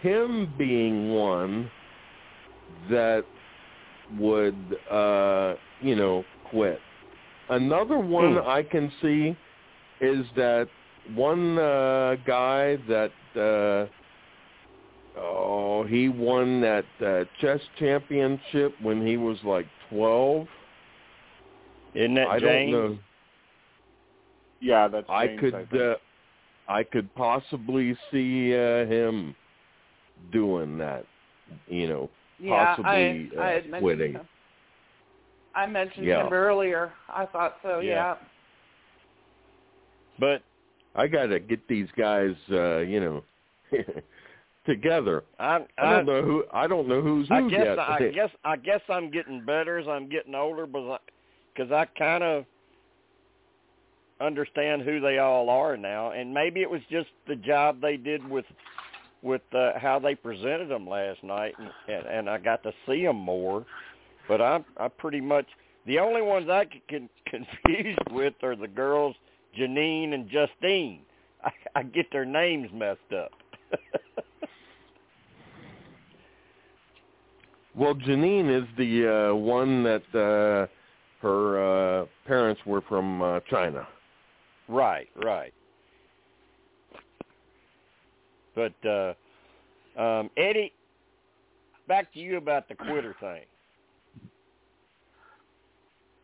him 0.00 0.52
being 0.56 1.12
one 1.12 1.70
that 2.90 3.24
would 4.18 4.56
uh, 4.90 5.54
you 5.80 5.96
know, 5.96 6.24
quit. 6.50 6.78
Another 7.48 7.98
one 7.98 8.34
Hmm. 8.34 8.48
I 8.48 8.62
can 8.62 8.90
see 9.02 9.36
is 10.00 10.24
that 10.36 10.68
one 11.14 11.58
uh 11.58 12.16
guy 12.26 12.76
that 12.88 13.12
uh 13.36 15.20
oh 15.20 15.61
he 15.92 16.08
won 16.08 16.60
that 16.62 16.84
uh, 17.04 17.24
chess 17.40 17.60
championship 17.78 18.72
when 18.82 19.06
he 19.06 19.16
was 19.18 19.38
like 19.44 19.66
12 19.90 20.46
Isn't 21.94 22.14
that 22.14 22.28
I 22.28 22.38
James? 22.40 22.70
don't 22.70 22.70
know 22.70 22.98
Yeah, 24.60 24.88
that's 24.88 25.06
I 25.08 25.26
could 25.38 25.54
I 25.54 25.78
uh, 25.78 25.94
I 26.68 26.82
could 26.84 27.14
possibly 27.14 27.96
see 28.10 28.54
uh, 28.54 28.86
him 28.86 29.34
doing 30.32 30.78
that 30.78 31.04
you 31.68 31.88
know 31.88 32.10
Yeah, 32.38 32.76
possibly 32.76 33.28
I, 33.38 33.42
I 33.42 33.48
uh, 33.48 33.50
had 33.50 33.70
mentioned 33.70 33.80
quitting 33.80 34.12
him. 34.14 34.28
I 35.54 35.66
mentioned 35.66 36.06
Yeah. 36.06 36.26
him 36.26 36.32
earlier. 36.32 36.92
I 37.08 37.26
thought 37.26 37.56
so. 37.62 37.80
Yeah. 37.80 37.88
Yeah. 37.88 38.16
But 40.18 40.42
I 40.94 41.08
got 41.08 41.26
to 41.26 41.40
get 41.40 41.66
these 41.68 41.88
guys 41.96 42.34
uh, 42.50 42.78
you 42.78 43.00
know 43.00 43.22
together 44.66 45.24
I, 45.38 45.58
I 45.78 45.84
I, 45.84 45.92
don't 45.96 46.06
know 46.06 46.22
who 46.22 46.44
I 46.52 46.66
don't 46.66 46.88
know 46.88 47.00
who's 47.00 47.28
who 47.28 47.34
I 47.34 47.48
guess 47.48 47.64
yet 47.64 47.78
I 47.78 48.10
guess 48.10 48.30
I 48.44 48.56
guess 48.56 48.80
I'm 48.88 49.10
getting 49.10 49.44
better 49.44 49.78
as 49.78 49.88
I'm 49.88 50.08
getting 50.08 50.34
older, 50.34 50.66
because 50.66 51.00
because 51.54 51.72
I 51.72 51.84
kind 51.98 52.22
of 52.22 52.44
understand 54.20 54.82
who 54.82 55.00
they 55.00 55.18
all 55.18 55.50
are 55.50 55.76
now, 55.76 56.12
and 56.12 56.32
maybe 56.32 56.62
it 56.62 56.70
was 56.70 56.80
just 56.90 57.08
the 57.26 57.36
job 57.36 57.80
they 57.80 57.96
did 57.96 58.26
with 58.28 58.44
with 59.22 59.42
uh, 59.52 59.72
how 59.78 59.98
they 59.98 60.14
presented 60.14 60.68
them 60.68 60.88
last 60.88 61.22
night, 61.22 61.54
and, 61.58 61.70
and 61.88 62.06
and 62.06 62.30
I 62.30 62.38
got 62.38 62.62
to 62.62 62.72
see 62.86 63.04
them 63.04 63.16
more. 63.16 63.66
But 64.28 64.40
I'm 64.40 64.64
I 64.78 64.88
pretty 64.88 65.20
much 65.20 65.46
the 65.86 65.98
only 65.98 66.22
ones 66.22 66.48
I 66.48 66.64
get 66.64 66.88
con- 66.88 67.08
confused 67.26 67.98
with 68.10 68.34
are 68.42 68.56
the 68.56 68.68
girls 68.68 69.16
Jeanine 69.58 70.14
and 70.14 70.28
Justine. 70.28 71.00
I, 71.44 71.50
I 71.74 71.82
get 71.82 72.06
their 72.12 72.24
names 72.24 72.70
messed 72.72 73.00
up. 73.16 73.32
Well, 77.74 77.94
Jeanine 77.94 78.50
is 78.62 78.68
the 78.76 79.30
uh, 79.30 79.34
one 79.34 79.82
that 79.84 80.02
uh, 80.14 80.66
her 81.22 82.02
uh, 82.02 82.06
parents 82.26 82.60
were 82.66 82.82
from 82.82 83.22
uh, 83.22 83.40
China. 83.48 83.86
Right, 84.68 85.08
right. 85.24 85.52
But 88.54 88.74
uh 88.86 89.14
um 89.98 90.30
Eddie, 90.36 90.72
back 91.88 92.12
to 92.12 92.18
you 92.18 92.36
about 92.36 92.68
the 92.68 92.74
quitter 92.74 93.16
thing. 93.20 93.42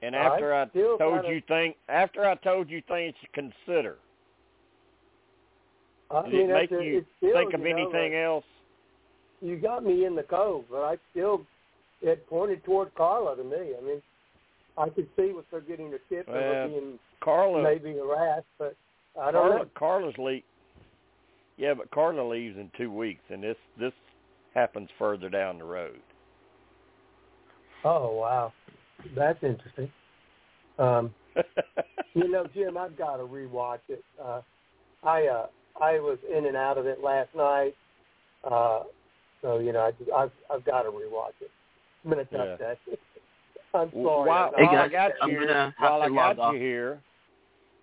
And 0.02 0.14
after 0.14 0.54
I, 0.54 0.68
still 0.68 0.98
told 0.98 1.22
gotta- 1.22 1.34
you 1.34 1.42
think 1.48 1.76
after 1.88 2.24
I 2.26 2.34
told 2.36 2.70
you 2.70 2.82
things 2.86 3.14
to 3.22 3.28
consider, 3.32 3.96
I 6.10 6.22
did 6.24 6.32
mean, 6.32 6.50
it 6.50 6.52
make 6.52 6.70
a- 6.70 6.84
you 6.84 7.04
think 7.20 7.54
of 7.54 7.60
you 7.60 7.70
know, 7.70 7.76
anything 7.76 8.12
like, 8.12 8.22
else? 8.22 8.44
You 9.40 9.56
got 9.56 9.84
me 9.84 10.04
in 10.04 10.16
the 10.16 10.22
cove, 10.22 10.64
but 10.70 10.82
I 10.82 10.96
still 11.10 11.42
it 12.02 12.26
pointed 12.28 12.64
toward 12.64 12.94
Karla 12.94 13.36
to 13.36 13.44
me. 13.44 13.72
I 13.76 13.84
mean, 13.84 14.02
I 14.76 14.88
could 14.88 15.08
see 15.16 15.32
what 15.32 15.44
they're 15.50 15.60
getting 15.60 15.88
a 15.88 15.98
tip 16.08 16.26
and 16.28 16.36
Well, 16.36 16.44
they're 16.44 16.68
being 16.68 16.98
Karla 17.22 17.62
maybe 17.62 17.94
harassed, 17.94 18.46
but 18.58 18.76
I 19.20 19.30
don't 19.30 19.48
Karla 19.48 19.58
know. 19.64 19.70
Karla's 19.76 20.14
leave 20.18 20.42
Yeah, 21.56 21.74
but 21.74 21.90
Karla 21.90 22.28
leaves 22.28 22.56
in 22.56 22.70
two 22.76 22.92
weeks 22.92 23.22
and 23.30 23.42
this 23.42 23.56
this 23.78 23.92
happens 24.54 24.88
further 24.98 25.28
down 25.28 25.58
the 25.58 25.64
road. 25.64 26.00
Oh 27.84 28.14
wow, 28.14 28.52
that's 29.16 29.42
interesting. 29.42 29.90
Um, 30.78 31.14
you 32.14 32.28
know, 32.28 32.46
Jim, 32.54 32.76
I've 32.76 32.96
got 32.96 33.16
to 33.16 33.24
rewatch 33.24 33.80
it. 33.88 34.04
Uh, 34.22 34.42
I 35.04 35.26
uh, 35.26 35.46
I 35.80 35.98
was 36.00 36.18
in 36.36 36.46
and 36.46 36.56
out 36.56 36.78
of 36.78 36.86
it 36.86 37.02
last 37.02 37.30
night, 37.36 37.74
uh, 38.44 38.82
so 39.42 39.58
you 39.58 39.72
know, 39.72 39.80
I 39.80 39.90
just, 39.92 40.10
I've 40.10 40.30
I've 40.52 40.64
got 40.64 40.82
to 40.82 40.90
rewatch 40.90 41.36
it. 41.40 41.50
I'm 42.04 42.10
gonna 42.10 42.24
touch 42.24 42.58
that. 42.58 42.78
I'm 43.74 43.90
sorry. 43.92 44.28
While, 44.28 44.52
I'm 44.56 44.64
Hey, 44.64 44.64
not- 44.64 44.72
while 44.72 44.82
I 44.82 44.88
guys, 44.88 44.92
got 44.92 45.12
I'm 45.22 45.30
you 45.30 45.40
here, 45.40 45.74
while 45.78 46.02
I 46.02 46.08
got 46.08 46.38
off. 46.38 46.54
you 46.54 46.58
here, 46.60 47.00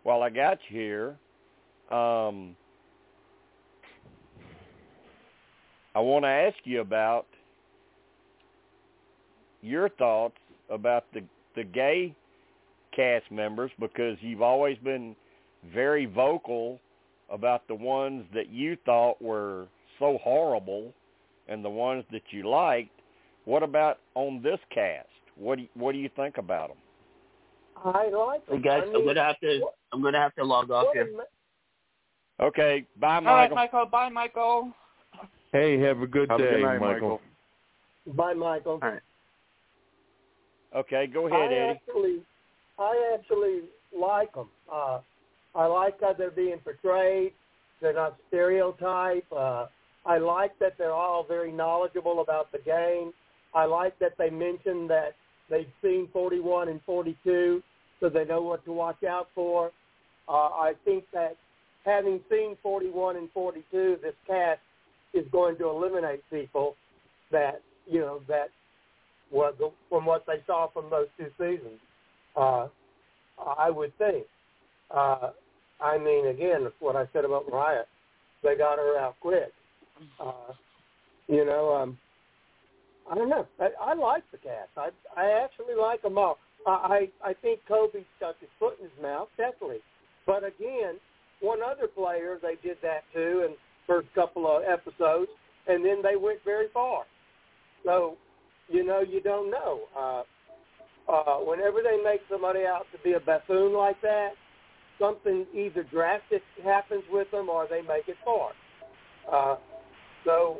while 0.04 0.22
I 0.24 0.30
got 0.30 0.58
you 0.70 0.80
here, 0.80 1.10
um, 1.98 2.56
I 5.94 6.00
want 6.00 6.24
to 6.26 6.30
ask 6.30 6.58
you 6.64 6.82
about 6.82 7.28
your 9.62 9.90
thoughts 9.90 10.38
about 10.70 11.06
the 11.14 11.24
the 11.56 11.64
gay 11.64 12.14
cast 12.96 13.30
members 13.32 13.72
because 13.80 14.18
you've 14.22 14.42
always 14.42 14.78
been 14.80 15.16
very 15.74 16.06
vocal 16.06 16.80
about 17.30 17.68
the 17.68 17.76
ones 17.76 18.26
that 18.34 18.50
you 18.50 18.78
thought 18.86 19.22
were 19.22 19.68
so 20.00 20.18
horrible 20.22 20.94
and 21.48 21.64
the 21.64 21.70
ones 21.70 22.04
that 22.12 22.22
you 22.32 22.48
liked. 22.50 22.90
What 23.46 23.62
about 23.64 24.00
on 24.16 24.42
this 24.42 24.60
cast? 24.74 25.08
What 25.38 25.58
do 25.58 25.64
you, 25.64 25.70
what 25.76 25.92
do 25.92 25.98
you 26.00 26.10
think 26.16 26.38
about 26.38 26.70
them? 26.70 26.78
I 27.84 28.08
like 28.10 28.42
Hey 28.48 28.54
them. 28.54 28.62
guys, 28.62 28.84
I 28.86 28.98
I'm 28.98 29.06
gonna 29.06 29.24
have 29.24 29.40
to 29.42 29.60
what- 29.60 29.76
I'm 29.92 30.02
gonna 30.02 30.20
have 30.20 30.34
to 30.36 30.44
log 30.44 30.72
off 30.72 30.88
here. 30.94 31.10
ma- 31.16 32.46
Okay, 32.48 32.86
bye, 32.98 33.16
All 33.18 33.22
right, 33.24 33.50
Michael. 33.52 33.56
Michael. 33.56 33.86
Bye, 33.86 34.10
Michael. 34.10 34.74
Hey, 35.54 35.80
have 35.80 36.02
a 36.02 36.08
good 36.08 36.30
Have 36.30 36.40
a 36.40 36.44
day, 36.44 36.50
good 36.56 36.62
night, 36.64 36.80
Michael. 36.82 37.22
Michael. 38.06 38.14
Bye, 38.14 38.34
Michael. 38.34 38.80
All 38.82 38.90
right. 38.90 39.02
Okay, 40.76 41.08
go 41.08 41.28
ahead, 41.28 41.40
I 41.40 41.46
Eddie. 41.56 41.80
actually, 41.88 42.22
I 42.78 43.16
actually 43.18 43.62
like 43.98 44.34
them. 44.34 44.50
Uh, 44.70 45.00
I 45.54 45.66
like 45.68 46.02
how 46.02 46.12
they're 46.14 46.32
being 46.32 46.60
portrayed. 46.60 47.32
They're 47.82 47.94
not 47.94 48.18
stereotype. 48.28 49.26
Uh, 49.32 49.68
I 50.06 50.18
like 50.18 50.58
that 50.60 50.78
they're 50.78 50.94
all 50.94 51.26
very 51.28 51.52
knowledgeable 51.52 52.22
about 52.22 52.52
the 52.52 52.60
game. 52.60 53.12
I 53.54 53.66
like 53.66 53.98
that 54.00 54.14
they 54.18 54.30
mention 54.30 54.88
that 54.88 55.16
they've 55.50 55.72
seen 55.82 56.08
41 56.14 56.70
and 56.70 56.80
42, 56.86 57.64
so 58.00 58.10
they 58.10 58.26
know 58.26 58.42
what 58.42 58.64
to 58.66 58.74
watch 58.74 59.04
out 59.04 59.30
for. 59.34 59.72
Uh, 60.28 60.32
I 60.32 60.74
think 60.84 61.06
that 61.14 61.38
having 61.86 62.20
seen 62.30 62.58
41 62.62 63.16
and 63.16 63.30
42, 63.34 63.98
this 64.02 64.14
cast 64.28 64.60
is 65.14 65.26
going 65.32 65.58
to 65.58 65.70
eliminate 65.70 66.22
people 66.30 66.76
that 67.32 67.62
you 67.88 68.00
know 68.00 68.22
that 68.28 68.50
what 69.30 69.58
the, 69.58 69.72
from 69.90 70.06
what 70.06 70.26
they 70.28 70.44
saw 70.46 70.68
from 70.72 70.90
those 70.90 71.08
two 71.18 71.28
seasons. 71.38 71.80
Uh, 72.36 72.68
I 73.58 73.70
would 73.70 73.98
think. 73.98 74.26
Uh, 74.92 75.32
I 75.82 75.98
mean, 75.98 76.28
again, 76.28 76.68
what 76.80 76.96
I 76.96 77.06
said 77.14 77.26
about 77.26 77.50
Morriah, 77.50 77.84
they 78.44 78.56
got 78.56 78.78
her 78.78 78.98
out 78.98 79.16
quick. 79.20 79.52
Uh, 80.20 80.54
you 81.28 81.46
know, 81.46 81.74
um, 81.74 81.98
I 83.10 83.16
don't 83.16 83.30
know. 83.30 83.48
I, 83.60 83.70
I 83.82 83.94
like 83.94 84.24
the 84.32 84.38
cast. 84.38 84.70
I 84.78 84.90
I 85.16 85.44
actually 85.44 85.76
like 85.80 86.02
them 86.02 86.18
all. 86.18 86.38
I 86.68 87.10
I 87.24 87.34
think 87.34 87.60
Kobe 87.68 88.04
stuck 88.18 88.40
his 88.40 88.50
foot 88.60 88.78
in 88.80 88.86
his 88.86 89.02
mouth, 89.02 89.30
definitely. 89.38 89.80
But 90.26 90.44
again, 90.44 90.96
one 91.40 91.60
other 91.62 91.88
player 91.88 92.40
they 92.42 92.56
did 92.68 92.78
that 92.82 93.04
to 93.14 93.46
in 93.46 93.56
first 93.86 94.08
couple 94.16 94.48
of 94.48 94.64
episodes, 94.64 95.30
and 95.68 95.86
then 95.86 96.02
they 96.02 96.16
went 96.16 96.40
very 96.44 96.68
far. 96.74 97.04
So, 97.84 98.18
you 98.68 98.84
know, 98.84 99.02
you 99.02 99.22
don't 99.22 99.52
know. 99.52 99.82
Uh, 99.96 100.24
uh, 101.12 101.38
whenever 101.38 101.84
they 101.84 102.02
make 102.04 102.22
somebody 102.30 102.62
out 102.66 102.88
to 102.92 102.98
be 103.04 103.14
a 103.14 103.20
buffoon 103.20 103.74
like 103.74 104.02
that, 104.02 104.32
something 105.00 105.46
either 105.54 105.84
drastic 105.84 106.42
happens 106.64 107.04
with 107.12 107.30
them 107.30 107.50
or 107.50 107.68
they 107.70 107.82
make 107.82 108.08
it 108.08 108.18
far. 108.26 108.52
Uh, 109.32 109.58
so, 110.26 110.60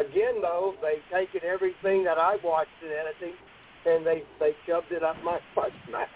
again, 0.00 0.40
though, 0.40 0.74
they've 0.80 1.02
taken 1.12 1.46
everything 1.46 2.04
that 2.04 2.18
I've 2.18 2.42
watched 2.42 2.70
in 2.82 2.90
editing 2.90 3.36
and 3.84 4.06
they 4.06 4.22
they 4.38 4.52
shoved 4.66 4.90
it 4.90 5.02
up 5.02 5.16
my 5.24 5.38
butt 5.54 5.70
mouth. 5.90 6.08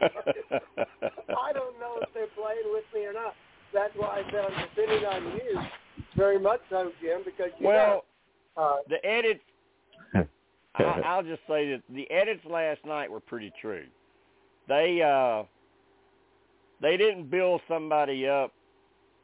I 0.00 1.52
don't 1.52 1.78
know 1.78 1.98
if 2.00 2.08
they're 2.14 2.26
playing 2.34 2.72
with 2.72 2.84
me 2.94 3.04
or 3.04 3.12
not. 3.12 3.34
That's 3.72 3.92
why 3.96 4.22
I 4.22 4.30
said 4.30 4.44
I'm 4.44 4.68
depending 4.74 5.04
on 5.04 5.24
you 5.32 5.60
very 6.16 6.38
much 6.38 6.60
so, 6.70 6.92
Jim, 7.02 7.22
because 7.24 7.50
you 7.58 7.66
well, 7.66 8.04
know, 8.56 8.62
uh, 8.62 8.76
the 8.88 9.04
edits. 9.04 9.40
I, 10.76 10.82
I'll 11.04 11.22
just 11.22 11.42
say 11.48 11.70
that 11.70 11.82
the 11.88 12.10
edits 12.10 12.44
last 12.48 12.84
night 12.84 13.10
were 13.10 13.20
pretty 13.20 13.52
true. 13.60 13.84
They 14.68 15.02
uh 15.02 15.44
they 16.80 16.96
didn't 16.96 17.30
build 17.30 17.60
somebody 17.68 18.28
up 18.28 18.52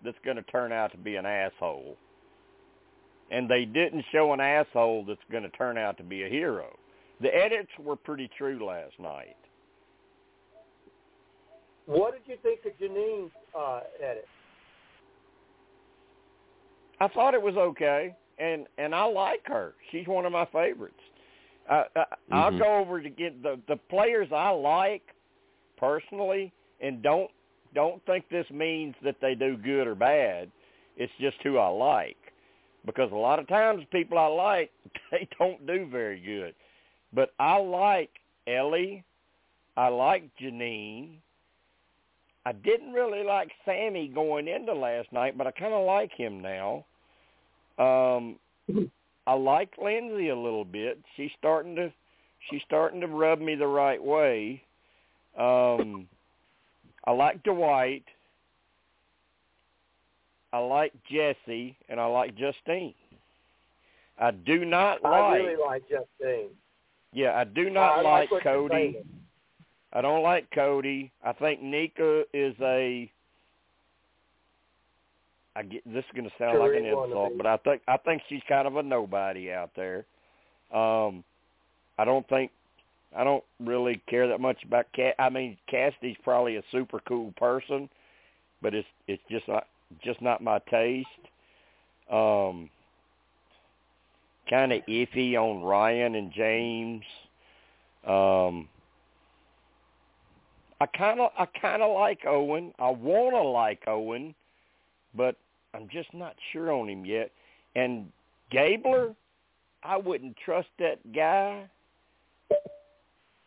that's 0.04 0.18
going 0.24 0.36
to 0.36 0.42
turn 0.44 0.72
out 0.72 0.92
to 0.92 0.98
be 0.98 1.16
an 1.16 1.26
asshole, 1.26 1.96
and 3.30 3.48
they 3.48 3.64
didn't 3.64 4.04
show 4.12 4.32
an 4.32 4.40
asshole 4.40 5.04
that's 5.06 5.20
going 5.30 5.42
to 5.44 5.48
turn 5.50 5.78
out 5.78 5.96
to 5.98 6.02
be 6.02 6.24
a 6.24 6.28
hero. 6.28 6.76
The 7.20 7.34
edits 7.34 7.70
were 7.78 7.96
pretty 7.96 8.28
true 8.36 8.64
last 8.64 8.98
night. 8.98 9.36
what 11.86 12.12
did 12.12 12.22
you 12.26 12.36
think 12.42 12.60
of 12.66 12.78
Jeanine's 12.78 13.32
uh, 13.58 13.80
edit? 14.00 14.28
I 17.00 17.08
thought 17.08 17.34
it 17.34 17.42
was 17.42 17.56
okay, 17.56 18.14
and 18.38 18.66
and 18.78 18.94
I 18.94 19.04
like 19.04 19.40
her. 19.46 19.74
She's 19.90 20.06
one 20.06 20.24
of 20.26 20.32
my 20.32 20.44
favorites. 20.46 21.00
Uh, 21.68 21.84
uh, 21.96 22.04
I'll 22.30 22.52
Mhm. 22.52 22.58
go 22.58 22.76
over 22.76 23.00
to 23.02 23.08
get 23.10 23.42
the 23.42 23.58
the 23.66 23.76
players 23.76 24.30
I 24.32 24.50
like 24.50 25.14
personally, 25.76 26.52
and 26.80 27.02
don't 27.02 27.30
don't 27.74 28.04
think 28.04 28.28
this 28.28 28.48
means 28.50 28.94
that 29.02 29.20
they 29.20 29.34
do 29.34 29.56
good 29.56 29.86
or 29.86 29.94
bad. 29.94 30.50
It's 30.96 31.12
just 31.18 31.40
who 31.42 31.58
I 31.58 31.68
like, 31.68 32.18
because 32.86 33.10
a 33.12 33.16
lot 33.16 33.38
of 33.38 33.48
times 33.48 33.84
people 33.90 34.18
I 34.18 34.26
like 34.26 34.70
they 35.10 35.28
don't 35.38 35.66
do 35.66 35.86
very 35.90 36.20
good. 36.20 36.54
But 37.12 37.32
I 37.38 37.56
like 37.56 38.10
Elie. 38.46 39.04
I 39.76 39.88
like 39.88 40.24
Jeanine. 40.40 41.16
I 42.46 42.52
didn't 42.52 42.92
really 42.92 43.22
like 43.22 43.50
Sami 43.64 44.08
going 44.08 44.48
into 44.48 44.72
last 44.72 45.12
night, 45.12 45.36
but 45.36 45.46
I 45.46 45.50
kind 45.50 45.74
of 45.74 45.84
like 45.84 46.12
him 46.12 46.40
now. 46.40 46.84
Um, 47.78 48.36
I 49.26 49.34
like 49.34 49.70
Lindsay 49.82 50.30
a 50.30 50.36
little 50.36 50.64
bit. 50.64 50.98
She's 51.16 51.30
starting 51.38 51.76
to 51.76 51.92
she's 52.48 52.62
starting 52.66 53.00
to 53.00 53.06
rub 53.06 53.40
me 53.40 53.54
the 53.54 53.66
right 53.66 54.02
way. 54.02 54.62
Um, 55.38 56.08
I 57.06 57.12
like 57.12 57.42
Dwight. 57.42 58.04
I 60.52 60.58
like 60.58 60.92
Jesse, 61.08 61.76
and 61.88 62.00
I 62.00 62.06
like 62.06 62.36
Justine. 62.36 62.94
I 64.18 64.32
do 64.32 64.64
not 64.64 65.02
like. 65.02 65.12
I 65.12 65.36
really 65.36 65.56
like 65.56 65.82
Justine. 65.82 66.50
yeah, 67.12 67.36
I 67.36 67.44
do 67.44 67.68
I 67.68 67.70
not 67.70 68.04
like 68.04 68.28
Cody. 68.42 68.98
I 69.92 70.00
don't 70.00 70.22
like 70.22 70.48
Cody. 70.54 71.10
I 71.24 71.32
think 71.32 71.62
Nneka 71.62 72.24
is 72.34 72.54
a. 72.60 73.10
I 75.56 75.62
get 75.62 75.82
this 75.84 76.04
is 76.04 76.10
going 76.14 76.28
to 76.28 76.36
sound 76.38 76.58
like 76.58 76.72
an 76.72 76.86
insult, 76.86 77.32
but 77.36 77.46
I 77.46 77.56
think 77.58 77.82
I 77.88 77.96
think 77.96 78.22
she's 78.28 78.42
kind 78.48 78.68
of 78.68 78.76
a 78.76 78.82
nobody 78.82 79.52
out 79.52 79.70
there. 79.74 80.04
Um, 80.72 81.24
I 81.98 82.04
don't 82.04 82.28
think 82.28 82.50
I 83.16 83.24
don't 83.24 83.42
really 83.58 84.00
care 84.08 84.28
that 84.28 84.40
much 84.40 84.62
about 84.64 84.86
Cat. 84.94 85.14
I 85.18 85.28
mean, 85.28 85.56
Cassidy's 85.68 86.16
probably 86.22 86.56
a 86.56 86.62
super 86.70 87.00
cool 87.08 87.32
person, 87.36 87.88
but 88.62 88.74
it's 88.74 88.86
it's 89.08 89.22
just 89.30 89.48
not 89.48 89.66
just 90.02 90.20
not 90.22 90.42
my 90.42 90.58
taste. 90.70 91.08
Um, 92.10 92.70
kind 94.48 94.72
of 94.72 94.82
iffy 94.88 95.34
on 95.34 95.62
Ryan 95.62 96.16
and 96.16 96.32
James. 96.32 97.04
Um, 98.06 98.68
I 100.80 100.86
kind 100.86 101.20
of 101.20 101.30
I 101.38 101.46
kind 101.60 101.82
of 101.82 101.94
like 101.94 102.20
Owen. 102.26 102.72
I 102.78 102.90
want 102.90 103.34
to 103.34 103.42
like 103.42 103.82
Owen, 103.86 104.34
but 105.14 105.36
I'm 105.74 105.88
just 105.90 106.12
not 106.14 106.34
sure 106.52 106.72
on 106.72 106.88
him 106.88 107.04
yet. 107.04 107.30
And 107.76 108.10
Gabler, 108.50 109.14
I 109.84 109.96
wouldn't 109.96 110.36
trust 110.44 110.68
that 110.78 110.98
guy 111.14 111.68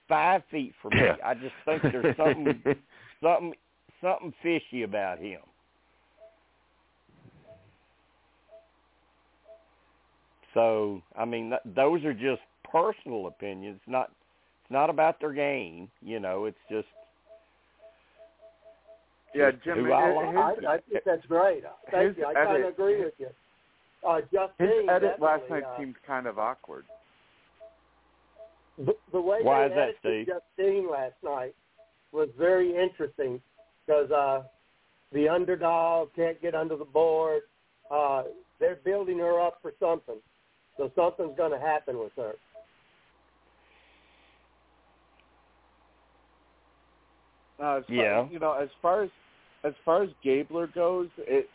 five 0.07 0.43
feet 0.51 0.73
from 0.81 0.91
me. 0.91 1.01
Yeah. 1.03 1.15
I 1.25 1.33
just 1.33 1.55
think 1.65 1.81
there's 1.83 2.15
something 2.15 2.61
something 3.21 3.53
something 4.01 4.33
fishy 4.41 4.83
about 4.83 5.19
him. 5.19 5.39
So 10.53 11.01
I 11.17 11.25
mean, 11.25 11.49
th- 11.49 11.75
those 11.75 12.03
are 12.05 12.13
just 12.13 12.41
personal 12.69 13.27
opinions. 13.27 13.79
Not 13.87 14.11
it's 14.61 14.71
not 14.71 14.89
about 14.89 15.19
their 15.19 15.33
game. 15.33 15.89
You 16.01 16.19
know, 16.19 16.45
it's 16.45 16.57
just 16.69 16.87
Yeah, 19.33 19.51
Just 19.51 19.63
Jim. 19.63 19.85
who 19.85 19.93
I 19.93 20.07
his- 20.07 20.15
like. 20.15 20.27
his- 20.57 20.65
I, 20.67 20.73
I 20.73 20.77
think 20.91 21.03
that's 21.05 21.25
great. 21.25 21.63
Thank 21.91 22.09
His 22.09 22.17
you. 22.17 22.25
I 22.27 22.33
kind 22.33 22.63
of 22.63 22.69
agree 22.73 23.03
with 23.03 23.13
you. 23.17 23.29
Uh, 24.07 24.19
Justine, 24.31 24.67
His 24.81 24.89
edit 24.89 25.19
last 25.19 25.43
night 25.49 25.63
uh, 25.63 25.77
seemed 25.77 25.95
kind 26.05 26.27
of 26.27 26.37
awkward. 26.37 26.85
the, 28.77 28.93
the 29.11 29.21
way 29.21 29.39
Why 29.41 29.67
they 29.67 29.73
is 29.73 29.77
that, 29.77 29.81
edited 30.03 30.25
Steve? 30.27 30.35
Justine 30.57 30.91
last 30.91 31.15
night 31.23 31.55
was 32.11 32.27
very 32.37 32.75
interesting 32.75 33.41
because 33.85 34.11
uh, 34.11 34.43
the 35.13 35.27
underdog 35.29 36.09
can't 36.15 36.39
get 36.41 36.53
under 36.53 36.75
the 36.75 36.85
board. 36.85 37.43
Uh, 37.89 38.23
they're 38.59 38.75
building 38.83 39.19
her 39.19 39.39
up 39.41 39.59
for 39.61 39.73
something, 39.79 40.17
so 40.77 40.91
something's 40.95 41.37
going 41.37 41.51
to 41.51 41.59
happen 41.59 41.99
with 41.99 42.11
her. 42.17 42.33
Uh, 47.61 47.77
as 47.77 47.83
far, 47.85 47.95
Yeah. 47.95 48.27
You 48.29 48.39
know, 48.39 48.53
as 48.53 48.69
far 48.81 49.03
as 49.03 49.09
as 49.63 49.73
far 49.85 50.03
as 50.03 50.09
Gabler 50.23 50.67
goes, 50.67 51.09
it 51.17 51.49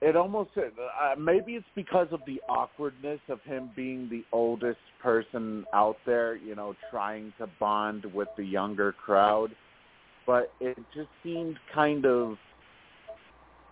it 0.00 0.16
almost 0.16 0.50
uh, 0.56 1.14
maybe 1.18 1.54
it's 1.54 1.66
because 1.74 2.08
of 2.12 2.20
the 2.26 2.40
awkwardness 2.48 3.20
of 3.28 3.40
him 3.42 3.70
being 3.74 4.08
the 4.10 4.22
oldest 4.32 4.78
person 5.02 5.64
out 5.72 5.96
there. 6.04 6.36
You 6.36 6.54
know, 6.54 6.74
trying 6.90 7.32
to 7.38 7.48
bond 7.58 8.04
with 8.12 8.28
the 8.36 8.44
younger 8.44 8.92
crowd, 8.92 9.50
but 10.26 10.52
it 10.60 10.76
just 10.94 11.08
seemed 11.22 11.58
kind 11.74 12.04
of 12.04 12.36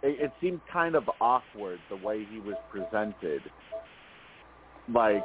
it, 0.02 0.20
it 0.20 0.32
seemed 0.40 0.60
kind 0.72 0.94
of 0.94 1.04
awkward 1.20 1.78
the 1.90 1.96
way 1.96 2.26
he 2.30 2.40
was 2.40 2.56
presented. 2.70 3.42
Like 4.88 5.24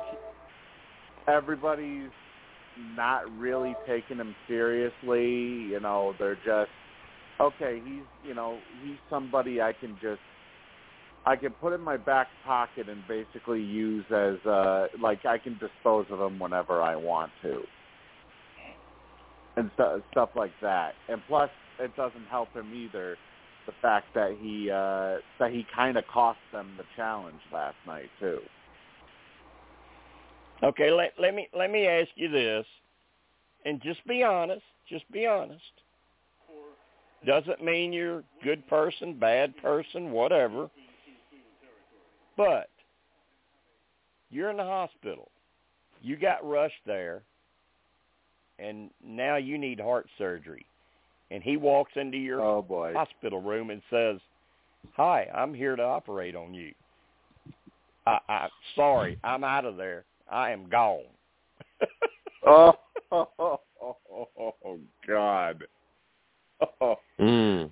everybody's 1.28 2.12
not 2.96 3.22
really 3.38 3.76
taking 3.88 4.18
him 4.18 4.36
seriously. 4.48 5.70
You 5.72 5.80
know, 5.80 6.14
they're 6.20 6.36
just 6.36 6.72
okay. 7.40 7.82
He's 7.84 8.04
you 8.28 8.34
know 8.34 8.58
he's 8.84 8.98
somebody 9.10 9.62
I 9.62 9.74
can 9.74 9.98
just 10.02 10.22
I 11.26 11.36
can 11.36 11.52
put 11.60 11.74
in 11.74 11.82
my 11.82 11.98
back 11.98 12.28
pocket 12.46 12.88
and 12.88 13.02
basically 13.08 13.62
use 13.62 14.06
as 14.12 14.46
uh 14.46 14.88
like 15.02 15.26
I 15.26 15.38
can 15.38 15.60
dispose 15.60 16.06
of 16.12 16.20
him 16.22 16.40
whenever 16.40 16.82
I 16.82 16.96
want 16.96 17.32
to, 17.44 17.62
and 19.58 19.70
stu- 19.74 20.04
stuff 20.12 20.30
like 20.36 20.54
that. 20.62 20.92
And 21.10 21.22
plus, 21.28 21.50
it 21.80 21.96
doesn't 21.96 22.28
help 22.30 22.50
him 22.54 22.74
either 22.74 23.18
the 23.66 23.74
fact 23.82 24.06
that 24.16 24.38
he 24.40 24.70
uh 24.72 25.20
that 25.40 25.52
he 25.52 25.66
kind 25.76 25.98
of 25.98 26.06
cost 26.12 26.40
them 26.54 26.74
the 26.78 26.86
challenge 26.96 27.40
last 27.52 27.76
night 27.86 28.10
too. 28.20 28.40
Okay, 30.64 30.92
let 30.92 31.14
let 31.20 31.36
me 31.36 31.48
let 31.56 31.72
me 31.72 31.86
ask 31.86 32.10
you 32.16 32.30
this, 32.30 32.66
and 33.66 33.82
just 33.82 34.06
be 34.08 34.24
honest. 34.24 34.64
Just 34.90 35.10
be 35.12 35.26
honest. 35.28 35.62
Doesn't 37.26 37.64
mean 37.64 37.92
you're 37.92 38.20
a 38.20 38.24
good 38.44 38.66
person, 38.68 39.18
bad 39.20 39.56
person, 39.58 40.12
whatever. 40.12 40.70
But 42.38 42.70
you're 44.30 44.50
in 44.50 44.58
the 44.58 44.64
hospital. 44.64 45.30
You 46.02 46.16
got 46.16 46.48
rushed 46.48 46.76
there, 46.86 47.24
and 48.60 48.90
now 49.04 49.36
you 49.38 49.58
need 49.58 49.80
heart 49.80 50.08
surgery. 50.18 50.66
And 51.32 51.44
he 51.44 51.58
walks 51.58 51.92
into 51.96 52.18
your 52.18 52.42
Oh 52.42 52.62
boy. 52.62 52.94
hospital 52.94 53.42
room 53.42 53.70
and 53.70 53.82
says, 53.90 54.20
"Hi, 54.96 55.28
I'm 55.36 55.54
here 55.54 55.76
to 55.76 55.84
operate 55.84 56.36
on 56.36 56.54
you." 56.54 56.74
I, 58.06 58.20
I 58.30 58.50
sorry, 58.76 59.18
I'm 59.24 59.44
out 59.44 59.66
of 59.66 59.76
there. 59.76 60.06
I 60.32 60.52
am 60.52 60.68
gone. 60.70 61.04
Oh, 62.46 62.74
oh, 63.12 63.28
oh, 63.40 63.60
oh, 63.82 64.56
oh 64.66 64.80
God. 65.08 65.64
Oh. 66.82 66.96
Mm. 67.20 67.72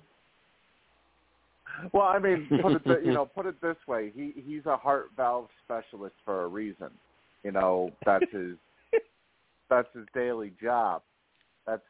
Well, 1.92 2.02
I 2.02 2.18
mean, 2.18 2.48
put 2.62 2.72
it 2.72 2.84
th- 2.84 2.98
you 3.04 3.12
know, 3.12 3.24
put 3.34 3.46
it 3.46 3.60
this 3.60 3.76
way: 3.86 4.12
he 4.14 4.32
he's 4.44 4.66
a 4.66 4.76
heart 4.76 5.10
valve 5.16 5.48
specialist 5.64 6.16
for 6.24 6.42
a 6.44 6.48
reason. 6.48 6.88
You 7.44 7.52
know, 7.52 7.90
that's 8.04 8.24
his 8.32 8.56
that's 9.70 9.88
his 9.94 10.04
daily 10.14 10.52
job. 10.60 11.02
That's 11.66 11.82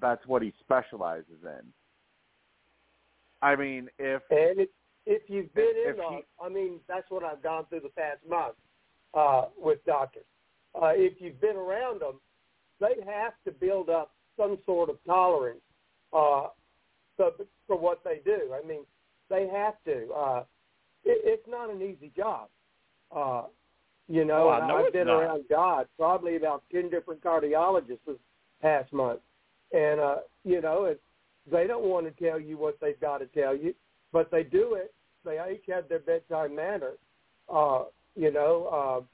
that's 0.00 0.26
what 0.26 0.42
he 0.42 0.52
specializes 0.60 1.42
in. 1.44 1.62
I 3.42 3.56
mean, 3.56 3.88
if 3.98 4.22
And 4.30 4.60
if 4.60 4.68
if 5.06 5.22
you've 5.28 5.54
been 5.54 5.72
If- 5.74 5.94
in 5.96 6.00
if 6.02 6.08
he- 6.10 6.24
I 6.44 6.48
mean, 6.48 6.80
that's 6.88 7.08
what 7.10 7.22
I've 7.22 7.42
gone 7.42 7.66
through 7.66 7.80
the 7.80 7.88
past 7.90 8.18
month 8.28 8.56
uh, 9.14 9.46
with 9.58 9.84
doctors. 9.86 10.24
Uh, 10.74 10.92
if 10.94 11.14
you've 11.20 11.40
been 11.40 11.56
around 11.56 12.00
them, 12.00 12.20
they 12.80 12.94
have 13.06 13.32
to 13.44 13.52
build 13.52 13.88
up 13.88 14.12
some 14.36 14.58
sort 14.66 14.90
of 14.90 14.96
tolerance 15.06 15.60
uh, 16.12 16.48
so, 17.16 17.32
for 17.66 17.78
what 17.78 18.02
they 18.04 18.20
do. 18.24 18.52
I 18.52 18.66
mean, 18.66 18.82
they 19.30 19.48
have 19.48 19.74
to. 19.86 20.12
Uh, 20.12 20.40
it, 21.04 21.20
it's 21.24 21.48
not 21.48 21.70
an 21.70 21.80
easy 21.80 22.12
job. 22.16 22.48
Uh, 23.14 23.42
you 24.08 24.24
know, 24.24 24.48
Oh, 24.48 24.50
I 24.50 24.68
know 24.68 24.86
I've 24.86 24.92
been 24.92 25.06
not. 25.06 25.20
around 25.20 25.44
God, 25.48 25.88
probably 25.96 26.36
about 26.36 26.62
ten 26.70 26.90
different 26.90 27.22
cardiologists 27.22 27.98
this 28.06 28.16
past 28.62 28.92
month, 28.92 29.20
and 29.72 29.98
uh, 29.98 30.16
you 30.44 30.60
know, 30.60 30.84
it, 30.84 31.00
they 31.50 31.66
don't 31.66 31.84
want 31.84 32.06
to 32.06 32.24
tell 32.24 32.38
you 32.38 32.58
what 32.58 32.78
they've 32.80 33.00
got 33.00 33.18
to 33.18 33.26
tell 33.26 33.56
you, 33.56 33.74
but 34.12 34.30
they 34.30 34.42
do 34.42 34.74
it. 34.74 34.94
They 35.24 35.38
each 35.52 35.64
have 35.68 35.88
their 35.88 35.98
bedtime 36.00 36.54
manner. 36.54 36.92
Uh, 37.52 37.84
you 38.16 38.32
know, 38.32 39.04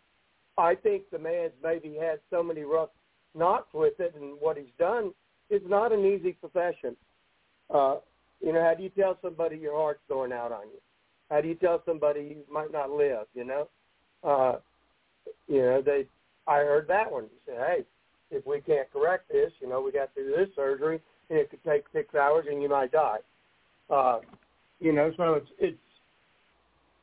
uh, 0.59 0.61
I 0.61 0.75
think 0.75 1.11
the 1.11 1.19
man's 1.19 1.53
maybe 1.63 1.97
had 2.01 2.21
so 2.31 2.43
many 2.43 2.63
rough 2.63 2.91
knots 3.35 3.69
with 3.75 3.99
it, 3.99 4.15
and 4.15 4.37
what 4.41 4.57
he's 4.57 4.67
done 4.79 5.13
is 5.51 5.63
not 5.67 5.93
an 5.93 6.05
easy 6.05 6.33
profession. 6.33 6.97
Uh, 7.73 7.97
you 8.41 8.53
know, 8.53 8.63
how 8.63 8.75
do 8.75 8.83
you 8.83 8.91
tell 8.91 9.19
somebody 9.23 9.57
your 9.57 9.77
heart's 9.77 10.03
going 10.09 10.33
out 10.33 10.53
on 10.53 10.63
you? 10.73 10.81
How 11.31 11.41
do 11.41 11.49
you 11.49 11.55
tell 11.55 11.83
somebody 11.87 12.21
you 12.21 12.53
might 12.53 12.73
not 12.73 12.91
live? 12.91 13.27
You 13.35 13.45
know, 13.45 13.69
uh, 14.23 14.59
you 15.49 15.61
know 15.61 15.83
they. 15.83 16.07
I 16.47 16.59
heard 16.59 16.89
that 16.89 17.11
one. 17.11 17.25
He 17.25 17.39
said, 17.47 17.57
"Hey, 17.59 17.85
if 18.37 18.47
we 18.47 18.61
can't 18.61 18.93
correct 18.93 19.31
this, 19.31 19.53
you 19.61 19.69
know, 19.69 19.81
we 19.81 19.93
got 19.93 20.15
to 20.15 20.23
do 20.23 20.35
this 20.37 20.49
surgery, 20.55 21.01
and 21.31 21.39
it 21.39 21.51
could 21.51 21.65
take 21.65 21.85
six 21.93 22.15
hours, 22.15 22.47
and 22.51 22.63
you 22.63 22.69
might 22.69 22.93
die." 22.93 23.19
Uh, 23.89 24.19
you 24.81 24.93
know, 24.93 25.13
so 25.17 25.35
it's 25.35 25.49
it's. 25.59 25.79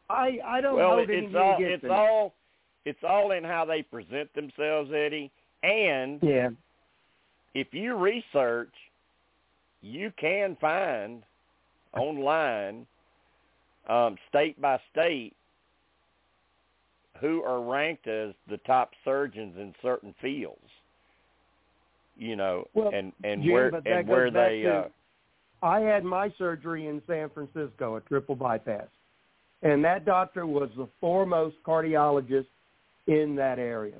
I 0.10 0.40
I 0.46 0.62
don't 0.62 0.76
well, 0.78 1.00
it, 1.00 1.10
anything 1.10 1.26
it's 1.26 1.36
all 1.36 1.58
it's 1.60 1.82
them. 1.84 1.92
all 1.92 2.34
it's 2.86 3.04
all 3.08 3.32
in 3.32 3.44
how 3.44 3.66
they 3.66 3.82
present 3.84 4.34
themselves, 4.34 4.92
Eddie. 4.94 5.32
And 5.64 6.20
yeah. 6.24 6.50
if 7.54 7.68
you 7.74 7.96
research, 7.96 8.74
you 9.82 10.12
can 10.20 10.58
find 10.62 11.24
online, 11.96 12.88
um, 13.88 14.16
state 14.30 14.60
by 14.62 14.80
state, 14.92 15.34
who 17.20 17.44
are 17.44 17.62
ranked 17.62 18.08
as 18.08 18.34
the 18.50 18.58
top 18.66 18.92
surgeons 19.04 19.56
in 19.58 19.74
certain 19.82 20.16
fields. 20.22 20.60
You 22.18 22.36
know, 22.36 22.66
Well, 22.74 22.92
and 22.94 23.14
and 23.24 23.44
Jim, 23.44 23.52
where 23.52 23.68
and 23.86 24.08
where 24.08 24.32
they. 24.32 24.62
to- 24.64 24.78
uh, 24.78 24.88
I 25.62 25.82
had 25.82 26.06
my 26.06 26.34
surgery 26.38 26.88
in 26.88 27.02
San 27.06 27.30
Francisco, 27.30 27.98
a 27.98 28.02
triple 28.02 28.36
bypass, 28.36 28.88
and 29.62 29.84
that 29.84 30.06
doctor 30.06 30.46
was 30.46 30.70
the 30.78 30.88
foremost 31.02 31.56
cardiologist 31.66 32.48
in 33.08 33.36
that 33.36 33.60
area. 33.60 33.96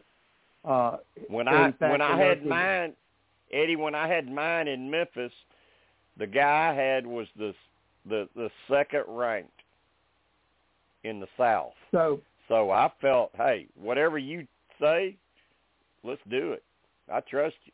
Uh, 0.64 0.98
when 1.28 1.48
I 1.48 1.72
fact, 1.72 1.92
when 1.92 2.02
I 2.02 2.18
had 2.18 2.46
mine, 2.46 2.94
Eddie, 3.52 3.76
when 3.76 3.96
I 3.96 4.08
had 4.08 4.30
mine 4.30 4.68
in 4.68 4.90
Memphis, 4.90 5.32
the 6.18 6.28
guy 6.28 6.70
I 6.70 6.74
had 6.74 7.06
was 7.06 7.28
the 7.38 7.54
the 8.08 8.28
the 8.36 8.50
second 8.70 9.04
ranked 9.08 9.52
in 11.04 11.20
the 11.20 11.28
South. 11.38 11.74
So 11.92 12.22
So 12.48 12.72
I 12.72 12.92
felt, 13.00 13.32
hey, 13.36 13.68
whatever 13.80 14.18
you 14.18 14.48
say, 14.82 15.16
let's 16.04 16.22
do 16.30 16.52
it. 16.54 16.64
I 17.12 17.22
trust 17.22 17.56
you. 17.66 17.72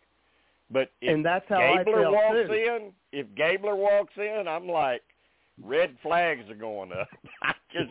But 0.72 0.92
if 1.02 1.14
and 1.14 1.26
that's 1.26 1.46
how 1.48 1.58
I 1.58 1.84
Gabler 1.84 2.12
walks 2.12 2.48
too. 2.48 2.54
in, 2.54 2.92
if 3.12 3.28
Gabler 3.36 3.76
walks 3.76 4.14
in, 4.18 4.46
I'm 4.48 4.68
like, 4.68 5.04
red 5.64 5.96
flags 6.02 6.50
are 6.50 6.56
going 6.56 6.92
up. 6.92 7.08
I 7.76 7.82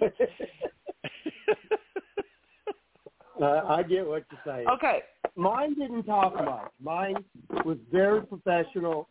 uh, 3.44 3.64
I 3.68 3.82
get 3.82 4.06
what 4.06 4.24
you're 4.30 4.40
saying. 4.44 4.68
Okay. 4.68 5.00
Mine 5.36 5.74
didn't 5.74 6.04
talk 6.04 6.34
much. 6.34 6.70
Mine 6.80 7.16
was 7.64 7.78
very 7.90 8.22
professional. 8.22 9.08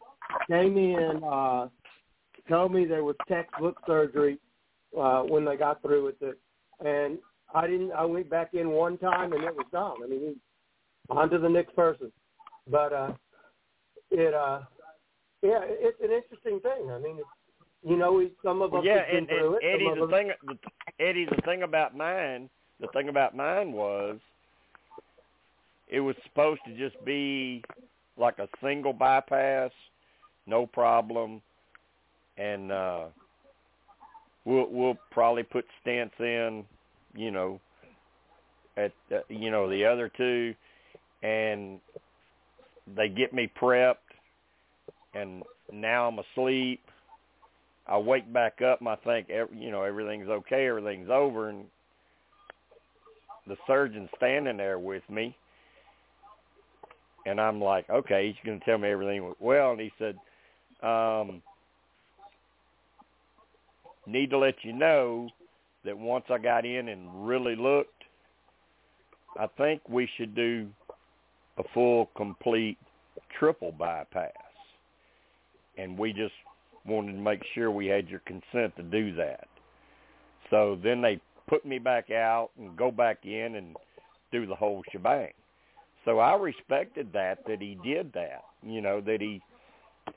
Came 0.48 0.78
in, 0.78 1.22
uh, 1.24 1.68
told 2.50 2.74
me 2.74 2.86
there 2.86 3.04
was 3.04 3.16
textbook 3.28 3.80
surgery 3.86 4.40
uh, 5.00 5.22
when 5.22 5.46
they 5.46 5.58
got 5.58 5.82
through 5.82 6.06
with 6.06 6.22
it, 6.22 6.40
and 6.84 7.18
I 7.54 7.68
didn't. 7.68 7.92
I 7.92 8.06
went 8.06 8.30
back 8.30 8.54
in 8.54 8.70
one 8.70 8.98
time 8.98 9.34
and 9.34 9.44
it 9.44 9.56
was 9.56 9.66
done. 9.72 9.98
I 10.04 10.08
mean, 10.08 10.36
on 11.10 11.30
to 11.30 11.38
the 11.38 11.50
next 11.50 11.76
person. 11.76 12.12
But 12.70 12.94
uh, 12.94 13.14
it, 14.12 14.34
uh, 14.34 14.62
yeah, 15.42 15.60
it's 15.64 16.00
an 16.02 16.12
interesting 16.12 16.60
thing. 16.62 16.90
I 16.92 16.98
mean, 17.00 17.18
it's, 17.20 17.28
you 17.84 17.98
know, 17.98 18.14
we, 18.14 18.32
some 18.44 18.62
of 18.62 18.74
us 18.74 18.74
Well, 18.74 18.86
yeah, 18.86 19.02
and, 19.10 19.30
and 19.30 19.56
it. 19.62 19.64
Eddie, 19.64 20.00
the 20.00 20.08
thing, 20.08 20.32
the, 20.46 21.04
Eddie, 21.04 21.26
the 21.26 21.42
thing 21.44 21.64
about 21.64 21.96
mine, 21.96 22.50
the 22.80 22.88
thing 22.94 23.10
about 23.10 23.36
mine 23.36 23.72
was, 23.72 24.18
it 25.90 26.00
was 26.00 26.16
supposed 26.28 26.62
to 26.66 26.78
just 26.78 27.04
be 27.06 27.64
like 28.18 28.40
a 28.40 28.48
single 28.64 28.94
bypass, 28.94 29.72
no 30.48 30.66
problem, 30.66 31.42
and 32.38 32.72
uh 32.72 33.06
we'll 34.46 34.68
we'll 34.70 34.98
probably 35.12 35.44
put 35.44 35.66
stents 35.86 36.20
in, 36.20 36.66
you 37.16 37.32
know, 37.32 37.60
at 38.78 38.92
uh, 39.12 39.20
you 39.30 39.52
know 39.52 39.70
the 39.70 39.86
other 39.86 40.10
two, 40.16 40.54
and 41.22 41.80
they 42.96 43.10
get 43.10 43.34
me 43.34 43.50
prepped, 43.62 43.96
and 45.14 45.44
now 45.72 46.08
I'm 46.08 46.20
asleep. 46.20 46.83
I 47.88 47.98
wake 47.98 48.32
back 48.32 48.62
up 48.62 48.80
and 48.80 48.90
I 48.90 48.96
think, 48.96 49.28
you 49.30 49.72
know, 49.72 49.84
everything's 49.84 50.30
okay, 50.30 50.68
everything's 50.68 51.10
over, 51.10 51.50
and 51.50 51.66
the 53.48 53.58
surgeon's 53.68 54.10
standing 54.16 54.58
there 54.58 54.80
with 54.80 55.04
me, 55.10 55.36
and 57.26 57.42
I'm 57.42 57.62
like, 57.62 57.90
okay, 57.90 58.28
he's 58.28 58.46
going 58.46 58.60
to 58.60 58.66
tell 58.66 58.78
me 58.78 58.90
everything 58.90 59.24
went 59.24 59.42
well, 59.42 59.72
and 59.72 59.82
he 59.82 59.92
said, 60.00 60.16
um, 60.82 61.42
need 64.08 64.30
to 64.30 64.38
let 64.38 64.56
you 64.64 64.74
know 64.74 65.30
that 65.84 65.98
once 65.98 66.26
I 66.30 66.38
got 66.38 66.66
in 66.66 66.88
and 66.88 67.28
really 67.28 67.56
looked, 67.56 67.90
I 69.38 69.48
think 69.58 69.82
we 69.90 70.08
should 70.18 70.36
do 70.36 70.68
a 71.58 71.64
full, 71.74 72.10
complete 72.16 72.78
triple 73.38 73.74
bypass, 73.74 74.32
and 75.78 75.98
we 75.98 76.14
just 76.14 76.34
wanted 76.86 77.14
to 77.14 77.20
make 77.20 77.42
sure 77.54 77.72
we 77.72 77.88
had 77.88 78.08
your 78.10 78.22
consent 78.22 78.76
to 78.78 78.84
do 78.84 79.16
that. 79.16 79.48
So 80.50 80.78
then 80.84 81.02
they 81.02 81.20
put 81.48 81.66
me 81.66 81.80
back 81.80 82.12
out 82.12 82.50
and 82.58 82.76
go 82.78 82.92
back 82.92 83.26
in 83.26 83.56
and 83.56 83.76
do 84.32 84.46
the 84.46 84.56
whole 84.56 84.84
shebang. 84.92 85.32
So 86.06 86.20
I 86.20 86.36
respected 86.36 87.12
that 87.14 87.40
that 87.48 87.62
he 87.62 87.78
did 87.84 88.12
that. 88.14 88.44
You 88.62 88.82
know 88.82 89.02
that 89.02 89.22
he 89.22 89.42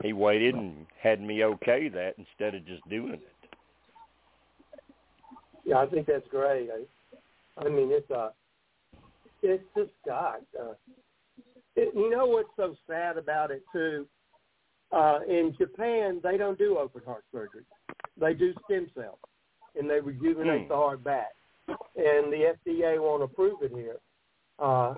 he 0.03 0.13
waited 0.13 0.55
and 0.55 0.87
had 1.01 1.21
me 1.21 1.45
okay 1.45 1.89
that 1.89 2.15
instead 2.19 2.55
of 2.55 2.67
just 2.67 2.89
doing 2.89 3.15
it. 3.15 3.33
Yeah, 5.65 5.79
I 5.79 5.87
think 5.87 6.07
that's 6.07 6.27
great. 6.29 6.69
I, 6.71 7.65
I 7.65 7.69
mean, 7.69 7.91
it's 7.91 8.11
uh, 8.11 8.31
it's 9.43 9.65
just 9.77 9.91
God. 10.07 10.41
Uh, 10.59 10.75
it, 11.77 11.95
you 11.95 12.11
know 12.11 12.27
what's 12.27 12.49
so 12.57 12.75
sad 12.89 13.17
about 13.17 13.51
it 13.51 13.63
too? 13.73 14.07
Uh, 14.93 15.19
in 15.29 15.55
Japan, 15.59 16.21
they 16.23 16.37
don't 16.37 16.59
do 16.59 16.79
open 16.79 17.03
heart 17.05 17.25
surgery. 17.33 17.65
They 18.19 18.35
do 18.35 18.55
stem 18.65 18.89
cells, 18.95 19.19
and 19.79 19.89
they 19.91 20.01
rejuvenate 20.01 20.63
Hmm. 20.63 20.69
the 20.69 20.77
heart 20.77 21.03
back. 21.03 21.35
And 21.69 22.33
the 22.33 22.55
FDA 22.65 22.99
won't 23.01 23.23
approve 23.25 23.63
it 23.63 23.73
here. 23.73 23.99
Uh, 24.59 24.95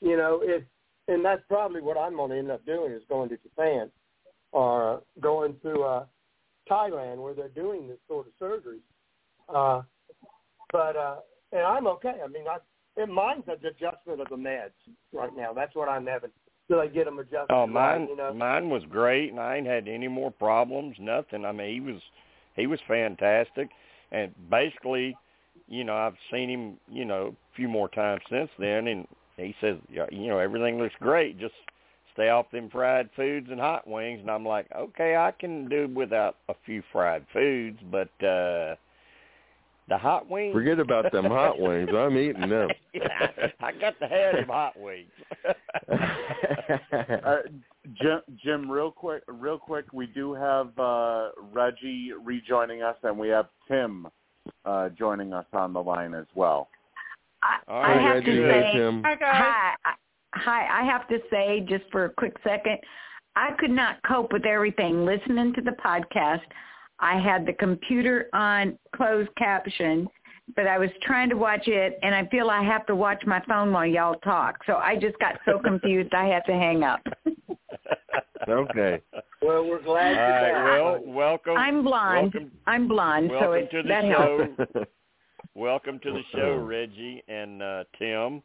you 0.00 0.16
know, 0.16 0.40
if 0.42 0.64
and 1.08 1.24
that's 1.24 1.42
probably 1.46 1.80
what 1.80 1.96
I'm 1.96 2.16
going 2.16 2.30
to 2.32 2.38
end 2.38 2.50
up 2.50 2.64
doing 2.66 2.90
is 2.90 3.02
going 3.08 3.28
to 3.28 3.36
Japan 3.36 3.92
or 4.50 5.02
going 5.20 5.56
to 5.60 5.82
uh, 5.82 6.06
Thailand 6.68 7.18
where 7.18 7.34
they're 7.34 7.48
doing 7.50 7.86
this 7.86 7.98
sort 8.08 8.26
of 8.26 8.32
surgery. 8.38 8.80
Uh, 9.48 9.82
but 10.72 10.96
uh, 10.96 11.16
and 11.52 11.62
I'm 11.62 11.86
okay. 11.86 12.14
I 12.24 12.26
mean, 12.26 12.48
I 12.48 12.56
and 13.00 13.12
mine's 13.12 13.44
an 13.46 13.64
adjustment 13.64 14.20
of 14.20 14.28
the 14.30 14.36
meds 14.36 14.70
right 15.12 15.30
now. 15.36 15.52
That's 15.52 15.74
what 15.76 15.88
I'm 15.88 16.06
having. 16.06 16.30
So 16.68 16.80
I 16.80 16.88
get 16.88 17.04
them 17.04 17.18
adjusted. 17.18 17.46
Oh, 17.50 17.60
right, 17.60 17.68
mine 17.70 18.08
you 18.10 18.16
know. 18.16 18.32
mine 18.34 18.70
was 18.70 18.82
great, 18.90 19.30
and 19.30 19.40
I 19.40 19.56
ain't 19.56 19.66
had 19.66 19.86
any 19.88 20.08
more 20.08 20.30
problems. 20.30 20.96
Nothing. 20.98 21.44
I 21.44 21.52
mean, 21.52 21.72
he 21.72 21.80
was 21.80 22.02
he 22.56 22.66
was 22.66 22.80
fantastic, 22.88 23.68
and 24.10 24.34
basically, 24.50 25.16
you 25.68 25.84
know, 25.84 25.96
I've 25.96 26.16
seen 26.30 26.48
him, 26.48 26.76
you 26.90 27.04
know, 27.04 27.34
a 27.52 27.56
few 27.56 27.68
more 27.68 27.88
times 27.88 28.22
since 28.30 28.50
then, 28.58 28.88
and 28.88 29.06
he 29.36 29.54
says, 29.60 29.76
you 29.88 30.26
know, 30.28 30.38
everything 30.38 30.78
looks 30.78 30.94
great. 31.00 31.38
Just 31.38 31.54
stay 32.14 32.30
off 32.30 32.50
them 32.50 32.70
fried 32.70 33.10
foods 33.14 33.48
and 33.50 33.60
hot 33.60 33.86
wings. 33.86 34.20
And 34.20 34.30
I'm 34.30 34.44
like, 34.44 34.66
okay, 34.74 35.16
I 35.16 35.32
can 35.32 35.68
do 35.68 35.88
without 35.94 36.36
a 36.48 36.54
few 36.64 36.82
fried 36.90 37.26
foods, 37.32 37.78
but 37.90 38.26
uh 38.26 38.74
the 39.88 39.96
hot 39.96 40.28
wings. 40.28 40.52
Forget 40.52 40.78
about 40.80 41.12
them 41.12 41.26
hot 41.26 41.58
wings. 41.60 41.88
I'm 41.94 42.16
eating 42.16 42.48
them. 42.48 42.68
yeah, 42.92 43.28
I 43.60 43.72
got 43.72 43.98
to 44.00 44.08
have 44.08 44.34
them 44.34 44.46
hot 44.48 44.78
wings. 44.78 45.10
uh, 45.92 47.36
Jim, 48.00 48.20
Jim, 48.42 48.70
real 48.70 48.90
quick, 48.90 49.22
real 49.28 49.58
quick, 49.58 49.86
we 49.92 50.06
do 50.06 50.34
have 50.34 50.76
uh, 50.78 51.28
Reggie 51.52 52.10
rejoining 52.24 52.82
us, 52.82 52.96
and 53.02 53.16
we 53.18 53.28
have 53.28 53.46
Tim 53.68 54.08
uh, 54.64 54.88
joining 54.90 55.32
us 55.32 55.46
on 55.52 55.72
the 55.72 55.82
line 55.82 56.14
as 56.14 56.26
well. 56.34 56.68
I, 57.42 57.58
All 57.68 57.82
I 57.82 57.92
have 57.94 58.14
Reggie. 58.16 58.36
to 58.36 58.48
Hey, 58.48 58.70
Tim. 58.74 59.02
Hi 59.04 59.14
guys. 59.14 59.42
hi, 59.84 59.94
hi. 60.34 60.82
I 60.82 60.84
have 60.84 61.06
to 61.08 61.18
say, 61.30 61.64
just 61.68 61.84
for 61.92 62.06
a 62.06 62.10
quick 62.10 62.34
second, 62.42 62.78
I 63.36 63.50
could 63.58 63.70
not 63.70 63.96
cope 64.08 64.32
with 64.32 64.46
everything 64.46 65.04
listening 65.04 65.52
to 65.54 65.60
the 65.60 65.72
podcast. 65.72 66.40
I 66.98 67.18
had 67.20 67.46
the 67.46 67.52
computer 67.54 68.28
on 68.32 68.78
closed 68.94 69.28
caption, 69.36 70.08
but 70.54 70.66
I 70.66 70.78
was 70.78 70.90
trying 71.02 71.28
to 71.30 71.36
watch 71.36 71.66
it, 71.68 71.98
and 72.02 72.14
I 72.14 72.26
feel 72.28 72.48
I 72.50 72.62
have 72.62 72.86
to 72.86 72.94
watch 72.96 73.22
my 73.26 73.42
phone 73.48 73.72
while 73.72 73.86
y'all 73.86 74.14
talk. 74.20 74.58
So 74.66 74.76
I 74.76 74.96
just 74.96 75.18
got 75.18 75.38
so 75.44 75.58
confused, 75.64 76.14
I 76.14 76.26
had 76.26 76.44
to 76.46 76.52
hang 76.52 76.82
up. 76.82 77.00
Okay. 78.48 79.00
Well, 79.42 79.66
we're 79.66 79.82
glad 79.82 80.08
All 80.08 80.12
you're 80.14 80.30
right, 80.30 80.52
back. 80.52 80.80
well, 80.80 81.00
welcome. 81.04 81.56
I'm 81.56 81.82
blonde. 81.82 82.32
Welcome, 82.34 82.52
I'm 82.66 82.86
blonde, 82.86 83.30
so 83.40 83.52
it 83.52 83.70
to 83.72 83.82
the 83.82 83.88
that 83.88 84.04
helps. 84.04 84.72
show. 84.72 84.84
welcome 85.54 85.98
to 86.00 86.12
the 86.12 86.22
show, 86.32 86.56
Reggie 86.56 87.24
and 87.28 87.62
uh, 87.62 87.84
Tim. 87.98 88.42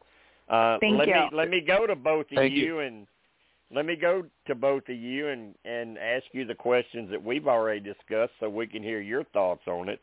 Uh, 0.50 0.78
Thank 0.80 0.98
let 0.98 1.08
you. 1.08 1.14
me 1.14 1.22
let 1.34 1.50
me 1.50 1.62
go 1.62 1.86
to 1.86 1.96
both 1.96 2.26
of 2.36 2.44
you, 2.52 2.66
you. 2.66 2.80
and 2.80 3.06
let 3.74 3.86
me 3.86 3.96
go 3.96 4.24
to 4.48 4.56
both 4.56 4.84
of 4.90 4.96
you 4.96 5.30
and 5.30 5.56
and 5.66 5.98
ask 5.98 6.26
you 6.34 6.46
the 6.46 6.56
questions 6.56 7.10
that 7.10 7.24
we've 7.24 7.48
already 7.48 7.80
discussed, 7.80 8.34
so 8.40 8.50
we 8.50 8.68
can 8.68 8.84
hear 8.84 9.00
your 9.00 9.24
thoughts 9.26 9.62
on 9.68 9.90
it. 9.90 10.00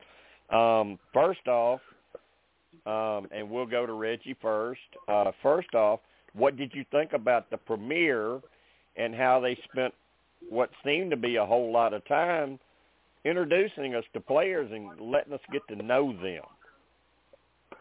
Um, 0.55 0.99
first 1.13 1.47
off, 1.47 1.81
um, 2.87 3.29
and 3.31 3.49
we'll 3.51 3.67
go 3.67 3.87
to 3.87 3.93
Reggie 3.93 4.37
first. 4.41 4.81
Uh, 5.09 5.33
first 5.43 5.75
off, 5.75 6.01
what 6.33 6.57
did 6.57 6.73
you 6.75 6.85
think 6.91 7.13
about 7.13 7.51
the 7.51 7.57
premiere 7.57 8.41
and 8.97 9.15
how 9.15 9.41
they 9.41 9.59
spent 9.71 9.93
what 10.49 10.71
seemed 10.85 11.11
to 11.11 11.17
be 11.17 11.37
a 11.37 11.45
whole 11.45 11.73
lot 11.73 11.93
of 11.93 12.07
time 12.07 12.59
introducing 13.25 13.95
us 13.95 14.05
to 14.15 14.21
players 14.21 14.71
and 14.73 14.89
letting 15.01 15.33
us 15.33 15.41
get 15.53 15.63
to 15.69 15.77
know 15.77 16.13
them? 16.23 16.43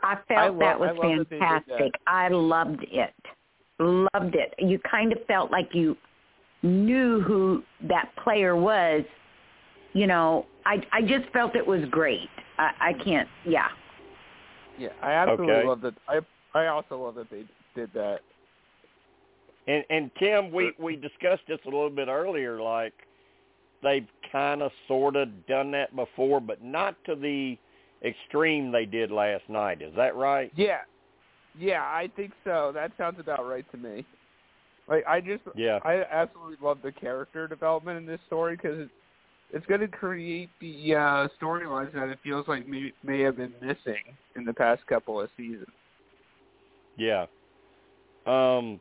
I 0.03 0.15
felt 0.27 0.39
I 0.39 0.47
love- 0.49 0.59
that 0.59 0.79
was 0.79 0.89
I 0.89 0.91
love 0.91 1.17
that 1.17 1.29
they 1.29 1.35
did 1.35 1.41
that. 1.41 1.67
fantastic. 1.67 2.01
I 2.05 2.27
loved 2.27 2.83
it. 2.91 3.13
Loved 3.79 4.35
it. 4.35 4.53
You 4.57 4.79
kind 4.79 5.11
of 5.13 5.19
felt 5.27 5.51
like 5.51 5.69
you 5.73 5.95
knew 6.63 7.21
who 7.21 7.63
that 7.87 8.09
player 8.23 8.55
was. 8.55 9.03
You 9.93 10.07
know, 10.07 10.45
I 10.65 10.81
I 10.91 11.01
just 11.01 11.31
felt 11.31 11.55
it 11.55 11.65
was 11.65 11.81
great. 11.89 12.29
I, 12.57 12.71
I 12.79 12.93
can't. 13.03 13.27
Yeah. 13.45 13.67
Yeah, 14.79 14.89
I 15.01 15.11
absolutely 15.11 15.53
Okay. 15.53 15.67
love 15.67 15.81
that. 15.81 15.93
I 16.07 16.19
I 16.57 16.67
also 16.67 17.03
love 17.03 17.15
that 17.15 17.29
they 17.29 17.45
did 17.75 17.91
that. 17.93 18.19
And 19.67 19.83
and 19.89 20.11
Tim, 20.19 20.51
we 20.51 20.73
we 20.79 20.95
discussed 20.95 21.43
this 21.47 21.59
a 21.65 21.69
little 21.69 21.89
bit 21.89 22.07
earlier. 22.07 22.61
Like 22.61 22.93
they've 23.83 24.07
kind 24.31 24.61
of 24.61 24.71
sort 24.87 25.15
of 25.15 25.45
done 25.47 25.71
that 25.71 25.95
before, 25.95 26.39
but 26.39 26.63
not 26.63 26.95
to 27.05 27.15
the 27.15 27.57
extreme 28.03 28.71
they 28.71 28.85
did 28.85 29.11
last 29.11 29.43
night. 29.49 29.81
Is 29.81 29.93
that 29.95 30.15
right? 30.15 30.51
Yeah, 30.55 30.79
yeah, 31.57 31.81
I 31.83 32.09
think 32.15 32.33
so. 32.43 32.71
That 32.73 32.91
sounds 32.97 33.19
about 33.19 33.47
right 33.47 33.65
to 33.71 33.77
me. 33.77 34.05
Like 34.87 35.05
I 35.05 35.19
just, 35.19 35.43
Yeah. 35.55 35.79
I 35.83 36.03
absolutely 36.09 36.57
love 36.61 36.79
the 36.83 36.91
character 36.91 37.47
development 37.47 37.97
in 37.97 38.05
this 38.05 38.19
story 38.27 38.55
because 38.55 38.79
it's, 38.79 38.91
it's 39.51 39.65
going 39.65 39.81
to 39.81 39.87
create 39.87 40.49
the 40.59 40.95
uh, 40.95 41.27
storylines 41.41 41.93
that 41.93 42.09
it 42.09 42.19
feels 42.23 42.47
like 42.47 42.67
may 42.67 42.91
may 43.03 43.21
have 43.21 43.37
been 43.37 43.53
missing 43.61 44.03
in 44.35 44.43
the 44.43 44.53
past 44.53 44.85
couple 44.87 45.21
of 45.21 45.29
seasons. 45.37 45.67
Yeah. 46.97 47.27
Um, 48.25 48.79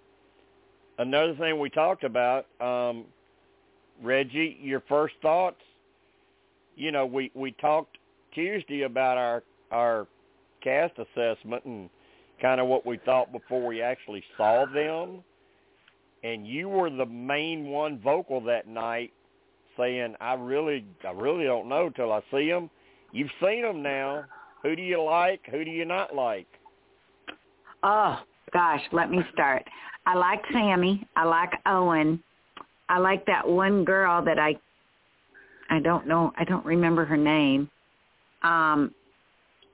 another 0.99 1.35
thing 1.37 1.61
we 1.61 1.71
talked 1.71 2.03
about, 2.03 2.47
um, 2.61 3.05
Reggie, 4.03 4.59
your 4.61 4.83
first 4.89 5.15
thoughts. 5.23 5.61
You 6.75 6.91
know, 6.91 7.07
we 7.07 7.31
we 7.35 7.53
talked 7.53 7.99
Tuesday 8.35 8.83
about 8.83 9.19
our 9.19 9.43
our 9.71 10.07
cast 10.63 10.95
assessment 10.99 11.65
and 11.65 11.89
kind 12.41 12.61
of 12.61 12.67
what 12.67 12.87
we 12.87 12.99
thought 13.05 13.33
before 13.33 13.65
we 13.67 13.83
actually 13.83 14.23
saw 14.37 14.67
them. 14.67 15.23
And 16.23 16.47
you 16.47 16.69
were 16.69 16.91
the 16.91 17.07
main 17.07 17.69
one 17.69 18.01
vocal 18.01 18.41
that 18.43 18.67
night, 18.67 19.13
saying, 19.77 20.17
"I 20.21 20.35
really, 20.35 20.85
I 21.05 21.13
really 21.13 21.45
don't 21.45 21.69
know 21.69 21.91
till 21.91 22.13
I 22.13 22.21
see 22.31 22.49
them." 22.51 22.71
You've 23.13 23.31
seen 23.41 23.63
them 23.63 23.83
now. 23.83 24.25
Who 24.63 24.75
do 24.75 24.83
you 24.83 25.03
like? 25.03 25.41
Who 25.51 25.65
do 25.65 25.71
you 25.71 25.85
not 25.85 26.15
like? 26.15 26.49
Oh 27.83 28.19
gosh, 28.53 28.83
let 28.93 29.11
me 29.11 29.19
start. 29.33 29.65
I 30.07 30.15
like 30.15 30.41
Sami. 30.53 31.07
I 31.17 31.25
like 31.25 31.53
Owen. 31.67 32.23
I 32.89 32.99
like 32.99 33.25
that 33.27 33.47
one 33.47 33.85
girl 33.85 34.23
that 34.25 34.39
I 34.39 34.57
I 35.71 35.81
don't 35.81 36.07
know. 36.07 36.33
I 36.37 36.45
don't 36.45 36.65
remember 36.65 37.05
her 37.05 37.17
name. 37.17 37.71
Um 38.43 38.95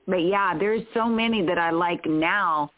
but 0.07 0.17
yeah, 0.17 0.57
there's 0.57 0.83
so 0.93 1.07
many 1.07 1.45
that 1.45 1.57
I 1.57 1.71
like 1.71 2.05
now 2.05 2.71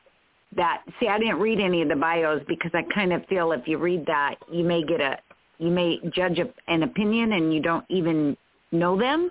that 0.56 0.84
see 1.00 1.08
I 1.08 1.18
didn't 1.18 1.40
read 1.40 1.60
any 1.60 1.82
of 1.82 1.90
the 1.90 1.96
bios 1.96 2.42
because 2.48 2.72
I 2.74 2.84
kind 2.94 3.12
of 3.14 3.26
feel 3.28 3.52
if 3.52 3.68
you 3.68 3.78
read 3.78 4.06
that 4.06 4.36
you 4.52 4.64
may 4.64 4.84
get 4.84 5.02
a 5.02 5.18
you 5.58 5.70
may 5.70 6.00
judge 6.14 6.40
a, 6.40 6.48
an 6.72 6.84
opinion 6.84 7.34
and 7.34 7.54
you 7.54 7.62
don't 7.62 7.86
even 7.90 8.36
know 8.72 8.98
them. 8.98 9.30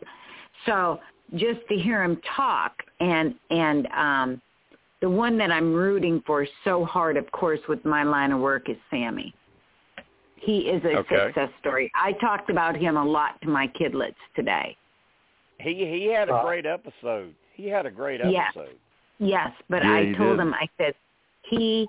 So 0.66 1.00
just 1.36 1.60
to 1.68 1.76
hear 1.76 2.02
him 2.02 2.20
talk 2.36 2.72
and 3.00 3.34
and 3.50 3.86
um 3.88 4.42
the 5.00 5.10
one 5.10 5.36
that 5.38 5.50
I'm 5.50 5.72
rooting 5.74 6.22
for 6.26 6.46
so 6.64 6.84
hard, 6.84 7.16
of 7.18 7.30
course, 7.30 7.60
with 7.68 7.84
my 7.84 8.04
line 8.04 8.32
of 8.32 8.40
work 8.40 8.70
is 8.70 8.76
Sami. 8.90 9.34
He 10.36 10.60
is 10.60 10.82
a 10.84 10.96
Okay. 10.98 11.26
success 11.26 11.50
story. 11.60 11.90
I 11.94 12.12
talked 12.12 12.48
about 12.50 12.76
him 12.76 12.96
a 12.96 13.04
lot 13.04 13.40
to 13.42 13.48
my 13.48 13.68
kidlets 13.68 14.14
today. 14.34 14.76
He 15.60 15.74
he 15.74 16.06
had 16.06 16.28
a 16.28 16.32
Uh, 16.32 16.42
great 16.44 16.66
episode. 16.66 17.34
He 17.54 17.66
had 17.68 17.86
a 17.86 17.90
great 17.90 18.20
Yeah. 18.24 18.46
episode. 18.48 18.76
Yes, 19.18 19.48
yes 19.48 19.52
but 19.68 19.82
Yeah, 19.84 19.92
I 19.94 20.04
told 20.16 20.38
did. 20.38 20.40
him, 20.40 20.54
I 20.54 20.68
said, 20.76 20.94
he 21.42 21.88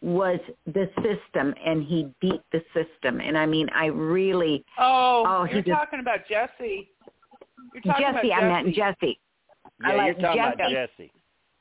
was 0.00 0.38
the 0.66 0.88
system 1.02 1.54
and 1.64 1.82
he 1.82 2.08
beat 2.20 2.40
the 2.52 2.62
system. 2.72 3.20
And 3.20 3.36
I 3.36 3.46
mean, 3.46 3.68
I 3.74 3.86
really, 3.86 4.64
Oh, 4.78 5.24
Oh, 5.26 5.44
you're 5.44 5.62
just- 5.62 5.76
talking 5.76 6.00
about 6.00 6.26
Jesse. 6.28 6.88
You're 7.74 7.82
talking 7.82 8.06
Jesse, 8.06 8.28
about 8.30 8.42
I 8.44 8.48
meant 8.62 8.74
Jesse. 8.74 9.18
I 9.82 9.90
Yeah, 9.90 9.96
like 9.96 10.06
you're 10.18 10.26
talking 10.26 10.40
about 10.40 10.58
Jesse. 10.58 10.72
Jesse. 10.74 11.12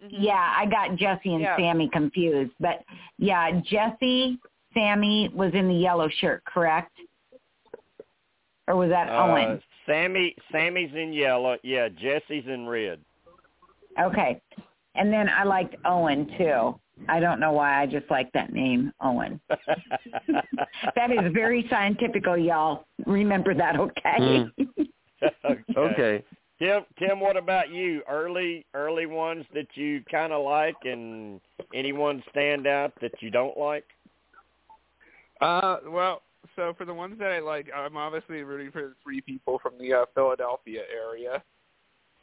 Mhm. 0.04 0.10
Yeah, 0.24 0.54
I 0.56 0.66
got 0.68 0.96
Jesse 0.96 1.34
and 1.34 1.42
Yeah. 1.42 1.58
Sami 1.58 1.90
confused. 1.90 2.54
But 2.60 2.84
yeah, 3.18 3.60
Jesse, 3.62 4.38
Sami 4.74 5.30
was 5.30 5.54
in 5.56 5.68
the 5.68 5.74
yellow 5.74 6.08
shirt, 6.08 6.44
correct? 6.46 6.96
Or 8.68 8.76
was 8.76 8.90
that 8.90 9.10
Uh, 9.10 9.26
Owen? 9.26 9.64
Sami 9.88 10.36
Sami's 10.52 10.94
in 10.94 11.14
yellow. 11.14 11.58
Yeah, 11.64 11.90
Jesse's 11.90 12.46
in 12.48 12.68
red. 12.68 13.04
Okay. 14.00 14.42
And 14.96 15.12
then 15.12 15.30
I 15.30 15.44
liked 15.44 15.76
Owen 15.86 16.30
too. 16.38 16.80
I 17.08 17.20
don't 17.20 17.40
know 17.40 17.52
why. 17.52 17.82
I 17.82 17.86
just 17.86 18.10
like 18.10 18.32
that 18.34 18.52
name, 18.54 18.92
Owen. 19.02 19.40
That 20.96 21.12
is 21.12 21.32
very 21.34 21.66
scientific, 21.70 22.24
y'all. 22.26 22.86
Remember 23.06 23.54
that, 23.54 23.80
okay? 23.80 24.46
okay. 25.46 25.64
Okay. 25.76 26.24
Tim, 26.60 26.84
Tim, 26.98 27.20
what 27.20 27.38
about 27.38 27.70
you? 27.70 28.02
Early, 28.10 28.66
early 28.74 29.06
ones 29.06 29.46
that 29.54 29.68
you 29.76 30.04
kind 30.10 30.34
of 30.34 30.44
like, 30.44 30.76
and 30.84 31.40
anyone 31.74 32.24
stand 32.32 32.66
out 32.66 32.94
that 33.02 33.12
you 33.20 33.30
don't 33.30 33.58
like? 33.58 33.86
Uh, 35.40 35.78
well, 35.88 36.24
so 36.56 36.74
for 36.78 36.86
the 36.86 36.94
ones 36.94 37.18
that 37.20 37.32
I 37.32 37.40
like, 37.40 37.68
I'm 37.76 37.96
obviously 37.96 38.42
rooting 38.42 38.72
for 38.72 38.82
the 38.82 38.94
three 39.04 39.22
people 39.22 39.60
from 39.62 39.74
the 39.80 39.94
uh, 39.94 40.06
Philadelphia 40.16 40.82
area. 40.92 41.44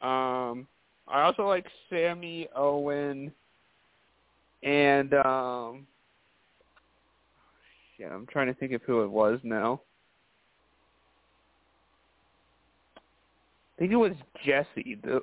Um, 0.02 0.66
I 1.06 1.22
also 1.22 1.46
like 1.46 1.66
Sami 1.90 2.48
Owen, 2.56 3.30
and 4.62 5.14
um, 5.14 5.86
yeah, 7.98 8.08
I'm 8.12 8.26
trying 8.26 8.46
to 8.46 8.54
think 8.54 8.72
of 8.72 8.82
who 8.82 9.02
it 9.02 9.10
was 9.10 9.38
now. 9.42 9.80
I 13.76 13.80
think 13.80 13.92
it 13.92 13.96
was 13.96 14.12
Jesse, 14.44 14.98
the, 15.02 15.20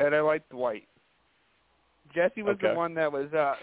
and 0.00 0.14
I 0.14 0.20
like 0.20 0.48
Dwight. 0.48 0.88
Jesse 2.14 2.42
was 2.42 2.56
Okay. 2.56 2.68
the 2.68 2.74
one 2.74 2.94
that 2.94 3.10
was 3.12 3.32
uh 3.32 3.54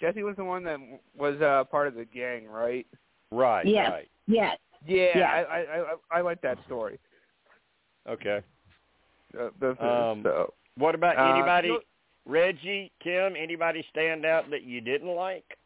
Jesse 0.00 0.22
was 0.22 0.36
the 0.36 0.44
one 0.44 0.62
that 0.64 0.78
was 1.16 1.40
uh 1.40 1.64
part 1.64 1.88
of 1.88 1.94
the 1.94 2.04
gang, 2.04 2.46
right? 2.46 2.86
Right. 3.30 3.66
Yes. 3.66 3.90
Right. 3.90 4.08
yes. 4.26 4.58
Yeah, 4.86 5.18
Yeah. 5.18 5.30
I, 5.30 5.40
I 5.40 5.60
I 5.60 5.94
I 6.18 6.20
like 6.20 6.40
that 6.42 6.58
story. 6.66 6.98
Okay. 8.08 8.42
Uh, 9.38 9.48
the, 9.60 9.68
Um, 9.84 10.22
so 10.22 10.54
What 10.78 10.94
about 10.94 11.18
Uh, 11.18 11.34
anybody? 11.34 11.68
you 11.68 11.80
Reggie, 12.24 12.92
Kim? 13.02 13.34
anybody 13.36 13.84
stand 13.90 14.24
out 14.24 14.48
that 14.50 14.62
you 14.62 14.80
didn't 14.80 15.08
like? 15.14 15.56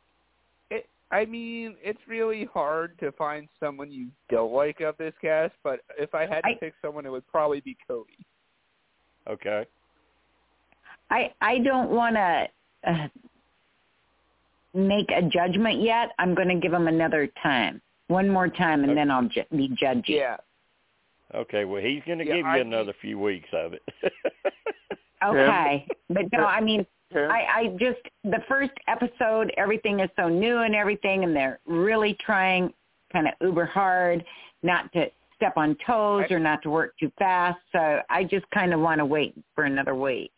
it, 0.70 0.86
I 1.10 1.24
mean, 1.26 1.76
it's 1.82 2.00
really 2.08 2.44
hard 2.46 2.98
to 3.00 3.12
find 3.12 3.48
someone 3.60 3.90
you 3.92 4.08
don't 4.30 4.52
like 4.52 4.80
of 4.80 4.96
this 4.96 5.12
cast, 5.20 5.52
but 5.62 5.80
if 5.98 6.14
I 6.14 6.22
had 6.26 6.40
to 6.42 6.48
I- 6.50 6.54
pick 6.54 6.74
someone, 6.80 7.04
it 7.04 7.10
would 7.10 7.26
probably 7.28 7.60
be 7.60 7.76
Cody. 7.86 8.16
Okay. 9.28 9.66
I 11.10 11.32
I 11.40 11.58
don't 11.58 11.90
want 11.90 12.16
to 12.16 12.48
uh, 12.86 13.08
make 14.74 15.10
a 15.10 15.22
judgment 15.22 15.80
yet. 15.82 16.12
I'm 16.18 16.34
going 16.34 16.48
to 16.48 16.54
give 16.56 16.72
him 16.72 16.88
another 16.88 17.26
time, 17.42 17.82
one 18.08 18.28
more 18.28 18.48
time, 18.48 18.82
and 18.84 18.96
then 18.96 19.10
I'll 19.10 19.28
ju- 19.28 19.44
be 19.54 19.68
judging. 19.68 20.16
Yeah. 20.16 20.38
Okay. 21.34 21.64
Well, 21.66 21.82
he's 21.82 22.02
going 22.06 22.18
to 22.18 22.24
Yeah, 22.26 22.36
give 22.36 22.46
you 22.46 22.52
I- 22.52 22.58
another 22.58 22.94
few 23.00 23.18
weeks 23.18 23.48
of 23.52 23.74
it. 23.74 23.82
Okay, 25.24 25.86
but 26.08 26.24
no, 26.32 26.44
I 26.44 26.60
mean, 26.60 26.86
Tim? 27.12 27.30
I 27.30 27.46
I 27.54 27.66
just 27.78 28.00
the 28.24 28.42
first 28.48 28.72
episode, 28.88 29.52
everything 29.56 30.00
is 30.00 30.10
so 30.16 30.28
new 30.28 30.58
and 30.58 30.74
everything, 30.74 31.24
and 31.24 31.34
they're 31.34 31.60
really 31.66 32.14
trying 32.20 32.72
kind 33.12 33.28
of 33.28 33.34
uber 33.40 33.66
hard 33.66 34.24
not 34.62 34.92
to 34.92 35.10
step 35.36 35.54
on 35.56 35.76
toes 35.86 36.24
I- 36.30 36.34
or 36.34 36.38
not 36.38 36.62
to 36.62 36.70
work 36.70 36.94
too 36.98 37.10
fast. 37.18 37.58
So 37.72 38.00
I 38.08 38.24
just 38.24 38.48
kind 38.50 38.72
of 38.72 38.80
want 38.80 38.98
to 39.00 39.04
wait 39.04 39.34
for 39.54 39.64
another 39.64 39.94
week. 39.94 40.32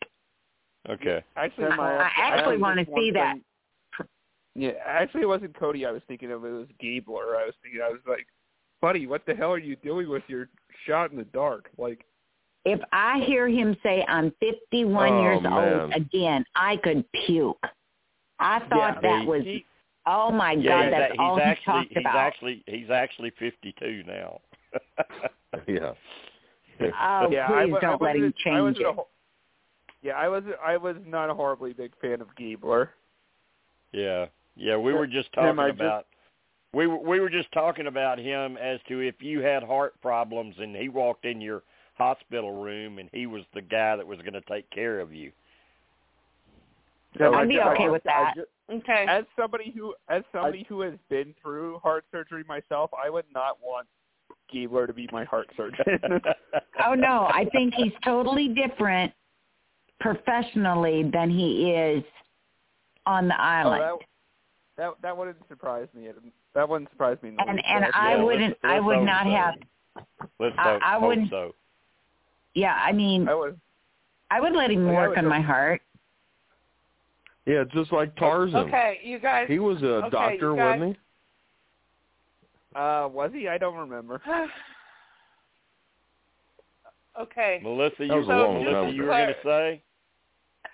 okay. 0.89 1.23
Actually, 1.35 1.69
Tim, 1.69 1.79
I 1.79 1.91
have- 1.91 2.11
actually 2.17 2.53
have 2.55 2.61
wanna 2.61 2.85
see 2.95 3.11
that. 3.11 3.33
thing- 3.33 4.07
yeah. 4.55 4.71
Actually, 4.85 5.21
it 5.23 5.27
wasn't 5.27 5.53
Cody. 5.57 5.85
I 5.85 5.91
was 5.91 6.01
thinking 6.07 6.31
of. 6.31 6.43
It 6.45 6.49
was 6.51 6.67
Gabler. 6.79 7.35
I 7.37 7.45
was 7.45 7.55
thinking. 7.61 7.81
I 7.81 7.89
was 7.89 8.01
like, 8.07 8.25
buddy, 8.81 9.05
what 9.07 9.25
the 9.25 9.35
hell 9.35 9.51
are 9.51 9.57
you 9.57 9.75
doing 9.77 10.09
with 10.09 10.23
your 10.27 10.49
shot 10.85 11.11
in 11.11 11.17
the 11.17 11.25
dark? 11.25 11.69
Like, 11.77 12.05
If 12.65 12.79
I 12.91 13.19
hear 13.25 13.47
him 13.47 13.77
say 13.83 14.03
I'm 14.07 14.33
51 14.39 15.11
Oh, 15.13 15.21
years 15.21 15.41
old 15.45 15.93
again, 15.93 16.43
I 16.55 16.77
could 16.77 17.05
puke. 17.25 17.63
I 18.39 18.59
thought 18.67 18.95
Yeah, 18.95 19.01
that 19.01 19.21
he- 19.21 19.27
was 19.27 19.43
he- 19.43 19.65
oh 20.07 20.31
my 20.31 20.53
yeah, 20.53 20.69
god, 20.69 20.83
he's 20.83 20.91
that's 20.91 21.13
a- 21.13 21.21
all 21.21 21.35
he's 21.35 21.43
he 21.43 21.49
actually 21.51 21.73
talked 21.73 21.87
he's 21.89 21.97
about. 22.01 22.15
actually 22.15 22.63
he's 22.67 22.89
actually 22.89 23.29
52 23.39 24.03
now. 24.07 24.41
Yeah. 25.67 25.93
oh, 27.01 27.29
yeah, 27.31 27.47
please 27.47 27.73
I, 27.77 27.79
don't 27.79 28.01
let 28.01 28.17
him 28.17 28.33
change 28.43 28.77
wasn't 28.77 28.85
a 28.85 28.89
it. 28.89 29.07
yeah, 30.03 30.13
I 30.17 30.27
was. 30.27 30.43
I 30.61 30.75
was 30.75 30.97
not 31.05 31.29
a 31.29 31.33
horribly 31.33 31.71
big 31.71 31.93
fan 32.01 32.19
of 32.19 32.27
Gabler. 32.35 32.89
Yeah, 33.93 34.25
yeah. 34.57 34.75
We 34.75 34.91
uh, 34.91 34.97
were 34.97 35.07
just 35.07 35.31
talking 35.31 35.57
I 35.57 35.69
just- 35.69 35.79
about 35.79 36.07
we 36.73 36.87
were 36.87 36.97
we 36.99 37.21
were 37.21 37.29
just 37.29 37.49
talking 37.53 37.87
about 37.87 38.19
him 38.19 38.57
as 38.57 38.81
to 38.89 38.99
if 38.99 39.15
you 39.21 39.39
had 39.39 39.63
heart 39.63 39.93
problems 40.01 40.55
and 40.59 40.75
he 40.75 40.89
walked 40.89 41.23
in 41.23 41.39
your 41.39 41.63
hospital 41.97 42.51
room 42.63 42.99
and 42.99 43.09
he 43.13 43.25
was 43.25 43.43
the 43.53 43.61
guy 43.61 43.95
that 43.95 44.05
was 44.05 44.19
going 44.19 44.33
to 44.33 44.41
take 44.41 44.69
care 44.71 44.99
of 44.99 45.13
you. 45.13 45.31
Tim, 47.17 47.33
I 47.33 47.39
I'd 47.41 47.47
be 47.47 47.55
ju- 47.55 47.61
okay 47.61 47.89
with 47.89 48.03
that. 48.03 48.33
ju- 48.35 48.45
Okay. 48.69 49.05
As 49.07 49.23
somebody 49.39 49.71
who, 49.77 49.93
as 50.09 50.23
somebody 50.31 50.65
who 50.67 50.81
has 50.81 50.93
been 51.09 51.35
through 51.41 51.77
heart 51.79 52.03
surgery 52.11 52.43
myself, 52.47 52.89
I 53.01 53.09
would 53.11 53.25
not 53.33 53.57
want 53.63 53.87
Gabler 54.51 54.87
to 54.87 54.93
be 54.93 55.07
my 55.11 55.23
heart 55.23 55.47
surgeon. 55.55 55.85
Oh 56.85 56.93
no, 56.93 57.27
I 57.31 57.45
think 57.51 57.73
he's 57.75 57.93
totally 58.03 58.49
different 58.49 59.13
professionally 59.99 61.09
than 61.11 61.29
he 61.29 61.71
is 61.71 62.03
on 63.05 63.27
the 63.27 63.33
oh, 63.35 63.41
island. 63.43 63.81
that, 64.77 64.83
that 64.83 64.93
that 65.01 65.17
wouldn't 65.17 65.37
surprise 65.47 65.87
me. 65.95 66.09
That 66.53 66.67
wouldn't 66.67 66.89
surprise 66.91 67.17
me. 67.21 67.29
in 67.29 67.35
the 67.37 67.43
and 67.47 67.55
least, 67.55 67.65
and 67.69 67.83
actually. 67.85 68.01
I 68.01 68.09
Yeah, 68.09 68.15
let's- 68.17 68.25
wouldn't 68.25 68.57
I 68.63 68.73
let's 68.75 68.85
would 68.85 69.01
not 69.05 69.23
so. 69.25 69.31
have 69.31 69.53
Let's 70.39 70.55
I- 70.57 70.63
hope, 70.73 70.81
I 70.83 70.97
wouldn't- 70.97 71.29
so. 71.29 71.55
Yeah, 72.55 72.79
I 72.83 72.91
mean 72.91 73.27
I 73.27 73.35
would. 73.35 73.59
I 74.31 74.41
would 74.41 74.53
let 74.53 74.71
him 74.71 74.89
I 74.89 74.93
work 74.93 75.17
on 75.17 75.27
my 75.27 75.39
heart. 75.41 75.81
Yeah, 77.45 77.63
just 77.71 77.91
like 77.93 78.15
Tarzan. 78.15 78.55
Okay, 78.67 78.99
you 79.03 79.19
guys. 79.19 79.45
He 79.47 79.59
was 79.59 79.81
a 79.83 79.97
Okay, 79.97 80.09
doctor, 80.09 80.55
guys- 80.55 80.79
wasn't 80.79 80.97
he? 80.97 80.99
Uh, 82.75 83.07
was 83.07 83.31
he? 83.33 83.47
I 83.47 83.57
don't 83.57 83.77
remember. 83.77 84.19
okay. 87.21 87.61
Melissa, 87.63 88.03
you, 88.05 88.09
That 88.09 88.25
So 88.27 88.53
Melissa, 88.53 88.91
you 88.93 89.03
were 89.03 89.07
going 89.09 89.27
to 89.29 89.35
say? 89.43 89.83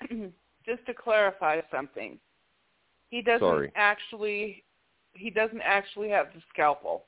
just 0.66 0.86
to 0.88 0.94
clarify 0.94 1.62
something, 1.70 2.18
he 3.10 3.22
doesn't 3.22 3.42
Sorry. 3.42 3.72
actually 3.76 4.64
he 5.14 5.30
doesn't 5.30 5.62
actually 5.62 6.10
have 6.10 6.28
the 6.34 6.42
scalpel. 6.54 7.04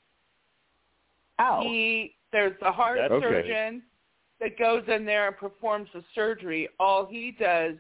Oh, 1.40 1.62
He 1.64 2.16
there's 2.32 2.56
a 2.62 2.72
heart 2.72 3.00
That's 3.02 3.14
okay. 3.14 3.80
Surgeon 4.44 4.56
that 4.58 4.60
goes 4.60 4.84
in 4.96 5.06
there 5.06 5.28
and 5.28 5.38
performs 5.38 5.90
the 5.94 6.04
surgery. 6.16 6.70
All 6.80 7.06
he 7.06 7.36
does 7.40 7.76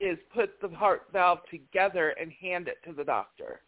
is 0.00 0.18
put 0.34 0.50
the 0.60 0.68
heart 0.68 1.02
valve 1.12 1.40
together 1.50 2.14
and 2.20 2.32
hand 2.32 2.68
it 2.68 2.76
to 2.86 2.92
the 2.92 3.04
doctor. 3.04 3.60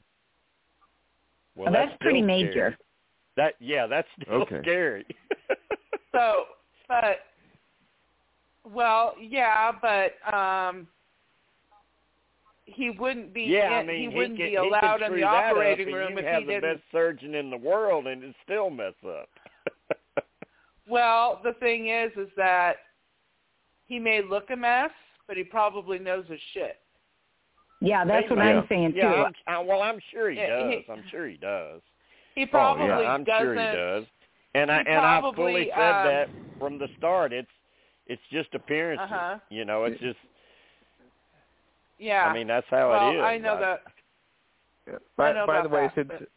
Well, 1.55 1.73
that's, 1.73 1.97
pretty 2.01 2.23
major. 2.23 2.51
Scary. 2.53 2.77
That 3.37 3.55
yeah, 3.61 3.87
that's 3.87 4.09
still 4.23 4.43
Okay. 4.43 4.61
scary. 4.63 5.07
So, 6.13 6.45
but 6.89 7.19
well, 8.65 9.15
yeah, 9.21 9.71
but 9.83 10.35
um 10.35 10.89
he 12.65 12.89
wouldn't 12.89 13.35
be 13.35 13.43
yeah, 13.43 13.81
I 13.83 13.85
mean, 13.85 14.01
he 14.01 14.09
wouldn't 14.09 14.39
can, 14.39 14.47
be 14.47 14.51
he 14.53 14.57
allowed 14.57 15.03
in 15.03 15.09
screw 15.09 15.17
the 15.21 15.27
that 15.27 15.51
up 15.51 15.53
operating 15.53 15.89
and 15.89 15.97
room 15.97 16.13
you 16.13 16.19
if 16.19 16.25
have 16.25 16.41
he 16.41 16.47
the 16.47 16.53
didn't 16.55 16.75
best 16.77 16.83
surgeon 16.91 17.35
in 17.35 17.51
the 17.51 17.57
world 17.59 18.07
and 18.07 18.25
it 18.25 18.35
still 18.45 18.71
mess 18.71 18.95
up. 19.07 19.29
Well, 20.89 21.41
the 21.43 21.53
thing 21.55 21.89
is, 21.89 22.13
is 22.17 22.29
that 22.37 22.77
he 23.87 23.99
may 23.99 24.23
look 24.23 24.51
a 24.51 24.57
mess, 24.57 24.91
but 25.27 25.37
he 25.37 25.43
probably 25.45 25.99
knows 25.99 26.25
his 26.29 26.41
shit. 26.55 26.77
Yeah, 27.81 28.05
that's 28.05 28.29
what 28.31 28.39
I'm 28.39 28.65
saying 28.69 28.93
too. 28.93 28.99
yeah, 28.99 29.25
I'm, 29.25 29.33
I, 29.47 29.59
well, 29.61 29.83
I'm 29.83 29.99
sure 30.11 30.31
he 30.31 30.39
Yeah, 30.39 30.49
does. 30.49 30.73
he- 30.87 30.93
I'm 30.93 31.05
sure 31.11 31.29
he 31.29 31.37
does. 31.37 31.83
He 32.35 32.47
probably 32.47 32.87
yeah, 32.87 32.99
I'm 32.99 33.25
doesn't. 33.25 33.45
sure 33.45 33.55
he 33.55 33.77
does. 33.77 34.05
And 34.55 34.71
I 34.71 34.83
he 34.83 34.89
and 34.89 34.99
I 34.99 35.21
probably, 35.21 35.53
fully 35.53 35.71
said 35.75 35.93
um, 35.93 36.07
that 36.07 36.29
from 36.59 36.79
the 36.79 36.89
start. 36.99 37.33
It's 37.33 37.49
it's 38.07 38.23
just 38.31 38.55
appearances. 38.55 39.05
Uh-huh. 39.11 39.39
You 39.51 39.65
know, 39.65 39.85
it's 39.85 40.01
just. 40.01 40.19
Yeah. 41.99 42.25
I 42.27 42.33
mean, 42.35 42.47
that's 42.47 42.67
how 42.71 42.91
well, 42.91 43.11
it 43.11 43.17
is. 43.17 43.23
I 43.23 43.39
know 43.39 43.55
I- 43.55 43.61
that. 43.61 43.83
Yeah. 44.87 44.95
By, 45.17 45.33
know 45.33 45.47
by 45.47 45.63
the 45.63 45.69
way, 45.69 45.87
that, 45.87 45.95
since 45.95 46.09
but- 46.09 46.29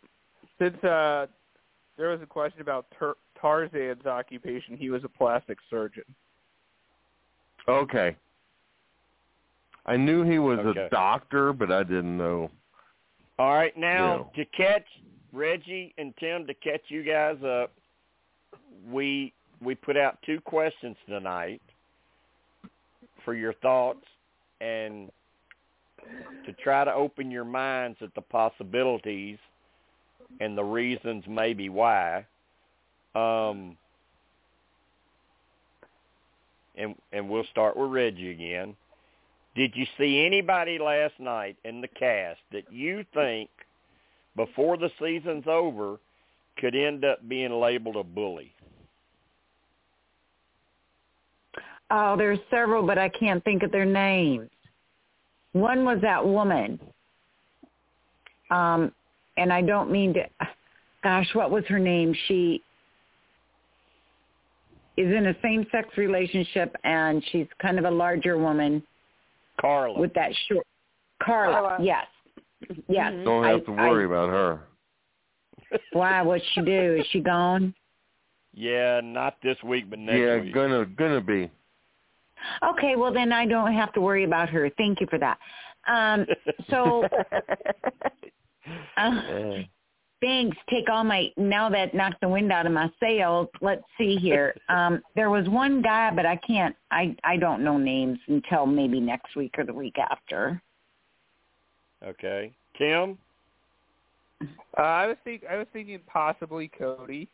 since 0.57 0.83
uh, 0.83 1.27
there 1.97 2.09
was 2.09 2.21
a 2.21 2.25
question 2.25 2.61
about 2.61 2.87
Tar- 2.97 3.15
Tarzan's 3.41 4.05
occupation, 4.05 4.77
he 4.77 4.89
was 4.89 5.03
a 5.03 5.09
plastic 5.09 5.57
surgeon. 5.69 6.03
Okay. 7.67 8.15
I 9.85 9.97
knew 9.97 10.23
he 10.23 10.39
was 10.39 10.59
Okay. 10.59 10.85
a 10.85 10.89
doctor, 10.89 11.53
but 11.53 11.71
I 11.71 11.83
didn't 11.83 12.17
know. 12.17 12.51
All 13.37 13.53
right, 13.53 13.75
now 13.77 14.29
to 14.35 14.45
catch 14.45 14.85
Reggie 15.31 15.93
and 15.97 16.15
Tim 16.17 16.45
to 16.47 16.53
catch 16.53 16.81
you 16.89 17.03
guys 17.03 17.41
up, 17.43 17.71
we 18.89 19.33
we 19.61 19.75
put 19.75 19.97
out 19.97 20.21
two 20.25 20.39
questions 20.41 20.97
tonight 21.07 21.61
for 23.23 23.33
your 23.33 23.53
thoughts 23.53 24.05
and 24.61 25.11
to 26.45 26.53
try 26.53 26.83
to 26.83 26.93
open 26.93 27.29
your 27.29 27.45
minds 27.45 27.97
at 28.01 28.13
the 28.15 28.21
possibilities 28.21 29.37
and 30.39 30.57
the 30.57 30.63
reasons 30.63 31.23
maybe 31.27 31.69
why. 31.69 32.25
Um, 33.15 33.77
and 36.77 36.95
and 37.11 37.29
we'll 37.29 37.45
start 37.51 37.75
with 37.75 37.91
Reggie 37.91 38.31
again. 38.31 38.75
Did 39.55 39.75
you 39.75 39.85
see 39.97 40.25
anybody 40.25 40.79
last 40.79 41.19
night 41.19 41.57
in 41.65 41.81
the 41.81 41.87
cast 41.87 42.39
that 42.51 42.71
you 42.71 43.03
think 43.13 43.49
before 44.35 44.77
the 44.77 44.91
season's 45.01 45.45
over 45.47 45.97
could 46.57 46.75
end 46.75 47.03
up 47.03 47.27
being 47.27 47.51
labeled 47.51 47.95
a 47.95 48.03
bully? 48.03 48.53
Oh, 51.91 52.15
there's 52.15 52.39
several, 52.51 52.85
but 52.85 52.97
I 52.97 53.09
can't 53.09 53.43
think 53.43 53.63
of 53.63 53.71
their 53.71 53.85
names. 53.85 54.49
One 55.53 55.83
was 55.83 55.99
that 56.01 56.23
woman. 56.23 56.79
Um, 58.51 58.91
and 59.37 59.51
I 59.51 59.61
don't 59.61 59.91
mean 59.91 60.13
to, 60.13 60.25
gosh, 61.03 61.27
what 61.33 61.49
was 61.49 61.63
her 61.67 61.79
name? 61.79 62.13
She 62.27 62.61
is 64.99 65.13
in 65.15 65.27
a 65.27 65.35
same-sex 65.41 65.87
relationship, 65.97 66.75
and 66.83 67.23
she's 67.31 67.47
kind 67.61 67.79
of 67.79 67.85
a 67.85 67.91
larger 67.91 68.37
woman 68.37 68.83
Karla. 69.61 69.99
with 69.99 70.13
that 70.13 70.31
short. 70.47 70.65
Karla, 71.23 71.53
Karla. 71.69 71.83
yes, 71.83 72.05
yes. 72.87 73.11
Mhm. 73.13 73.23
Don't 73.25 73.43
have 73.43 73.61
I- 73.61 73.65
to 73.65 73.71
worry 73.71 74.05
about 74.05 74.29
her. 74.29 74.59
Why? 75.93 76.21
What'd 76.21 76.45
she 76.53 76.61
do? 76.61 76.95
Is 76.99 77.05
she 77.11 77.19
gone? 77.21 77.73
yeah, 78.53 78.99
not 79.03 79.35
this 79.41 79.61
week, 79.63 79.89
but 79.89 79.99
next 79.99 80.17
yeah, 80.19 80.37
week. 80.41 80.53
gonna 80.53 80.85
gonna 80.85 81.21
be. 81.21 81.49
Okay, 82.63 82.95
well 82.95 83.13
then 83.13 83.31
I 83.31 83.45
don't 83.45 83.73
have 83.73 83.93
to 83.93 84.01
worry 84.01 84.23
about 84.23 84.49
her. 84.49 84.69
Thank 84.77 84.99
you 85.01 85.07
for 85.07 85.19
that. 85.19 85.37
Um, 85.87 86.25
so 86.69 87.03
uh, 88.97 89.21
thanks. 90.21 90.57
Take 90.69 90.89
all 90.89 91.03
my 91.03 91.31
now 91.37 91.69
that 91.69 91.93
knocked 91.93 92.21
the 92.21 92.29
wind 92.29 92.51
out 92.51 92.65
of 92.65 92.71
my 92.71 92.91
sails. 92.99 93.47
Let's 93.61 93.83
see 93.97 94.15
here. 94.17 94.55
Um, 94.69 95.01
there 95.15 95.29
was 95.31 95.49
one 95.49 95.81
guy, 95.81 96.11
but 96.15 96.25
I 96.25 96.35
can't. 96.37 96.75
I 96.91 97.15
I 97.23 97.37
don't 97.37 97.63
know 97.63 97.77
names 97.77 98.19
until 98.27 98.65
maybe 98.67 98.99
next 98.99 99.35
week 99.35 99.55
or 99.57 99.65
the 99.65 99.73
week 99.73 99.95
after. 99.97 100.61
okay. 102.05 102.53
Tim? 102.77 103.17
Uh, 104.77 104.81
I 104.81 105.07
was 105.07 105.17
think 105.23 105.43
I 105.49 105.57
was 105.57 105.67
thinking 105.73 105.99
possibly 106.07 106.69
Cody. 106.77 107.27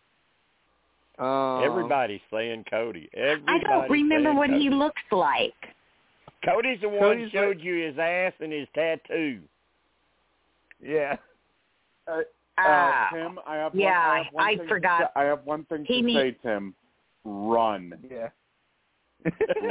Um, 1.20 1.62
Everybody's 1.64 2.22
saying 2.32 2.66
Cody. 2.70 3.10
I 3.18 3.60
don't 3.60 3.90
remember 3.90 4.34
what 4.34 4.49
Cody. 4.49 4.64
he 4.64 4.70
looks 4.70 5.02
like. 5.12 5.53
Cody's 6.44 6.80
the 6.82 6.90
one 6.90 6.99
Cody's 6.99 7.32
who 7.32 7.38
showed 7.38 7.60
you 7.60 7.86
his 7.86 7.98
ass 7.98 8.34
and 8.40 8.52
his 8.52 8.68
tattoo. 8.74 9.40
Yeah. 10.82 11.18
Uh, 12.07 12.22
Ah, 12.57 13.10
Tim, 13.14 13.40
I 13.45 13.56
have 13.56 13.76
yeah, 13.76 14.07
one, 14.07 14.15
I, 14.18 14.18
have 14.23 14.34
one 14.34 14.45
I 14.45 14.57
thing 14.57 14.68
forgot. 14.68 14.99
To, 14.99 15.19
I 15.19 15.23
have 15.23 15.44
one 15.45 15.65
thing 15.65 15.84
He 15.86 16.02
to 16.02 16.07
need- 16.07 16.15
say, 16.15 16.38
Tim. 16.44 16.73
Run, 17.26 17.94
Yeah. 18.10 18.30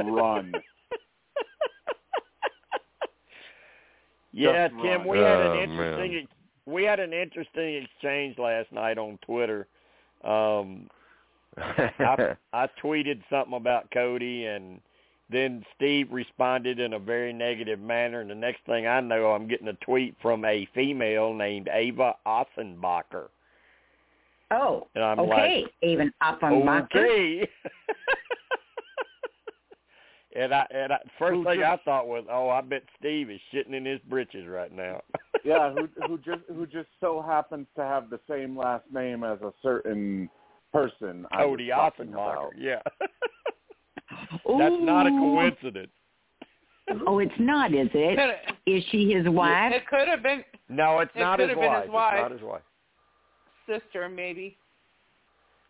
run. 0.05 0.53
Yeah, 4.33 4.67
Just 4.69 4.83
Tim, 4.83 5.01
run. 5.03 5.09
we 5.09 5.19
had 5.19 5.27
Oh, 5.37 5.53
an 5.53 5.59
interesting 5.61 6.13
man. 6.13 6.23
ex- 6.25 6.33
we 6.67 6.83
had 6.83 6.99
an 6.99 7.13
interesting 7.13 7.85
exchange 7.85 8.37
last 8.39 8.73
night 8.73 8.99
on 8.99 9.17
Twitter. 9.25 9.69
Um 10.25 10.89
I, 11.57 12.35
I 12.53 12.69
tweeted 12.83 13.23
something 13.31 13.55
about 13.55 13.89
Cody, 13.93 14.47
and 14.47 14.81
then 15.31 15.65
Steve 15.75 16.09
responded 16.13 16.79
in 16.79 16.93
a 16.93 16.99
very 16.99 17.33
negative 17.33 17.81
manner. 17.81 18.21
And 18.21 18.31
the 18.31 18.35
next 18.35 18.65
thing 18.67 18.87
I 18.87 19.01
know, 19.01 19.33
I'm 19.33 19.49
getting 19.49 19.69
a 19.69 19.73
tweet 19.75 20.15
from 20.21 20.45
a 20.45 20.69
female 20.75 21.33
named 21.33 21.69
Ava 21.73 22.15
Assenmacher, 22.27 23.29
Oh, 24.51 24.87
and 24.95 25.03
I'm 25.03 25.19
okay. 25.21 25.63
like, 25.63 25.73
Even 25.83 26.13
up 26.21 26.43
on 26.43 26.65
my 26.65 26.83
okay. 26.83 27.49
and 30.37 30.55
I 30.55 30.67
and 30.71 30.93
I, 30.93 30.99
first 31.19 31.37
Who 31.37 31.45
thing 31.45 31.63
I 31.63 31.79
thought 31.85 32.07
was, 32.07 32.25
oh, 32.31 32.51
I 32.51 32.61
bet 32.61 32.83
Steve 32.99 33.31
is 33.31 33.41
shitting 33.53 33.75
in 33.75 33.85
his 33.85 34.01
britches 34.09 34.47
right 34.47 34.73
now. 34.73 35.01
yeah, 35.45 35.73
who 35.73 35.89
who 36.07 36.19
just 36.19 36.43
who 36.49 36.67
just 36.67 36.89
so 37.01 37.23
happens 37.23 37.67
to 37.77 37.83
have 37.83 38.11
the 38.11 38.21
same 38.29 38.57
last 38.57 38.85
name 38.93 39.25
as 39.25 39.41
a 39.41 39.53
certain 39.63 40.29
person. 40.73 41.27
I 41.33 41.45
was 41.45 41.53
Cody 41.53 41.71
talking 41.71 42.07
Assenmacher. 42.09 42.51
About. 44.45 44.59
Yeah. 44.59 44.59
That's 44.71 44.83
not 44.83 45.07
a 45.07 45.11
coincidence. 45.11 45.93
Oh, 47.07 47.19
it's 47.19 47.33
not, 47.39 47.73
is 47.73 47.89
it? 47.95 48.37
Is 48.67 48.85
she 48.91 49.11
his 49.11 49.27
wife? 49.29 49.73
It 49.73 49.87
could 49.87 50.07
have 50.07 50.23
been 50.23 50.45
No, 50.69 50.99
it's 51.01 51.11
It 51.15 51.21
not 51.21 51.39
could 51.39 51.49
his 51.49 51.57
have 51.57 51.63
been 51.63 51.73
wife. 51.73 51.85
his 51.85 51.93
wife. 51.93 52.15
It's 52.15 52.23
not 52.23 52.33
his 52.33 52.43
wife. 52.43 52.63
sister, 53.67 54.09
maybe. 54.09 54.57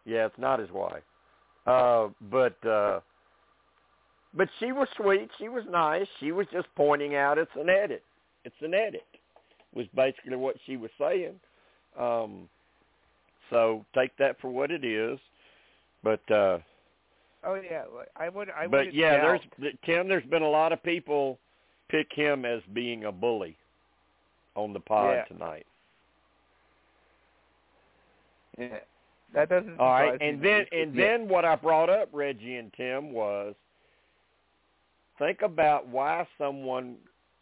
Yeah, 0.05 0.27
it's 0.27 0.39
not 0.39 0.59
his 0.59 0.71
wife. 0.71 1.03
Uh, 1.67 2.09
but 2.31 2.57
uh, 2.67 3.01
but 4.37 4.49
she 4.61 4.73
was 4.73 4.89
sweet. 4.97 5.31
She 5.39 5.49
was 5.49 5.65
nice. 5.71 6.07
She 6.21 6.33
was 6.33 6.47
just 6.53 6.67
pointing 6.77 7.15
out 7.15 7.39
it's 7.39 7.51
an 7.57 7.69
edit. 7.71 8.03
It's 8.45 8.55
an 8.61 8.75
edit. 8.75 9.07
Was 9.75 9.87
basically 9.95 10.37
what 10.37 10.57
she 10.67 10.77
was 10.77 10.91
saying. 11.01 11.35
Um, 11.99 12.49
so 13.51 13.85
take 13.95 14.17
that 14.19 14.37
for 14.41 14.49
what 14.51 14.71
it 14.71 14.85
is. 14.85 15.19
But 16.03 16.29
uh, 16.31 16.59
Oh 17.47 17.55
yeah. 17.55 17.83
I 18.17 18.29
would. 18.29 18.49
I 18.51 18.63
would 18.63 18.71
but 18.71 18.87
would 18.87 18.95
yeah, 18.95 19.17
doubt- 19.19 19.43
there's 19.59 19.75
Tim. 19.85 20.09
There's 20.09 20.25
been 20.27 20.43
a 20.43 20.49
lot 20.49 20.73
of 20.73 20.83
people 20.83 21.39
pick 21.91 22.07
him 22.13 22.45
as 22.45 22.61
being 22.73 23.05
a 23.05 23.13
bully 23.13 23.57
on 24.55 24.73
the 24.73 24.81
pod 24.81 25.15
Yeah. 25.17 25.25
tonight. 25.25 25.67
Yeah. 28.59 28.79
That 29.33 29.49
doesn't. 29.49 29.79
All 29.81 29.89
right, 29.91 30.13
surprise 30.15 30.21
me 30.21 30.29
and 30.29 30.43
then 30.43 30.67
and 30.73 30.95
Yeah. 30.95 31.07
then 31.07 31.29
what 31.29 31.45
I 31.45 31.57
brought 31.57 31.91
up, 31.91 32.09
Reggie 32.13 32.57
and 32.57 32.73
Tim, 32.75 33.13
was 33.13 33.55
think 35.19 35.43
about 35.43 35.87
why 35.89 36.27
someone 36.39 36.97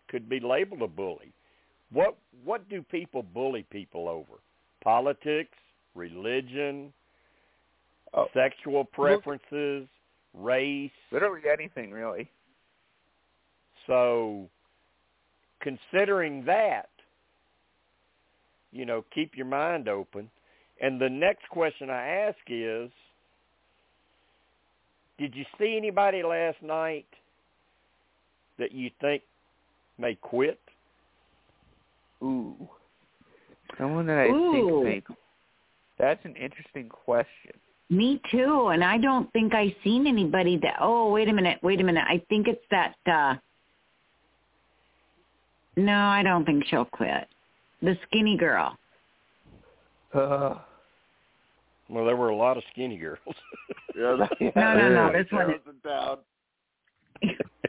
could 0.08 0.28
be 0.28 0.40
labeled 0.40 0.82
a 0.82 0.88
bully. 0.88 1.32
What 1.90 2.16
what 2.44 2.68
do 2.68 2.82
people 2.82 3.22
bully 3.22 3.64
people 3.64 4.08
over? 4.08 4.40
Politics, 4.82 5.56
religion, 5.94 6.92
Oh. 8.14 8.26
sexual 8.34 8.84
preferences, 8.84 9.88
race. 10.34 10.90
literally 11.10 11.40
anything 11.50 11.90
really. 11.90 12.28
So 13.86 14.48
considering 15.60 16.44
that, 16.44 16.88
you 18.70 18.84
know, 18.84 19.04
keep 19.14 19.36
your 19.36 19.46
mind 19.46 19.88
open. 19.88 20.30
And 20.80 21.00
the 21.00 21.08
next 21.08 21.48
question 21.48 21.90
I 21.90 22.06
ask 22.06 22.38
is, 22.48 22.90
did 25.18 25.34
you 25.34 25.44
see 25.58 25.76
anybody 25.76 26.22
last 26.22 26.60
night 26.62 27.06
that 28.58 28.72
you 28.72 28.90
think 29.00 29.22
may 29.98 30.16
quit? 30.16 30.58
Ooh. 32.22 32.68
Someone 33.78 34.06
that 34.06 34.18
I 34.18 34.28
Ooh. 34.28 34.82
think 34.84 35.08
may. 35.08 35.16
That's 35.98 36.24
an 36.24 36.34
interesting 36.36 36.88
question. 36.88 37.52
Me 37.92 38.20
too, 38.30 38.68
and 38.68 38.82
I 38.82 38.96
don't 38.96 39.30
think 39.34 39.54
I 39.54 39.76
seen 39.84 40.06
anybody 40.06 40.56
that. 40.62 40.76
Oh, 40.80 41.10
wait 41.12 41.28
a 41.28 41.32
minute, 41.32 41.58
wait 41.62 41.78
a 41.78 41.84
minute. 41.84 42.04
I 42.08 42.22
think 42.30 42.48
it's 42.48 42.64
that. 42.70 42.94
uh 43.06 43.34
No, 45.76 45.92
I 45.98 46.22
don't 46.22 46.46
think 46.46 46.64
she'll 46.68 46.86
quit. 46.86 47.28
The 47.82 47.98
skinny 48.08 48.38
girl. 48.38 48.78
Uh, 50.14 50.54
Well, 51.90 52.06
there 52.06 52.16
were 52.16 52.30
a 52.30 52.36
lot 52.36 52.56
of 52.56 52.62
skinny 52.72 52.96
girls. 52.96 53.18
Yeah, 53.94 54.16
that, 54.20 54.54
No, 54.56 54.74
no, 54.74 54.88
no, 54.88 55.12
this 55.12 55.30
one 55.30 55.48
narrows 55.48 55.60
it 55.66 55.82
down. 55.86 56.16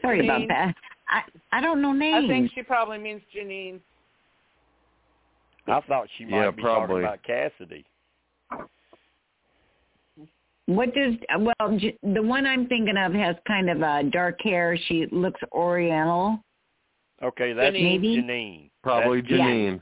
Sorry 0.00 0.24
about 0.26 0.48
that. 0.48 0.74
I 1.06 1.20
I 1.52 1.60
don't 1.60 1.82
know 1.82 1.92
names. 1.92 2.24
I 2.24 2.28
think 2.28 2.50
she 2.54 2.62
probably 2.62 2.96
means 2.96 3.20
Jeanine. 3.36 3.78
I 5.66 5.80
thought 5.82 6.08
she 6.16 6.24
might 6.24 6.44
Yeah, 6.44 6.50
be 6.50 6.62
probably. 6.62 7.02
talking 7.02 7.04
about 7.04 7.22
Cassidy. 7.24 7.84
What 10.66 10.94
does 10.94 11.14
well 11.38 11.78
J- 11.78 11.98
the 12.02 12.22
one 12.22 12.46
I'm 12.46 12.66
thinking 12.66 12.96
of 12.96 13.12
has 13.12 13.36
kind 13.46 13.68
of 13.68 13.82
uh, 13.82 14.02
dark 14.04 14.40
hair. 14.42 14.78
She 14.86 15.06
looks 15.12 15.40
Oriental. 15.52 16.38
Okay, 17.22 17.52
that's 17.52 17.76
Jeanine. 17.76 17.82
Maybe. 17.82 18.16
Jeanine. 18.16 18.70
Probably 18.82 19.20
That's 19.20 19.32
Yeah. 19.32 19.38
Jeanine. 19.38 19.80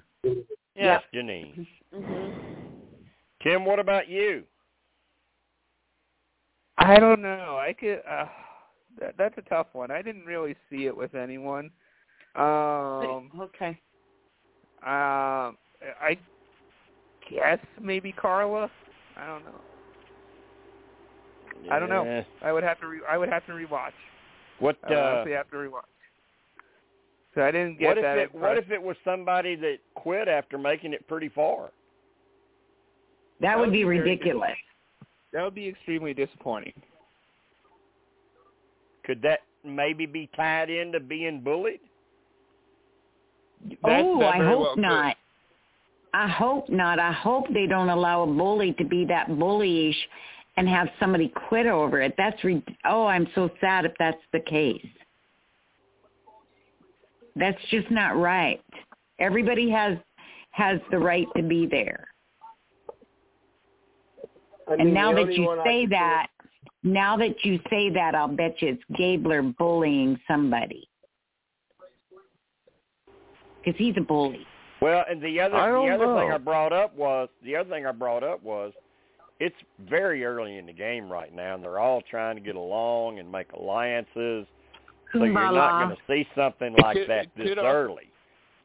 Yeah. 0.75 0.99
That's 0.99 1.05
Jeanine. 1.15 1.67
hmm 1.95 2.31
Tim, 3.43 3.65
what 3.65 3.81
about 3.81 4.09
you? 4.09 4.45
I 6.79 6.99
don't 6.99 7.23
know. 7.23 7.59
I 7.61 7.75
could. 7.79 8.01
Uh, 8.09 8.27
that, 9.01 9.15
that's 9.19 9.37
a 9.39 9.43
tough 9.43 9.67
one. 9.73 9.91
I 9.91 10.03
didn't 10.03 10.25
really 10.25 10.55
see 10.71 10.87
it 10.87 10.97
with 10.97 11.15
anyone. 11.15 11.71
Um. 12.37 13.31
okay. 13.41 13.79
Um. 14.85 15.57
I 16.01 16.19
guess 17.29 17.59
maybe 17.81 18.13
Karla. 18.13 18.71
I 19.17 19.27
don't 19.27 19.45
know. 19.45 19.61
I 21.70 21.79
don't 21.79 21.89
know. 21.89 22.24
I 22.43 22.53
would 22.53 22.62
have 22.62 22.81
to. 22.81 22.87
Re- 22.87 23.01
I 23.09 23.16
would 23.19 23.29
have 23.29 23.45
to 23.47 23.53
rewatch. 23.53 23.93
What 24.59 24.77
I 24.85 24.89
would 24.91 24.99
uh, 24.99 25.01
honestly 25.03 25.33
have 25.33 25.51
to 25.51 25.57
rewatch. 25.57 25.83
So 27.35 27.43
I 27.43 27.51
didn't 27.51 27.79
get 27.79 27.89
what 27.89 27.99
if 27.99 28.05
it 28.05 28.35
what 28.35 28.59
if 28.59 28.70
it 28.70 28.83
was 28.83 28.97
somebody 29.05 29.57
that 29.57 29.79
quit 29.95 30.29
after 30.29 30.59
making 30.59 30.93
it 30.93 31.07
pretty 31.09 31.29
far? 31.31 31.70
That, 33.41 33.49
That 33.49 33.59
would 33.59 33.66
would 33.69 33.73
be 33.73 33.79
be 33.79 33.85
ridiculous. 33.85 34.51
that 35.33 35.43
would 35.43 35.55
be 35.55 35.69
extremely 35.69 36.15
disappointing. 36.15 36.74
Could 39.05 39.23
that 39.23 39.41
maybe 39.65 40.07
be 40.07 40.29
tied 40.37 40.70
into 40.70 41.01
being 41.01 41.41
bullied? 41.41 41.81
That- 43.83 44.01
oh, 44.03 44.23
I 44.23 44.39
hope 44.39 44.61
well 44.61 44.74
could. 44.74 44.83
not. 44.83 45.16
I 46.15 46.29
hope 46.29 46.69
not. 46.69 46.99
I 46.99 47.11
hope 47.12 47.47
they 47.55 47.66
don't 47.66 47.89
allow 47.89 48.23
a 48.24 48.27
bully 48.27 48.73
to 48.74 48.85
be 48.85 49.07
that 49.07 49.29
bullyish 49.29 49.97
and 50.57 50.69
have 50.69 50.89
somebody 51.01 51.33
quit 51.49 51.66
over 51.66 52.01
it. 52.01 52.15
That's 52.16 52.43
re- 52.45 52.65
oh, 52.85 53.07
I'm 53.07 53.27
so 53.35 53.51
sad 53.61 53.85
if 53.85 53.93
that's 53.99 54.20
the 54.33 54.41
case. 54.41 54.87
That's 57.35 57.59
just 57.70 57.91
not 57.91 58.16
right. 58.19 58.62
Everybody 59.19 59.70
has 59.70 59.97
has 60.51 60.79
the 60.91 60.99
right 60.99 61.27
to 61.37 61.43
be 61.43 61.66
there. 61.66 62.07
I 64.69 64.77
mean, 64.77 64.81
and 64.81 64.95
now 64.95 65.15
that 65.15 65.33
you 65.33 65.62
say 65.65 65.83
could 65.83 65.93
that, 65.93 66.27
now 66.83 67.16
that 67.16 67.45
you 67.45 67.59
say 67.70 67.89
that, 67.91 68.15
I'll 68.15 68.29
bet 68.29 68.61
you 68.61 68.69
it's 68.69 68.83
Gabler 68.97 69.43
bullying 69.43 70.20
somebody 70.29 70.89
because 73.65 73.79
he's 73.79 73.95
a 73.97 74.01
bully. 74.01 74.47
Well, 74.81 75.05
and 75.09 75.23
the 75.23 75.41
other 75.41 75.55
the 75.55 75.66
don't 75.66 75.91
other 75.91 76.20
thing. 76.20 76.33
I 76.33 76.39
brought 76.39 76.73
up 76.73 76.95
was 76.97 77.29
the 77.45 77.57
other 77.57 77.70
thing 77.70 77.87
I 77.87 77.93
brought 77.93 78.24
up 78.24 78.43
was 78.43 78.73
it's 79.41 79.57
very 79.81 80.25
early 80.25 80.59
in 80.59 80.67
the 80.67 80.73
game 80.73 81.11
right 81.11 81.35
now, 81.35 81.55
and 81.55 81.63
they're 81.65 81.79
all 81.79 82.03
trying 82.03 82.37
to 82.37 82.43
get 82.43 82.57
along 82.57 83.19
and 83.19 83.31
make 83.31 83.53
alliances. 83.53 84.47
So 85.13 85.25
you're 85.25 85.53
not 85.53 85.79
going 85.79 85.91
to 85.91 85.97
see 86.07 86.27
something 86.35 86.73
like 86.75 87.07
that 87.09 87.27
this 87.37 87.57
early. 87.59 88.11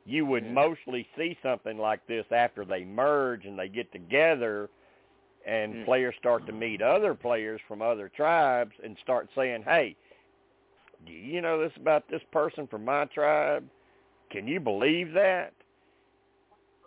You 0.06 0.26
would 0.26 0.44
Yeah. 0.44 0.54
mostly 0.54 1.08
see 1.18 1.38
something 1.44 1.78
like 1.78 2.06
this 2.08 2.26
after 2.32 2.64
they 2.64 2.86
merge 2.86 3.46
and 3.46 3.58
they 3.60 3.68
get 3.68 3.92
together, 3.92 4.70
and 5.46 5.74
Mm. 5.74 5.86
players 5.86 6.16
start 6.18 6.46
to 6.46 6.54
meet 6.54 6.82
other 6.82 7.14
players 7.14 7.62
from 7.68 7.82
other 7.82 8.10
tribes 8.10 8.74
and 8.84 8.98
start 9.00 9.30
saying, 9.36 9.64
"Hey, 9.64 9.96
do 11.06 11.12
you 11.12 11.42
know 11.42 11.60
this 11.60 11.76
about 11.76 12.08
this 12.08 12.24
person 12.32 12.68
from 12.68 12.86
my 12.86 13.06
tribe? 13.06 13.70
Can 14.30 14.48
you 14.48 14.60
believe 14.60 15.12
that?" 15.14 15.54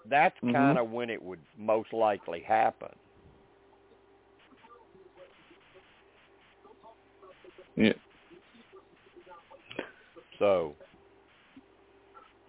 that's 0.06 0.38
Mhm. 0.42 0.52
kind 0.52 0.78
of 0.78 0.90
when 0.90 1.10
it 1.10 1.22
would 1.22 1.40
most 1.56 1.92
likely 1.92 2.40
happen. 2.40 2.94
Yeah. 7.80 7.92
So, 10.38 10.74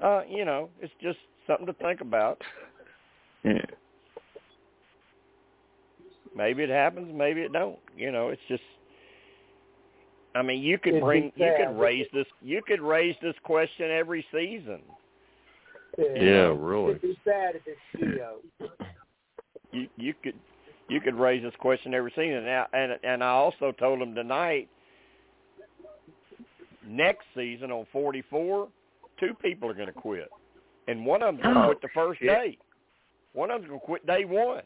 uh, 0.04 0.24
you 0.30 0.44
know, 0.46 0.70
it's 0.82 0.94
just 1.02 1.20
something 1.48 1.66
to 1.68 1.74
think 1.74 2.02
about. 2.02 2.42
Yeah. 3.44 3.66
Maybe 6.36 6.64
it 6.64 6.70
happens, 6.70 7.14
maybe 7.14 7.42
it 7.42 7.54
don't. 7.54 7.80
You 7.96 8.12
know, 8.12 8.30
it's 8.30 8.42
just. 8.48 8.64
I 10.34 10.42
mean, 10.42 10.62
you 10.62 10.78
could 10.78 11.02
bring, 11.02 11.32
you 11.36 11.54
could 11.58 11.78
raise 11.78 12.08
this, 12.14 12.26
you 12.42 12.62
could 12.66 12.80
raise 12.80 13.16
this 13.22 13.36
question 13.44 13.92
every 13.92 14.26
season. 14.32 14.80
Yeah, 15.98 16.54
really. 16.58 16.92
It'd 16.92 17.02
be 17.02 17.20
sad 17.26 17.56
if 17.56 17.62
it's 17.66 17.80
Geo. 18.00 18.38
You 19.74 19.88
you 19.98 20.14
could, 20.24 20.36
you 20.88 21.02
could 21.02 21.16
raise 21.16 21.44
this 21.44 21.54
question 21.60 21.94
every 21.94 22.12
season. 22.12 22.46
Now, 22.46 22.68
and 22.74 22.94
and 23.04 23.24
I 23.24 23.30
also 23.30 23.74
told 23.74 24.02
him 24.02 24.16
tonight. 24.16 24.70
Next 26.88 27.26
season 27.36 27.72
on 27.72 27.86
44, 27.92 28.68
two 29.20 29.34
people 29.42 29.70
are 29.70 29.74
going 29.74 29.88
to 29.88 29.94
quit, 29.94 30.30
and 30.88 31.06
one 31.06 31.22
of 31.22 31.36
them's 31.36 31.44
going 31.44 31.56
to 31.56 31.62
Oh, 31.62 31.66
quit 31.68 31.82
the 31.82 31.88
first 31.94 32.20
shit. 32.20 32.28
day. 32.30 32.58
One 33.34 33.52
of 33.52 33.62
them's 33.62 33.70
going 33.70 33.80
to 33.80 33.86
quit 33.86 34.06
day 34.08 34.26
one. 34.26 34.64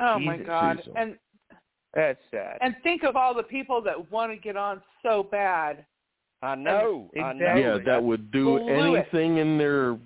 Oh 0.00 0.18
my 0.18 0.36
God! 0.38 0.78
Susan. 0.78 0.92
And 0.96 1.18
That's 1.94 2.18
sad. 2.30 2.58
and 2.62 2.74
think 2.82 3.02
of 3.04 3.14
all 3.14 3.34
the 3.34 3.42
people 3.42 3.82
that 3.82 4.10
want 4.10 4.32
to 4.32 4.36
get 4.36 4.56
on 4.56 4.80
so 5.02 5.22
bad. 5.22 5.84
I 6.42 6.54
know. 6.56 7.08
I 7.22 7.32
know. 7.34 7.54
Yeah, 7.54 7.78
that 7.84 8.02
would 8.02 8.32
do 8.32 8.58
Blew 8.58 8.68
it. 8.94 8.98
anything 8.98 9.36
in 9.36 9.58
their 9.58 9.96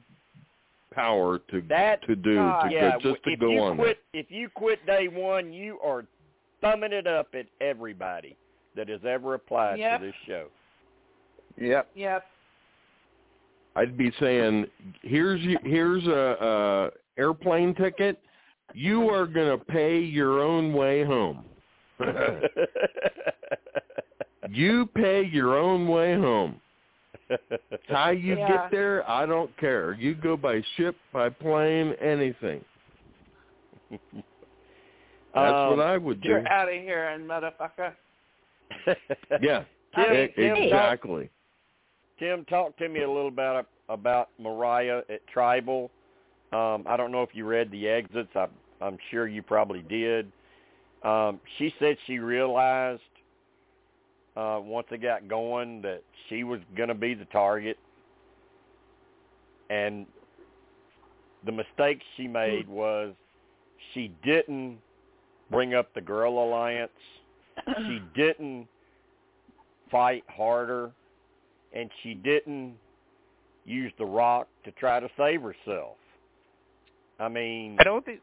power 0.93 1.39
to 1.51 1.63
That 1.69 2.03
to 2.07 2.17
do 2.17 2.35
God. 2.37 2.69
to 2.69 2.75
yeah, 2.75 2.99
go, 3.01 3.13
just 3.13 3.25
to 3.25 3.31
if 3.33 3.39
go 3.41 3.59
on 3.61 3.77
quit, 3.77 3.99
if 4.13 4.27
you 4.31 4.49
quit 4.55 4.85
day 4.87 5.09
one, 5.09 5.53
you 5.53 5.79
are 5.85 6.05
thumbing 6.61 6.93
it 6.93 7.07
up 7.07 7.29
at 7.35 7.47
everybody 7.61 8.37
that 8.75 8.89
has 8.89 9.01
ever 9.09 9.35
applied 9.35 9.79
Yep. 9.79 10.01
to 10.01 10.07
this 10.07 10.15
show. 10.27 10.49
Yep. 11.59 11.89
Yep. 11.95 12.25
I'd 13.77 13.97
be 13.99 14.13
saying, 14.21 14.67
here's 15.03 15.41
you, 15.43 15.59
here's 15.65 16.07
a, 16.07 16.37
a 16.41 17.21
airplane 17.21 17.75
ticket. 17.75 18.19
You 18.75 19.09
are 19.11 19.27
going 19.27 19.59
to 19.59 19.65
pay 19.65 19.99
your 19.99 20.41
own 20.43 20.73
way 20.73 21.05
home. 21.05 21.45
you 24.51 24.87
pay 24.95 25.25
your 25.25 25.59
own 25.59 25.89
way 25.89 26.15
home. 26.15 26.61
How 27.89 28.11
you 28.11 28.37
Yeah. 28.39 28.49
get 28.49 28.71
there, 28.71 29.09
I 29.09 29.27
don't 29.27 29.55
care. 29.59 29.95
You 29.95 30.15
go 30.15 30.37
by 30.37 30.63
ship, 30.77 30.97
by 31.13 31.29
plane, 31.29 31.95
anything. 32.01 32.65
That's 35.35 35.55
Um, 35.55 35.71
what 35.77 35.81
I 35.81 35.99
would 35.99 36.21
do. 36.23 36.29
You're 36.31 36.49
out 36.49 36.69
of 36.69 36.75
here, 36.75 37.09
and 37.09 37.29
motherfucker. 37.29 37.93
Yeah, 39.41 39.65
Tim, 39.95 40.29
Tim, 40.35 40.57
exactly. 40.57 41.31
Tim, 42.19 42.45
talk 42.47 42.77
to 42.79 42.89
me 42.89 43.03
a 43.03 43.09
little 43.09 43.29
about 43.29 43.67
about 43.89 44.31
Morriah 44.41 45.03
at 45.11 45.27
Tribal. 45.27 45.91
Um, 46.53 46.85
I 46.87 46.97
don't 46.97 47.13
know 47.13 47.23
if 47.23 47.31
you 47.35 47.45
read 47.45 47.71
the 47.71 47.89
exits. 47.89 48.31
I, 48.35 48.47
I'm 48.81 48.99
sure 49.11 49.27
you 49.27 49.43
probably 49.43 49.83
did. 49.83 50.31
Um, 51.03 51.41
she 51.59 51.73
said 51.79 51.97
she 52.07 52.19
realized 52.19 53.01
uh, 54.37 54.61
once 54.63 54.87
it 54.91 55.03
got 55.03 55.29
going 55.29 55.83
that 55.83 56.03
she 56.29 56.45
was 56.45 56.61
going 56.77 56.89
to 56.89 56.95
be 56.95 57.15
the 57.15 57.27
target, 57.27 57.79
and 59.71 60.07
the 61.45 61.53
mistake 61.53 62.01
she 62.17 62.27
made 62.27 62.67
was 62.69 63.15
she 63.95 64.11
didn't 64.25 64.79
bring 65.51 65.75
up 65.75 65.93
the 65.95 66.01
Girl 66.01 66.43
Alliance. 66.43 66.91
She 67.87 68.01
didn't 68.17 68.67
fight 69.91 70.25
harder, 70.29 70.91
and 71.77 71.91
she 72.03 72.15
didn't 72.15 72.75
use 73.65 73.93
the 73.99 74.05
rock 74.05 74.49
to 74.65 74.71
try 74.73 75.01
to 75.01 75.09
save 75.17 75.43
herself. 75.43 75.97
I 77.19 77.29
mean, 77.29 77.77
I 77.79 77.85
don't 77.85 78.05
think. 78.05 78.21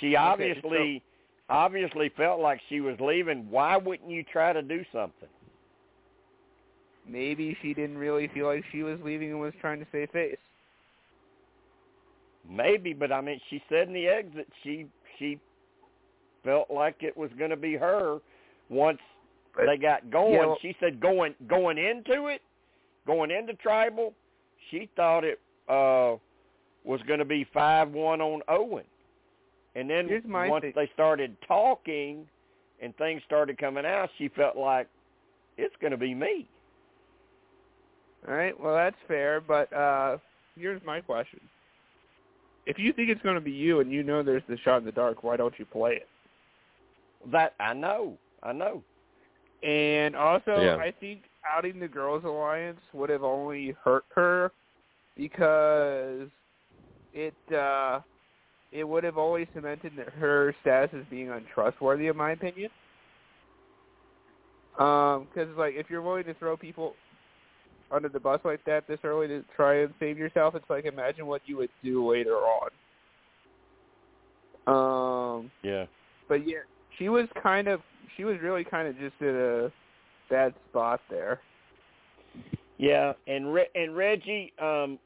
she 0.00 0.08
Okay, 0.08 0.16
obviously 0.16 1.02
obviously 1.48 2.10
felt 2.16 2.40
like 2.40 2.60
she 2.68 2.80
was 2.80 2.96
leaving. 3.00 3.50
Why 3.50 3.76
wouldn't 3.76 4.10
you 4.10 4.24
try 4.24 4.52
to 4.52 4.62
do 4.62 4.84
something? 4.92 5.28
Maybe 7.08 7.56
she 7.60 7.74
didn't 7.74 7.98
really 7.98 8.28
feel 8.28 8.46
like 8.46 8.64
she 8.72 8.82
was 8.82 8.98
leaving 9.04 9.30
and 9.30 9.40
was 9.40 9.52
trying 9.60 9.80
to 9.80 9.86
save 9.92 10.10
face. 10.10 10.36
Maybe, 12.48 12.92
but 12.92 13.12
I 13.12 13.20
mean, 13.20 13.40
she 13.50 13.62
said 13.68 13.88
in 13.88 13.94
the 13.94 14.06
exit 14.06 14.48
she 14.62 14.86
she 15.18 15.38
felt 16.44 16.70
like 16.70 16.96
it 17.00 17.16
was 17.16 17.30
going 17.38 17.50
to 17.50 17.56
be 17.56 17.74
her 17.74 18.18
once 18.68 18.98
But- 19.54 19.66
they 19.66 19.76
got 19.76 20.10
going. 20.10 20.34
yeah, 20.34 20.46
well- 20.46 20.58
she 20.60 20.76
said 20.80 21.00
going 21.00 21.34
going 21.46 21.78
into 21.78 22.26
it, 22.28 22.42
going 23.06 23.30
into 23.30 23.54
tribal, 23.54 24.14
she 24.70 24.88
thought 24.96 25.24
it 25.24 25.40
uh 25.68 26.16
was 26.84 27.00
going 27.06 27.20
to 27.20 27.24
be 27.24 27.44
five 27.52 27.90
one 27.90 28.20
on 28.20 28.42
Owen, 28.48 28.84
and 29.76 29.88
then 29.88 30.08
once 30.24 30.62
thing. 30.62 30.72
they 30.74 30.90
started 30.94 31.36
talking 31.46 32.26
and 32.80 32.96
things 32.96 33.22
started 33.24 33.56
coming 33.58 33.86
out, 33.86 34.10
she 34.18 34.28
felt 34.28 34.56
like 34.56 34.88
it's 35.56 35.74
going 35.80 35.92
to 35.92 35.96
be 35.96 36.14
me. 36.14 36.48
All 38.26 38.34
right. 38.34 38.58
Well, 38.58 38.74
that's 38.74 38.96
fair, 39.06 39.40
but 39.40 39.72
uh 39.72 40.18
here's 40.56 40.82
my 40.84 41.00
question. 41.00 41.40
If 42.66 42.78
you 42.78 42.92
think 42.92 43.10
it's 43.10 43.22
going 43.22 43.34
to 43.34 43.40
be 43.40 43.50
you 43.50 43.80
and 43.80 43.90
you 43.90 44.02
know 44.02 44.22
there's 44.22 44.42
the 44.48 44.56
shot 44.58 44.78
in 44.78 44.84
the 44.84 44.92
dark, 44.92 45.24
why 45.24 45.36
don't 45.36 45.54
you 45.58 45.64
play 45.64 45.94
it? 45.94 46.08
That 47.30 47.54
I 47.60 47.74
know, 47.74 48.16
I 48.42 48.52
know. 48.52 48.82
And 49.62 50.16
also, 50.16 50.60
Yeah. 50.60 50.76
I 50.76 50.90
think 50.90 51.22
outing 51.50 51.78
the 51.78 51.88
Girls 51.88 52.24
Alliance 52.24 52.80
would 52.92 53.10
have 53.10 53.22
only 53.22 53.76
hurt 53.84 54.04
her 54.14 54.52
because 55.16 56.28
it 57.12 57.34
uh 57.54 58.00
it 58.72 58.84
would 58.84 59.04
have 59.04 59.18
always 59.18 59.46
cemented 59.54 59.92
her 60.18 60.54
status 60.62 60.90
as 60.98 61.04
being 61.10 61.30
untrustworthy, 61.30 62.08
in 62.08 62.16
my 62.16 62.32
opinion. 62.32 62.70
Um, 64.78 65.28
because 65.28 65.54
like 65.56 65.74
if 65.74 65.90
you're 65.90 66.02
willing 66.02 66.24
to 66.24 66.34
throw 66.34 66.56
people 66.56 66.94
under 67.90 68.08
the 68.08 68.18
bus 68.18 68.40
like 68.44 68.64
that 68.64 68.88
this 68.88 68.98
early 69.04 69.28
to 69.28 69.44
try 69.54 69.82
and 69.82 69.92
save 70.00 70.16
yourself, 70.16 70.54
it's 70.54 70.68
like 70.70 70.86
imagine 70.86 71.26
what 71.26 71.42
you 71.44 71.58
would 71.58 71.70
do 71.84 72.10
later 72.10 72.36
on. 72.36 72.70
Um, 74.66 75.50
Yeah. 75.62 75.84
but 76.28 76.48
yeah, 76.48 76.60
she 76.98 77.10
was 77.10 77.28
kind 77.42 77.68
of 77.68 77.80
she 78.16 78.24
was 78.24 78.36
really 78.42 78.64
kind 78.64 78.88
of 78.88 78.98
just 78.98 79.14
in 79.20 79.28
a 79.28 79.72
bad 80.30 80.54
spot 80.70 81.00
there. 81.10 81.40
Yeah, 82.78 83.12
and 83.26 83.52
Re- 83.52 83.68
and 83.74 83.96
Reggie, 83.96 84.52
um, 84.60 84.98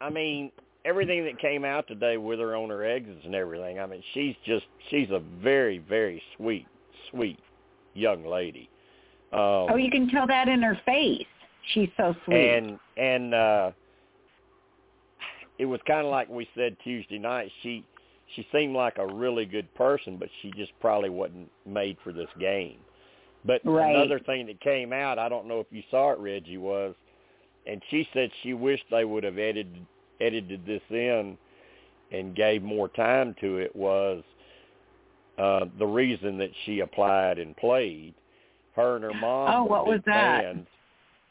I 0.00 0.10
mean, 0.10 0.52
everything 0.84 1.24
that 1.24 1.38
came 1.40 1.64
out 1.64 1.86
today 1.88 2.16
with 2.16 2.38
her 2.38 2.54
on 2.56 2.68
her 2.70 2.84
exits 2.84 3.20
and 3.24 3.34
everything. 3.34 3.80
I 3.80 3.86
mean, 3.86 4.02
she's 4.14 4.34
just 4.44 4.66
she's 4.90 5.10
a 5.10 5.20
very 5.42 5.78
very 5.78 6.22
sweet 6.36 6.66
sweet 7.10 7.38
young 7.94 8.24
lady. 8.24 8.68
Um, 9.32 9.40
Oh, 9.70 9.76
you 9.76 9.90
can 9.90 10.08
tell 10.08 10.26
that 10.26 10.48
in 10.48 10.62
her 10.62 10.78
face. 10.84 11.26
She's 11.72 11.88
so 11.96 12.14
sweet. 12.24 12.36
and 12.56 12.78
and 12.96 13.34
uh 13.34 13.70
it 15.58 15.66
was 15.66 15.80
kind 15.86 16.04
of 16.04 16.10
like 16.10 16.28
we 16.28 16.48
said 16.56 16.76
Tuesday 16.82 17.18
night. 17.18 17.50
She 17.62 17.84
she 18.34 18.46
seemed 18.52 18.74
like 18.74 18.98
a 18.98 19.06
really 19.06 19.44
good 19.44 19.72
person, 19.74 20.16
but 20.16 20.28
she 20.40 20.50
just 20.52 20.72
probably 20.80 21.10
wasn't 21.10 21.50
made 21.66 21.96
for 22.02 22.12
this 22.12 22.28
game. 22.38 22.78
But 23.44 23.60
Right. 23.64 23.94
another 23.94 24.20
thing 24.20 24.46
that 24.46 24.60
came 24.60 24.92
out, 24.92 25.18
I 25.18 25.28
don't 25.28 25.46
know 25.46 25.60
if 25.60 25.66
you 25.70 25.82
saw 25.90 26.12
it, 26.12 26.18
Reggie, 26.18 26.58
was, 26.58 26.94
and 27.66 27.82
she 27.90 28.08
said 28.12 28.30
she 28.42 28.54
wished 28.54 28.84
they 28.90 29.04
would 29.04 29.24
have 29.24 29.38
edited 29.38 29.86
edited 30.20 30.64
this 30.64 30.82
in 30.90 31.36
and 32.12 32.36
gave 32.36 32.62
more 32.62 32.88
time 32.88 33.34
to 33.40 33.58
it 33.58 33.74
was 33.74 34.22
uh 35.38 35.64
the 35.78 35.86
reason 35.86 36.38
that 36.38 36.50
she 36.64 36.80
applied 36.80 37.38
and 37.38 37.56
played. 37.56 38.14
Her 38.74 38.96
and 38.96 39.04
her 39.04 39.14
mom 39.14 39.54
Oh, 39.54 39.64
what 39.64 39.86
was 39.86 40.00
that? 40.06 40.42
fans. 40.42 40.68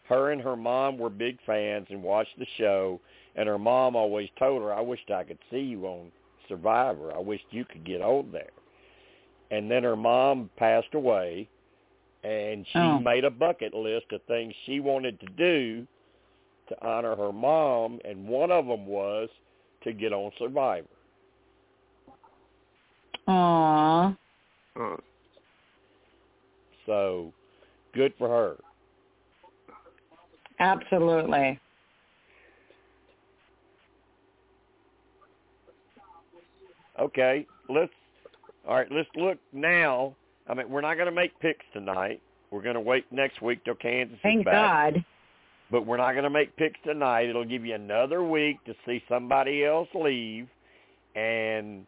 Her 0.03 0.31
and 0.31 0.41
her 0.41 0.57
mom 0.57 0.97
were 0.97 1.09
big 1.09 1.39
fans 1.45 1.87
and 1.89 2.03
watched 2.03 2.37
the 2.37 2.45
show. 2.57 2.99
And 3.35 3.47
her 3.47 3.57
mom 3.59 3.95
always 3.95 4.29
told 4.37 4.61
her, 4.61 4.73
"I 4.73 4.81
wished 4.81 5.09
I 5.09 5.23
could 5.23 5.39
see 5.49 5.61
you 5.61 5.85
on 5.85 6.11
Survivor. 6.51 7.15
I 7.15 7.19
wished 7.19 7.45
you 7.51 7.63
could 7.63 7.85
get 7.85 8.01
on 8.01 8.29
there." 8.31 8.51
And 9.51 9.71
then 9.71 9.83
her 9.83 9.95
mom 9.95 10.49
passed 10.57 10.93
away, 10.93 11.47
and 12.23 12.67
she 12.67 12.79
Oh. 12.79 12.99
made 12.99 13.23
a 13.23 13.31
bucket 13.31 13.73
list 13.73 14.11
of 14.11 14.21
things 14.23 14.53
she 14.65 14.81
wanted 14.81 15.19
to 15.21 15.25
do 15.27 15.87
to 16.67 16.85
honor 16.85 17.15
her 17.15 17.31
mom, 17.31 17.99
and 18.05 18.27
one 18.27 18.51
of 18.51 18.67
them 18.67 18.85
was 18.85 19.29
to 19.81 19.93
get 19.93 20.13
on 20.13 20.31
Survivor. 20.37 20.87
Aww. 23.27 24.17
So, 26.85 27.33
good 27.93 28.13
for 28.17 28.27
her. 28.27 28.57
Absolutely. 30.59 31.59
Okay, 37.01 37.47
let's. 37.67 37.91
All 38.67 38.75
right, 38.75 38.87
let's 38.91 39.09
look 39.15 39.39
now. 39.51 40.15
I 40.47 40.53
mean, 40.53 40.69
we're 40.69 40.81
not 40.81 40.95
going 40.95 41.07
to 41.07 41.11
make 41.11 41.37
picks 41.39 41.65
tonight. 41.73 42.21
We're 42.51 42.61
going 42.61 42.75
to 42.75 42.81
wait 42.81 43.05
next 43.11 43.41
week 43.41 43.63
till 43.65 43.75
Kansas 43.75 44.19
Thank 44.21 44.41
is 44.41 44.45
back. 44.45 44.53
Thank 44.83 44.95
God. 44.95 45.05
But 45.71 45.87
we're 45.87 45.97
not 45.97 46.11
going 46.11 46.25
to 46.25 46.29
make 46.29 46.55
picks 46.57 46.79
tonight. 46.83 47.27
It'll 47.29 47.45
give 47.45 47.65
you 47.65 47.73
another 47.73 48.21
week 48.21 48.63
to 48.65 48.75
see 48.85 49.01
somebody 49.09 49.65
else 49.65 49.87
leave 49.95 50.47
and 51.15 51.87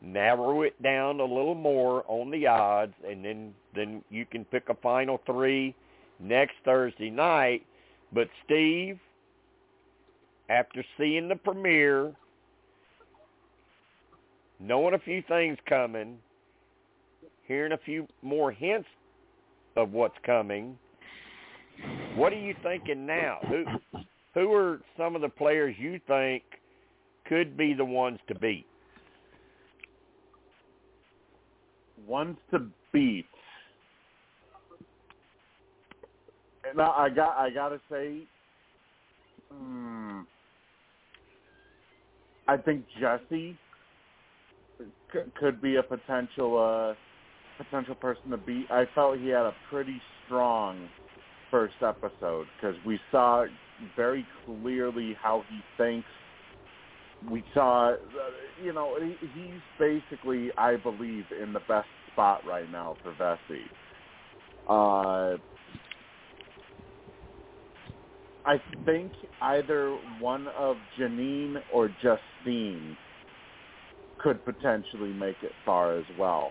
narrow 0.00 0.62
it 0.62 0.80
down 0.82 1.20
a 1.20 1.24
little 1.24 1.54
more 1.54 2.04
on 2.06 2.30
the 2.30 2.46
odds, 2.46 2.94
and 3.08 3.24
then 3.24 3.54
then 3.74 4.04
you 4.10 4.26
can 4.26 4.44
pick 4.44 4.68
a 4.68 4.74
final 4.74 5.20
three 5.26 5.74
next 6.20 6.54
Thursday 6.64 7.10
night. 7.10 7.64
But 8.12 8.28
Steve, 8.44 8.98
after 10.48 10.84
seeing 10.96 11.28
the 11.28 11.36
premiere, 11.36 12.12
knowing 14.60 14.94
a 14.94 14.98
few 14.98 15.22
things 15.28 15.58
coming, 15.68 16.18
hearing 17.46 17.72
a 17.72 17.78
few 17.78 18.06
more 18.22 18.50
hints 18.50 18.88
of 19.76 19.92
what's 19.92 20.16
coming, 20.24 20.78
what 22.16 22.32
are 22.32 22.40
you 22.40 22.54
thinking 22.62 23.06
now? 23.06 23.38
Who 23.48 23.64
who 24.34 24.52
are 24.52 24.80
some 24.96 25.14
of 25.14 25.22
the 25.22 25.28
players 25.28 25.74
you 25.78 26.00
think 26.06 26.42
could 27.26 27.56
be 27.56 27.74
the 27.74 27.84
ones 27.84 28.18
to 28.28 28.34
beat? 28.34 28.66
Ones 32.06 32.36
to 32.50 32.66
beat. 32.92 33.26
Now 36.76 36.92
I 36.92 37.10
got 37.10 37.36
I 37.36 37.50
gotta 37.50 37.80
say, 37.90 38.20
hmm, 39.52 40.20
I 42.46 42.56
think 42.56 42.84
Jesse 43.00 43.56
could 45.38 45.60
be 45.60 45.76
a 45.76 45.82
potential 45.82 46.58
uh, 46.58 47.62
potential 47.62 47.94
person 47.94 48.30
to 48.30 48.36
beat. 48.36 48.66
I 48.70 48.84
felt 48.94 49.18
he 49.18 49.28
had 49.28 49.46
a 49.46 49.54
pretty 49.70 50.00
strong 50.26 50.88
first 51.50 51.74
episode 51.82 52.46
because 52.56 52.76
we 52.86 52.98
saw 53.10 53.44
very 53.96 54.26
clearly 54.44 55.16
how 55.20 55.44
he 55.48 55.60
thinks. 55.76 56.08
We 57.30 57.44
saw, 57.54 57.94
you 58.62 58.72
know, 58.72 58.98
he, 59.00 59.14
he's 59.34 59.60
basically, 59.78 60.50
I 60.58 60.76
believe, 60.76 61.24
in 61.42 61.52
the 61.52 61.60
best 61.60 61.86
spot 62.12 62.42
right 62.46 62.70
now 62.70 62.96
for 63.02 63.14
Vesi. 63.14 63.62
Uh, 64.66 65.38
I 68.44 68.60
think 68.84 69.12
either 69.40 69.96
one 70.20 70.48
of 70.48 70.76
Jeanine 70.98 71.56
or 71.72 71.88
Justine 72.02 72.96
could 74.24 74.42
potentially 74.44 75.12
make 75.12 75.36
it 75.42 75.52
far 75.64 75.96
as 75.98 76.04
well. 76.18 76.50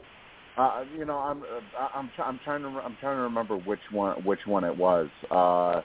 Uh, 0.55 0.83
you 0.95 1.03
know, 1.03 1.17
I'm 1.17 1.41
uh, 1.41 1.87
I'm 1.95 2.11
I'm 2.23 2.39
trying 2.45 2.61
to 2.61 2.67
I'm 2.67 2.95
trying 3.01 3.17
to 3.17 3.23
remember 3.23 3.57
which 3.57 3.79
one 3.91 4.23
which 4.23 4.41
one 4.45 4.63
it 4.63 4.77
was. 4.77 5.09
Uh, 5.31 5.81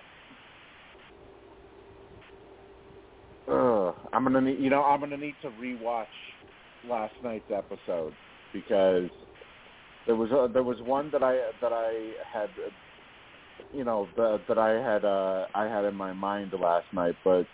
ugh, 3.51 3.95
I'm 4.13 4.25
gonna 4.25 4.43
need 4.43 4.61
you 4.61 4.69
know 4.69 4.83
I'm 4.83 5.01
gonna 5.01 5.17
need 5.17 5.37
to 5.41 5.49
rewatch 5.49 6.05
last 6.87 7.15
night's 7.25 7.51
episode 7.51 8.13
because 8.53 9.09
there 10.07 10.17
was 10.17 10.31
a, 10.31 10.53
there 10.53 10.63
was 10.63 10.77
one 10.83 11.11
that 11.13 11.23
I 11.23 11.39
that 11.63 11.73
I 11.73 12.11
had 12.31 12.51
you 13.73 13.85
know 13.85 14.07
that 14.17 14.41
that 14.49 14.59
I 14.59 14.73
had 14.73 15.07
uh, 15.07 15.47
I 15.55 15.65
had 15.65 15.87
in 15.87 15.95
my 15.95 16.13
mind 16.13 16.53
last 16.61 16.87
night, 16.93 17.15
but 17.25 17.45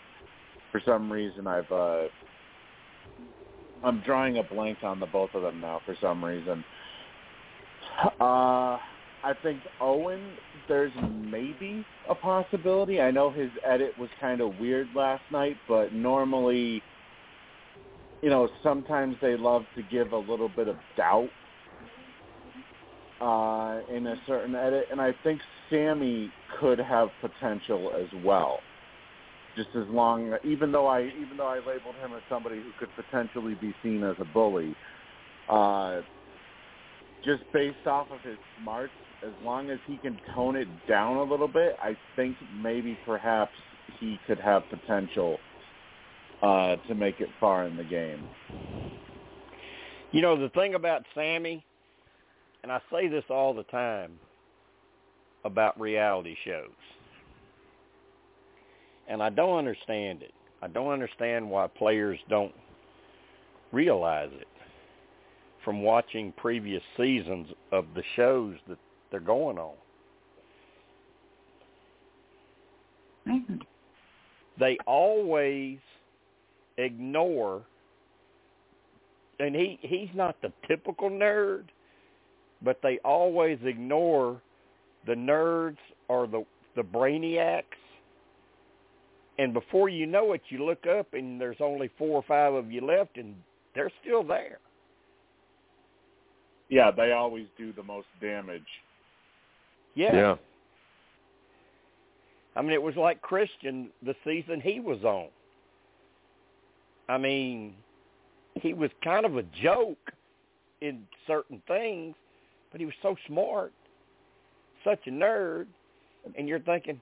for 0.73 0.83
some 0.85 1.13
reason 1.13 1.47
I've 1.47 1.71
uh, 1.71 2.09
I'm 3.85 4.01
drawing 4.01 4.39
a 4.39 4.43
blank 4.43 4.79
on 4.83 4.99
the 4.99 5.07
both 5.07 5.31
of 5.35 5.43
them 5.43 5.61
now 5.61 5.81
for 5.85 5.95
some 6.01 6.25
reason. 6.25 6.65
Uh, 8.21 8.79
I 9.25 9.33
think 9.43 9.61
Owen, 9.81 10.33
there's 10.69 10.93
maybe 11.31 11.85
a 12.09 12.15
possibility. 12.15 13.01
I 13.01 13.11
know 13.11 13.31
his 13.31 13.51
edit 13.65 13.97
was 13.99 14.09
kind 14.21 14.41
of 14.41 14.59
weird 14.59 14.89
last 14.95 15.23
night, 15.31 15.57
but 15.69 15.93
normally, 15.93 16.83
you 18.23 18.31
know, 18.31 18.49
sometimes 18.63 19.17
they 19.21 19.37
love 19.37 19.63
to 19.77 19.83
give 19.83 20.13
a 20.13 20.19
little 20.19 20.49
bit 20.49 20.69
of 20.69 20.77
doubt 20.97 21.29
uh, 23.21 23.81
in 23.95 24.07
a 24.07 24.17
certain 24.27 24.55
edit, 24.55 24.87
and 24.91 25.01
I 25.01 25.15
think 25.23 25.41
Sami 25.71 26.31
could 26.59 26.79
have 26.79 27.09
potential 27.21 27.93
as 27.99 28.09
well. 28.25 28.59
Just 29.57 29.69
as 29.77 29.87
long, 29.89 30.37
even 30.45 30.73
though 30.73 30.87
I 30.87 31.03
even 31.21 31.37
though 31.37 31.47
I 31.47 31.59
labeled 31.59 31.95
him 32.03 32.13
as 32.15 32.23
somebody 32.29 32.57
who 32.57 32.71
could 32.79 32.89
potentially 32.97 33.55
be 33.55 33.73
seen 33.83 34.03
as 34.03 34.17
a 34.19 34.25
bully, 34.25 34.75
uh, 35.49 36.01
just 37.25 37.43
based 37.53 37.87
off 37.87 38.09
of 38.11 38.21
his 38.23 38.37
smarts, 38.61 38.93
as 39.25 39.33
long 39.45 39.71
as 39.71 39.79
he 39.87 39.97
can 39.99 40.19
tone 40.35 40.57
it 40.57 40.69
down 40.89 41.17
a 41.19 41.23
little 41.23 41.49
bit, 41.49 41.77
I 41.81 41.97
think 42.17 42.37
maybe 42.61 42.99
perhaps 43.07 43.53
he 44.01 44.19
could 44.27 44.41
have 44.41 44.63
potential 44.71 45.39
uh, 46.43 46.77
to 46.89 46.95
make 46.95 47.21
it 47.21 47.29
far 47.41 47.67
in 47.67 47.77
the 47.77 47.85
game. 47.85 48.27
You 50.13 50.21
know, 50.21 50.39
the 50.39 50.49
thing 50.51 50.75
about 50.75 51.03
Sami, 51.15 51.65
and 52.63 52.71
I 52.71 52.81
say 52.93 53.09
this 53.09 53.25
all 53.31 53.55
the 53.55 53.65
time 53.65 54.13
about 55.45 55.79
reality 55.81 56.37
shows, 56.45 56.71
and 59.09 59.23
I 59.23 59.31
don't 59.31 59.59
understand 59.59 60.23
it. 60.23 60.33
I 60.63 60.69
don't 60.69 60.93
understand 60.93 61.49
why 61.49 61.67
players 61.67 62.19
don't 62.29 62.55
realize 63.73 64.31
it 64.33 64.49
from 65.65 65.83
watching 65.83 66.33
previous 66.37 66.83
seasons 66.97 67.49
of 67.73 67.87
the 67.95 68.03
shows 68.17 68.57
that 68.69 68.79
they're 69.11 69.21
going 69.21 69.59
on. 69.59 69.75
Mm-hmm. 73.27 73.57
They 74.59 74.79
always 74.87 75.79
ignore 76.77 77.63
and 79.41 79.55
he 79.55 79.79
he's 79.83 80.09
not 80.15 80.37
the 80.43 80.53
typical 80.67 81.11
nerd, 81.11 81.65
but 82.63 82.79
they 82.83 82.99
always 83.05 83.59
ignore 83.65 84.41
the 85.07 85.15
nerds 85.15 85.79
or 86.09 86.27
the 86.27 86.45
the 86.77 86.83
brainiacs. 86.83 87.65
And 89.39 89.53
before 89.53 89.89
you 89.89 90.07
know 90.07 90.33
it, 90.33 90.43
you 90.49 90.65
look 90.65 90.87
up 90.87 91.13
and 91.13 91.41
there's 91.41 91.57
only 91.61 91.91
four 91.99 92.17
or 92.17 92.25
five 92.27 92.55
of 92.55 92.71
you 92.71 92.85
left, 92.85 93.17
and 93.17 93.35
they're 93.75 93.91
still 94.03 94.23
there. 94.23 94.59
Yeah, 96.69 96.91
they 96.91 97.13
always 97.13 97.47
do 97.59 97.73
the 97.73 97.83
most 97.83 98.07
damage. 98.21 98.63
Yeah. 99.95 100.15
Yeah. 100.15 100.35
I 102.57 102.63
mean, 102.63 102.73
it 102.73 102.83
was 102.83 102.97
like 102.97 103.21
Christian 103.21 103.91
the 104.05 104.15
season 104.25 104.61
he 104.61 104.81
was 104.81 105.03
on. 105.03 105.29
I 107.09 107.19
mean, 107.19 107.75
he 108.55 108.73
was 108.73 108.91
kind 109.03 109.27
of 109.27 109.37
a 109.37 109.43
joke 109.63 110.13
in 110.81 111.03
certain 111.27 111.61
things, 111.67 112.15
but 112.71 112.81
he 112.81 112.87
was 112.87 112.95
so 113.03 113.17
smart, 113.27 113.73
such 114.85 115.01
a 115.07 115.11
nerd, 115.11 115.67
and 116.39 116.49
you're 116.49 116.61
thinking, 116.61 117.01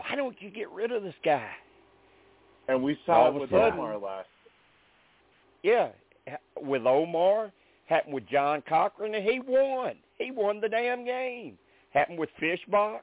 why 0.00 0.16
don't 0.16 0.40
you 0.40 0.50
get 0.50 0.70
rid 0.70 0.92
of 0.92 1.02
this 1.02 1.14
guy? 1.24 1.50
And 2.68 2.82
we 2.82 2.98
saw 3.06 3.28
it 3.28 3.34
with 3.34 3.50
sudden- 3.50 3.74
Omar 3.74 3.96
last. 3.98 4.28
Yeah, 5.62 5.88
with 6.56 6.86
Omar, 6.86 7.52
happened 7.86 8.14
with 8.14 8.26
John 8.28 8.62
Cochran, 8.62 9.14
and 9.14 9.24
he 9.28 9.40
won. 9.40 9.94
He 10.18 10.30
won 10.30 10.60
the 10.60 10.68
damn 10.68 11.04
game. 11.04 11.58
Happened 11.90 12.18
with 12.18 12.30
Fishbach. 12.40 13.00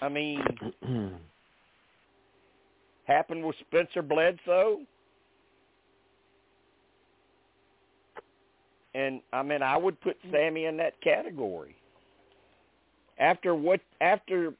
I 0.00 0.08
mean, 0.08 0.44
happened 3.04 3.44
with 3.44 3.56
Spencer 3.60 4.02
Bledsoe. 4.02 4.80
And 8.94 9.22
I 9.32 9.42
mean, 9.42 9.62
I 9.62 9.76
would 9.76 10.00
put 10.00 10.16
Sami 10.30 10.66
in 10.66 10.76
that 10.76 11.00
category. 11.00 11.74
After 13.22 13.54
what, 13.54 13.80
after, 14.00 14.52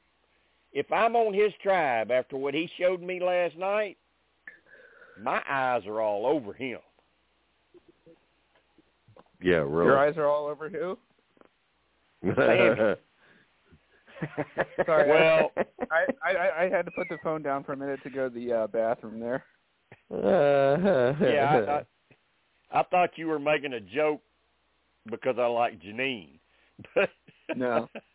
if 0.71 0.89
I'm 0.89 1.17
on 1.17 1.33
his 1.33 1.51
tribe, 1.61 2.11
after 2.11 2.37
what 2.37 2.53
he 2.53 2.69
showed 2.79 3.01
me 3.01 3.19
last 3.21 3.57
night, 3.57 3.97
my 5.21 5.41
eyes 5.49 5.85
are 5.85 5.99
all 5.99 6.25
over 6.25 6.53
him. 6.53 6.79
Yeah, 9.41 9.57
really. 9.57 9.87
Your 9.87 9.99
eyes 9.99 10.15
are 10.15 10.27
all 10.27 10.47
over 10.47 10.69
who? 10.69 10.97
Sami. 12.23 12.95
Sorry. 14.85 15.09
Well- 15.09 15.51
I, 15.91 16.05
I 16.25 16.63
I 16.63 16.69
had 16.69 16.85
to 16.85 16.91
put 16.91 17.07
the 17.09 17.17
phone 17.21 17.43
down 17.43 17.65
for 17.65 17.73
a 17.73 17.77
minute 17.77 17.99
to 18.03 18.09
go 18.09 18.29
to 18.29 18.33
the 18.33 18.53
uh, 18.53 18.67
bathroom 18.67 19.19
there. 19.19 19.43
yeah, 20.09 21.13
I, 21.21 22.77
I, 22.77 22.79
I 22.79 22.83
thought 22.83 23.17
you 23.17 23.27
were 23.27 23.39
making 23.39 23.73
a 23.73 23.81
joke 23.81 24.21
because 25.11 25.35
I 25.37 25.45
like 25.47 25.81
Jeanine. 25.81 26.39
But 26.95 27.09
No. 27.57 27.89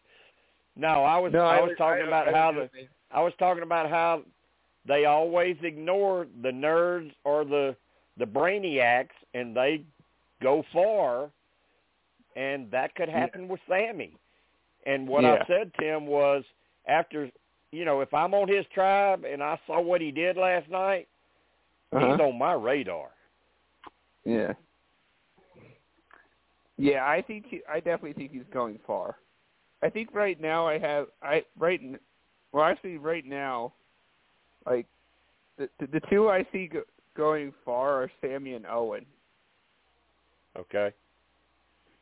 no, 0.78 1.04
I 1.04 1.18
was 1.18 1.32
No, 1.34 1.40
I, 1.40 1.58
I 1.58 1.60
was 1.60 1.72
talking 1.76 2.04
I- 2.04 2.06
about 2.08 2.28
I 2.28 2.32
how 2.32 2.52
the 2.52 2.70
I 3.10 3.20
was 3.22 3.32
talking 3.38 3.62
about 3.62 3.90
how 3.90 4.22
they 4.86 5.04
always 5.04 5.56
ignore 5.62 6.26
the 6.42 6.50
nerds 6.50 7.12
or 7.24 7.44
the 7.44 7.76
the 8.16 8.24
brainiacs 8.24 9.10
and 9.34 9.54
they 9.54 9.84
go 10.42 10.64
far, 10.72 11.30
and 12.36 12.70
that 12.70 12.94
could 12.94 13.08
happen 13.08 13.48
with 13.48 13.60
Sami. 13.68 14.16
And 14.86 15.06
what 15.08 15.24
I 15.24 15.34
Yeah. 15.34 15.46
said, 15.46 15.72
Tim, 15.78 16.06
was 16.06 16.44
after 16.86 17.30
you 17.72 17.84
know 17.84 18.00
if 18.00 18.14
I'm 18.14 18.32
on 18.34 18.48
his 18.48 18.64
tribe 18.72 19.24
and 19.24 19.42
I 19.42 19.58
saw 19.66 19.80
what 19.80 20.00
he 20.00 20.10
did 20.10 20.36
last 20.36 20.68
night, 20.70 21.08
Uh-huh. 21.92 22.12
he's 22.12 22.20
on 22.20 22.38
my 22.38 22.52
radar. 22.54 23.10
Yeah. 24.24 24.52
Yeah, 26.76 27.04
I 27.04 27.22
think 27.22 27.46
he, 27.48 27.60
I 27.68 27.76
definitely 27.80 28.12
think 28.12 28.30
he's 28.32 28.46
going 28.52 28.78
far. 28.86 29.16
I 29.82 29.90
think 29.90 30.10
right 30.12 30.40
now 30.40 30.66
I 30.66 30.78
have 30.78 31.06
I 31.22 31.44
right 31.58 31.80
well 32.52 32.64
actually 32.64 32.98
right 32.98 33.24
now, 33.24 33.72
like 34.66 34.86
the 35.56 35.68
the, 35.78 35.86
the 35.86 36.00
two 36.10 36.28
I 36.28 36.44
see 36.52 36.66
go, 36.66 36.82
going 37.16 37.52
far 37.64 38.02
are 38.02 38.10
Sami 38.20 38.54
and 38.54 38.66
Owen. 38.66 39.06
Okay. 40.56 40.92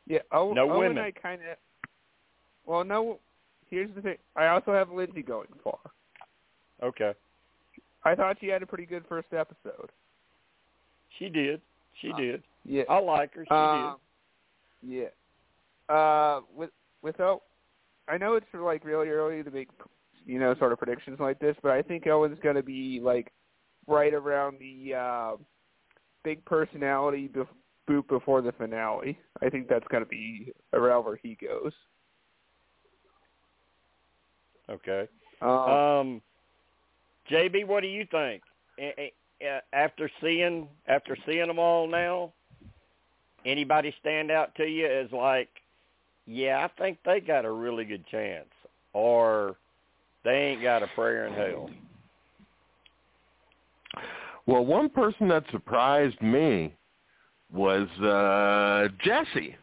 Yeah, 0.07 0.19
Owen, 0.31 0.55
No 0.55 0.69
Owen 0.69 0.79
women. 0.79 0.97
I 0.99 1.11
kind 1.11 1.41
of. 1.41 1.57
Well, 2.65 2.83
no. 2.83 3.19
Here's 3.69 3.93
the 3.95 4.01
thing. 4.01 4.17
I 4.35 4.47
also 4.47 4.73
have 4.73 4.89
Lindsay 4.89 5.21
going 5.21 5.49
far. 5.63 5.79
Okay. 6.81 7.13
I 8.05 8.15
thought 8.15 8.37
she 8.39 8.47
had 8.47 8.63
a 8.63 8.65
pretty 8.65 8.85
good 8.85 9.03
first 9.09 9.27
episode. 9.33 9.89
She 11.19 11.27
did. 11.27 11.61
She 12.01 12.13
did. 12.13 12.43
Yeah. 12.63 12.83
I 12.89 12.99
like 12.99 13.33
her. 13.33 13.45
She 13.45 13.53
Um, 13.53 13.97
Yeah. 14.81 15.07
Uh, 15.93 16.41
with 16.55 16.69
without, 17.01 17.43
I 18.07 18.17
know 18.17 18.35
it's 18.35 18.45
like 18.53 18.85
really 18.85 19.09
early 19.09 19.43
to 19.43 19.51
make, 19.51 19.69
you 20.25 20.39
know, 20.39 20.55
sort 20.55 20.71
of 20.71 20.79
predictions 20.79 21.19
like 21.19 21.39
this, 21.39 21.55
but 21.61 21.71
I 21.71 21.81
think 21.81 22.07
Owen's 22.07 22.39
going 22.41 22.55
to 22.55 22.63
be 22.63 22.99
like 23.01 23.31
right 23.87 24.13
around 24.13 24.57
the 24.59 24.95
uh, 24.95 25.35
big 26.23 26.43
personality 26.45 27.29
bef- 27.29 27.47
boot 27.87 28.07
before 28.07 28.41
the 28.41 28.51
finale. 28.51 29.17
I 29.41 29.49
think 29.49 29.67
that's 29.67 29.87
going 29.89 30.03
to 30.03 30.09
be 30.09 30.53
around 30.73 31.05
where 31.05 31.19
he 31.21 31.35
goes. 31.35 31.73
Okay. 34.69 35.07
Um, 35.41 35.49
Um, 35.49 36.21
JB, 37.31 37.65
what 37.65 37.81
do 37.81 37.87
you 37.87 38.05
think? 38.09 38.43
After 39.73 40.09
seeing 40.21 40.67
after 40.87 41.17
seeing 41.25 41.47
them 41.47 41.59
all 41.59 41.87
now, 41.87 42.33
anybody 43.45 43.93
stand 43.99 44.31
out 44.31 44.55
to 44.55 44.65
you 44.65 44.87
as 44.87 45.11
like, 45.11 45.49
yeah, 46.27 46.63
I 46.65 46.81
think 46.81 46.99
they 47.05 47.19
got 47.19 47.45
a 47.45 47.51
really 47.51 47.85
good 47.85 48.05
chance, 48.07 48.49
or 48.93 49.55
they 50.23 50.31
ain't 50.31 50.61
got 50.61 50.83
a 50.83 50.87
prayer 50.87 51.25
in 51.25 51.33
hell. 51.33 51.69
Well, 54.45 54.65
one 54.65 54.89
person 54.89 55.27
that 55.29 55.43
surprised 55.51 56.21
me 56.21 56.73
was 57.51 57.87
uh 58.01 58.87
Jesse. 59.03 59.55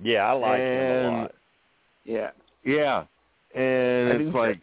Yeah, 0.00 0.26
I 0.26 0.32
like 0.32 0.60
him 0.60 0.66
a 0.66 1.08
And- 1.08 1.16
lot. 1.22 1.34
yeah. 2.04 2.30
Yeah. 2.64 3.04
And 3.54 4.08
I 4.08 4.14
it's 4.16 4.18
think 4.24 4.34
like 4.34 4.60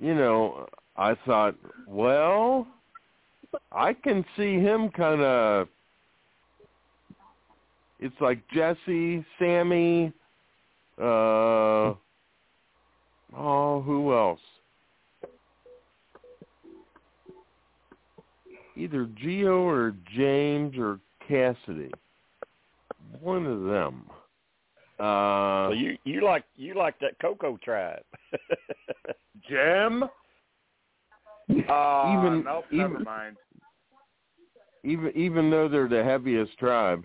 you 0.00 0.14
know, 0.14 0.66
I 0.96 1.14
thought, 1.26 1.54
well, 1.86 2.66
I 3.70 3.92
can 3.92 4.24
see 4.36 4.54
him 4.54 4.88
kind 4.90 5.20
of 5.20 5.68
it's 8.00 8.14
like 8.20 8.40
Jesse, 8.52 9.24
Sami, 9.38 10.12
uh 11.00 11.94
oh, 13.36 13.82
who 13.84 14.12
else? 14.14 14.40
Either 18.76 19.06
Geo 19.20 19.60
or 19.62 19.94
James 20.16 20.76
or 20.78 21.00
Cassidy. 21.26 21.90
One 23.20 23.46
of 23.46 23.62
them. 23.64 24.04
Uh 24.98 25.68
so 25.68 25.72
you 25.72 25.96
you 26.04 26.22
like 26.24 26.44
you 26.56 26.74
like 26.74 26.98
that 27.00 27.18
Coco 27.20 27.58
tribe. 27.62 28.02
Jim? 29.48 30.04
Uh, 31.68 32.14
Even- 32.18 32.42
nope, 32.44 32.64
even- 32.70 32.92
never 32.92 32.98
mind. 33.00 33.36
even 34.84 35.12
even 35.16 35.50
though 35.50 35.68
they're 35.68 35.88
the 35.88 36.04
heaviest 36.04 36.56
tribe. 36.58 37.04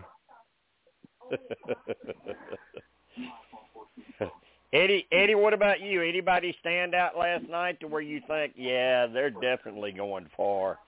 Eddie, 4.73 5.07
Eddie, 5.11 5.35
what 5.35 5.53
about 5.53 5.79
you? 5.79 6.01
Anybody 6.01 6.55
stand 6.59 6.93
out 6.93 7.17
last 7.17 7.47
night 7.49 7.79
to 7.79 7.87
where 7.87 8.01
you 8.01 8.21
think, 8.27 8.53
yeah, 8.57 9.07
they're 9.07 9.29
definitely 9.29 9.93
going 9.93 10.27
far? 10.35 10.79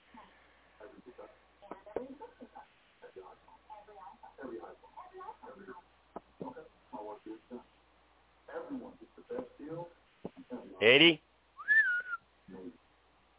Eddie, 10.82 11.22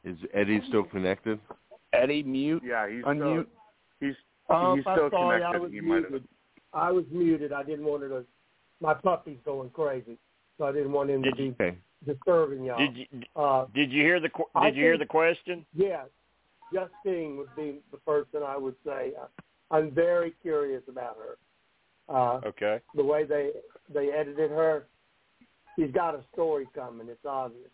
Is 0.05 0.17
Eddie 0.35 0.61
still 0.69 0.85
connected? 0.85 1.39
Eddie 1.93 2.23
mute. 2.23 2.63
Yeah, 2.67 2.89
he's 2.89 3.05
Unmute. 3.05 3.47
still 4.01 4.09
he's 4.09 4.15
Um, 4.51 4.77
he's 4.79 4.87
I'm 4.87 4.97
still 4.97 5.11
sorry, 5.11 5.41
connected. 5.41 5.57
I 5.57 5.61
was 5.61 5.73
he 5.73 5.81
might 5.81 6.03
have 6.03 6.11
muted. 6.11 6.29
I 6.79 6.91
was 6.93 7.05
muted. 7.11 7.53
I 7.53 7.63
didn't 7.63 7.85
want 7.85 8.03
to. 8.03 8.25
My 8.81 8.95
puppy's 8.95 9.39
going 9.45 9.71
crazy, 9.71 10.17
so 10.57 10.65
I 10.65 10.73
didn't 10.73 10.93
want 10.93 11.11
him 11.11 11.23
Did 11.23 11.31
to 11.33 11.37
be 11.37 11.51
Okay. 11.61 11.77
disturbing 12.07 12.65
y'all. 12.65 12.79
did 12.79 12.97
you 12.97 13.07
uh, 13.37 13.67
did 13.75 13.93
you 13.93 14.03
hear 14.03 14.21
the 14.21 14.29
qu- 14.29 14.45
I 14.55 14.67
did 14.71 14.77
you 14.77 14.85
hear 14.85 14.99
the 14.99 15.07
question? 15.07 15.67
yeah, 15.75 16.05
Justine 16.73 17.37
would 17.37 17.55
be 17.57 17.81
the 17.91 17.99
person 17.99 18.43
I 18.47 18.57
would 18.57 18.77
say. 18.87 19.13
Uh, 19.21 19.27
I'm 19.71 19.91
very 19.91 20.33
curious 20.43 20.83
about 20.89 21.17
her. 21.19 21.37
Uh, 22.15 22.41
Okay. 22.47 22.81
the 22.95 23.05
way 23.05 23.25
they 23.25 23.51
they 23.93 24.11
edited 24.13 24.51
her, 24.51 24.87
she's 25.77 25.91
got 25.93 26.15
a 26.15 26.23
story 26.33 26.67
coming. 26.75 27.09
It's 27.09 27.25
obvious, 27.27 27.71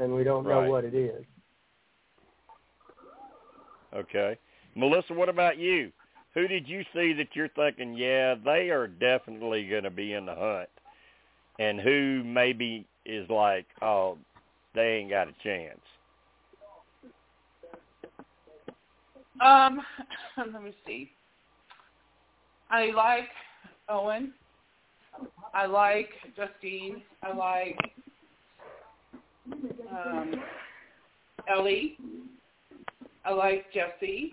and 0.00 0.14
we 0.14 0.22
don't 0.24 0.44
know 0.44 0.60
Right. 0.60 0.68
what 0.70 0.84
it 0.84 0.94
is. 0.94 1.24
Okay. 3.94 4.38
Melissa, 4.74 5.12
what 5.14 5.28
about 5.28 5.58
you? 5.58 5.92
Who 6.34 6.48
did 6.48 6.68
you 6.68 6.82
see 6.92 7.12
that 7.14 7.28
you're 7.34 7.48
thinking, 7.50 7.94
yeah, 7.94 8.34
they 8.44 8.70
are 8.70 8.88
definitely 8.88 9.68
going 9.68 9.84
to 9.84 9.90
be 9.90 10.14
in 10.14 10.26
the 10.26 10.34
hunt? 10.34 10.68
And 11.58 11.80
who 11.80 12.22
maybe 12.24 12.86
is 13.06 13.28
like, 13.30 13.66
oh, 13.80 14.18
they 14.74 14.98
ain't 14.98 15.10
got 15.10 15.28
a 15.28 15.34
chance? 15.42 15.80
Um, 19.40 19.80
let 20.52 20.62
me 20.62 20.74
see. 20.86 21.10
I 22.70 22.90
like 22.90 23.28
Owen. 23.88 24.32
I 25.52 25.66
like 25.66 26.08
Justine. 26.34 27.02
I 27.22 27.32
like 27.32 27.78
um, 29.92 30.34
Elie. 31.48 31.96
I 33.24 33.32
like 33.32 33.66
Jesse. 33.72 34.32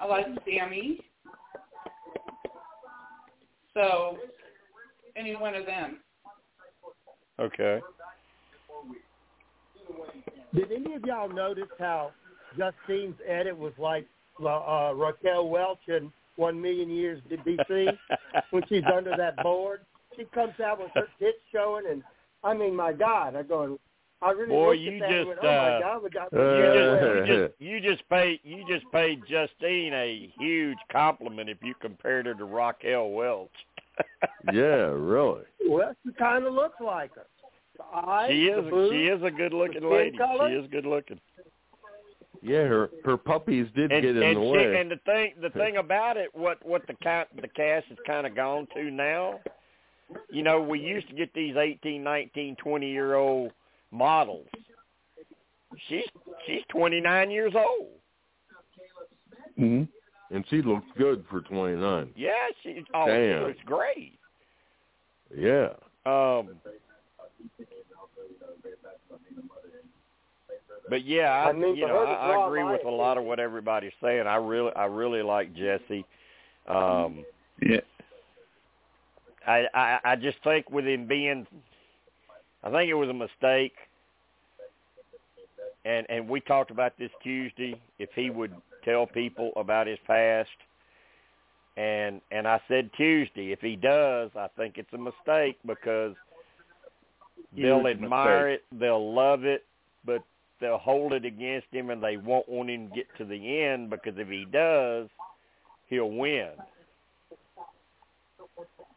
I 0.00 0.06
like 0.06 0.26
Sami. 0.46 1.00
So, 3.74 4.16
any 5.16 5.36
one 5.36 5.54
of 5.54 5.66
them. 5.66 5.98
Okay. 7.38 7.80
Did 10.54 10.72
any 10.72 10.94
of 10.94 11.04
y'all 11.04 11.28
notice 11.28 11.68
how 11.78 12.12
Justine's 12.58 13.14
edit 13.26 13.56
was 13.56 13.72
like 13.78 14.06
uh, 14.44 14.92
Raquel 14.94 15.48
Welch 15.48 15.78
in 15.88 16.12
One 16.36 16.60
Million 16.60 16.90
Years 16.90 17.22
to 17.30 17.36
BC 17.36 17.96
when 18.50 18.62
she's 18.68 18.82
under 18.92 19.16
that 19.16 19.36
board? 19.42 19.80
She 20.16 20.24
comes 20.34 20.54
out 20.64 20.80
with 20.80 20.90
her 20.94 21.06
tits 21.18 21.38
showing, 21.52 21.84
and 21.88 22.02
I 22.42 22.54
mean, 22.54 22.74
my 22.74 22.92
God, 22.92 23.36
I'm 23.36 23.46
going. 23.46 23.78
I 24.22 24.32
really 24.32 24.48
Boy, 24.48 24.72
you 24.72 24.96
at 24.96 25.00
that 25.00 25.10
and 25.10 25.14
just, 25.14 25.28
went, 25.28 25.38
oh 25.42 25.46
my 25.46 25.50
uh, 25.50 25.80
God, 25.80 26.12
got 26.12 26.32
uh, 26.34 26.40
you 26.56 27.20
just 27.24 27.24
you 27.24 27.26
just 27.26 27.60
you 27.60 27.80
just 27.80 28.08
paid 28.10 28.40
you 28.42 28.64
just 28.68 28.92
paid 28.92 29.22
Justine 29.28 29.94
a 29.94 30.30
huge 30.38 30.78
compliment 30.92 31.48
if 31.48 31.58
you 31.62 31.74
compared 31.80 32.26
her 32.26 32.34
to 32.34 32.44
Raquel 32.44 33.10
Welch. 33.10 33.50
Yeah, 34.52 34.88
really. 34.94 35.42
well, 35.68 35.94
she 36.02 36.12
kind 36.14 36.46
of 36.46 36.54
looks 36.54 36.80
like 36.80 37.14
her. 37.16 37.26
The 37.76 37.84
eyes, 37.94 38.30
she 38.30 38.46
is 38.46 38.70
boobs, 38.70 38.92
she 38.92 39.06
is 39.08 39.22
a 39.22 39.30
good 39.30 39.52
looking 39.52 39.90
lady. 39.90 40.16
color. 40.16 40.48
She 40.48 40.54
is 40.54 40.70
good 40.70 40.86
looking. 40.86 41.20
Yeah, 42.42 42.64
her 42.64 42.90
her 43.04 43.18
puppies 43.18 43.66
did 43.76 43.92
and, 43.92 44.02
get 44.02 44.16
in 44.16 44.22
and 44.22 44.36
the 44.36 44.40
see, 44.40 44.50
way. 44.50 44.80
and 44.80 44.90
the 44.90 44.96
thing 45.04 45.34
the 45.42 45.50
thing 45.50 45.76
about 45.76 46.16
it, 46.16 46.30
what 46.34 46.64
what 46.64 46.86
the 46.86 46.94
ca 47.02 47.26
the 47.40 47.48
cast 47.48 47.86
has 47.88 47.98
kind 48.06 48.26
of 48.26 48.34
gone 48.34 48.66
to 48.74 48.90
now, 48.90 49.40
you 50.30 50.42
know, 50.42 50.62
we 50.62 50.80
used 50.80 51.08
to 51.08 51.14
get 51.14 51.34
these 51.34 51.56
eighteen, 51.56 52.02
nineteen, 52.02 52.56
twenty 52.56 52.90
year 52.90 53.16
old 53.16 53.52
models. 53.90 54.46
She's 55.88 56.04
she's 56.46 56.62
twenty 56.68 57.00
nine 57.00 57.30
years 57.30 57.52
old. 57.54 57.88
hmm 59.56 59.82
And 60.30 60.44
she 60.48 60.62
looks 60.62 60.86
good 60.96 61.24
for 61.30 61.40
29. 61.40 62.10
Yeah, 62.16 62.30
she 62.62 62.84
oh 62.94 63.06
Damn. 63.06 63.40
she 63.40 63.46
looks 63.46 63.60
great. 63.64 64.18
Yeah. 65.36 65.70
Um, 66.06 66.50
But 70.88 71.04
yeah, 71.06 71.30
I, 71.30 71.50
I 71.50 71.52
mean, 71.52 71.76
you 71.76 71.86
know, 71.86 71.98
I, 72.04 72.32
I 72.32 72.46
agree 72.46 72.64
with 72.64 72.84
a 72.84 72.90
lot 72.90 73.16
of 73.16 73.22
what 73.22 73.38
everybody's 73.38 73.92
saying. 74.02 74.26
I 74.26 74.34
really, 74.36 74.72
I 74.74 74.86
really 74.86 75.22
like 75.22 75.54
Jesse. 75.54 76.04
Um, 76.66 77.24
Yeah. 77.62 77.80
I, 79.46 79.66
I, 79.72 79.98
I 80.04 80.16
just 80.16 80.38
think 80.42 80.68
with 80.68 80.84
him 80.86 81.06
being, 81.06 81.46
I 82.62 82.70
think 82.70 82.90
it 82.90 82.94
was 82.94 83.08
a 83.08 83.14
mistake. 83.14 83.74
And 85.84 86.06
and 86.10 86.28
we 86.28 86.40
talked 86.40 86.70
about 86.70 86.98
this 86.98 87.10
Tuesday. 87.22 87.80
If 87.98 88.10
he 88.14 88.28
would 88.30 88.54
tell 88.84 89.06
people 89.06 89.52
about 89.56 89.86
his 89.86 89.98
past, 90.06 90.50
and 91.76 92.20
and 92.30 92.46
I 92.46 92.60
said 92.68 92.90
Tuesday, 92.96 93.52
if 93.52 93.60
he 93.60 93.76
does, 93.76 94.30
I 94.36 94.48
think 94.56 94.76
it's 94.76 94.92
a 94.92 94.98
mistake 94.98 95.56
because 95.66 96.14
they'll 97.56 97.86
admire 97.86 98.50
it, 98.50 98.64
they'll 98.78 99.14
love 99.14 99.44
it, 99.44 99.64
but 100.04 100.22
they'll 100.60 100.78
hold 100.78 101.14
it 101.14 101.24
against 101.24 101.68
him, 101.72 101.88
and 101.88 102.02
they 102.02 102.18
won't 102.18 102.48
want 102.48 102.68
him 102.68 102.88
to 102.88 102.94
get 102.94 103.06
to 103.16 103.24
the 103.24 103.62
end 103.62 103.88
because 103.88 104.14
if 104.18 104.28
he 104.28 104.44
does, 104.52 105.08
he'll 105.88 106.10
win. 106.10 106.50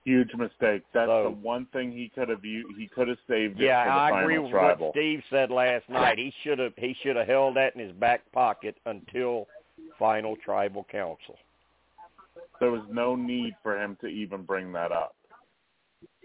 Huge 0.06 0.34
mistake. 0.36 0.84
That's 0.94 1.08
So- 1.08 1.24
the 1.24 1.30
one 1.30 1.66
thing 1.68 1.92
he 1.92 2.10
could 2.10 2.28
have 2.30 2.42
he 2.44 2.90
could 2.94 3.08
have 3.08 3.20
saved 3.28 3.60
it 3.62 3.66
Yeah, 3.66 3.84
for 3.84 3.90
the 3.90 4.16
I 4.16 4.22
agree 4.22 4.38
with 4.38 4.52
tribal. 4.52 4.88
what 4.88 4.94
Steve 4.96 5.24
said 5.30 5.50
last 5.50 5.88
night. 5.90 6.18
He 6.18 6.32
should 6.44 6.60
have 6.60 6.74
he 6.78 6.94
should 7.02 7.16
have 7.16 7.28
held 7.28 7.56
that 7.56 7.74
in 7.76 7.80
his 7.82 7.94
back 7.94 8.30
pocket 8.34 8.76
until 8.86 9.48
final 9.98 10.36
tribal 10.38 10.84
council. 10.86 11.38
There 12.60 12.72
was 12.72 12.82
no 12.90 13.16
need 13.16 13.56
for 13.64 13.78
him 13.82 13.96
to 14.02 14.08
even 14.08 14.44
bring 14.44 14.72
that 14.74 14.92
up. 14.92 15.16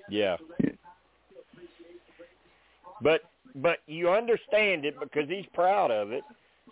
Yeah. 0.09 0.37
But 3.01 3.23
but 3.55 3.79
you 3.87 4.11
understand 4.11 4.85
it 4.85 4.99
because 5.01 5.29
he's 5.29 5.47
proud 5.55 5.91
of 5.91 6.13
it. 6.13 6.25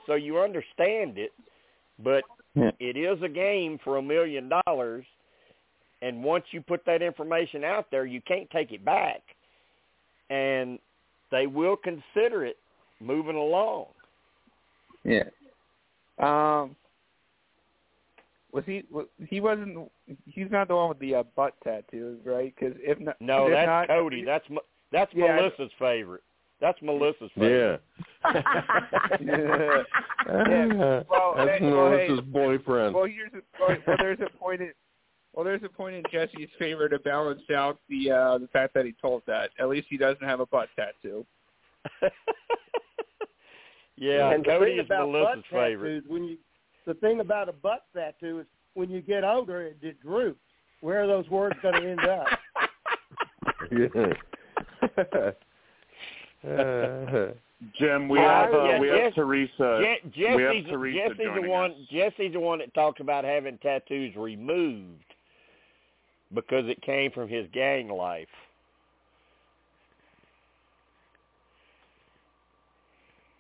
So 0.06 0.14
you 0.14 0.38
understand 0.40 1.18
it, 1.18 1.32
but 2.00 2.24
Yeah. 2.54 2.70
it 2.78 2.96
is 2.96 3.20
a 3.22 3.28
game 3.28 3.78
for 3.78 3.96
a 3.96 4.02
million 4.02 4.50
dollars 4.66 5.06
and 6.06 6.22
once 6.22 6.44
you 6.52 6.60
put 6.60 6.84
that 6.86 7.02
information 7.02 7.64
out 7.64 7.86
there, 7.90 8.06
you 8.06 8.20
can't 8.20 8.48
take 8.50 8.70
it 8.72 8.84
back. 8.84 9.22
And 10.30 10.78
they 11.30 11.46
will 11.46 11.76
consider 11.76 12.44
it 12.44 12.56
moving 13.00 13.36
along. 13.36 13.86
Yeah. 15.04 15.24
Um. 16.18 16.76
Was 18.52 18.64
he? 18.64 18.84
wa- 18.90 19.04
He 19.28 19.40
wasn't. 19.40 19.90
He's 20.24 20.50
not 20.50 20.68
the 20.68 20.76
one 20.76 20.88
with 20.88 20.98
the 20.98 21.16
uh, 21.16 21.22
butt 21.34 21.54
tattoos, 21.62 22.20
right? 22.24 22.54
Because 22.58 22.76
if 22.80 22.98
not, 23.00 23.20
No, 23.20 23.46
if 23.46 23.52
that's 23.52 23.66
not, 23.66 23.88
Cody. 23.88 24.24
That's 24.24 24.44
that's 24.92 25.12
Yeah, 25.14 25.36
Melissa's 25.36 25.70
favorite. 25.78 26.22
That's 26.60 26.80
Melissa's 26.80 27.30
favorite. 27.34 27.82
Yeah. 28.24 28.42
Yeah. 29.20 31.02
Well, 31.08 31.34
That's 31.36 31.60
hey, 31.60 31.70
well, 31.70 31.90
hey, 31.90 32.08
Melissa's 32.08 32.20
boyfriend. 32.32 32.94
Well, 32.94 33.04
here's 33.04 33.30
a, 33.34 33.40
well, 33.60 33.76
well, 33.86 33.96
there's 34.00 34.18
a 34.20 34.38
point 34.38 34.60
in 34.62 34.72
well, 35.36 35.44
there's 35.44 35.62
a 35.62 35.68
point 35.68 35.94
in 35.94 36.02
Jesse's 36.10 36.48
favor 36.58 36.88
to 36.88 36.98
balance 36.98 37.42
out 37.54 37.78
the 37.88 38.10
uh 38.10 38.38
the 38.38 38.48
fact 38.48 38.72
that 38.74 38.84
he 38.86 38.94
told 39.00 39.22
that. 39.26 39.50
At 39.60 39.68
least 39.68 39.86
he 39.90 39.96
doesn't 39.98 40.24
have 40.26 40.40
a 40.40 40.46
butt 40.46 40.68
tattoo. 40.74 41.24
yeah, 43.96 44.30
and 44.32 44.44
the 44.44 44.48
Cody 44.48 44.72
thing 44.72 44.80
is 44.80 44.86
about 44.86 45.08
Melissa's 45.10 45.44
butt 45.52 45.60
favorite. 45.60 45.88
tattoos, 46.00 46.04
when 46.10 46.24
you 46.24 46.36
the 46.86 46.94
thing 46.94 47.20
about 47.20 47.48
a 47.48 47.52
butt 47.52 47.84
tattoo 47.94 48.40
is 48.40 48.46
when 48.74 48.90
you 48.90 49.00
get 49.00 49.24
older, 49.24 49.62
it, 49.62 49.76
it 49.82 50.00
droops. 50.00 50.40
Where 50.80 51.02
are 51.02 51.06
those 51.06 51.28
words 51.30 51.56
going 51.62 51.80
to 51.82 51.88
end 51.90 52.00
up? 52.00 52.26
yeah. 53.72 55.30
Jim, 57.78 58.08
we 58.08 58.18
Uh, 58.18 58.22
have 58.22 58.54
uh, 58.54 58.64
yeah, 58.64 58.78
we 58.78 58.88
Jess- 58.88 59.04
have 59.04 59.14
Teresa. 59.14 59.80
Je- 60.14 60.36
we 60.36 60.42
have 60.42 60.52
Jesse's, 60.52 60.70
Teresa 60.70 61.08
Jesse's 61.08 61.34
the 61.42 61.48
one. 61.48 61.70
us. 61.70 61.76
Jesse's 61.90 62.32
the 62.34 62.40
one 62.40 62.58
that 62.58 62.72
talks 62.74 63.00
about 63.00 63.24
having 63.24 63.56
tattoos 63.58 64.14
removed 64.14 65.02
because 66.34 66.64
it 66.66 66.82
came 66.82 67.10
from 67.10 67.28
his 67.28 67.46
gang 67.52 67.88
life. 67.88 68.28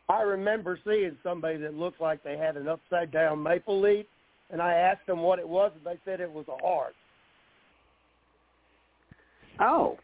I 0.08 0.22
remember 0.22 0.78
seeing 0.84 1.16
somebody 1.22 1.58
that 1.58 1.74
looked 1.74 2.00
like 2.00 2.22
they 2.22 2.36
had 2.36 2.56
an 2.56 2.68
upside 2.68 3.10
down 3.10 3.42
maple 3.42 3.80
leaf, 3.80 4.06
and 4.50 4.62
I 4.62 4.74
asked 4.74 5.04
them 5.06 5.20
what 5.20 5.40
it 5.40 5.48
was, 5.48 5.72
and 5.74 5.84
they 5.84 5.98
said 6.04 6.20
it 6.20 6.30
was 6.30 6.46
a 6.48 6.56
heart. 6.64 6.94
Oh. 9.58 9.98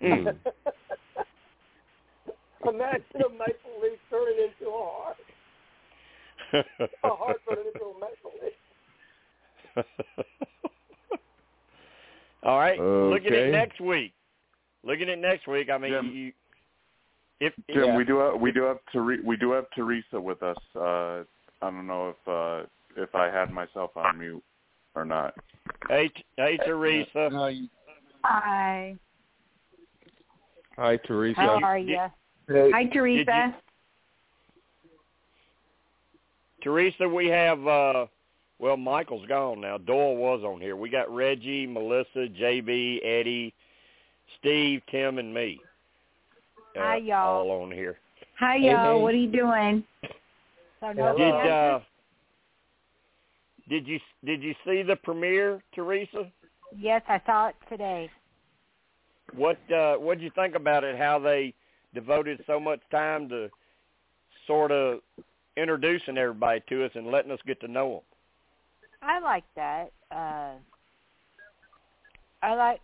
Hmm. 0.00 0.26
Imagine 2.68 3.04
a 3.14 3.28
maple 3.30 3.80
leaf 3.82 3.98
turning 4.10 4.38
into 4.38 4.70
a 4.70 4.72
heart. 4.72 5.16
A 7.04 7.08
heart 7.08 7.40
turning 7.48 7.66
into 7.66 7.84
a 7.84 7.94
maple 7.94 8.32
leaf. 8.42 8.52
All 12.44 12.58
right, 12.58 12.78
looking 12.78 13.32
Okay. 13.32 13.46
at 13.46 13.50
next 13.52 13.80
week. 13.80 14.12
Looking 14.82 15.08
at 15.08 15.18
it 15.18 15.18
next 15.18 15.46
week, 15.46 15.70
I 15.70 15.78
mean, 15.78 15.92
Jim. 15.92 16.12
you, 16.14 16.32
if 17.40 17.54
Jim, 17.72 17.84
yeah. 17.86 17.96
we 17.96 18.04
do 18.04 18.18
have 18.18 18.38
we 18.38 18.52
do 18.52 18.62
have 18.64 18.78
Tere- 18.92 19.22
we 19.24 19.36
do 19.36 19.52
have 19.52 19.64
Teresa 19.74 20.20
with 20.20 20.42
us. 20.42 20.58
Uh, 20.76 21.24
I 21.62 21.70
don't 21.70 21.86
know 21.86 22.10
if 22.10 22.28
uh, 22.28 22.66
if 22.96 23.14
I 23.14 23.26
had 23.26 23.50
myself 23.50 23.96
on 23.96 24.18
mute 24.18 24.44
or 24.94 25.06
not. 25.06 25.34
Hey, 25.88 26.10
hey, 26.36 26.58
Teresa. 26.58 27.30
Hi. 27.32 28.98
Hi, 30.76 30.96
Teresa. 31.06 31.40
How 31.40 31.60
are 31.62 31.78
you? 31.78 31.98
hey, 32.48 32.70
Hi, 32.72 32.84
Teresa. 32.84 33.56
Teresa, 36.62 37.08
we 37.08 37.26
have. 37.28 37.66
uh 37.66 38.06
Well, 38.58 38.76
Michael's 38.76 39.26
gone 39.26 39.60
now. 39.60 39.78
Doyle 39.78 40.16
was 40.16 40.42
on 40.44 40.60
here. 40.60 40.76
We 40.76 40.88
got 40.88 41.12
Reggie, 41.12 41.66
Melissa, 41.66 42.28
JB, 42.40 43.04
Eddie, 43.04 43.52
Steve, 44.38 44.80
Tim, 44.90 45.18
and 45.18 45.34
me. 45.34 45.60
Uh, 46.76 46.80
Hi, 46.80 46.96
y'all. 46.96 47.48
All 47.48 47.62
on 47.62 47.70
here. 47.70 47.98
Hi, 48.38 48.56
y'all. 48.56 48.96
hey. 48.96 49.02
What 49.02 49.14
are 49.14 49.18
you 49.18 49.30
doing? 49.30 49.84
So 50.80 50.92
no 50.92 51.16
Did 51.16 51.34
uh 51.34 51.80
did 53.68 53.86
you 53.86 53.98
did 54.24 54.42
you 54.42 54.54
see 54.66 54.82
the 54.82 54.96
premiere, 54.96 55.62
Teresa? 55.74 56.30
Yes, 56.76 57.02
I 57.08 57.20
saw 57.24 57.48
it 57.48 57.56
today. 57.68 58.10
What 59.34 59.58
uh 59.72 59.94
what 59.94 60.18
did 60.18 60.24
you 60.24 60.30
think 60.34 60.54
about 60.54 60.84
it? 60.84 60.98
How 60.98 61.18
they 61.18 61.54
devoted 61.94 62.42
so 62.46 62.60
much 62.60 62.80
time 62.90 63.28
to 63.30 63.48
sort 64.46 64.72
of 64.72 65.00
introducing 65.56 66.18
everybody 66.18 66.62
to 66.68 66.84
us 66.84 66.90
and 66.94 67.06
letting 67.06 67.30
us 67.30 67.38
get 67.46 67.60
to 67.60 67.68
know 67.68 67.92
them. 67.92 68.02
I 69.04 69.20
like 69.20 69.44
that. 69.56 69.92
Uh 70.10 70.54
I 72.42 72.54
like 72.54 72.80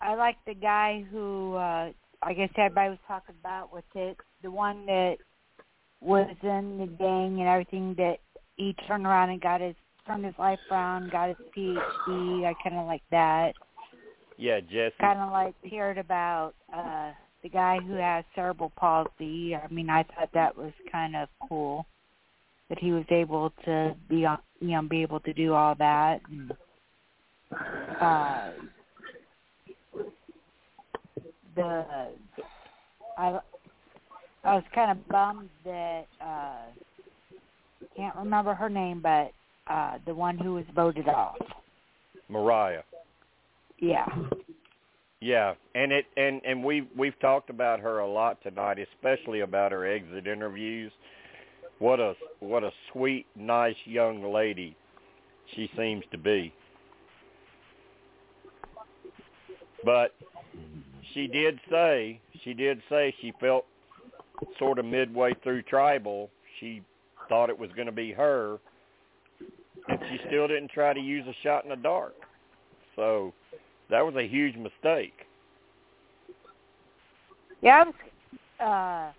I 0.00 0.14
like 0.14 0.36
the 0.46 0.54
guy 0.54 1.04
who 1.10 1.54
uh 1.54 1.90
I 2.22 2.34
guess 2.34 2.50
everybody 2.56 2.90
was 2.90 2.98
talking 3.06 3.34
about 3.40 3.72
with 3.72 3.84
it, 3.94 4.16
the 4.42 4.50
one 4.50 4.86
that 4.86 5.16
was 6.00 6.28
in 6.42 6.78
the 6.78 6.86
gang 6.86 7.40
and 7.40 7.48
everything 7.48 7.94
that 7.96 8.18
he 8.56 8.74
turned 8.86 9.06
around 9.06 9.30
and 9.30 9.40
got 9.40 9.60
his 9.60 9.74
turned 10.06 10.24
his 10.24 10.34
life 10.38 10.58
around, 10.70 11.10
got 11.10 11.28
his 11.28 11.38
PhD. 11.56 12.44
I 12.44 12.54
kind 12.62 12.76
of 12.76 12.86
like 12.86 13.02
that. 13.10 13.52
Yeah, 14.36 14.60
Jesse. 14.60 14.94
Kind 15.00 15.18
of 15.18 15.32
like 15.32 15.54
heard 15.70 15.98
about 15.98 16.54
uh 16.72 17.12
the 17.42 17.48
guy 17.48 17.78
who 17.78 17.94
has 17.94 18.24
cerebral 18.34 18.72
palsy. 18.76 19.54
I 19.54 19.66
mean, 19.70 19.90
I 19.90 20.02
thought 20.02 20.30
that 20.34 20.56
was 20.56 20.72
kind 20.90 21.14
of 21.14 21.28
cool 21.48 21.86
that 22.68 22.78
he 22.78 22.92
was 22.92 23.04
able 23.10 23.52
to 23.64 23.94
be 24.08 24.16
you 24.16 24.36
know, 24.60 24.82
be 24.82 25.02
able 25.02 25.20
to 25.20 25.32
do 25.32 25.54
all 25.54 25.74
that. 25.76 26.20
And, 26.30 26.52
uh, 28.00 28.50
the 31.56 31.84
I 33.16 33.38
I 34.44 34.54
was 34.54 34.64
kind 34.74 34.90
of 34.90 35.08
bummed 35.08 35.48
that 35.64 36.06
uh 36.20 36.62
can't 37.96 38.16
remember 38.16 38.54
her 38.54 38.68
name, 38.68 39.00
but 39.02 39.32
uh 39.68 39.98
the 40.06 40.14
one 40.14 40.38
who 40.38 40.54
was 40.54 40.64
voted 40.74 41.08
off. 41.08 41.36
Morriah. 42.30 42.82
Yeah. 43.78 44.06
Yeah, 45.20 45.54
and 45.74 45.90
it 45.90 46.04
and 46.16 46.40
and 46.44 46.62
we've 46.62 46.86
we've 46.96 47.18
talked 47.20 47.50
about 47.50 47.80
her 47.80 47.98
a 47.98 48.08
lot 48.08 48.40
tonight, 48.42 48.78
especially 48.94 49.40
about 49.40 49.72
her 49.72 49.84
exit 49.84 50.28
interviews. 50.28 50.92
What 51.78 52.00
a 52.00 52.14
what 52.40 52.64
a 52.64 52.72
sweet, 52.92 53.26
nice 53.36 53.76
young 53.84 54.32
lady 54.32 54.76
she 55.54 55.70
seems 55.76 56.04
to 56.10 56.18
be. 56.18 56.52
But 59.84 60.14
she 61.14 61.28
did 61.28 61.60
say 61.70 62.20
she 62.42 62.52
did 62.52 62.82
say 62.88 63.14
she 63.20 63.32
felt 63.40 63.64
sort 64.58 64.78
of 64.78 64.84
midway 64.84 65.34
through 65.42 65.62
tribal 65.62 66.30
she 66.60 66.82
thought 67.28 67.50
it 67.50 67.58
was 67.58 67.70
going 67.76 67.86
to 67.86 67.92
be 67.92 68.12
her, 68.12 68.58
and 69.88 69.98
she 70.10 70.18
still 70.26 70.48
didn't 70.48 70.70
try 70.70 70.92
to 70.92 71.00
use 71.00 71.26
a 71.26 71.34
shot 71.42 71.64
in 71.64 71.70
the 71.70 71.76
dark. 71.76 72.14
So 72.96 73.32
that 73.90 74.04
was 74.04 74.14
a 74.16 74.26
huge 74.26 74.56
mistake. 74.56 75.14
Yeah, 77.60 77.84
I 77.84 77.84
was 77.84 77.94
uh 78.60 79.12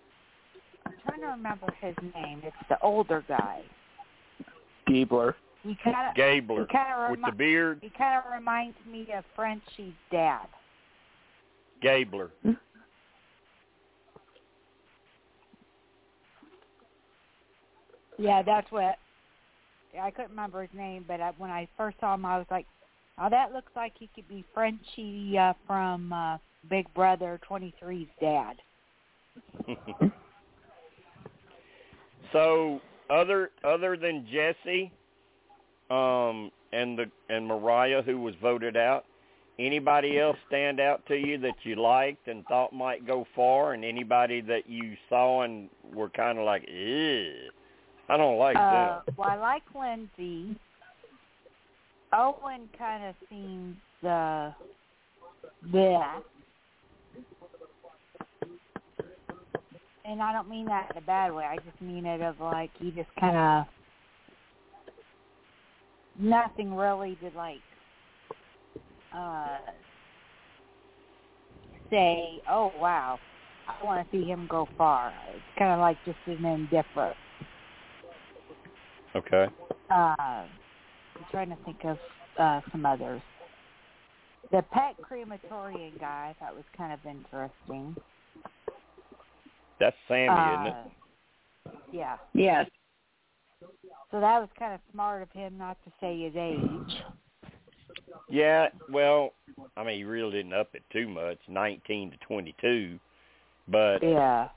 trying 1.05 1.21
to 1.21 1.27
remember 1.27 1.67
his 1.81 1.95
name. 2.15 2.41
It's 2.43 2.55
the 2.69 2.79
older 2.81 3.23
guy. 3.27 3.61
Gabler. 4.87 5.35
He 5.63 5.77
kind 5.83 6.09
of 6.09 6.15
Gabler 6.15 6.65
he 6.65 6.73
kind 6.73 6.93
of 6.93 7.11
with 7.11 7.19
the 7.25 7.35
beard. 7.35 7.79
he 7.81 7.89
kind 7.89 8.17
of 8.17 8.31
reminds 8.31 8.77
me 8.89 9.07
of 9.15 9.23
Frenchie's 9.35 9.93
dad. 10.11 10.47
Gabler. 11.81 12.31
Yeah, 18.17 18.41
that's 18.41 18.69
what. 18.71 18.97
I 19.99 20.11
couldn't 20.11 20.31
remember 20.31 20.61
his 20.61 20.69
name, 20.73 21.05
but 21.07 21.19
I, 21.19 21.31
when 21.37 21.49
I 21.49 21.67
first 21.75 21.99
saw 21.99 22.13
him, 22.13 22.25
I 22.25 22.37
was 22.37 22.45
like, 22.51 22.67
"Oh, 23.19 23.29
that 23.29 23.53
looks 23.53 23.71
like 23.75 23.93
he 23.97 24.09
could 24.13 24.27
be 24.27 24.45
Frenchie 24.53 25.37
uh, 25.37 25.53
from 25.65 26.13
uh, 26.13 26.37
Big 26.69 26.93
Brother 26.93 27.39
23's 27.49 28.09
dad." 28.19 28.57
so 32.31 32.79
other 33.09 33.51
other 33.63 33.97
than 33.97 34.25
Jesse, 34.31 34.91
um, 35.89 36.51
and 36.71 36.97
the 36.97 37.05
and 37.29 37.49
Morriah 37.49 38.03
who 38.03 38.19
was 38.19 38.35
voted 38.41 38.77
out, 38.77 39.05
anybody 39.57 40.19
else 40.19 40.37
stand 40.47 40.79
out 40.79 41.05
to 41.07 41.15
you 41.15 41.37
that 41.39 41.55
you 41.63 41.75
liked 41.75 42.27
and 42.27 42.45
thought 42.45 42.73
might 42.73 43.05
go 43.05 43.25
far, 43.35 43.73
and 43.73 43.83
anybody 43.83 44.41
that 44.41 44.69
you 44.69 44.95
saw 45.09 45.43
and 45.43 45.69
were 45.93 46.09
kind 46.09 46.37
of 46.37 46.45
like, 46.45 46.67
Ew, 46.67 47.49
I 48.07 48.17
don't 48.17 48.37
like 48.37 48.57
uh, 48.57 49.01
them. 49.05 49.15
well, 49.17 49.29
I 49.29 49.35
like 49.35 49.63
Lindsay. 49.77 50.55
Owen 52.11 52.67
kind 52.77 53.05
of 53.05 53.15
seems 53.29 53.75
uh, 54.03 54.51
yeah. 55.71 56.19
And 60.05 60.21
I 60.21 60.33
don't 60.33 60.49
mean 60.49 60.65
that 60.65 60.91
in 60.91 60.97
a 60.97 61.01
bad 61.01 61.33
way. 61.33 61.43
I 61.43 61.57
just 61.57 61.79
mean 61.81 62.05
it 62.05 62.21
of 62.21 62.39
like 62.39 62.71
he 62.79 62.91
just 62.91 63.09
kind 63.19 63.35
of 63.37 63.65
nothing 66.17 66.75
really 66.75 67.17
to 67.21 67.29
like 67.37 67.59
uh 69.15 69.57
say, 71.89 72.41
"Oh 72.49 72.71
wow, 72.79 73.19
I 73.67 73.83
want 73.83 74.09
to 74.09 74.17
see 74.17 74.25
him 74.25 74.47
go 74.49 74.67
far." 74.77 75.13
It's 75.33 75.43
kind 75.57 75.73
of 75.73 75.79
like 75.79 75.97
just 76.05 76.17
an 76.27 76.45
indifferent. 76.45 77.17
Okay. 79.15 79.47
Uh, 79.89 80.15
I'm 80.19 80.47
trying 81.31 81.49
to 81.49 81.57
think 81.65 81.83
of 81.83 81.97
uh, 82.37 82.61
some 82.71 82.85
others. 82.85 83.21
The 84.51 84.63
pet 84.71 84.95
crematorian 85.01 85.99
guy 85.99 86.35
I 86.35 86.43
thought 86.43 86.55
was 86.55 86.63
kind 86.77 86.93
of 86.93 86.99
interesting. 87.05 87.95
That's 89.79 89.95
Sami, 90.07 90.25
isn't 90.27 90.67
it? 90.67 90.73
Uh, 90.73 91.71
Yeah. 91.91 92.17
Yes. 92.33 92.69
So 94.11 94.19
that 94.19 94.39
was 94.39 94.49
kind 94.57 94.73
of 94.73 94.79
smart 94.91 95.21
of 95.21 95.31
him 95.31 95.57
not 95.57 95.77
to 95.85 95.91
say 95.99 96.21
his 96.23 96.35
age. 96.35 97.03
Yeah, 98.29 98.67
well, 98.91 99.33
I 99.75 99.83
mean, 99.83 99.97
he 99.97 100.03
really 100.03 100.31
didn't 100.31 100.53
up 100.53 100.73
it 100.73 100.83
too 100.91 101.07
much, 101.07 101.37
19 101.47 102.11
to 102.11 102.17
22, 102.17 102.99
but 103.67 104.03
Yeah. 104.03 104.49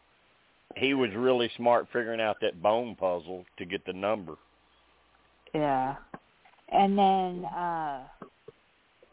he 0.76 0.94
was 0.94 1.10
really 1.14 1.48
smart 1.56 1.88
figuring 1.88 2.20
out 2.20 2.40
that 2.40 2.62
bone 2.62 2.94
puzzle 2.96 3.44
to 3.58 3.64
get 3.64 3.84
the 3.84 3.92
number. 3.92 4.36
Yeah. 5.54 5.96
And 6.68 6.98
then 6.98 7.44
uh 7.44 8.08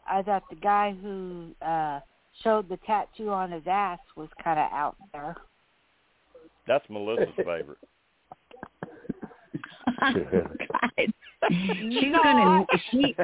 I 0.06 0.22
thought 0.22 0.48
the 0.48 0.56
guy 0.56 0.92
who 0.92 1.54
uh 1.60 2.00
showed 2.42 2.68
the 2.68 2.78
tattoo 2.78 3.30
on 3.30 3.50
his 3.50 3.66
ass 3.66 4.00
was 4.16 4.30
kind 4.42 4.58
of 4.58 4.72
out 4.72 4.96
there. 5.12 5.36
That's 6.70 6.88
Melissa's 6.88 7.34
favorite. 7.36 7.78
God. 9.98 10.14
She's 11.50 12.12
No, 12.12 12.22
gonna 12.22 12.66
she 12.92 13.16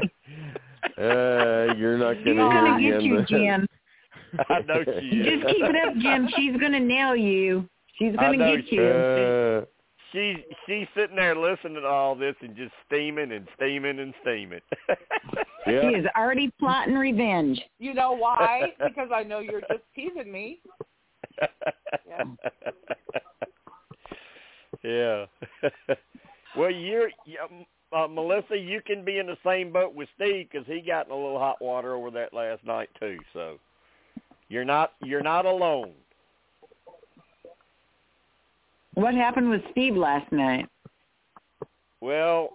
Uh, 0.98 1.74
you're 1.78 1.96
not 1.96 2.16
she's 2.16 2.24
going 2.24 2.36
to 2.38 2.42
gonna 2.42 2.80
get 2.82 2.98
the 2.98 3.04
you, 3.04 3.18
end. 3.18 3.26
Jim. 3.28 3.66
I 4.48 4.58
know 4.62 4.82
she 4.84 5.06
is. 5.18 5.42
Just 5.42 5.46
keep 5.54 5.62
it 5.64 5.76
up, 5.86 5.94
Jim. 5.98 6.28
She's 6.34 6.56
gonna 6.60 6.80
nail 6.80 7.14
you. 7.14 7.68
She's 7.96 8.16
gonna 8.16 8.36
get 8.36 8.68
she- 8.68 8.74
you. 8.76 8.82
Uh, 8.82 9.64
She's 10.12 10.38
she's 10.66 10.86
sitting 10.96 11.14
there 11.16 11.36
listening 11.36 11.74
to 11.82 11.86
all 11.86 12.16
this 12.16 12.34
and 12.40 12.56
just 12.56 12.72
steaming 12.86 13.30
and 13.32 13.46
steaming 13.56 13.98
and 14.00 14.12
steaming. 14.22 14.60
She 15.66 15.72
is 15.72 16.06
already 16.16 16.50
plotting 16.58 16.94
revenge. 16.94 17.60
You 17.78 17.92
know 17.94 18.12
why? 18.12 18.72
because 18.84 19.10
I 19.14 19.22
know 19.24 19.38
you're 19.40 19.60
just 19.62 19.82
teasing 19.94 20.32
me. 20.32 20.60
yeah. 22.08 22.24
well, 26.56 26.70
you're 26.70 27.10
yeah, 27.26 27.46
uh, 27.92 28.06
Melissa. 28.06 28.56
You 28.56 28.80
can 28.80 29.04
be 29.04 29.18
in 29.18 29.26
the 29.26 29.36
same 29.44 29.72
boat 29.72 29.94
with 29.94 30.08
Steve 30.14 30.48
because 30.50 30.66
he 30.66 30.80
got 30.80 31.06
in 31.06 31.12
a 31.12 31.16
little 31.16 31.38
hot 31.38 31.60
water 31.60 31.94
over 31.94 32.10
that 32.12 32.32
last 32.32 32.64
night 32.64 32.88
too. 32.98 33.18
So 33.32 33.58
you're 34.48 34.64
not 34.64 34.92
you're 35.04 35.22
not 35.22 35.46
alone. 35.46 35.92
What 38.94 39.14
happened 39.14 39.50
with 39.50 39.60
Steve 39.72 39.94
last 39.94 40.30
night? 40.32 40.68
Well, 42.00 42.50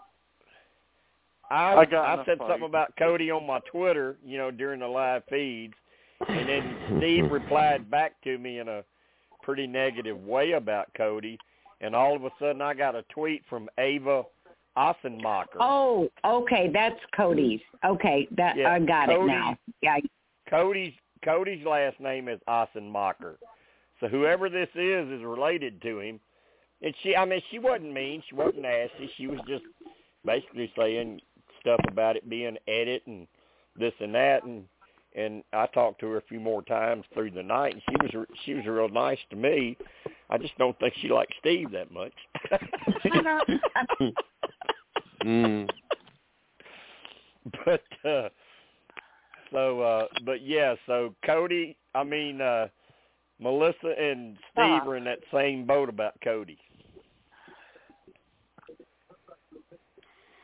I 1.52 1.76
I 1.76 1.86
got 1.86 2.20
in 2.20 2.26
said 2.26 2.38
fight. 2.38 2.50
something 2.50 2.68
about 2.68 2.94
Cody 2.98 3.30
on 3.30 3.46
my 3.46 3.60
Twitter, 3.72 4.16
you 4.26 4.38
know, 4.38 4.52
during 4.52 4.80
the 4.80 4.88
live 4.88 5.24
feeds, 5.30 5.74
and 6.28 6.50
then 6.50 6.76
Steve 6.98 7.32
replied 7.32 7.92
back 7.92 8.14
to 8.24 8.38
me 8.38 8.60
in 8.60 8.68
a 8.70 8.84
pretty 9.44 9.68
negative 9.68 10.18
way 10.24 10.54
about 10.54 10.88
Cody, 10.96 11.38
and 11.82 11.96
all 11.96 12.16
of 12.16 12.24
a 12.24 12.30
sudden 12.40 12.62
I 12.62 12.74
got 12.74 12.96
a 12.96 13.04
tweet 13.14 13.44
from 13.50 13.70
Ava 13.78 14.24
Assenmacher. 14.78 15.58
Oh, 15.60 16.10
okay, 16.26 16.70
that's 16.74 17.00
Cody's. 17.16 17.60
Okay, 17.86 18.28
that 18.38 18.56
Yeah, 18.56 18.72
I 18.72 18.80
got 18.80 19.10
Cody- 19.10 19.24
it 19.24 19.36
now. 19.36 19.58
Yeah, 19.82 19.98
Cody's 20.50 20.94
Cody's 21.26 21.66
last 21.66 22.00
name 22.00 22.30
is 22.30 22.40
Assenmacher, 22.48 23.36
so 24.00 24.08
whoever 24.08 24.50
this 24.50 24.70
is 24.76 25.10
is 25.10 25.24
related 25.24 25.82
to 25.82 26.00
him. 26.00 26.20
And 26.84 26.96
she, 27.04 27.16
I 27.16 27.26
mean, 27.26 27.42
she 27.52 27.60
wasn't 27.60 27.94
mean, 27.94 28.24
she 28.28 28.34
wasn't 28.34 28.64
nasty. 28.64 29.12
She 29.18 29.28
was 29.28 29.40
just 29.48 29.64
basically 30.26 30.72
saying 30.76 31.22
stuff 31.60 31.80
about 31.88 32.16
it 32.16 32.28
being 32.28 32.58
edit 32.68 33.04
and 33.06 33.28
this 33.78 33.94
and 34.00 34.16
that, 34.16 34.44
and 34.44 34.66
and 35.16 35.44
I 35.54 35.68
talked 35.68 36.00
to 36.00 36.08
her 36.08 36.18
a 36.18 36.24
few 36.24 36.40
more 36.40 36.62
times 36.64 37.06
through 37.14 37.32
the 37.32 37.44
night, 37.44 37.74
and 37.74 37.82
she 37.90 37.96
was 38.18 38.28
she 38.46 38.54
was 38.54 38.66
real 38.66 38.90
nice 38.90 39.20
to 39.30 39.36
me. 39.36 39.78
I 40.32 40.38
just 40.38 40.58
don't 40.58 40.78
think 40.80 40.94
she 41.02 41.10
likes 41.10 41.34
Steve 41.40 41.72
that 41.72 41.92
much. 41.92 42.14
mm. 45.26 45.70
but 47.66 47.84
uh 48.10 48.30
so 49.52 49.82
uh 49.82 50.06
but 50.26 50.42
yeah 50.46 50.76
so 50.86 51.14
cody 51.26 51.76
i 51.96 52.04
mean 52.04 52.42
uh 52.42 52.68
melissa 53.40 53.94
and 54.00 54.38
steve 54.52 54.78
Stop. 54.78 54.88
are 54.88 54.98
in 54.98 55.04
that 55.04 55.20
same 55.34 55.66
boat 55.66 55.90
about 55.90 56.14
cody 56.24 56.58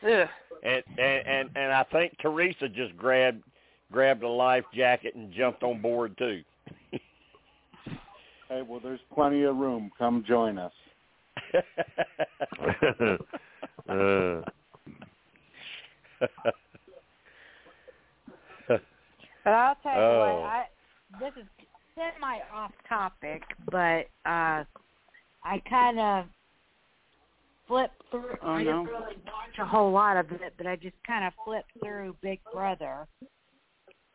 Yeah. 0.03 0.27
and 0.64 0.84
and 0.97 1.27
and, 1.27 1.49
and 1.55 1.72
i 1.72 1.84
think 1.91 2.15
teresa 2.19 2.68
just 2.69 2.95
grabbed 2.97 3.43
grabbed 3.91 4.23
a 4.23 4.27
life 4.30 4.65
jacket 4.73 5.15
and 5.15 5.31
jumped 5.34 5.64
on 5.64 5.81
board 5.81 6.18
too 6.18 6.43
Hey, 8.49 8.61
well, 8.68 8.80
there's 8.82 8.99
plenty 9.14 9.44
of 9.44 9.57
room. 9.57 9.91
Come 9.98 10.24
join 10.28 10.57
us. 10.57 10.72
uh, 13.90 14.41
But 19.44 19.53
I'll 19.53 19.76
tell 19.76 19.94
you 19.94 19.99
Oh. 20.02 20.19
what, 20.41 20.49
I 20.49 20.65
this 21.19 21.34
is 21.38 21.45
semi 21.95 22.40
off 22.53 22.72
topic, 22.88 23.44
but 23.72 24.07
uh 24.26 24.64
I 25.44 25.60
kind 25.69 25.99
of 25.99 26.26
flipped 27.68 28.02
through. 28.11 28.38
Oh, 28.41 28.52
I 28.52 28.64
no. 28.64 28.84
didn't 28.86 28.86
really 28.99 29.15
watch 29.26 29.57
a 29.60 29.65
whole 29.65 29.91
lot 29.91 30.18
of 30.18 30.30
it, 30.34 30.53
but 30.57 30.68
I 30.68 30.76
just 30.76 30.95
kind 31.06 31.24
of 31.26 31.34
flipped 31.45 31.72
through 31.82 32.15
Big 32.22 32.40
Brother. 32.52 33.07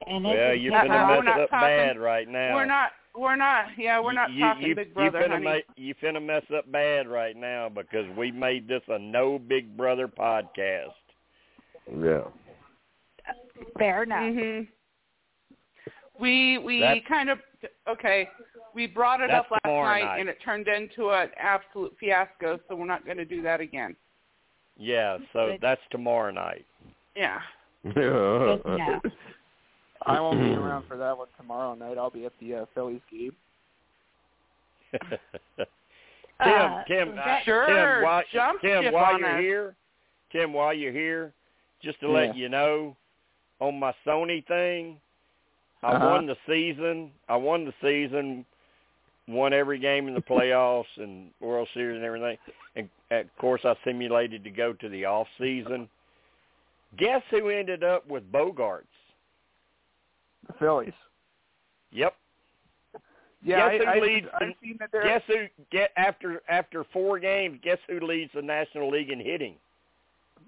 And 0.07 0.27
it 0.27 0.37
well 0.37 0.55
you're 0.55 0.73
gonna 0.73 0.89
mess 1.23 1.35
it 1.35 1.41
up 1.41 1.51
talking- 1.51 1.69
bad 1.69 1.99
right 1.99 2.29
now 2.29 2.55
We're 2.55 2.67
not. 2.67 2.91
We're 3.15 3.37
not. 3.37 3.67
Yeah, 3.77 4.01
we're 4.01 4.13
not 4.15 4.33
you, 4.33 4.41
talking 4.41 4.67
you, 4.69 4.75
Big 4.75 4.95
Brother, 4.95 5.21
you 5.21 5.25
finna 5.27 5.33
honey. 5.33 5.45
ma- 5.45 5.75
you 5.77 5.95
finna 6.03 6.25
mess 6.25 6.43
up 6.57 6.71
bad 6.73 7.07
right 7.09 7.37
now 7.37 7.69
because 7.69 8.07
we 8.17 8.31
made 8.31 8.67
this 8.67 8.83
a 8.89 8.99
no 8.99 9.39
big 9.39 9.77
brother 9.77 10.09
podcast 10.09 10.95
yeah. 12.01 12.23
fair 13.79 14.05
enough. 14.05 14.19
Mhm. 14.21 14.69
We 16.19 16.59
we 16.59 16.81
That's- 16.81 17.03
kind 17.09 17.29
of 17.31 17.39
okay. 17.89 18.29
We 18.75 18.87
brought 18.87 19.21
it 19.21 19.31
up 19.31 19.51
last 19.51 19.65
night, 19.67 20.05
night. 20.05 20.21
and 20.21 20.29
it 20.31 20.39
turned 20.43 20.67
into 20.69 21.11
an 21.11 21.29
absolute 21.39 21.95
fiasco. 22.01 22.59
So 22.69 22.75
we're 22.77 22.87
not 22.87 23.05
going 23.05 23.19
to 23.19 23.25
do 23.27 23.43
that 23.43 23.61
again. 23.61 23.95
yeah 24.79 25.19
so 25.35 25.49
Good. 25.51 25.61
that's 25.61 25.83
tomorrow 25.91 26.31
night 26.33 26.65
Yeah. 27.15 27.41
Good 27.85 27.95
to 27.95 28.63
know. 28.65 29.01
I 30.07 30.21
won't 30.21 30.39
be 30.39 30.53
around 30.55 30.85
for 30.89 30.97
that 30.97 31.17
one 31.17 31.29
tomorrow 31.37 31.75
night. 31.75 31.99
I'll 31.99 32.11
be 32.11 32.25
at 32.27 32.33
the 32.41 32.55
uh, 32.55 32.65
Phillies 32.75 33.01
game. 33.11 33.33
Tim, 34.93 35.19
Uh, 36.41 36.83
Tim, 36.89 37.19
uh, 37.19 37.39
Sure, 37.45 37.67
Tim, 37.67 38.03
while, 38.05 38.23
jump 38.33 38.61
Tim, 38.63 38.83
ship 38.83 38.93
while 38.93 39.17
you're 39.19 39.37
us. 39.37 39.41
here, 39.41 39.75
Tim, 40.33 40.53
while 40.53 40.75
you're 40.75 40.93
here, 40.93 41.33
just 41.83 42.01
to 42.01 42.11
let 42.11 42.35
you 42.37 42.49
know, 42.49 42.97
on 43.61 43.79
my 43.79 43.95
Sony 44.05 44.45
thing, 44.47 44.97
I 45.85 45.93
Uh-huh. 45.93 46.09
won 46.09 46.27
the 46.27 46.37
season. 46.47 47.13
I 47.29 47.37
won 47.37 47.65
the 47.65 47.75
season, 47.81 48.45
won 49.29 49.53
every 49.53 49.79
game 49.79 50.09
in 50.09 50.15
the 50.15 50.21
playoffs 50.33 50.97
and 50.97 51.31
World 51.41 51.69
Series 51.75 51.97
and 51.97 52.05
everything. 52.05 52.39
And 52.77 52.89
of 53.13 53.37
course, 53.37 53.61
I 53.65 53.75
simulated 53.85 54.43
to 54.45 54.51
go 54.51 54.73
to 54.73 54.89
the 54.89 55.05
off 55.05 55.29
season. 55.39 55.89
Guess 56.97 57.23
who 57.31 57.49
ended 57.51 57.85
up 57.85 58.07
with 58.09 58.31
Bogaerts? 58.33 58.83
The 60.47 60.53
Phillies. 60.59 60.93
Yep. 61.93 62.15
Yeah, 63.45 63.77
guess 63.77 63.87
I, 63.89 63.95
who 63.95 64.01
I, 64.01 64.05
leads? 64.07 64.27
I've 64.35 64.41
the- 64.49 64.55
seen 64.63 64.77
that 64.81 64.91
there. 64.93 65.03
guess 65.05 65.23
who 65.27 65.47
get 65.71 65.91
after 65.97 66.43
after 66.49 66.85
four 66.93 67.19
games? 67.19 67.59
Guess 67.63 67.79
who 67.89 68.01
leads 68.07 68.31
the 68.35 68.43
National 68.43 68.89
League 68.91 69.11
in 69.11 69.19
hitting? 69.21 69.57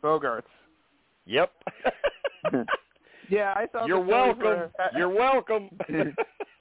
Bogaerts. 0.03 0.43
Yep. 1.27 1.51
Yeah, 3.31 3.55
I 3.57 3.67
saw. 3.73 3.87
You're 3.87 4.05
the 4.05 4.11
welcome. 4.11 4.43
were- 4.45 4.71
You're 4.97 5.09
welcome. 5.09 5.71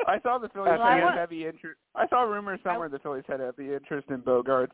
I 0.08 0.20
saw 0.22 0.38
the 0.38 0.48
Phillies 0.48 0.70
Well, 0.80 0.82
had 0.82 1.14
heavy 1.18 1.46
interest. 1.46 1.78
I 1.94 2.08
saw 2.08 2.22
rumors 2.22 2.62
somewhere 2.64 2.88
the 2.88 3.00
Phillies 3.00 3.26
had 3.28 3.42
heavy 3.42 3.74
interest 3.74 4.08
in 4.10 4.22
Bogaerts. 4.22 4.72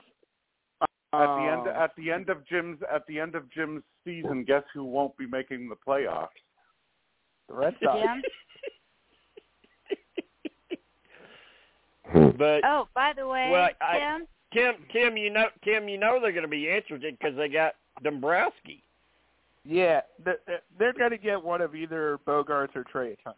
At 0.82 0.88
the 1.12 1.50
end 1.52 1.62
Um, 1.62 1.68
at 1.76 1.90
the 1.98 2.12
end 2.12 2.30
of 2.30 2.46
Jim's 2.48 2.78
at 2.94 3.08
the 3.08 3.20
end 3.20 3.34
of 3.34 3.50
Jim's 3.52 3.82
season, 4.06 4.44
guess 4.44 4.62
who 4.72 4.84
won't 4.84 5.18
be 5.18 5.26
making 5.26 5.68
the 5.68 5.76
playoffs? 5.76 6.28
the 7.48 7.56
Red 7.56 7.74
Sox. 7.84 7.98
Jim? 8.00 8.22
But 12.14 12.62
Oh, 12.64 12.88
by 12.94 13.14
the 13.14 13.28
way, 13.28 13.50
Well, 13.52 13.70
I- 13.82 14.00
Tim, 14.00 14.28
Tim, 14.54 14.74
Tim, 14.92 15.18
you 15.18 15.30
know, 15.30 15.48
Tim, 15.64 15.88
you 15.88 15.98
know 15.98 16.20
they're 16.20 16.32
going 16.32 16.44
to 16.44 16.48
be 16.48 16.70
interested 16.70 17.18
because 17.20 17.36
they 17.38 17.50
got 17.50 17.76
Dombrowski. 18.04 18.84
Yeah, 19.64 20.02
they're, 20.24 20.40
they're 20.80 20.94
going 20.94 21.12
to 21.12 21.18
get 21.18 21.44
one 21.44 21.62
of 21.62 21.76
either 21.76 22.18
Bogaerts 22.26 22.76
or 22.76 22.84
Trea 22.86 23.16
Turner. 23.24 23.36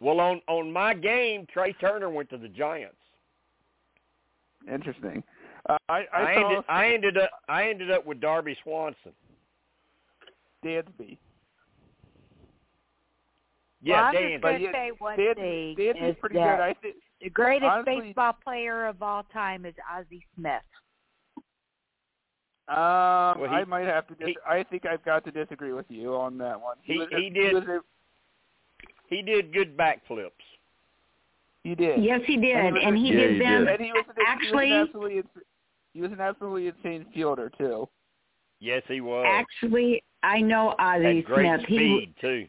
Well, 0.00 0.20
on 0.20 0.42
on 0.48 0.72
my 0.72 0.92
game, 0.94 1.46
Trea 1.52 1.72
Turner 1.74 2.10
went 2.10 2.28
to 2.30 2.36
the 2.36 2.48
Giants. 2.48 2.96
Interesting. 4.70 5.22
Uh, 5.68 5.76
I, 5.88 6.04
I, 6.12 6.20
I 6.22 6.34
ended 6.34 6.64
I 6.68 6.86
ended 6.92 7.18
up 7.18 7.30
I 7.48 7.68
ended 7.70 7.90
up 7.90 8.04
with 8.04 8.20
Darby 8.20 8.56
Swanson. 8.62 9.12
Dansby. 10.64 11.16
Yeah, 13.84 13.96
well, 13.96 14.04
I'm 14.06 14.14
Dan. 14.14 14.30
just 14.32 14.42
but 14.42 14.48
going 14.48 14.58
to 14.58 14.64
yeah, 14.64 14.72
say 14.72 14.90
one 14.98 15.16
Dan- 15.18 15.34
thing 15.34 15.76
Dansby's 15.78 16.10
is 16.10 16.16
pretty 16.20 16.34
that 16.36 16.56
good. 16.56 16.62
I 16.62 16.74
think. 16.74 16.94
the 17.20 17.30
greatest 17.30 17.70
honestly- 17.70 18.00
baseball 18.00 18.32
player 18.42 18.86
of 18.86 19.02
all 19.02 19.24
time 19.24 19.66
is 19.66 19.74
Ozzie 19.94 20.26
Smith. 20.34 20.62
Um, 22.66 23.40
Well, 23.40 23.50
he- 23.50 23.56
I 23.56 23.64
might 23.64 23.84
have 23.86 24.06
to. 24.08 24.14
Dis- 24.14 24.28
he- 24.28 24.38
I 24.48 24.62
think 24.62 24.86
I've 24.86 25.04
got 25.04 25.22
to 25.24 25.30
disagree 25.30 25.72
with 25.74 25.90
you 25.90 26.14
on 26.14 26.38
that 26.38 26.58
one. 26.60 26.78
He- 26.82 26.96
was 26.98 27.08
he 27.10 27.28
did- 27.28 27.52
was 27.52 27.64
a- 27.68 27.84
He 29.08 29.20
did 29.20 29.52
good 29.52 29.76
backflips. 29.76 30.30
he 31.62 31.74
did. 31.74 32.02
Yes, 32.02 32.22
he 32.24 32.36
did, 32.38 32.56
And 32.56 32.66
he 32.68 32.72
was 32.72 32.82
and 32.84 32.96
he 32.98 33.08
Yeah, 33.08 33.20
did 33.20 33.32
he 33.32 33.38
them. 33.38 33.64
did. 33.66 33.68
And 33.74 33.84
he 33.84 33.92
was, 33.92 34.04
an, 34.08 34.14
Actually- 34.26 34.66
he 34.68 34.72
was 34.72 34.80
an 34.80 34.88
absolutely, 34.88 35.30
he 35.92 36.00
was 36.00 36.12
an 36.12 36.20
absolutely 36.20 36.66
insane 36.68 37.04
fielder 37.12 37.50
too. 37.50 37.86
Yes, 38.60 38.82
he 38.88 39.02
was. 39.02 39.26
Actually, 39.28 40.02
I 40.22 40.40
know 40.40 40.74
Ozzie 40.78 41.16
Had 41.16 41.24
great 41.26 41.46
Smith. 41.58 41.66
He 41.68 41.76
speed 41.76 42.16
too. 42.18 42.48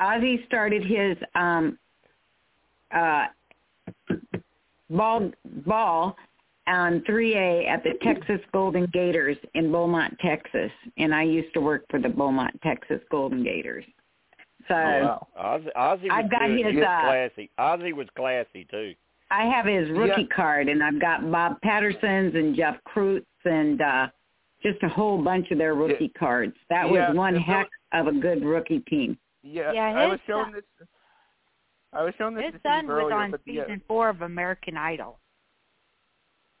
Ozzie 0.00 0.42
started 0.46 0.84
his 0.84 1.16
um 1.34 1.78
uh 2.94 3.26
ball 4.88 5.30
ball 5.66 6.16
on 6.66 7.00
3A 7.00 7.66
at 7.68 7.82
the 7.82 7.94
Texas 8.02 8.40
Golden 8.52 8.86
Gators 8.92 9.36
in 9.54 9.72
Beaumont, 9.72 10.16
Texas, 10.20 10.70
and 10.98 11.12
I 11.14 11.22
used 11.24 11.52
to 11.54 11.60
work 11.60 11.84
for 11.90 11.98
the 11.98 12.08
Beaumont, 12.08 12.60
Texas 12.62 13.00
Golden 13.10 13.42
Gators. 13.42 13.84
So 14.68 14.74
Oh, 14.74 14.76
wow. 14.76 15.26
Ozzy, 15.36 15.68
Ozzy 15.76 16.02
was 16.04 16.12
I've 16.12 16.30
got 16.30 16.46
good. 16.46 16.64
his, 16.66 16.74
was 16.76 16.84
uh, 16.84 17.00
classy. 17.00 17.50
Ozzy 17.58 17.92
was 17.92 18.06
classy 18.16 18.66
too. 18.70 18.94
I 19.32 19.44
have 19.44 19.66
his 19.66 19.88
rookie 19.90 20.22
Yeah. 20.28 20.36
card, 20.36 20.68
and 20.68 20.82
I've 20.82 21.00
got 21.00 21.28
Bob 21.30 21.60
Patterson's 21.62 22.34
and 22.34 22.54
Jeff 22.54 22.76
Krutz 22.86 23.24
and 23.44 23.80
uh 23.80 24.06
just 24.62 24.82
a 24.82 24.88
whole 24.88 25.22
bunch 25.22 25.50
of 25.50 25.58
their 25.58 25.74
rookie 25.74 26.10
cards. 26.18 26.54
That 26.68 26.90
Yeah, 26.90 27.08
was 27.08 27.16
one 27.16 27.34
heck 27.34 27.68
of 27.92 28.06
a 28.06 28.12
good 28.12 28.44
rookie 28.44 28.80
team. 28.80 29.16
Yeah, 29.42 29.72
Yeah, 29.72 29.86
I 29.96 30.06
was 30.06 30.20
showing 30.26 30.46
son- 30.46 30.52
this. 30.52 30.88
I 31.92 32.02
was 32.04 32.14
showing 32.18 32.34
this 32.34 32.44
His 32.46 32.54
to 32.54 32.60
son 32.62 32.78
Steve 32.80 32.88
was 32.88 32.96
earlier, 33.02 33.14
on 33.16 33.30
but 33.32 33.40
the, 33.44 33.60
uh, 33.60 33.64
season 33.64 33.82
four 33.88 34.08
of 34.08 34.22
American 34.22 34.76
Idol. 34.76 35.18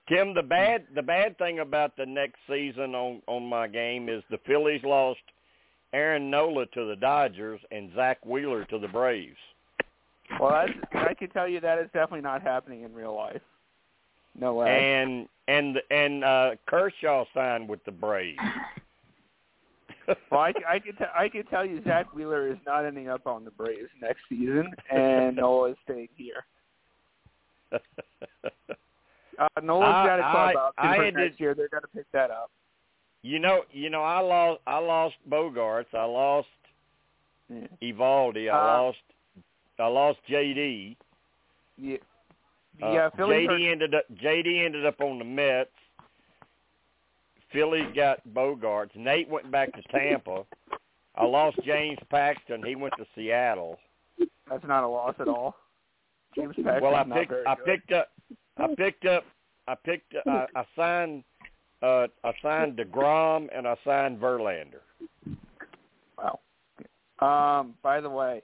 Tim, 0.08 0.34
the 0.34 0.42
bad 0.42 0.86
the 0.94 1.02
bad 1.02 1.38
thing 1.38 1.60
about 1.60 1.96
the 1.96 2.06
next 2.06 2.38
season 2.48 2.94
on 2.96 3.22
on 3.28 3.44
my 3.44 3.68
game 3.68 4.08
is 4.08 4.24
the 4.30 4.38
Phillies 4.46 4.82
lost 4.82 5.20
Aaron 5.92 6.30
Nola 6.30 6.66
to 6.66 6.84
the 6.86 6.96
Dodgers 6.96 7.60
and 7.70 7.92
Zack 7.94 8.24
Wheeler 8.26 8.64
to 8.66 8.78
the 8.78 8.88
Braves. 8.88 9.36
well, 10.40 10.50
that's, 10.50 10.72
I 10.94 11.14
can 11.14 11.30
tell 11.30 11.46
you 11.48 11.60
that 11.60 11.78
is 11.78 11.86
definitely 11.92 12.22
not 12.22 12.42
happening 12.42 12.82
in 12.82 12.92
real 12.92 13.14
life. 13.14 13.42
No 14.38 14.54
way. 14.54 14.68
And 14.68 15.28
and 15.46 15.80
and 15.92 16.24
uh 16.24 16.50
Kershaw 16.66 17.24
signed 17.32 17.68
with 17.68 17.84
the 17.84 17.92
Braves. 17.92 18.38
Well, 20.30 20.40
I, 20.40 20.52
I 20.68 20.78
can 20.78 20.96
t- 20.96 21.04
I 21.16 21.28
can 21.28 21.44
tell 21.46 21.64
you 21.64 21.82
Zack 21.84 22.14
Wheeler 22.14 22.48
is 22.50 22.58
not 22.66 22.84
ending 22.84 23.08
up 23.08 23.26
on 23.26 23.44
the 23.44 23.50
Braves 23.50 23.90
next 24.00 24.20
season, 24.28 24.70
and 24.90 25.36
Nola 25.36 25.70
is 25.70 25.76
staying 25.84 26.08
here. 26.16 26.44
Uh, 27.72 29.48
Nola's 29.62 29.88
I- 29.88 30.06
got 30.06 30.18
a 30.18 30.22
club 30.22 30.34
I 30.34 30.54
option 30.54 30.74
for 30.96 31.04
ended- 31.04 31.14
next 31.30 31.40
year. 31.40 31.54
They're 31.54 31.68
going 31.68 31.82
to 31.82 31.88
pick 31.88 32.10
that 32.12 32.30
up. 32.30 32.50
you 33.22 33.38
know, 33.38 33.62
you 33.72 33.90
know, 33.90 34.02
I 34.02 34.18
lost 34.20 34.60
I 34.66 34.78
lost 34.78 35.16
Bogaerts, 35.28 35.94
I 35.94 36.04
lost 36.04 36.48
Yeah. 37.48 37.66
Eovaldi, 37.82 38.50
I 38.52 38.58
Uh, 38.58 38.82
lost 38.82 38.98
I 39.78 39.86
lost 39.86 40.18
JD. 40.28 40.96
Yeah. 41.78 41.96
Uh, 42.82 42.92
Yeah, 42.92 43.08
Phillies 43.16 43.48
JD 43.48 43.70
ended 43.72 43.94
up 43.94 44.04
JD 44.14 44.64
ended 44.64 44.84
up 44.86 45.00
on 45.00 45.18
the 45.18 45.24
Mets. 45.24 45.70
Phillies 47.52 47.86
got 47.94 48.20
Bogaerts. 48.32 48.94
Nate 48.96 49.28
went 49.28 49.50
back 49.50 49.72
to 49.74 49.82
Tampa. 49.90 50.44
I 51.16 51.24
lost 51.24 51.58
James 51.64 51.98
Paxton. 52.10 52.62
He 52.64 52.76
went 52.76 52.94
to 52.98 53.04
Seattle. 53.14 53.78
That's 54.48 54.64
not 54.66 54.84
a 54.84 54.88
loss 54.88 55.14
at 55.18 55.28
all. 55.28 55.56
James 56.34 56.54
Paxton's 56.56 56.82
well, 56.82 56.94
I 56.94 57.04
picked 57.04 57.32
I 57.46 57.54
good. 57.54 57.64
picked 57.66 57.92
up 57.92 58.08
I 58.56 58.66
picked 58.76 59.06
up 59.06 59.24
I 59.66 59.74
picked 59.74 60.14
uh, 60.14 60.46
I 60.54 60.64
signed 60.76 61.24
uh 61.82 62.06
I 62.24 62.32
signed 62.42 62.78
DeGrom 62.78 63.48
and 63.56 63.66
I 63.66 63.76
signed 63.84 64.20
Verlander. 64.20 64.82
Wow. 66.16 66.40
Um, 67.20 67.74
by 67.82 68.00
the 68.00 68.08
way, 68.08 68.42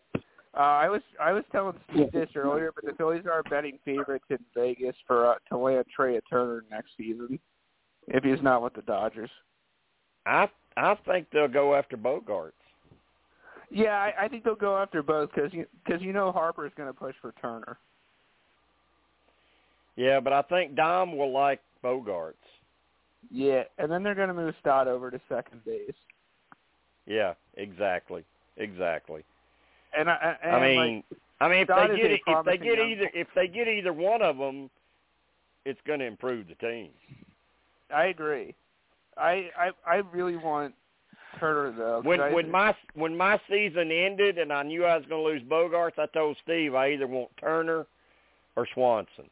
uh, 0.55 0.59
I 0.59 0.89
was 0.89 1.03
I 1.21 1.33
was 1.33 1.45
telling 1.53 1.79
Steve 1.93 2.11
this 2.13 2.31
earlier, 2.35 2.73
but 2.75 2.85
the 2.85 2.93
Phillies 2.95 3.25
are 3.27 3.43
betting 3.45 3.79
favorites 3.85 4.25
in 4.31 4.39
Vegas 4.55 4.97
for 5.07 5.27
uh, 5.27 5.35
to 5.51 5.57
land 5.57 5.85
Trea 5.95 6.21
Turner 6.29 6.65
next 6.71 6.91
season 6.97 7.39
if 8.09 8.25
he's 8.25 8.43
not 8.43 8.63
with 8.63 8.75
the 8.75 8.83
Dodgers. 8.83 9.31
I 10.25 10.49
I 10.77 10.95
think 11.07 11.29
they'll 11.33 11.49
go 11.49 11.75
after 11.75 11.97
Bogaerts. 11.97 12.53
Yeah, 13.71 13.97
I, 13.97 14.25
I 14.25 14.29
think 14.29 14.45
they'll 14.45 14.55
go 14.55 14.77
after 14.79 15.03
both 15.03 15.31
because 15.35 15.53
you, 15.53 15.67
cause 15.87 16.01
you 16.01 16.13
know 16.13 16.31
Harper's 16.31 16.73
going 16.77 16.89
to 16.89 16.93
push 16.93 17.15
for 17.21 17.33
Turner. 17.41 17.79
Yeah, 19.97 20.21
but 20.21 20.33
I 20.33 20.43
think 20.43 20.77
Dom 20.77 21.17
will 21.17 21.33
like 21.33 21.61
Bogaerts. 21.83 22.35
Yeah, 23.31 23.65
and 23.79 23.91
then 23.91 24.03
they're 24.03 24.15
going 24.15 24.29
to 24.29 24.35
move 24.35 24.55
Stott 24.61 24.87
over 24.87 25.11
to 25.11 25.21
second 25.29 25.65
base. 25.65 25.91
Yeah, 27.07 27.35
exactly, 27.57 28.25
exactly. 28.57 29.25
And 29.99 30.11
I, 30.11 30.37
and 30.45 30.57
I 30.57 30.61
mean, 30.61 31.05
like, 31.11 31.21
I 31.41 31.49
mean, 31.49 31.59
if 31.61 31.67
Stott 31.67 31.89
they 31.91 31.97
get 31.97 32.11
if 32.13 32.45
they 32.45 32.59
get 32.59 32.79
young- 32.79 32.91
either 32.91 33.11
if 33.15 33.29
they 33.35 33.49
get 33.49 33.67
either 33.69 33.93
one 33.93 34.23
of 34.23 34.37
them, 34.37 34.71
it's 35.65 35.81
going 35.87 36.01
to 36.01 36.07
improve 36.07 36.47
the 36.49 36.55
team. 36.57 36.91
I 37.95 38.07
agree. 38.07 38.55
I 39.17 39.51
I 39.59 39.71
I 39.87 39.97
really 40.13 40.37
want 40.37 40.75
Turner 41.39 41.73
though. 41.77 42.01
When 42.03 42.21
I, 42.21 42.33
when 42.33 42.51
my 42.51 42.75
when 42.95 43.17
my 43.17 43.41
season 43.49 43.91
ended 43.91 44.39
and 44.39 44.53
I 44.53 44.63
knew 44.63 44.85
I 44.85 44.97
was 44.97 45.07
going 45.07 45.23
to 45.23 45.29
lose 45.29 45.43
Bogaerts, 45.43 45.99
I 45.99 46.07
told 46.07 46.37
Steve 46.43 46.75
I 46.75 46.93
either 46.93 47.07
want 47.07 47.31
Turner 47.41 47.87
or 48.57 48.67
Swanson, 48.75 49.29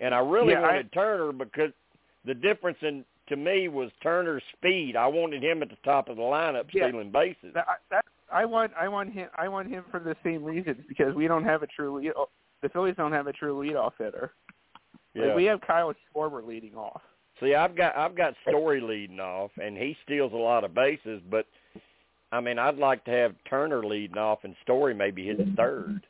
and 0.00 0.14
I 0.14 0.18
really 0.20 0.52
Yeah, 0.52 0.60
I- 0.60 0.66
wanted 0.66 0.92
Turner 0.92 1.32
because 1.32 1.72
the 2.24 2.34
difference 2.34 2.78
in 2.82 3.04
to 3.28 3.36
me 3.36 3.66
was 3.68 3.90
Turner's 4.02 4.42
speed. 4.56 4.94
I 4.96 5.06
wanted 5.08 5.42
him 5.42 5.62
at 5.62 5.68
the 5.68 5.76
top 5.84 6.08
of 6.08 6.16
the 6.16 6.22
lineup 6.22 6.66
Yeah. 6.72 6.88
stealing 6.88 7.10
bases. 7.10 7.52
that, 7.54 7.66
that 7.90 8.04
I 8.30 8.44
want 8.44 8.72
I 8.78 8.88
want 8.88 9.12
him 9.12 9.28
I 9.36 9.48
want 9.48 9.68
him 9.68 9.84
for 9.90 9.98
the 10.00 10.16
same 10.22 10.44
reasons 10.44 10.78
because 10.88 11.14
we 11.14 11.26
don't 11.26 11.44
have 11.44 11.62
a 11.62 11.66
true 11.66 11.98
lead. 11.98 12.12
The 12.62 12.68
Phillies 12.70 12.94
don't 12.96 13.12
have 13.12 13.26
a 13.26 13.32
true 13.32 13.54
leadoff 13.60 13.92
hitter. 13.98 14.32
Yeah. 15.14 15.26
Like 15.26 15.36
we 15.36 15.44
have 15.44 15.60
Kyle 15.60 15.92
Schwarber 16.14 16.46
leading 16.46 16.74
off. 16.76 17.02
See, 17.40 17.54
I've 17.54 17.76
got 17.76 17.96
I've 17.96 18.16
got 18.16 18.34
Story 18.48 18.80
leading 18.80 19.20
off, 19.20 19.50
and 19.62 19.76
he 19.76 19.96
steals 20.04 20.32
a 20.32 20.36
lot 20.36 20.64
of 20.64 20.74
bases. 20.74 21.20
But 21.30 21.46
I 22.32 22.40
mean, 22.40 22.58
I'd 22.58 22.78
like 22.78 23.04
to 23.04 23.10
have 23.10 23.34
Turner 23.48 23.84
leading 23.84 24.18
off, 24.18 24.40
and 24.44 24.54
Story 24.62 24.94
maybe 24.94 25.26
hitting 25.26 25.54
third. 25.56 26.06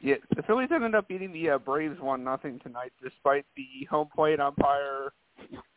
Yeah, 0.00 0.16
the 0.34 0.42
Phillies 0.42 0.70
ended 0.74 0.96
up 0.96 1.06
beating 1.06 1.32
the 1.32 1.50
uh, 1.50 1.58
Braves 1.58 2.00
one 2.00 2.24
nothing 2.24 2.58
tonight, 2.60 2.92
despite 3.00 3.46
the 3.56 3.86
home 3.88 4.08
plate 4.14 4.40
umpire 4.40 5.12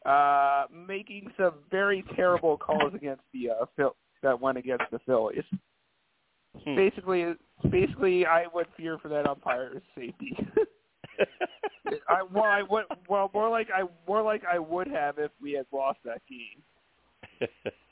uh 0.06 0.66
making 0.72 1.32
some 1.38 1.54
very 1.72 2.04
terrible 2.16 2.58
calls 2.58 2.94
against 2.94 3.24
the 3.34 3.50
uh 3.50 3.66
Phil- 3.76 3.96
that 4.22 4.40
went 4.40 4.58
against 4.58 4.86
the 4.92 5.00
Phillies. 5.00 5.44
Hmm. 6.64 6.76
Basically, 6.76 7.34
basically, 7.70 8.26
I 8.26 8.46
would 8.54 8.68
fear 8.78 8.98
for 8.98 9.10
that 9.10 9.28
umpire's 9.28 9.82
safety. 9.96 10.38
I 12.10 12.24
well, 12.24 12.44
I 12.44 12.62
would 12.64 12.86
well 13.08 13.30
more 13.34 13.50
like 13.50 13.70
I 13.74 13.84
more 14.08 14.22
like 14.22 14.44
I 14.52 14.60
would 14.60 14.88
have 14.88 15.18
if 15.20 15.32
we 15.42 15.54
had 15.54 15.66
lost 15.72 16.00
that 16.06 16.22
game 16.30 17.50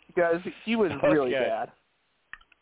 because 0.07 0.41
he 0.65 0.75
was 0.75 0.91
really 1.03 1.35
Okay. 1.35 1.45
bad. 1.49 1.71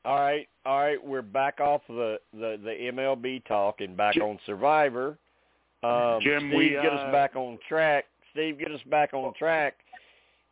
All 0.04 0.20
right, 0.20 0.48
all 0.66 0.80
right. 0.80 1.04
We're 1.04 1.22
back 1.22 1.60
off 1.60 1.82
the 1.88 2.20
the, 2.34 2.60
the 2.64 2.92
MLB 2.92 3.46
talk 3.46 3.82
and 3.82 3.96
back 3.96 4.16
Jim- 4.16 4.24
on 4.24 4.40
Survivor. 4.46 5.18
Um, 5.84 6.20
Jim, 6.22 6.48
Steve, 6.48 6.58
we, 6.58 6.70
get 6.70 6.92
uh, 6.92 6.96
us 6.96 7.12
back 7.12 7.36
on 7.36 7.58
track. 7.68 8.06
Steve, 8.32 8.60
get 8.60 8.72
us 8.72 8.82
back 8.90 9.14
on 9.14 9.34
track. 9.34 9.76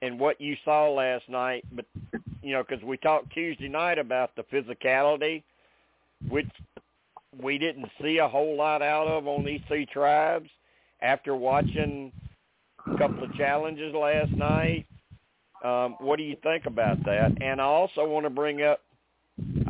And 0.02 0.19
what 0.19 0.40
you 0.40 0.56
saw 0.64 0.90
last 0.90 1.27
night, 1.30 1.65
but 1.73 1.86
you 2.41 2.53
know, 2.53 2.64
because 2.68 2.84
we 2.84 2.95
talked 2.98 3.34
Tuesday 3.34 3.68
night 3.68 3.99
about 3.99 4.36
the 4.36 4.44
physicality, 4.44 5.44
which 6.30 6.48
we 7.38 7.57
didn't 7.57 7.89
see 8.01 8.18
a 8.18 8.27
whole 8.27 8.56
lot 8.57 8.81
out 8.81 9.07
of 9.07 9.27
on 9.27 9.45
these 9.45 9.61
three 9.68 9.85
tribes. 9.85 10.49
After 11.01 11.35
watching 11.35 12.11
a 12.85 12.97
couple 12.97 13.23
of 13.23 13.34
challenges 13.35 13.93
last 13.93 14.31
night, 14.31 14.85
um, 15.64 15.95
what 15.99 16.18
do 16.18 16.23
you 16.23 16.35
think 16.43 16.65
about 16.65 17.03
that? 17.06 17.31
And 17.41 17.61
I 17.61 17.65
also 17.65 18.06
want 18.07 18.26
to 18.26 18.30
bring 18.30 18.61
up 18.64 18.81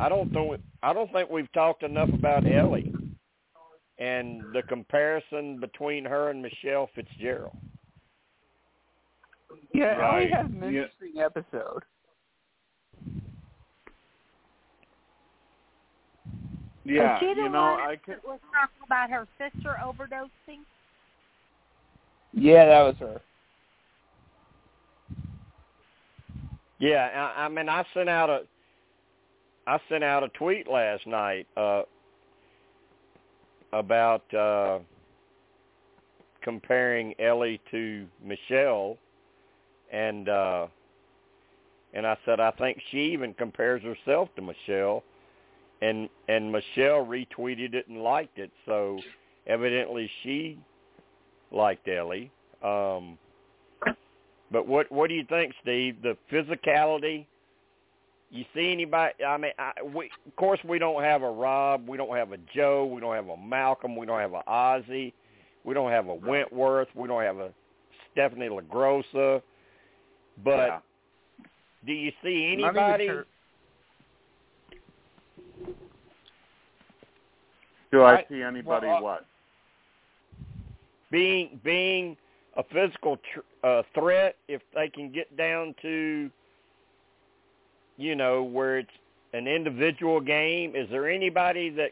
I 0.00 0.08
don't 0.08 0.32
think 0.32 0.60
I 0.82 0.92
don't 0.92 1.12
think 1.12 1.30
we've 1.30 1.52
talked 1.52 1.82
enough 1.82 2.08
about 2.12 2.44
Elie 2.50 2.92
and 3.98 4.42
the 4.54 4.62
comparison 4.62 5.60
between 5.60 6.04
her 6.04 6.30
and 6.30 6.42
Michelle 6.42 6.88
Fitzgerald. 6.94 7.56
Yeah, 9.72 9.96
Right. 9.96 10.22
Elie 10.22 10.30
had 10.30 10.46
an 10.50 10.72
Yeah. 10.72 10.82
interesting 10.82 11.20
episode. 11.20 11.82
Yeah, 16.90 17.20
she 17.20 17.34
the 17.34 17.42
you 17.42 17.48
know, 17.48 17.78
I 17.80 17.96
could. 18.04 18.16
that 18.16 18.24
was 18.24 18.40
talking 18.52 18.82
about 18.84 19.10
her 19.10 19.28
sister 19.38 19.76
overdosing? 19.84 20.60
Yeah, 22.32 22.66
that 22.66 22.82
was 22.82 22.96
her. 22.98 23.20
Yeah, 26.80 27.32
I, 27.36 27.44
I 27.44 27.48
mean 27.48 27.68
I 27.68 27.84
sent 27.94 28.08
out 28.08 28.28
a 28.28 28.40
I 29.66 29.78
sent 29.88 30.02
out 30.02 30.24
a 30.24 30.28
tweet 30.30 30.66
last 30.68 31.06
night 31.06 31.46
uh 31.56 31.82
about 33.72 34.34
uh 34.34 34.78
comparing 36.42 37.14
Elie 37.20 37.60
to 37.70 38.06
Michelle 38.24 38.96
and 39.92 40.28
uh 40.28 40.66
and 41.92 42.06
I 42.06 42.16
said 42.24 42.40
I 42.40 42.50
think 42.52 42.80
she 42.90 43.12
even 43.12 43.34
compares 43.34 43.82
herself 43.82 44.28
to 44.36 44.42
Michelle 44.42 45.04
and 45.82 46.08
and 46.28 46.50
Michelle 46.50 47.04
retweeted 47.04 47.74
it 47.74 47.88
and 47.88 48.02
liked 48.02 48.38
it. 48.38 48.50
So 48.66 49.00
evidently 49.46 50.10
she 50.22 50.58
liked 51.50 51.88
Elie. 51.88 52.30
Um 52.62 53.18
but 54.52 54.66
what 54.66 54.90
what 54.90 55.08
do 55.08 55.14
you 55.14 55.24
think 55.28 55.54
Steve? 55.62 55.96
The 56.02 56.16
physicality? 56.30 57.26
You 58.30 58.44
see 58.54 58.72
anybody 58.72 59.24
I 59.24 59.36
mean 59.36 59.52
I, 59.58 59.72
we 59.82 60.10
of 60.26 60.36
course 60.36 60.60
we 60.64 60.78
don't 60.78 61.02
have 61.02 61.22
a 61.22 61.30
Rob 61.30 61.88
we 61.88 61.96
don't 61.96 62.16
have 62.16 62.32
a 62.32 62.38
Joe 62.54 62.84
we 62.84 63.00
don't 63.00 63.14
have 63.14 63.28
a 63.28 63.36
Malcolm 63.36 63.96
we 63.96 64.06
don't 64.06 64.20
have 64.20 64.34
a 64.34 64.42
Ozzy 64.48 65.12
we 65.64 65.74
don't 65.74 65.90
have 65.90 66.08
a 66.08 66.14
Wentworth 66.14 66.88
we 66.94 67.08
don't 67.08 67.22
have 67.22 67.38
a 67.38 67.52
Stephenie 68.12 68.48
LaGrossa. 68.48 69.42
But 70.42 70.68
Yeah. 70.68 70.80
do 71.84 71.92
you 71.92 72.12
see 72.22 72.52
anybody? 72.52 73.24
Do 77.92 78.02
I, 78.02 78.18
I- 78.18 78.26
see 78.28 78.42
anybody 78.42 78.86
well, 78.86 78.96
uh, 78.96 79.02
what? 79.02 79.26
being 81.10 81.60
being 81.64 82.16
a 82.56 82.62
physical 82.62 83.16
tr- 83.32 83.66
uh, 83.66 83.82
threat 83.94 84.36
if 84.48 84.62
they 84.74 84.88
can 84.88 85.10
get 85.10 85.36
down 85.36 85.74
to 85.82 86.30
you 87.96 88.14
know 88.14 88.42
where 88.42 88.78
it's 88.78 88.90
an 89.32 89.46
individual 89.46 90.20
game 90.20 90.74
is 90.76 90.88
there 90.90 91.08
anybody 91.08 91.70
that 91.70 91.90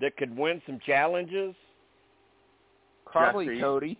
that 0.00 0.16
could 0.16 0.36
win 0.36 0.60
some 0.66 0.78
challenges 0.86 1.54
Probably 3.06 3.46
Jesse. 3.46 3.60
Cody. 3.60 3.98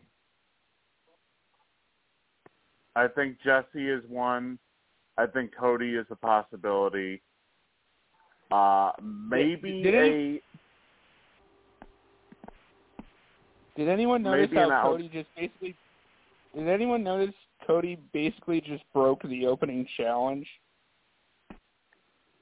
I 2.97 3.07
think 3.07 3.37
Jesse 3.45 3.89
is 3.89 4.03
one. 4.09 4.59
I 5.19 5.27
think 5.27 5.53
Cody 5.57 5.95
is 5.95 6.07
a 6.11 6.17
possibility. 6.17 7.23
Uh, 8.51 8.91
maybe 9.01 9.83
Did 9.85 9.95
a 9.95 9.99
any- 9.99 10.41
Did 13.77 13.89
anyone 13.89 14.23
notice 14.23 14.49
Maybe 14.51 14.57
how 14.57 14.71
an 14.71 14.83
Cody 14.83 15.11
just 15.13 15.29
basically? 15.37 15.77
Did 16.55 16.69
anyone 16.69 17.03
notice 17.03 17.35
Cody 17.67 17.99
basically 18.13 18.61
just 18.61 18.85
broke 18.93 19.23
the 19.23 19.47
opening 19.47 19.87
challenge 19.97 20.47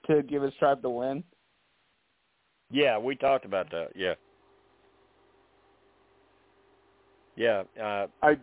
to 0.06 0.22
give 0.22 0.42
his 0.42 0.52
tribe 0.58 0.82
the 0.82 0.90
win? 0.90 1.24
yeah 2.72 2.98
we 2.98 3.14
talked 3.14 3.44
about 3.44 3.70
that 3.70 3.88
yeah 3.94 4.14
yeah 7.36 7.62
uh 7.80 8.06
I 8.22 8.36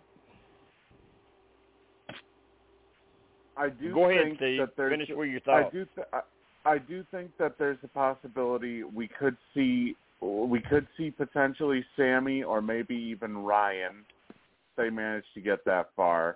I 3.57 3.69
do 3.69 3.93
go 3.93 4.09
ahead 4.09 4.23
think 4.25 4.37
Steve 4.37 4.59
that 4.59 4.69
there's 4.77 4.91
finish 4.93 5.09
with 5.09 5.29
your 5.29 5.41
I 5.41 5.63
thoughts 5.63 5.73
do 5.73 5.85
th- 5.95 6.07
I, 6.13 6.21
I 6.65 6.77
do 6.77 7.03
think 7.11 7.31
that 7.39 7.57
there's 7.57 7.79
a 7.83 7.87
possibility 7.87 8.83
we 8.83 9.07
could 9.07 9.35
see 9.53 9.95
we 10.21 10.61
could 10.61 10.87
see 10.97 11.11
potentially 11.11 11.85
Sami 11.95 12.43
or 12.43 12.61
maybe 12.61 12.95
even 12.95 13.37
Ryan. 13.37 14.05
if 14.29 14.35
They 14.77 14.89
managed 14.89 15.27
to 15.35 15.41
get 15.41 15.63
that 15.65 15.89
far. 15.95 16.35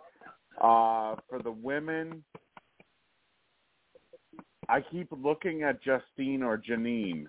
Uh, 0.62 1.16
for 1.30 1.42
the 1.44 1.52
women, 1.52 2.24
I 4.70 4.82
keep 4.82 5.08
looking 5.12 5.64
at 5.64 5.82
Justine 5.82 6.44
or 6.44 6.58
Jeanine, 6.58 7.28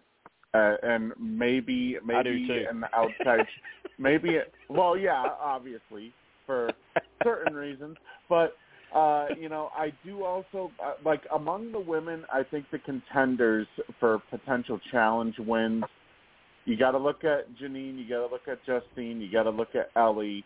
uh, 0.53 0.77
and 0.83 1.13
maybe 1.19 1.97
maybe 2.05 2.65
an 2.71 2.85
outside, 2.95 3.47
maybe 3.99 4.39
well, 4.69 4.97
yeah, 4.97 5.31
obviously 5.41 6.13
for 6.47 6.71
certain 7.23 7.55
reasons, 7.55 7.97
but 8.29 8.57
uh, 8.95 9.27
you 9.41 9.49
know, 9.49 9.71
I 9.77 9.93
do 10.05 10.23
also 10.23 10.71
uh, 10.83 10.93
like 11.05 11.23
among 11.35 11.73
the 11.73 11.81
women. 11.81 12.25
I 12.33 12.43
think 12.45 12.67
the 12.71 12.79
contenders 12.79 13.67
for 13.99 14.21
potential 14.31 14.79
challenge 14.93 15.35
wins. 15.39 15.83
You 16.65 16.77
got 16.77 16.93
to 16.93 16.99
look 16.99 17.25
at 17.25 17.47
Jeanine. 17.57 17.99
You 17.99 18.09
got 18.09 18.27
to 18.27 18.33
look 18.33 18.49
at 18.49 18.65
Justine. 18.65 19.21
You 19.21 19.31
got 19.31 19.45
to 19.45 19.51
look 19.51 19.75
at 19.75 19.91
Elie. 19.97 20.45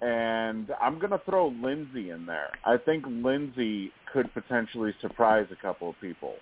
And 0.00 0.70
I'm 0.80 0.98
going 0.98 1.10
to 1.10 1.20
throw 1.26 1.48
Lindsay 1.48 2.10
in 2.10 2.24
there. 2.24 2.50
I 2.64 2.76
think 2.78 3.04
Lindsay 3.06 3.92
could 4.12 4.32
potentially 4.32 4.94
surprise 5.00 5.46
a 5.52 5.60
couple 5.60 5.90
of 5.90 6.00
people. 6.00 6.34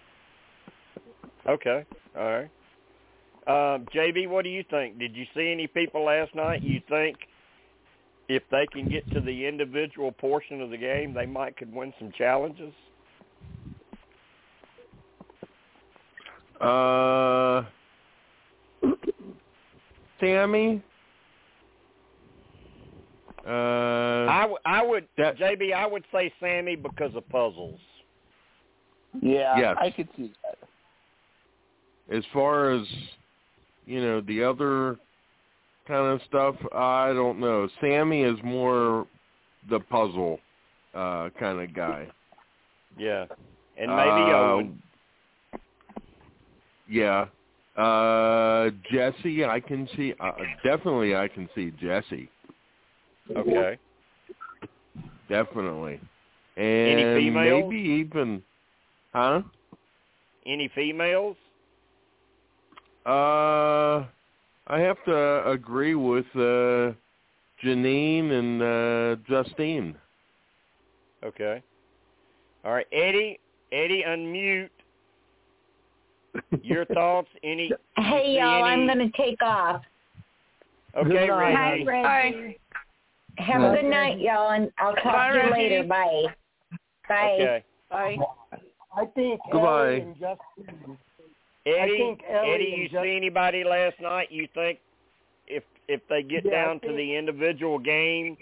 Okay. 1.48 1.84
All 2.16 2.24
right. 2.24 2.50
Um, 3.48 3.86
JB, 3.94 4.28
what 4.28 4.44
do 4.44 4.50
you 4.50 4.62
think? 4.70 4.98
Did 4.98 5.16
you 5.16 5.24
see 5.34 5.50
any 5.50 5.66
people 5.66 6.05
last 6.05 6.34
night 6.34 6.62
you 6.62 6.80
think 6.88 7.16
if 8.28 8.42
they 8.50 8.66
can 8.70 8.88
get 8.88 9.10
to 9.12 9.20
the 9.20 9.46
individual 9.46 10.12
portion 10.12 10.60
of 10.60 10.70
the 10.70 10.76
game, 10.76 11.14
they 11.14 11.26
might 11.26 11.56
could 11.56 11.72
win 11.72 11.92
some 11.98 12.12
challenges? 12.16 12.74
Uh, 16.60 17.62
Sami. 20.20 20.82
Uh, 23.47 23.51
I, 24.28 24.40
w- 24.43 24.59
I 24.66 24.82
would, 24.85 25.07
that- 25.16 25.39
JB, 25.39 25.73
I 25.73 25.86
would 25.86 26.05
say 26.12 26.32
Sami 26.40 26.77
because 26.77 27.15
of 27.15 27.28
puzzles. 27.28 27.81
Yeah, 29.23 29.59
Yes. 29.59 29.77
I 29.81 29.90
could 29.90 30.09
see 30.16 30.32
that. 30.45 30.59
as 32.15 32.23
far 32.32 32.70
as 32.70 32.86
you 33.86 34.03
know, 34.03 34.20
the 34.20 34.45
other 34.45 34.99
kind 35.86 36.12
of 36.12 36.20
stuff, 36.28 36.57
I 36.74 37.12
don't 37.15 37.40
know. 37.40 37.69
Sami 37.81 38.23
is 38.23 38.39
more 38.45 39.07
the 39.70 39.81
puzzle 39.81 40.39
uh 40.95 41.31
kind 41.40 41.61
of 41.61 41.74
guy. 41.74 42.07
Yeah. 42.99 43.24
And 43.78 43.90
maybe 43.90 44.11
Uh, 44.11 44.36
Owen. 44.36 44.82
Yeah. 46.89 47.27
Uh 47.78 48.70
Jesse, 48.90 49.44
I 49.44 49.60
can 49.60 49.88
see 49.96 50.12
uh, 50.18 50.32
definitely 50.64 51.14
I 51.14 51.28
can 51.28 51.48
see 51.55 51.72
Jesse. 51.80 52.28
Okay. 53.36 53.78
Definitely. 55.28 56.00
And 56.56 57.16
females? 57.16 57.70
maybe 57.70 57.76
even 57.76 58.42
huh? 59.12 59.42
Any 60.44 60.68
females? 60.74 61.36
Uh, 63.06 64.05
I 64.66 64.80
have 64.80 65.02
to 65.05 65.48
agree 65.48 65.94
with 65.94 66.26
uh, 66.34 66.92
Jeanine 67.62 68.32
and 68.32 68.62
uh, 68.62 69.22
Justine. 69.28 69.94
Okay. 71.24 71.62
All 72.64 72.72
right, 72.72 72.86
Eddie. 72.92 73.38
Eddie, 73.72 74.05
unmute. 74.06 74.70
Your 76.62 76.85
thoughts? 76.86 77.28
Any? 77.43 77.70
Hey 77.97 78.32
you 78.32 78.35
see 78.35 78.39
y'all, 78.39 78.65
I'm 78.65 78.86
going 78.86 78.98
to 78.98 79.10
take 79.16 79.40
off. 79.43 79.82
Okay, 80.97 81.09
Good 81.10 81.28
night. 81.28 81.55
Hi, 81.56 81.70
Reggie. 81.73 82.36
Reggie. 82.36 82.59
Have 83.39 83.62
a 83.62 83.77
good 83.77 83.89
night, 83.89 84.19
y'all, 84.19 84.51
and 84.51 84.70
I'll 84.78 84.94
talk 84.94 85.05
Bye, 85.05 85.28
to 85.28 85.35
you 85.35 85.40
Reggie. 85.52 85.62
later. 85.62 85.85
Bye. 85.89 86.24
Bye. 87.09 87.36
Okay. 87.40 87.65
Bye. 87.90 88.16
I 88.97 89.05
think 89.15 89.40
Goodbye. 89.52 89.86
Elie 89.86 90.01
and 90.01 90.15
Justin. 90.15 90.98
Eddie, 91.66 91.97
think 91.98 92.20
Elie 92.28 92.51
Eddie, 92.55 92.74
you 92.78 92.89
Just- 92.89 93.02
see 93.05 93.16
anybody 93.16 93.62
last 93.65 94.01
night? 94.01 94.28
You 94.32 94.48
think 94.55 94.78
if 95.47 95.62
if 95.86 96.01
they 96.09 96.23
get 96.23 96.44
Yeah, 96.44 96.52
I 96.52 96.65
down 96.66 96.81
to 96.81 96.93
the 96.93 97.15
individual 97.16 97.78
game, 97.78 98.36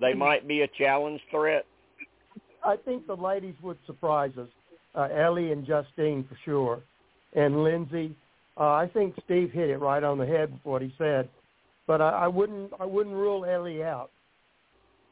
they 0.00 0.12
might 0.14 0.46
be 0.46 0.62
a 0.62 0.68
challenge 0.68 1.20
threat? 1.30 1.64
I 2.64 2.76
think 2.76 3.06
the 3.06 3.16
ladies 3.16 3.54
would 3.62 3.78
surprise 3.86 4.32
us. 4.38 4.48
Uh, 4.94 5.08
Elie 5.16 5.52
and 5.52 5.64
Justine 5.66 6.24
for 6.28 6.36
sure, 6.44 6.80
and 7.34 7.62
Lindsay. 7.62 8.14
Uh, 8.58 8.72
I 8.72 8.90
think 8.92 9.14
Steve 9.24 9.50
hit 9.50 9.70
it 9.70 9.78
right 9.78 10.02
on 10.02 10.18
the 10.18 10.26
head 10.26 10.52
with 10.52 10.64
what 10.64 10.82
he 10.82 10.92
said, 10.98 11.28
but 11.86 12.00
I, 12.00 12.10
I 12.10 12.28
wouldn't. 12.28 12.72
I 12.78 12.84
wouldn't 12.84 13.14
rule 13.14 13.44
Elie 13.44 13.82
out. 13.82 14.10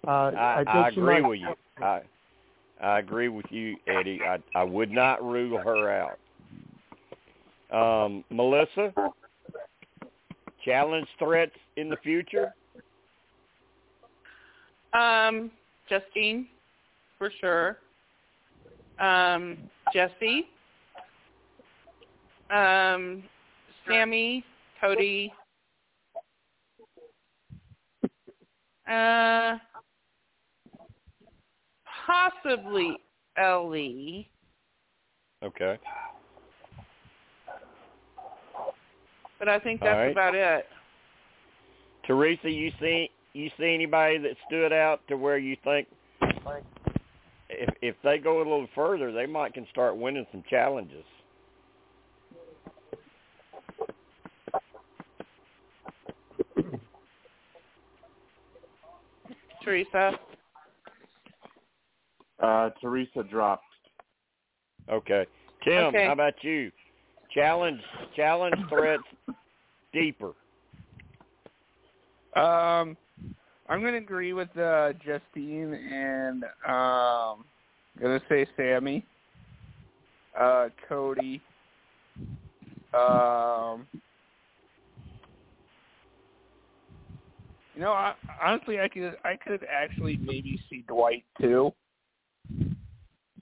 Uh, 0.06 0.10
I, 0.10 0.56
think 0.58 0.68
I 0.68 0.88
agree 0.88 1.20
might- 1.20 1.28
with 1.28 1.38
you. 1.40 1.54
I 1.84 2.00
I 2.82 2.98
agree 2.98 3.28
with 3.28 3.46
you, 3.50 3.76
Eddie. 3.86 4.20
I 4.26 4.38
I 4.54 4.64
would 4.64 4.90
not 4.90 5.22
rule 5.22 5.58
her 5.58 5.90
out. 5.90 6.18
Um, 7.72 8.24
Melissa, 8.30 8.92
challenge 10.64 11.06
threats 11.18 11.52
in 11.76 11.88
the 11.88 11.96
future? 11.98 12.52
Um, 14.92 15.50
Justine, 15.88 16.48
for 17.16 17.30
sure. 17.40 17.78
Um, 18.98 19.56
Jesse. 19.94 20.46
Um, 22.50 23.22
Sami, 23.86 24.44
Cody. 24.80 25.32
Uh, 28.90 29.56
possibly 32.06 32.96
Elie. 33.36 34.28
Okay. 35.42 35.78
But 39.38 39.48
I 39.48 39.58
think 39.58 39.80
that's 39.80 39.96
right. 39.96 40.10
about 40.10 40.34
it. 40.34 40.66
Teresa, 42.06 42.50
you 42.50 42.70
see 42.80 43.10
you 43.32 43.48
see 43.58 43.72
anybody 43.74 44.18
that 44.18 44.36
stood 44.46 44.72
out 44.72 45.00
to 45.08 45.16
where 45.16 45.38
you 45.38 45.56
think 45.62 45.86
if 47.48 47.74
if 47.80 47.96
they 48.02 48.18
go 48.18 48.38
a 48.38 48.38
little 48.38 48.66
further, 48.74 49.12
they 49.12 49.26
might 49.26 49.54
can 49.54 49.66
start 49.70 49.96
winning 49.96 50.26
some 50.32 50.42
challenges. 50.50 51.04
Teresa. 59.64 60.18
Uh, 62.42 62.70
Teresa 62.80 63.22
dropped. 63.22 63.64
Okay. 64.90 65.26
Tim, 65.64 65.84
Okay. 65.86 66.06
how 66.06 66.12
about 66.12 66.34
you? 66.42 66.70
Challenge 67.34 67.80
challenge 68.16 68.58
threats 68.68 69.02
deeper. 69.92 70.32
Um, 72.34 72.96
I'm 73.68 73.82
gonna 73.82 73.98
agree 73.98 74.32
with 74.32 74.56
uh, 74.56 74.92
Justine 75.04 75.74
and 75.74 76.44
um, 76.66 77.44
gonna 78.00 78.20
say 78.28 78.46
Sami, 78.56 79.04
uh, 80.38 80.68
Cody. 80.88 81.40
Um, 82.94 83.86
know, 87.80 87.92
I, 87.92 88.14
honestly, 88.42 88.80
I 88.80 88.88
could 88.88 89.16
I 89.24 89.36
could 89.36 89.66
actually 89.70 90.16
maybe 90.18 90.60
see 90.68 90.84
Dwight 90.86 91.24
too. 91.40 91.72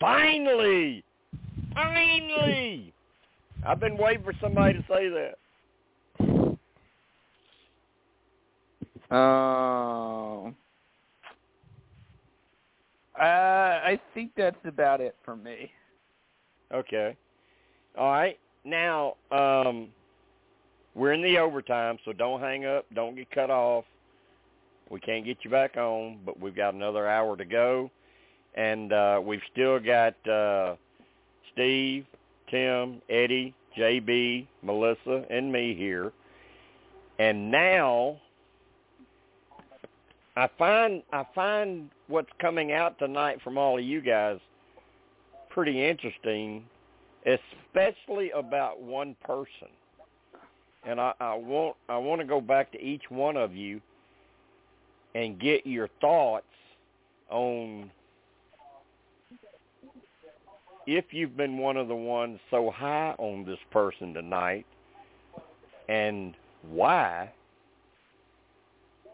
Finally! 0.00 1.04
Finally! 1.74 2.92
I've 3.66 3.80
been 3.80 3.96
waiting 3.96 4.22
for 4.22 4.32
somebody 4.40 4.74
to 4.74 4.84
say 4.88 5.08
that. 5.08 5.38
Um, 9.10 10.54
uh, 13.18 13.22
I 13.22 13.98
think 14.14 14.32
that's 14.36 14.56
about 14.64 15.00
it 15.00 15.16
for 15.24 15.34
me. 15.34 15.72
Okay. 16.72 17.16
All 17.96 18.12
right. 18.12 18.38
Now, 18.64 19.14
um, 19.32 19.88
we're 20.94 21.14
in 21.14 21.22
the 21.22 21.38
overtime, 21.38 21.98
so 22.04 22.12
don't 22.12 22.40
hang 22.40 22.66
up. 22.66 22.84
Don't 22.94 23.16
get 23.16 23.30
cut 23.30 23.50
off. 23.50 23.84
We 24.90 25.00
can't 25.00 25.24
get 25.24 25.38
you 25.42 25.50
back 25.50 25.76
on, 25.76 26.18
but 26.24 26.40
we've 26.40 26.56
got 26.56 26.74
another 26.74 27.06
hour 27.06 27.36
to 27.36 27.44
go. 27.44 27.90
And 28.54 28.92
uh, 28.92 29.20
we've 29.22 29.42
still 29.52 29.78
got 29.78 30.14
uh, 30.28 30.76
Steve, 31.52 32.06
Tim, 32.50 33.02
Eddie, 33.10 33.54
JB, 33.76 34.46
Melissa, 34.62 35.24
and 35.30 35.52
me 35.52 35.74
here. 35.74 36.12
And 37.18 37.50
now 37.50 38.18
I 40.36 40.48
find 40.56 41.02
I 41.12 41.24
find 41.34 41.90
what's 42.06 42.30
coming 42.40 42.72
out 42.72 42.98
tonight 42.98 43.38
from 43.42 43.58
all 43.58 43.76
of 43.76 43.84
you 43.84 44.00
guys 44.00 44.38
pretty 45.50 45.84
interesting, 45.84 46.64
especially 47.26 48.30
about 48.30 48.80
one 48.80 49.16
person. 49.24 49.68
And 50.86 51.00
I, 51.00 51.12
I 51.18 51.34
want 51.34 51.76
I 51.88 51.98
want 51.98 52.20
to 52.20 52.26
go 52.26 52.40
back 52.40 52.70
to 52.72 52.80
each 52.80 53.02
one 53.08 53.36
of 53.36 53.54
you 53.54 53.80
and 55.14 55.38
get 55.40 55.66
your 55.66 55.88
thoughts 56.00 56.44
on 57.30 57.90
if 60.86 61.06
you've 61.10 61.36
been 61.36 61.58
one 61.58 61.76
of 61.76 61.88
the 61.88 61.94
ones 61.94 62.38
so 62.50 62.70
high 62.70 63.14
on 63.18 63.44
this 63.44 63.58
person 63.70 64.14
tonight 64.14 64.64
and 65.88 66.34
why 66.70 67.30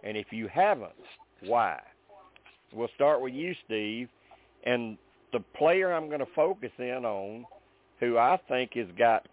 and 0.04 0.16
if 0.16 0.26
you 0.30 0.48
haven't 0.48 0.92
why. 1.42 1.80
We'll 2.72 2.88
start 2.94 3.20
with 3.20 3.34
you 3.34 3.54
steve. 3.66 4.08
And 4.64 4.96
the 5.34 5.40
player 5.56 5.92
i'm 5.92 6.06
going 6.06 6.20
to 6.20 6.32
focus 6.34 6.70
in 6.78 7.04
on 7.04 7.44
who 8.00 8.16
i 8.16 8.38
think 8.48 8.74
has 8.74 8.86
got 8.96 9.26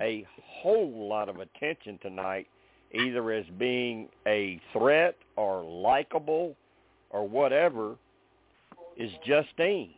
a 0.00 0.26
whole 0.44 1.08
lot 1.08 1.28
of 1.28 1.36
attention 1.38 1.98
tonight 2.02 2.46
either 2.92 3.32
as 3.32 3.44
being 3.58 4.08
a 4.26 4.60
threat 4.72 5.14
or 5.36 5.62
likable 5.62 6.56
or 7.10 7.28
whatever 7.28 7.96
is 8.96 9.10
justine 9.24 9.94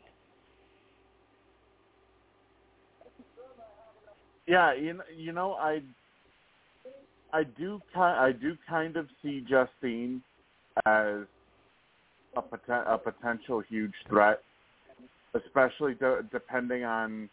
Yeah, 4.50 4.74
you 4.74 4.94
know, 4.94 5.04
you 5.16 5.32
know, 5.32 5.52
I, 5.52 5.80
I 7.32 7.44
do, 7.44 7.80
I 7.94 8.32
do 8.32 8.56
kind 8.68 8.96
of 8.96 9.06
see 9.22 9.44
Justine 9.48 10.20
as 10.86 11.20
a 12.34 12.42
poten- 12.42 12.92
a 12.92 12.98
potential 12.98 13.60
huge 13.60 13.94
threat, 14.08 14.40
especially 15.34 15.94
de- 15.94 16.24
depending 16.32 16.82
on 16.82 17.30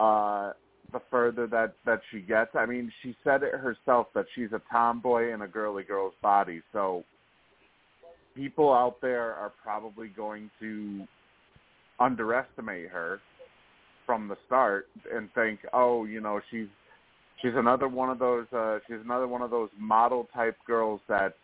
uh, 0.00 0.52
the 0.92 1.00
further 1.10 1.46
that 1.48 1.74
that 1.86 2.00
she 2.10 2.20
gets. 2.20 2.50
I 2.54 2.66
mean, 2.66 2.92
she 3.02 3.16
said 3.24 3.42
it 3.42 3.54
herself 3.54 4.08
that 4.14 4.26
she's 4.34 4.52
a 4.52 4.62
tomboy 4.70 5.32
in 5.32 5.42
a 5.42 5.48
girly 5.48 5.82
girl's 5.82 6.14
body, 6.22 6.62
so 6.72 7.04
people 8.34 8.72
out 8.72 9.00
there 9.00 9.34
are 9.34 9.52
probably 9.62 10.08
going 10.08 10.50
to 10.60 11.06
underestimate 12.00 12.88
her 12.88 13.20
from 14.06 14.28
the 14.28 14.36
start 14.46 14.88
and 15.14 15.28
think, 15.34 15.60
oh, 15.72 16.04
you 16.04 16.20
know, 16.20 16.40
she's 16.50 16.66
she's 17.40 17.52
another 17.54 17.88
one 17.88 18.10
of 18.10 18.18
those 18.18 18.46
uh 18.52 18.78
she's 18.86 19.00
another 19.04 19.28
one 19.28 19.42
of 19.42 19.50
those 19.50 19.68
model 19.78 20.28
type 20.34 20.56
girls 20.66 21.00
that's 21.08 21.34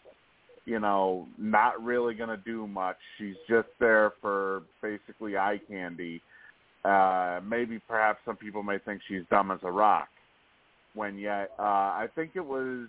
you 0.64 0.78
know 0.78 1.26
not 1.38 1.82
really 1.82 2.14
going 2.14 2.28
to 2.28 2.36
do 2.36 2.66
much. 2.66 2.96
She's 3.18 3.36
just 3.48 3.68
there 3.80 4.12
for 4.20 4.62
basically 4.82 5.36
eye 5.36 5.60
candy. 5.68 6.22
Uh 6.88 7.40
maybe 7.44 7.80
perhaps 7.86 8.20
some 8.24 8.36
people 8.36 8.62
may 8.62 8.78
think 8.78 9.00
she's 9.08 9.22
dumb 9.30 9.50
as 9.50 9.60
a 9.62 9.70
rock. 9.70 10.08
When 10.94 11.18
yet 11.18 11.50
uh 11.58 11.62
I 12.02 12.06
think 12.14 12.32
it 12.34 12.46
was 12.46 12.88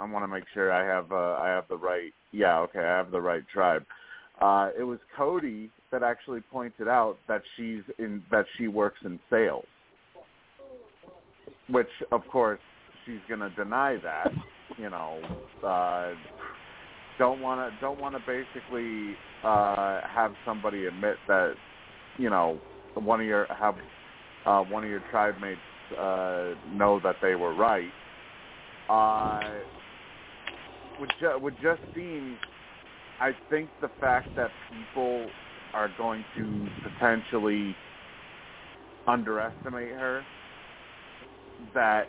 I 0.00 0.04
want 0.04 0.24
to 0.24 0.28
make 0.28 0.44
sure 0.54 0.72
I 0.72 0.84
have 0.84 1.12
uh 1.12 1.38
I 1.40 1.48
have 1.48 1.68
the 1.68 1.76
right 1.76 2.12
yeah, 2.32 2.58
okay, 2.60 2.80
I 2.80 2.96
have 2.96 3.10
the 3.10 3.20
right 3.20 3.44
tribe. 3.52 3.84
Uh, 4.40 4.70
it 4.78 4.84
was 4.84 4.98
Cody 5.16 5.70
that 5.92 6.02
actually 6.02 6.40
pointed 6.50 6.88
out 6.88 7.16
that 7.28 7.42
she's 7.56 7.82
in 7.98 8.22
that 8.30 8.46
she 8.56 8.68
works 8.68 8.98
in 9.04 9.20
sales. 9.28 9.66
which 11.70 11.88
of 12.12 12.22
course 12.30 12.60
she's 13.04 13.20
going 13.28 13.40
to 13.40 13.50
deny 13.50 13.98
that. 14.02 14.28
You 14.78 14.90
know, 14.90 15.20
uh, 15.66 16.12
don't 17.18 17.40
want 17.40 17.72
to 17.72 17.80
don't 17.80 18.00
want 18.00 18.14
to 18.14 18.20
basically 18.20 19.14
uh, 19.44 20.00
have 20.08 20.32
somebody 20.46 20.86
admit 20.86 21.16
that 21.28 21.54
you 22.18 22.30
know 22.30 22.58
one 22.94 23.20
of 23.20 23.26
your 23.26 23.46
have 23.46 23.76
uh, 24.46 24.62
one 24.62 24.84
of 24.84 24.90
your 24.90 25.02
tribe 25.10 25.34
mates 25.40 25.60
uh, 25.98 26.54
know 26.72 27.00
that 27.02 27.16
they 27.22 27.34
were 27.34 27.54
right. 27.54 27.90
Uh, 28.88 29.60
with 31.00 31.10
ju- 31.20 31.38
with 31.40 31.54
Justine, 31.62 32.36
I 33.20 33.32
think 33.48 33.68
the 33.80 33.90
fact 34.00 34.28
that 34.36 34.50
people 34.70 35.26
are 35.74 35.90
going 35.98 36.24
to 36.36 36.68
potentially 36.82 37.74
underestimate 39.06 39.90
her, 39.90 40.24
that 41.74 42.08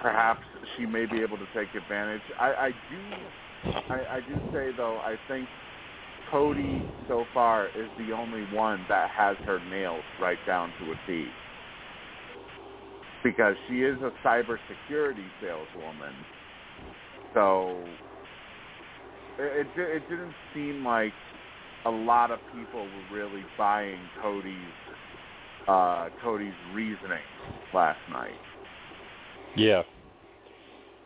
perhaps 0.00 0.40
she 0.76 0.86
may 0.86 1.06
be 1.06 1.22
able 1.22 1.38
to 1.38 1.46
take 1.54 1.68
advantage. 1.74 2.22
I, 2.38 2.46
I 2.52 2.68
do, 2.70 3.74
I, 3.88 4.16
I 4.16 4.20
do 4.20 4.36
say 4.52 4.76
though, 4.76 4.98
I 4.98 5.16
think 5.28 5.48
Cody 6.32 6.82
so 7.06 7.26
far 7.34 7.66
is 7.66 7.90
the 7.98 8.12
only 8.14 8.42
one 8.56 8.84
that 8.88 9.10
has 9.10 9.36
her 9.44 9.60
nails 9.68 10.02
right 10.20 10.38
down 10.46 10.72
to 10.80 10.90
a 10.90 10.94
T. 11.06 11.26
Because 13.22 13.54
she 13.68 13.82
is 13.82 14.00
a 14.00 14.10
cybersecurity 14.26 15.26
saleswoman, 15.40 16.14
so 17.34 17.84
it, 19.38 19.68
it 19.76 19.80
it 19.80 20.02
didn't 20.08 20.34
seem 20.52 20.84
like 20.84 21.12
a 21.84 21.90
lot 21.90 22.32
of 22.32 22.40
people 22.52 22.80
were 22.80 23.16
really 23.16 23.44
buying 23.56 24.00
Cody's 24.20 24.56
uh, 25.68 26.08
Cody's 26.20 26.52
reasoning 26.74 27.22
last 27.72 28.00
night. 28.10 28.32
Yeah. 29.56 29.82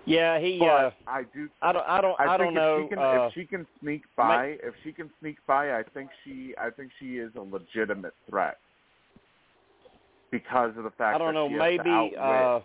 Yeah, 0.06 0.38
he. 0.38 0.58
But 0.58 0.66
uh 0.66 0.90
I 1.06 1.22
do. 1.34 1.48
I 1.60 1.72
don't. 1.72 1.84
I 1.86 2.00
don't. 2.00 2.20
I, 2.20 2.24
I, 2.24 2.38
think 2.38 2.38
don't 2.38 2.54
know. 2.54 2.76
If 2.78 2.84
she 2.84 2.94
can, 2.94 2.98
uh, 2.98 3.26
if 3.26 3.34
she 3.34 3.44
can 3.44 3.66
sneak 3.80 4.02
by, 4.16 4.56
if 4.62 4.74
she 4.84 4.92
can 4.92 5.10
sneak 5.20 5.36
by, 5.46 5.78
I 5.78 5.82
think 5.94 6.10
she. 6.24 6.54
I 6.58 6.70
think 6.70 6.90
she 6.98 7.18
is 7.18 7.32
a 7.36 7.40
legitimate 7.40 8.14
threat 8.30 8.58
because 10.30 10.76
of 10.76 10.84
the 10.84 10.90
fact 10.90 11.16
I 11.16 11.18
don't 11.18 11.28
that 11.28 11.32
know. 11.34 11.48
she 11.48 11.54
Maybe. 11.56 12.16
uh 12.18 12.60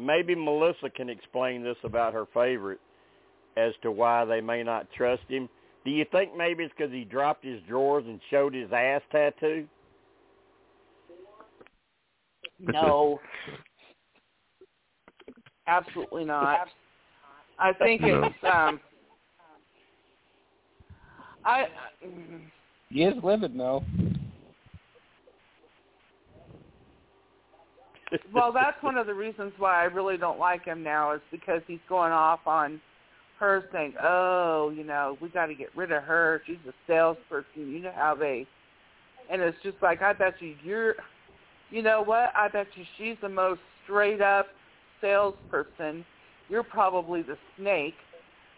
Maybe 0.00 0.36
Melissa 0.36 0.90
can 0.90 1.10
explain 1.10 1.64
this 1.64 1.76
about 1.82 2.14
her 2.14 2.24
favorite 2.32 2.78
as 3.56 3.72
to 3.82 3.90
why 3.90 4.24
they 4.24 4.40
may 4.40 4.62
not 4.62 4.86
trust 4.96 5.24
him. 5.28 5.48
Do 5.84 5.90
you 5.90 6.06
think 6.12 6.36
maybe 6.36 6.62
it's 6.62 6.72
because 6.76 6.92
he 6.92 7.04
dropped 7.04 7.44
his 7.44 7.60
drawers 7.68 8.04
and 8.06 8.20
showed 8.30 8.54
his 8.54 8.70
ass 8.72 9.02
tattoo? 9.10 9.66
No. 12.60 13.20
Absolutely 15.68 16.24
not. 16.24 16.68
I 17.58 17.72
think 17.74 18.00
No. 18.02 18.22
it's 18.24 18.44
um 18.44 18.80
I 21.44 21.66
He 22.88 23.02
is 23.02 23.22
livid 23.22 23.56
though. 23.56 23.84
well 28.32 28.52
that's 28.52 28.82
one 28.82 28.96
of 28.96 29.06
the 29.06 29.14
reasons 29.14 29.52
why 29.58 29.80
I 29.82 29.84
really 29.84 30.16
don't 30.16 30.38
like 30.38 30.64
him 30.64 30.82
now 30.82 31.12
is 31.12 31.20
because 31.30 31.60
he's 31.66 31.78
going 31.88 32.12
off 32.12 32.40
on 32.46 32.80
her 33.38 33.64
saying, 33.72 33.94
"Oh, 34.02 34.72
you 34.74 34.84
know, 34.84 35.16
we 35.20 35.28
got 35.28 35.46
to 35.46 35.54
get 35.54 35.68
rid 35.76 35.92
of 35.92 36.02
her. 36.04 36.42
She's 36.46 36.56
a 36.66 36.72
salesperson. 36.86 37.70
You 37.70 37.80
know 37.80 37.92
how 37.94 38.14
they." 38.14 38.46
And 39.30 39.42
it's 39.42 39.58
just 39.62 39.76
like 39.82 40.00
I 40.02 40.12
bet 40.14 40.34
you 40.40 40.54
you're, 40.64 40.94
you 41.70 41.82
know 41.82 42.02
what? 42.02 42.32
I 42.34 42.48
bet 42.48 42.66
you 42.74 42.84
she's 42.96 43.16
the 43.20 43.28
most 43.28 43.60
straight 43.84 44.20
up 44.22 44.46
salesperson. 45.00 46.04
You're 46.48 46.62
probably 46.62 47.22
the 47.22 47.36
snake 47.56 47.94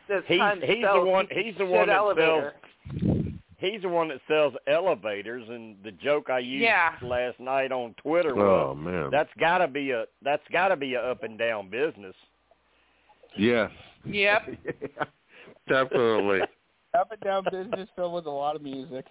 that's 0.09 0.25
He's 0.27 0.39
trying 0.39 0.61
to 0.61 0.67
he's 0.67 0.85
sell 0.85 1.05
the 1.05 1.11
one. 1.11 1.27
He's 1.31 1.55
the 1.59 1.67
one 1.67 1.89
that 1.89 1.97
elevator. 1.97 2.55
sells. 2.99 3.17
He's 3.59 3.83
the 3.83 3.89
one 3.89 4.09
that 4.09 4.21
sells 4.27 4.55
elevators, 4.67 5.47
and 5.49 5.77
the 5.85 5.93
joke 5.93 6.31
I 6.31 6.39
used 6.39 6.63
Yeah. 6.63 6.95
last 7.03 7.39
night 7.41 7.73
on 7.73 7.95
Twitter 8.03 8.33
oh, 8.35 8.37
was, 8.37 8.69
Oh 8.71 8.75
man. 8.75 9.11
"That's 9.11 9.29
got 9.39 9.59
to 9.59 9.69
be 9.69 9.91
a 9.91 10.07
that's 10.23 10.43
got 10.51 10.69
to 10.69 10.77
be 10.77 10.95
a 10.95 11.03
up 11.03 11.23
and 11.25 11.39
down 11.39 11.69
business." 11.69 12.15
Yes. 13.37 13.71
Yep. 14.05 14.49
Definitely. 15.69 16.41
Up 16.99 17.13
and 17.13 17.21
down 17.21 17.45
business 17.53 17.89
filled 17.95 18.15
with 18.15 18.27
a 18.27 18.31
lot 18.31 18.57
of 18.57 18.63
music. 18.63 19.05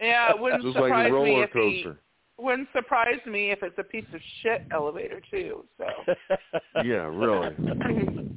Yeah, 0.00 0.30
it 0.30 0.40
wouldn't 0.40 0.62
Just 0.62 0.76
like 0.76 0.84
surprise 0.84 1.08
a 1.08 1.10
me 1.10 1.14
roller 1.14 1.44
if 1.44 1.50
he 1.52 1.82
coaster. 1.82 1.98
Wouldn't 2.38 2.68
surprise 2.72 3.20
me 3.26 3.50
if 3.50 3.62
it's 3.62 3.78
a 3.78 3.82
piece 3.82 4.04
of 4.14 4.20
shit 4.42 4.62
elevator 4.72 5.20
too. 5.30 5.64
So 5.78 5.86
Yeah, 6.84 7.06
really. 7.06 7.54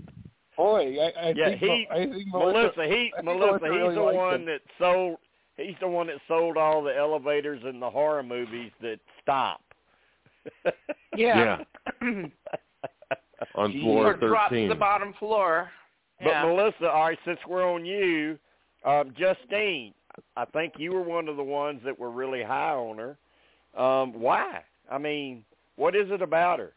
Boy, 0.57 0.97
I, 0.99 1.27
I 1.29 1.33
yeah, 1.35 1.49
think 1.49 1.59
he 1.59 1.87
I 1.91 1.95
think 2.05 2.27
Melissa. 2.27 2.71
He 2.75 2.81
I 2.81 2.87
think 2.89 3.23
Melissa. 3.23 3.59
Melissa 3.59 3.65
He's 3.65 3.71
really 3.71 3.95
the 3.95 4.03
one 4.03 4.35
him. 4.41 4.45
that 4.47 4.61
sold. 4.77 5.17
He's 5.57 5.75
the 5.79 5.87
one 5.87 6.07
that 6.07 6.17
sold 6.27 6.57
all 6.57 6.83
the 6.83 6.95
elevators 6.95 7.61
in 7.67 7.79
the 7.79 7.89
horror 7.89 8.23
movies 8.23 8.71
that 8.81 8.99
stop. 9.21 9.61
yeah. 11.15 11.57
yeah. 12.01 12.25
On 13.55 13.71
Jeez. 13.71 13.81
floor 13.83 14.07
or 14.07 14.13
drop 14.17 14.49
to 14.49 14.55
13. 14.55 14.69
the 14.69 14.75
bottom 14.75 15.13
floor. 15.19 15.69
But 16.19 16.29
Yeah. 16.29 16.45
Melissa, 16.45 16.89
all 16.89 17.05
right, 17.07 17.19
since 17.25 17.39
we're 17.47 17.67
on 17.69 17.85
you, 17.85 18.37
um, 18.85 19.13
Justine, 19.17 19.93
I 20.37 20.45
think 20.45 20.73
you 20.77 20.91
were 20.93 21.01
one 21.01 21.27
of 21.27 21.37
the 21.37 21.43
ones 21.43 21.81
that 21.85 21.97
were 21.97 22.11
really 22.11 22.43
high 22.43 22.73
on 22.73 22.97
her. 22.97 23.17
Um, 23.77 24.13
why? 24.19 24.61
I 24.89 24.97
mean, 24.97 25.43
what 25.75 25.95
is 25.95 26.11
it 26.11 26.21
about 26.21 26.59
her? 26.59 26.73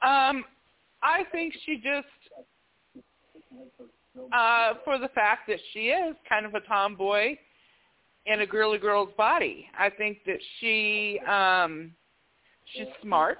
Um, 0.00 0.44
I 1.02 1.24
think 1.32 1.54
she 1.66 1.76
just, 1.76 2.06
uh, 4.32 4.74
for 4.84 4.98
the 4.98 5.08
fact 5.08 5.48
that 5.48 5.58
she 5.72 5.88
is 5.88 6.14
kind 6.28 6.46
of 6.46 6.54
a 6.54 6.60
tomboy 6.60 7.36
in 8.26 8.40
a 8.42 8.46
girly 8.46 8.78
girl's 8.78 9.10
body. 9.16 9.66
I 9.76 9.90
think 9.90 10.18
that 10.26 10.38
she, 10.60 11.18
um, 11.28 11.92
she's 12.72 12.86
smart 13.02 13.38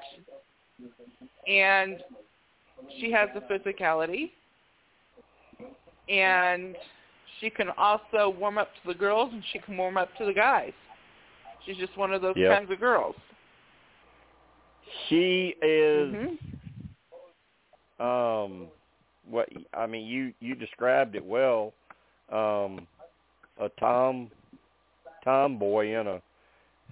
and 1.47 1.99
she 2.99 3.13
has 3.13 3.29
the 3.35 3.41
physicality 3.43 4.31
and 6.09 6.75
she 7.41 7.51
can 7.51 7.69
also 7.77 8.35
warm 8.39 8.59
up 8.59 8.69
to 8.83 8.89
the 8.89 8.95
girls 8.95 9.31
and 9.33 9.43
she 9.53 9.59
can 9.59 9.77
warm 9.77 9.97
up 9.97 10.09
to 10.19 10.25
the 10.25 10.33
guys. 10.33 10.73
She's 11.69 11.77
just 11.77 11.95
one 11.99 12.15
of 12.15 12.23
those 12.23 12.35
Yep. 12.35 12.51
kinds 12.51 12.71
of 12.71 12.81
girls. 12.81 13.15
She 15.09 15.55
is. 15.61 16.15
Mhm. 16.15 16.39
Um, 18.01 18.71
what 19.25 19.51
I 19.75 19.87
mean, 19.87 20.07
you 20.07 20.33
you 20.41 20.55
described 20.55 21.15
it 21.15 21.25
well. 21.25 21.75
Um, 22.31 22.89
a 23.59 23.69
tom 23.79 24.31
tomboy 25.23 25.89
in 25.89 26.07
a 26.07 26.23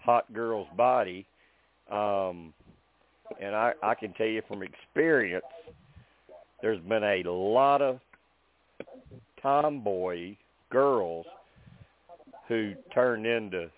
hot 0.03 0.31
girl's 0.35 0.69
body. 0.77 1.25
Um, 1.89 2.53
and 3.41 3.57
I 3.57 3.73
I 3.83 3.95
can 3.95 4.13
tell 4.13 4.27
you 4.27 4.43
from 4.43 4.63
experience, 4.63 5.47
there's 6.61 6.81
been 6.81 7.03
a 7.03 7.23
lot 7.23 7.81
of 7.81 7.99
tomboy 9.41 10.37
girls 10.69 11.27
who 12.47 12.75
turned 12.93 13.25
into 13.25 13.71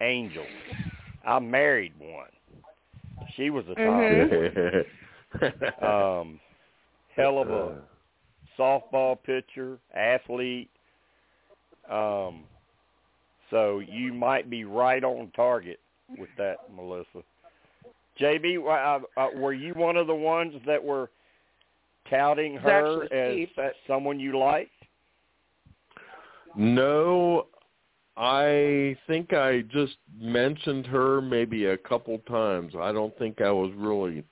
angels. 0.00 0.46
I 1.26 1.38
married 1.38 1.92
one. 1.98 2.28
She 3.36 3.50
was 3.50 3.64
a 3.68 3.74
tomboy. 3.74 4.84
um, 6.20 6.40
hell 7.14 7.38
of 7.40 7.50
a 7.50 7.78
softball 8.58 9.16
pitcher, 9.22 9.78
athlete. 9.94 10.70
Um, 11.90 12.44
so 13.50 13.80
you 13.80 14.12
might 14.12 14.50
be 14.50 14.64
right 14.64 15.02
on 15.02 15.30
target 15.34 15.78
with 16.18 16.30
that, 16.38 16.56
Melissa. 16.74 17.22
JB, 18.20 18.58
uh, 18.64 19.20
uh, 19.20 19.28
were 19.36 19.52
you 19.52 19.74
one 19.74 19.96
of 19.96 20.06
the 20.06 20.14
ones 20.14 20.54
that 20.66 20.82
were 20.82 21.10
touting 22.08 22.56
her 22.56 23.04
as 23.12 23.34
Steve, 23.34 23.48
but- 23.56 23.74
someone 23.86 24.18
you 24.18 24.38
liked? 24.38 24.70
No, 26.58 27.46
I 28.16 28.96
think 29.06 29.32
I 29.32 29.62
just 29.62 29.96
mentioned 30.18 30.86
her 30.86 31.20
maybe 31.20 31.66
a 31.66 31.76
couple 31.76 32.18
times. 32.20 32.74
I 32.78 32.92
don't 32.92 33.16
think 33.18 33.40
I 33.40 33.50
was 33.50 33.72
really 33.76 34.24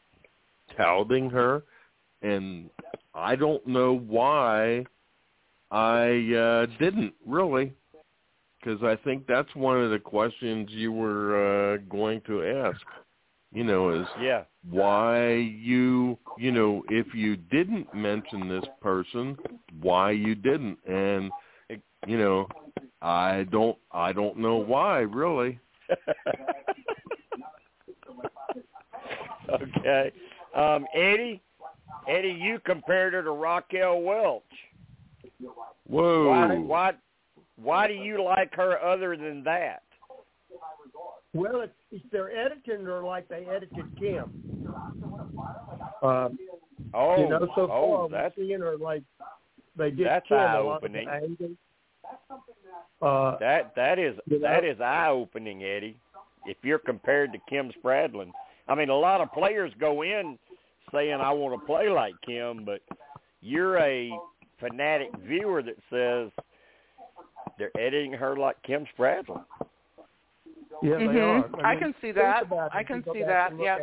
touting 0.77 1.29
her, 1.31 1.63
and 2.23 2.71
I 3.15 3.37
don't 3.37 3.67
know 3.67 3.99
why 3.99 4.87
I 5.71 6.33
uh, 6.35 6.67
didn't 6.79 7.15
really, 7.27 7.75
because 8.61 8.83
I 8.83 8.97
think 9.05 9.27
that's 9.27 9.55
one 9.55 9.81
of 9.83 9.91
the 9.91 9.99
questions 9.99 10.69
you 10.71 10.93
were 10.93 11.75
uh, 11.75 11.77
going 11.91 12.23
to 12.27 12.43
ask. 12.45 12.81
You 13.53 13.65
know, 13.65 13.91
is 14.01 14.07
Yeah. 14.23 14.45
why 14.69 15.35
you 15.35 16.19
you 16.39 16.51
know 16.53 16.83
if 16.89 17.15
you 17.15 17.37
didn't 17.37 17.93
mention 17.95 18.49
this 18.49 18.65
person 18.81 19.37
why 19.81 20.11
you 20.11 20.35
didn't 20.35 20.79
and 20.87 21.31
you 22.07 22.19
know 22.19 22.47
i 23.05 23.47
don't 23.51 23.77
i 23.93 24.13
don't 24.13 24.37
know 24.39 24.57
why 24.57 25.01
really 25.01 25.61
okay. 29.51 30.13
Um, 30.55 30.87
Eddie, 30.95 31.43
Eddie, 32.09 32.39
you 32.41 32.59
compared 32.65 33.13
her 33.13 33.23
to 33.23 33.31
Raquel 33.33 34.01
Welch. 34.01 34.43
Whoa. 35.87 36.29
Why, 36.29 36.57
why, 36.57 36.93
why 37.57 37.87
do 37.89 37.95
you 37.95 38.23
like 38.23 38.55
her 38.55 38.81
other 38.81 39.17
than 39.17 39.45
that? 39.45 39.83
Well, 41.33 41.63
it's, 41.63 41.73
it's 41.91 42.05
they're 42.13 42.35
editing 42.37 42.85
her 42.85 43.03
like 43.03 43.29
they 43.29 43.47
edited 43.47 43.85
Kim. 43.99 44.31
Um, 46.03 46.39
Oh, 46.93 47.19
you 47.19 47.29
know, 47.29 47.49
so 47.57 47.63
oh, 47.63 47.69
far 47.69 48.09
that's 48.09 48.37
we're 48.37 48.45
seeing 48.45 48.61
her 48.61 48.77
like 48.77 49.03
they 49.77 49.91
did 49.91 50.07
that's 50.07 50.29
Kim 50.29 50.39
a 50.39 50.79
lot 52.05 52.21
of 52.31 52.41
the 53.01 53.07
Uh, 53.07 53.39
that 53.39 53.75
that 53.75 53.99
is 53.99 54.17
You 54.27 54.41
know? 54.41 54.49
that 54.49 54.65
is 54.65 54.81
eye 54.81 55.09
opening, 55.09 55.63
Eddie. 55.65 55.99
If 56.47 56.59
you're 56.63 56.79
compared 56.79 57.33
to 57.33 57.39
Kim 57.49 57.73
Spradlin, 57.83 58.31
I 58.69 58.75
mean, 58.75 58.91
a 58.91 58.97
lot 58.97 59.21
of 59.21 59.33
players 59.33 59.73
go 59.79 60.03
in 60.03 60.39
saying 60.93 61.15
I 61.15 61.31
want 61.33 61.59
to 61.61 61.67
play 61.67 61.89
like 61.89 62.15
Kim, 62.25 62.65
but 62.65 62.81
you're 63.41 63.79
a 63.79 64.13
fanatic 64.61 65.09
viewer 65.27 65.63
that 65.63 65.77
says 65.91 66.31
they're 67.59 67.77
editing 67.79 68.13
her 68.13 68.37
like 68.37 68.57
Kim 68.63 68.87
Spradlin. 68.97 69.45
yeah, 70.83 70.97
they 70.99 71.05
Mhm. 71.07 71.55
are. 71.55 71.65
I 71.65 71.75
mean, 71.75 71.81
can 71.81 71.95
see 72.01 72.13
that. 72.13 72.47
I 72.73 72.83
can 72.85 73.03
see 73.13 73.23
that, 73.23 73.57
yeah. 73.59 73.79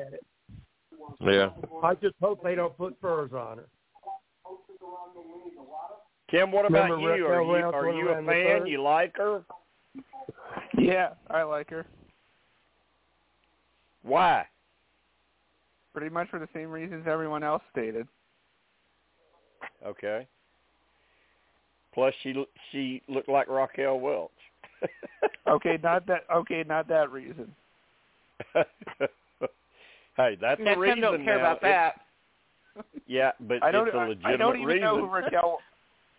Yeah. 1.19 1.49
I 1.83 1.95
just 1.95 2.15
hope 2.21 2.43
they 2.43 2.55
don't 2.55 2.75
put 2.77 2.99
furs 2.99 3.33
on 3.33 3.57
her. 3.57 3.69
Tim, 6.31 6.51
what 6.51 6.65
about 6.65 6.89
Remember 6.89 7.15
you? 7.17 7.25
Are 7.27 7.41
you 7.41 7.53
are 7.65 7.91
you 7.91 8.09
a 8.09 8.23
fan? 8.23 8.65
You 8.65 8.81
like 8.81 9.15
her? 9.17 9.43
Yeah, 10.77 11.09
I 11.29 11.43
like 11.43 11.69
her. 11.69 11.85
Why? 14.03 14.45
Pretty 15.93 16.09
much 16.09 16.29
for 16.29 16.39
the 16.39 16.47
same 16.53 16.69
reasons 16.71 17.05
everyone 17.07 17.43
else 17.43 17.61
stated. 17.71 18.07
Okay. 19.85 20.25
Plus, 21.93 22.13
she 22.23 22.33
l- 22.35 22.45
she 22.71 23.01
looked 23.09 23.27
like 23.29 23.47
Raquel 23.49 23.99
Welch. 23.99 24.31
Okay, 25.47 25.77
not 25.83 26.07
that. 26.07 26.21
Okay, 26.33 26.63
not 26.67 26.87
that 26.87 27.11
reason. 27.11 27.51
hey, 30.15 30.37
that's 30.39 30.61
Yeah, 30.63 30.73
a 30.73 30.79
reason 30.79 30.95
Tim 30.97 31.01
don't 31.01 31.23
care 31.25 31.37
now. 31.37 31.41
about 31.41 31.57
It's- 31.57 31.93
that. 32.75 32.85
Yeah, 33.05 33.31
but 33.41 33.61
I 33.63 33.71
don't. 33.71 33.87
it's 33.87 33.95
a 33.95 33.99
legitimate 33.99 34.33
I 34.33 34.37
don't 34.37 34.55
even 34.55 34.67
reason. 34.67 34.81
know 34.83 34.97
who 34.99 35.07
Raquel. 35.13 35.59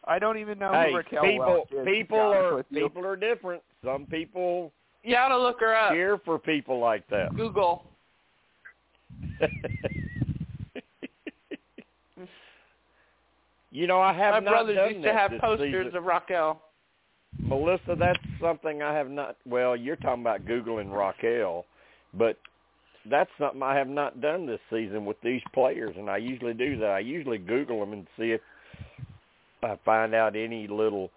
I 0.04 0.18
don't 0.18 0.38
even 0.38 0.58
know 0.58 0.72
hey, 0.72 0.90
who 0.90 0.96
Raquel 0.96 1.22
people, 1.22 1.46
Welch 1.46 1.70
is, 1.70 1.78
to 1.78 1.84
people 1.84 2.18
are 2.18 2.62
people 2.64 3.06
are 3.06 3.16
different. 3.16 3.62
Some 3.84 4.06
people 4.06 4.72
You 5.02 5.16
ought 5.16 5.28
to 5.28 5.38
look 5.38 5.60
her 5.60 5.74
up. 5.74 5.92
Here 5.92 6.18
for 6.24 6.38
people 6.38 6.78
like 6.80 7.06
that. 7.08 7.34
Google. 7.36 7.84
you 13.70 13.86
know, 13.86 14.00
I 14.00 14.12
have 14.12 14.34
not. 14.34 14.44
My 14.44 14.50
not 14.50 14.50
brothers 14.50 14.76
done 14.76 14.90
used 14.90 15.04
to 15.04 15.12
have 15.12 15.30
posters 15.40 15.86
season. 15.86 15.96
of 15.96 16.04
Raquel. 16.04 16.60
Melissa, 17.38 17.96
that's 17.98 18.18
something 18.40 18.82
I 18.82 18.92
have 18.94 19.08
not. 19.08 19.36
Well, 19.46 19.76
you're 19.76 19.96
talking 19.96 20.22
about 20.22 20.44
googling 20.44 20.92
Raquel, 20.92 21.64
but 22.12 22.36
that's 23.10 23.30
something 23.38 23.62
I 23.62 23.76
have 23.76 23.88
not 23.88 24.20
done 24.20 24.46
this 24.46 24.60
season 24.70 25.04
with 25.04 25.16
these 25.22 25.40
players, 25.54 25.94
and 25.96 26.10
I 26.10 26.18
usually 26.18 26.54
do 26.54 26.78
that. 26.78 26.90
I 26.90 26.98
usually 27.00 27.38
Google 27.38 27.80
them 27.80 27.92
and 27.92 28.06
see 28.18 28.32
if 28.32 28.40
I 29.62 29.78
find 29.84 30.14
out 30.14 30.36
any 30.36 30.66
little 30.66 31.10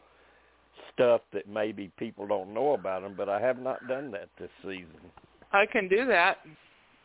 stuff 0.93 1.21
that 1.33 1.47
maybe 1.47 1.91
people 1.97 2.27
don't 2.27 2.53
know 2.53 2.73
about 2.73 3.01
them. 3.01 3.15
But 3.17 3.29
I 3.29 3.39
have 3.39 3.59
not 3.59 3.87
done 3.87 4.11
that 4.11 4.29
this 4.39 4.49
season. 4.61 5.11
I 5.51 5.65
can 5.65 5.87
do 5.87 6.05
that. 6.05 6.37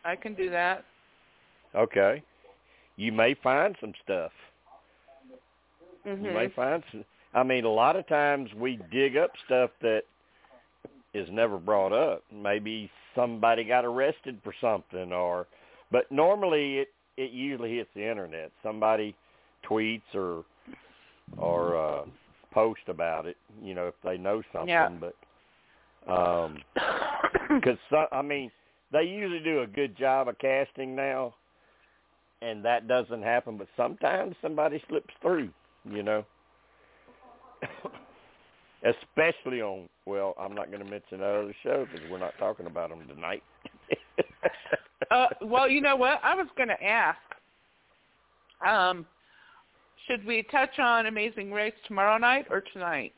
I 0.05 0.17
can 0.17 0.35
do 0.35 0.51
that. 0.51 0.85
Okay, 1.75 2.23
you 2.97 3.12
may 3.12 3.35
find 3.35 3.77
some 3.81 3.95
stuff. 4.03 4.33
Mhm. 6.05 6.25
You 6.25 6.31
may 6.33 6.49
find 6.49 6.83
some. 6.91 7.05
I 7.33 7.43
mean, 7.45 7.65
a 7.65 7.71
lot 7.71 7.95
of 7.97 8.07
times 8.09 8.53
we 8.55 8.77
dig 8.91 9.17
up 9.17 9.31
stuff 9.45 9.71
that 9.81 10.03
is 11.15 11.29
never 11.31 11.59
brought 11.59 11.93
up. 11.93 12.25
Maybe 12.33 12.91
somebody 13.15 13.65
got 13.65 13.85
arrested 13.85 14.41
for 14.43 14.53
something, 14.61 15.12
or 15.12 15.47
but 15.91 16.11
normally 16.11 16.79
it 16.79 16.89
it 17.17 17.31
usually 17.31 17.77
hits 17.77 17.91
the 17.95 18.09
internet. 18.09 18.51
Somebody 18.62 19.15
tweets 19.65 20.15
or 20.15 20.45
or 21.36 21.77
uh, 21.77 22.05
post 22.52 22.81
about 22.89 23.27
it. 23.27 23.36
You 23.62 23.74
know, 23.74 23.89
if 23.89 23.94
they 24.05 24.16
know 24.16 24.43
something. 24.52 24.69
Yeah. 24.69 24.89
But 24.89 25.15
um, 26.11 26.59
because 27.55 27.78
I 28.12 28.23
mean, 28.23 28.51
they 28.93 29.02
usually 29.02 29.40
do 29.40 29.62
a 29.62 29.66
good 29.66 29.97
job 29.97 30.28
of 30.28 30.39
casting 30.39 30.94
now, 30.94 31.35
and 32.43 32.65
that 32.65 32.89
doesn't 32.89 33.23
happen. 33.23 33.57
But 33.57 33.69
sometimes 33.77 34.36
somebody 34.43 34.82
slips 34.89 35.15
through. 35.23 35.51
You 35.90 36.02
know. 36.02 36.24
Especially 38.82 39.61
on, 39.61 39.90
well, 40.07 40.35
I'm 40.40 40.55
not 40.55 40.70
going 40.70 40.82
to 40.82 40.90
mention 40.90 41.20
other 41.20 41.55
show 41.62 41.86
because 41.93 42.11
we're 42.11 42.19
not 42.19 42.32
talking 42.39 42.65
about 42.65 42.89
them 42.89 43.07
tonight. 43.07 43.43
uh, 45.11 45.27
well, 45.43 45.69
you 45.69 45.82
know 45.82 45.97
what? 45.97 46.19
I 46.23 46.35
was 46.35 46.47
going 46.57 46.70
to 46.70 46.82
ask. 46.82 47.19
Um, 48.66 49.05
should 50.11 50.24
we 50.27 50.43
touch 50.51 50.78
on 50.78 51.07
Amazing 51.07 51.53
Race 51.53 51.74
tomorrow 51.87 52.19
night 52.19 52.47
or 52.51 52.62
tonight? 52.73 53.12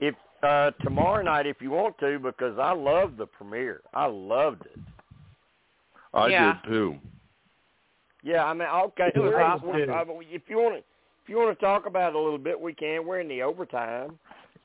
if 0.00 0.14
uh 0.42 0.70
tomorrow 0.82 1.22
night, 1.22 1.46
if 1.46 1.60
you 1.60 1.70
want 1.70 1.98
to, 1.98 2.18
because 2.20 2.56
I 2.58 2.72
love 2.72 3.16
the 3.16 3.26
premiere. 3.26 3.80
I 3.92 4.06
loved 4.06 4.62
it. 4.66 4.78
I 6.14 6.28
Yeah. 6.28 6.52
did 6.62 6.70
too. 6.70 6.96
Yeah, 8.22 8.44
I 8.44 8.52
mean, 8.54 8.68
okay. 8.68 9.10
It 9.14 9.18
was 9.18 9.34
awesome. 9.34 9.68
we're- 9.68 9.92
I 9.92 10.04
mean, 10.04 10.22
if 10.30 10.48
you 10.48 10.56
want 10.58 10.74
to, 10.76 10.78
if 10.78 11.28
you 11.28 11.36
want 11.36 11.56
to 11.58 11.64
talk 11.64 11.86
about 11.86 12.10
it 12.10 12.16
a 12.16 12.18
little 12.18 12.38
bit, 12.38 12.58
we 12.60 12.72
can. 12.72 13.04
We're 13.06 13.20
in 13.20 13.28
the 13.28 13.42
overtime. 13.42 14.18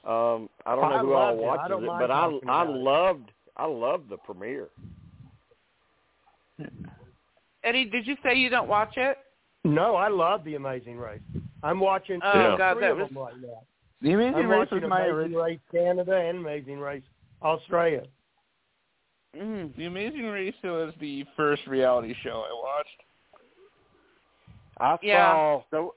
Um, 0.06 0.49
I 0.65 0.76
don't 0.76 0.90
know 0.90 0.95
I 0.95 0.99
who 0.99 1.14
all 1.14 1.28
loved 1.36 1.40
it. 1.40 1.45
Watches 1.45 1.84
it, 1.84 1.88
but 1.99 2.11
I 2.11 2.26
I 2.26 2.28
about 2.28 2.70
it. 2.70 2.78
loved 2.78 3.32
I 3.57 3.65
loved 3.65 4.10
the 4.10 4.18
premiere. 4.18 4.70
Eddie, 7.64 7.86
did 7.86 8.06
you 8.06 8.15
say 8.24 8.36
you 8.36 8.49
don't 8.49 8.68
watch 8.68 8.98
it? 8.98 9.18
No, 9.64 9.95
I 9.95 10.10
love 10.10 10.44
the 10.44 10.56
Amazing 10.56 10.98
Race. 10.98 11.22
I'm 11.64 11.80
watching 11.80 12.19
Oh, 12.23 12.34
Yeah. 12.52 12.57
God, 12.57 12.73
three 12.76 12.81
that 12.81 12.91
of 12.91 12.98
was 12.98 13.07
them 13.10 13.18
right 13.19 13.38
now. 13.41 13.61
The 14.02 14.11
Amazing 14.14 14.35
I'm 14.35 14.49
Race 14.49 14.60
watching 14.72 14.81
was 14.81 14.90
my 14.90 15.06
Amazing. 15.06 15.34
Race 15.38 15.60
Canada 15.72 16.15
and 16.18 16.38
Amazing 16.40 16.80
Race 16.80 17.03
Australia. 17.41 18.03
Mm. 19.35 19.76
The 19.77 19.85
Amazing 19.85 20.26
Race 20.26 20.53
was 20.64 20.94
the 20.99 21.26
first 21.38 21.65
reality 21.68 22.14
show 22.22 22.45
I 22.48 22.53
watched. 22.53 23.03
I 24.80 24.98
Yeah. 25.06 25.31
saw 25.34 25.64
So 25.72 25.95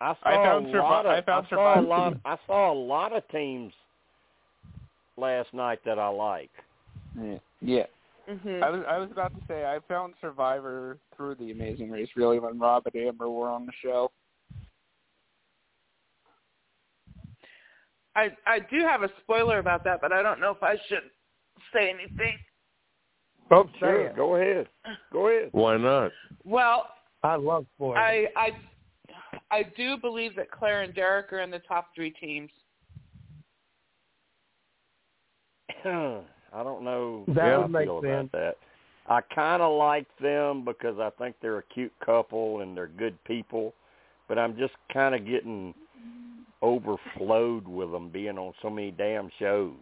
I 0.00 0.14
saw 0.14 0.18
I 0.28 0.34
found 0.34 0.66
a 0.66 0.72
Survi- 0.72 0.82
lot 0.82 1.06
of 1.06 1.12
I 1.12 1.20
found 1.22 1.46
saw 1.48 1.80
a 1.80 1.82
lot 1.82 2.14
I 2.24 2.38
saw 2.46 2.72
a 2.72 2.74
lot 2.74 3.12
of 3.12 3.26
teams 3.28 3.72
last 5.16 5.52
night 5.52 5.80
that 5.84 5.98
I 5.98 6.08
like. 6.08 6.50
Yeah. 7.20 7.38
Yeah. 7.60 7.86
Mhm. 8.28 8.62
I 8.62 8.70
was 8.70 8.84
I 8.86 8.98
was 8.98 9.10
about 9.10 9.34
to 9.34 9.40
say 9.48 9.64
I 9.64 9.80
found 9.88 10.14
Survivor 10.20 10.98
through 11.16 11.34
the 11.36 11.50
Amazing 11.50 11.90
Race 11.90 12.08
really 12.14 12.38
when 12.38 12.58
Rob 12.58 12.86
and 12.86 13.06
Amber 13.06 13.28
were 13.28 13.48
on 13.48 13.66
the 13.66 13.72
show. 13.82 14.12
I 18.14 18.30
I 18.46 18.60
do 18.60 18.80
have 18.80 19.02
a 19.02 19.10
spoiler 19.20 19.58
about 19.58 19.82
that, 19.84 20.00
but 20.00 20.12
I 20.12 20.22
don't 20.22 20.40
know 20.40 20.50
if 20.50 20.62
I 20.62 20.76
should 20.88 21.10
say 21.72 21.90
anything. 21.90 22.38
Folks, 23.48 23.72
Sure, 23.78 24.10
say 24.10 24.16
go 24.16 24.36
ahead. 24.36 24.68
Go 25.12 25.28
ahead. 25.28 25.48
Why 25.52 25.76
not? 25.76 26.12
Well, 26.44 26.88
I 27.22 27.34
love 27.36 27.66
spoilers. 27.74 27.98
I 27.98 28.28
I 28.36 28.50
I 29.50 29.62
do 29.76 29.96
believe 29.96 30.36
that 30.36 30.50
Claire 30.50 30.82
and 30.82 30.94
Derek 30.94 31.32
are 31.32 31.40
in 31.40 31.50
the 31.50 31.58
top 31.60 31.88
three 31.94 32.12
teams. 32.12 32.50
I 36.54 36.62
don't 36.62 36.82
know 36.84 37.24
That 37.28 37.36
how 37.44 37.58
would 37.58 37.64
I 37.64 37.66
make 37.68 37.86
feel 37.86 38.02
sense. 38.02 38.28
about 38.32 38.32
that. 38.32 38.56
I 39.08 39.20
kind 39.34 39.62
of 39.62 39.76
like 39.76 40.06
them 40.20 40.64
because 40.64 40.98
I 41.00 41.10
think 41.18 41.34
they're 41.42 41.58
a 41.58 41.62
cute 41.74 41.92
couple 42.04 42.60
and 42.60 42.76
they're 42.76 42.86
good 42.86 43.22
people, 43.24 43.74
but 44.28 44.38
I'm 44.38 44.56
just 44.56 44.74
kind 44.92 45.14
of 45.14 45.26
getting 45.26 45.74
overflowed 46.62 47.66
with 47.66 47.90
them 47.90 48.08
being 48.10 48.38
on 48.38 48.52
so 48.62 48.70
many 48.70 48.92
damn 48.92 49.28
shows. 49.38 49.72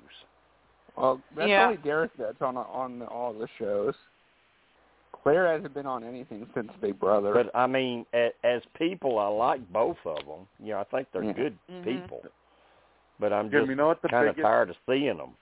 Well, 0.97 1.21
that's 1.37 1.49
Yeah. 1.49 1.65
only 1.67 1.77
Derek 1.79 2.13
that's 2.17 2.41
on 2.41 2.57
on 2.57 3.03
all 3.03 3.33
the 3.33 3.47
shows. 3.59 3.95
Claire 5.13 5.49
hasn't 5.53 5.75
been 5.75 5.87
on 5.87 6.03
anything 6.03 6.49
since 6.55 6.73
Big 6.81 6.99
Brother. 6.99 7.35
But 7.35 7.55
I 7.55 7.67
mean, 7.67 8.07
as, 8.15 8.33
as 8.43 8.63
people, 8.75 9.19
I 9.19 9.27
like 9.27 9.71
both 9.71 9.99
of 10.07 10.25
them. 10.25 10.49
You 10.59 10.71
know, 10.73 10.81
I 10.81 10.85
think 10.85 11.09
they're 11.13 11.25
Yeah. 11.25 11.33
good 11.33 11.59
Mhm. 11.71 11.85
people. 11.85 12.23
But 13.19 13.35
I'm 13.35 13.51
Jim, 13.51 13.61
just 13.61 13.69
you 13.71 13.75
know 13.77 13.89
what 13.89 14.01
the 14.01 14.09
kind 14.09 14.29
of 14.29 14.37
tired 14.37 14.71
of 14.71 14.77
seeing 14.89 15.19
them. 15.19 15.37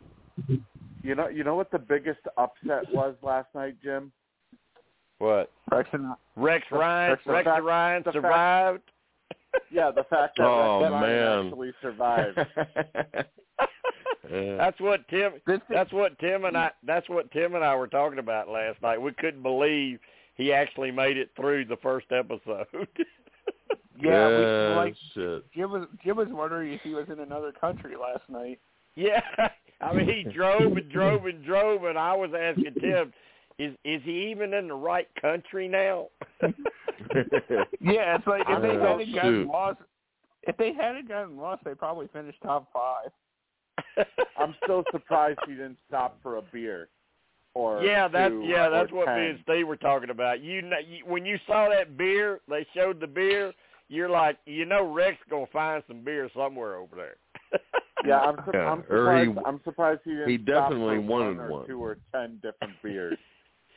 You 1.09 1.15
know 1.15 1.29
you 1.29 1.43
know 1.45 1.55
what 1.57 1.71
the 1.71 1.79
biggest 1.79 2.21
upset 2.37 2.85
was 2.93 3.15
last 3.23 3.49
night, 3.55 3.77
Jim? 3.83 4.13
What? 5.19 5.51
Rex 5.73 5.89
and 5.93 6.13
Rex 6.37 6.65
Ryan, 6.71 7.11
Rex- 7.11 7.23
Rex 7.27 7.45
fact- 7.45 7.65
Ryan 7.65 8.03
the 8.05 8.13
fact- 8.13 8.15
survived. 8.23 8.83
Yeah, 9.73 9.91
the 9.91 10.05
fact 10.05 10.37
that 10.37 10.45
Oh, 10.45 10.81
Rex 10.83 10.93
Ryan 10.93 11.47
actually 11.47 11.73
survived. 11.83 12.39
Yeah. 14.31 14.57
That's 14.59 14.79
what 14.79 15.09
Tim. 15.09 15.33
That's 15.71 15.91
what 15.93 16.19
Tim 16.19 16.45
and 16.45 16.57
I. 16.57 16.71
That's 16.87 17.09
what 17.09 17.31
Tim 17.31 17.55
and 17.55 17.65
I 17.65 17.75
were 17.75 17.87
talking 17.87 18.19
about 18.19 18.49
last 18.49 18.83
night. 18.83 19.01
We 19.01 19.13
couldn't 19.13 19.43
believe 19.43 20.01
he 20.35 20.53
actually 20.53 20.91
made 20.91 21.17
it 21.17 21.31
through 21.35 21.65
the 21.65 21.79
first 21.79 22.07
episode. 22.13 22.67
Yeah, 24.01 24.29
we, 24.29 24.77
like 24.77 24.95
shit. 25.13 25.45
Jim 25.53 25.73
was 25.73 25.89
Jim 26.05 26.17
was 26.17 26.29
wondering 26.31 26.73
if 26.73 26.81
he 26.83 26.91
was 26.95 27.07
in 27.11 27.19
another 27.19 27.51
country 27.51 27.95
last 27.97 28.23
night. 28.29 28.61
yeah, 28.95 29.21
I 29.81 29.95
mean 29.95 30.07
he 30.07 30.25
drove 30.33 30.77
and 30.77 30.91
drove 30.91 31.27
and 31.27 31.45
drove, 31.45 31.85
and 31.85 31.99
I 31.99 32.15
was 32.15 32.31
asking 32.39 32.75
Tim, 32.81 33.13
is 33.59 33.75
is 33.85 34.03
he 34.05 34.31
even 34.31 34.55
in 34.55 34.69
the 34.69 34.75
right 34.75 35.09
country 35.21 35.69
now? 35.69 36.09
Yeah, 37.81 38.17
it's 38.17 38.27
like 38.27 38.43
if 38.49 38.63
they 38.63 38.77
Oh, 38.77 38.99
hadn't 38.99 39.15
gotten 39.15 39.43
shoot. 39.45 39.49
lost, 39.49 39.79
if 40.43 40.57
they 40.57 40.73
hadn't 40.73 41.09
gotten 41.09 41.37
lost, 41.37 41.65
they 41.65 41.75
probably 41.75 42.09
finished 42.13 42.39
top 42.43 42.71
five. 42.73 44.07
I'm 44.37 44.55
still 44.65 44.85
surprised 44.91 45.39
he 45.47 45.53
didn't 45.53 45.79
stop 45.87 46.19
for 46.23 46.37
a 46.37 46.43
beer. 46.43 46.89
Or 47.55 47.83
yeah, 47.83 48.09
that's 48.09 48.35
yeah, 48.43 48.67
or 48.67 48.71
that's 48.71 48.93
what 48.93 49.07
10. 49.07 49.17
me 49.17 49.27
and 49.31 49.39
Steve 49.43 49.67
were 49.67 49.77
talking 49.77 50.11
about. 50.11 50.43
You, 50.43 50.63
know, 50.63 50.77
you 50.79 51.05
when 51.07 51.25
you 51.25 51.39
saw 51.47 51.69
that 51.69 51.97
beer, 51.97 52.41
they 52.49 52.67
showed 52.75 53.01
the 53.01 53.07
beer. 53.07 53.53
You're 53.89 54.11
like, 54.11 54.39
you 54.45 54.65
know, 54.65 54.85
Rex 54.93 55.17
gonna 55.31 55.47
find 55.53 55.83
some 55.89 56.03
beer 56.05 56.29
somewhere 56.37 56.77
over 56.77 56.95
there. 56.97 57.61
Yeah, 58.07 58.20
I'm, 58.20 58.37
Yeah, 58.55 58.70
I'm 58.70 58.85
or 58.89 59.16
he- 59.19 59.25
surprised. 59.27 59.39
I'm 59.47 59.61
surprised 59.65 60.01
he 60.05 60.11
didn't. 60.12 60.29
he 60.29 60.37
definitely 60.39 60.99
wanted 60.99 61.37
one, 61.39 61.41
or 61.41 61.51
one. 61.51 61.66
two 61.66 61.83
or 61.83 61.99
ten 62.12 62.41
different 62.43 62.75
beers 62.83 63.19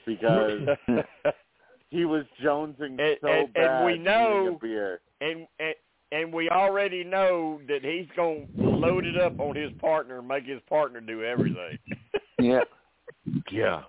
because 0.06 0.62
he 1.90 2.06
was 2.06 2.26
jonesing 2.44 3.00
And- 3.00 3.18
so 3.22 3.28
and- 3.28 3.58
and 3.58 3.86
we 3.86 3.98
know- 3.98 4.56
a 4.56 4.60
beer. 4.66 5.02
and, 5.22 5.48
and 5.60 5.76
and 6.14 6.34
we 6.34 6.50
already 6.50 7.06
know 7.06 7.62
that 7.70 7.84
he's 7.86 8.08
gonna 8.18 8.46
load 8.58 9.06
it 9.06 9.18
up 9.18 9.40
on 9.40 9.56
his 9.56 9.72
partner 9.80 10.20
and 10.20 10.28
make 10.28 10.46
his 10.46 10.62
partner 10.70 11.00
do 11.02 11.24
everything. 11.24 11.78
Yeah. 12.40 12.62
Yeah. 13.52 13.84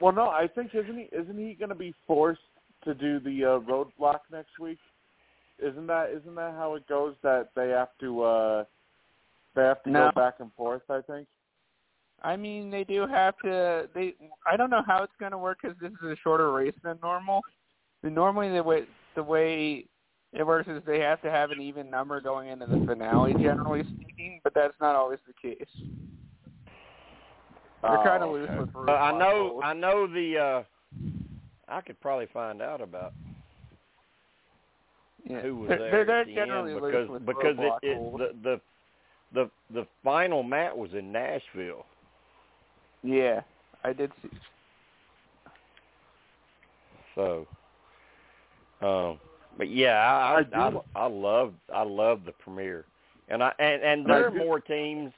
Well, 0.00 0.12
no, 0.14 0.30
I 0.30 0.46
think 0.48 0.74
isn't 0.74 0.96
he? 0.96 1.02
Isn't 1.14 1.36
he 1.38 1.52
going 1.52 1.68
to 1.68 1.74
be 1.74 1.92
forced 2.06 2.40
to 2.84 2.94
do 2.94 3.20
the 3.20 3.44
uh, 3.44 3.58
roadblock 3.70 4.20
next 4.32 4.58
week? 4.58 4.78
Isn't 5.58 5.86
that 5.88 6.08
isn't 6.10 6.34
that 6.36 6.54
how 6.54 6.76
it 6.76 6.86
goes? 6.88 7.14
That 7.22 7.50
they 7.54 7.68
have 7.68 7.90
to 8.00 8.22
uh 8.22 8.64
they 9.58 9.64
have 9.64 9.82
to 9.82 9.90
No. 9.90 10.10
go 10.14 10.20
back 10.20 10.34
and 10.40 10.52
forth. 10.54 10.82
I 10.88 11.00
think. 11.02 11.26
I 12.22 12.36
mean, 12.36 12.70
they 12.70 12.84
do 12.84 13.06
have 13.06 13.36
to. 13.44 13.88
They. 13.94 14.14
I 14.50 14.56
don't 14.56 14.70
know 14.70 14.82
how 14.86 15.02
it's 15.02 15.12
going 15.20 15.32
to 15.32 15.38
work 15.38 15.58
because 15.62 15.76
this 15.80 15.92
is 15.92 16.10
a 16.10 16.16
shorter 16.22 16.52
race 16.52 16.74
than 16.82 16.98
normal. 17.02 17.42
And 18.02 18.14
normally, 18.14 18.50
the 18.52 18.62
way 18.62 18.84
the 19.14 19.22
way 19.22 19.84
it 20.32 20.46
works 20.46 20.68
is 20.68 20.82
they 20.86 21.00
have 21.00 21.20
to 21.22 21.30
have 21.30 21.50
an 21.50 21.60
even 21.60 21.90
number 21.90 22.20
going 22.20 22.48
into 22.48 22.66
the 22.66 22.84
finale, 22.86 23.34
generally 23.34 23.82
speaking. 23.94 24.40
But 24.44 24.54
that's 24.54 24.74
not 24.80 24.94
always 24.96 25.18
the 25.26 25.34
case. 25.48 25.68
They're 27.82 28.02
kind 28.04 28.22
of 28.22 28.30
Oh, 28.30 28.32
loose 28.32 28.48
okay. 28.50 28.58
with 28.60 28.88
Uh, 28.88 28.92
I 28.92 29.18
know. 29.18 29.60
I 29.62 29.72
know 29.74 30.06
the. 30.06 30.38
uh 30.38 30.62
I 31.70 31.82
could 31.82 32.00
probably 32.00 32.26
find 32.32 32.62
out 32.62 32.80
about 32.80 33.12
Yeah. 35.24 35.40
who 35.42 35.56
was 35.56 35.68
there 35.68 35.78
they're, 35.78 36.04
they're 36.04 36.20
at 36.20 36.26
the 36.26 36.34
generally 36.34 36.72
end 36.72 36.80
loose 36.82 36.92
because 36.92 37.08
with 37.10 37.26
because 37.26 37.56
it, 37.58 37.72
it 37.82 38.18
the 38.18 38.28
the 38.42 38.60
the 39.32 39.50
the 39.72 39.86
final 40.02 40.42
mat 40.42 40.76
was 40.76 40.90
in 40.94 41.12
Nashville. 41.12 41.84
Yeah, 43.02 43.42
I 43.84 43.92
did 43.92 44.10
see. 44.22 44.30
So, 47.14 47.46
um, 48.80 49.18
but 49.56 49.70
yeah, 49.70 49.98
I 49.98 50.42
I 50.54 50.68
I, 50.68 50.72
I 50.94 51.06
love 51.06 51.54
I 51.74 51.82
love 51.82 52.20
the 52.24 52.32
premiere, 52.32 52.84
and 53.28 53.42
I 53.42 53.52
and 53.58 53.82
and 53.82 54.06
there 54.06 54.26
are 54.26 54.30
more 54.30 54.60
teams. 54.60 55.12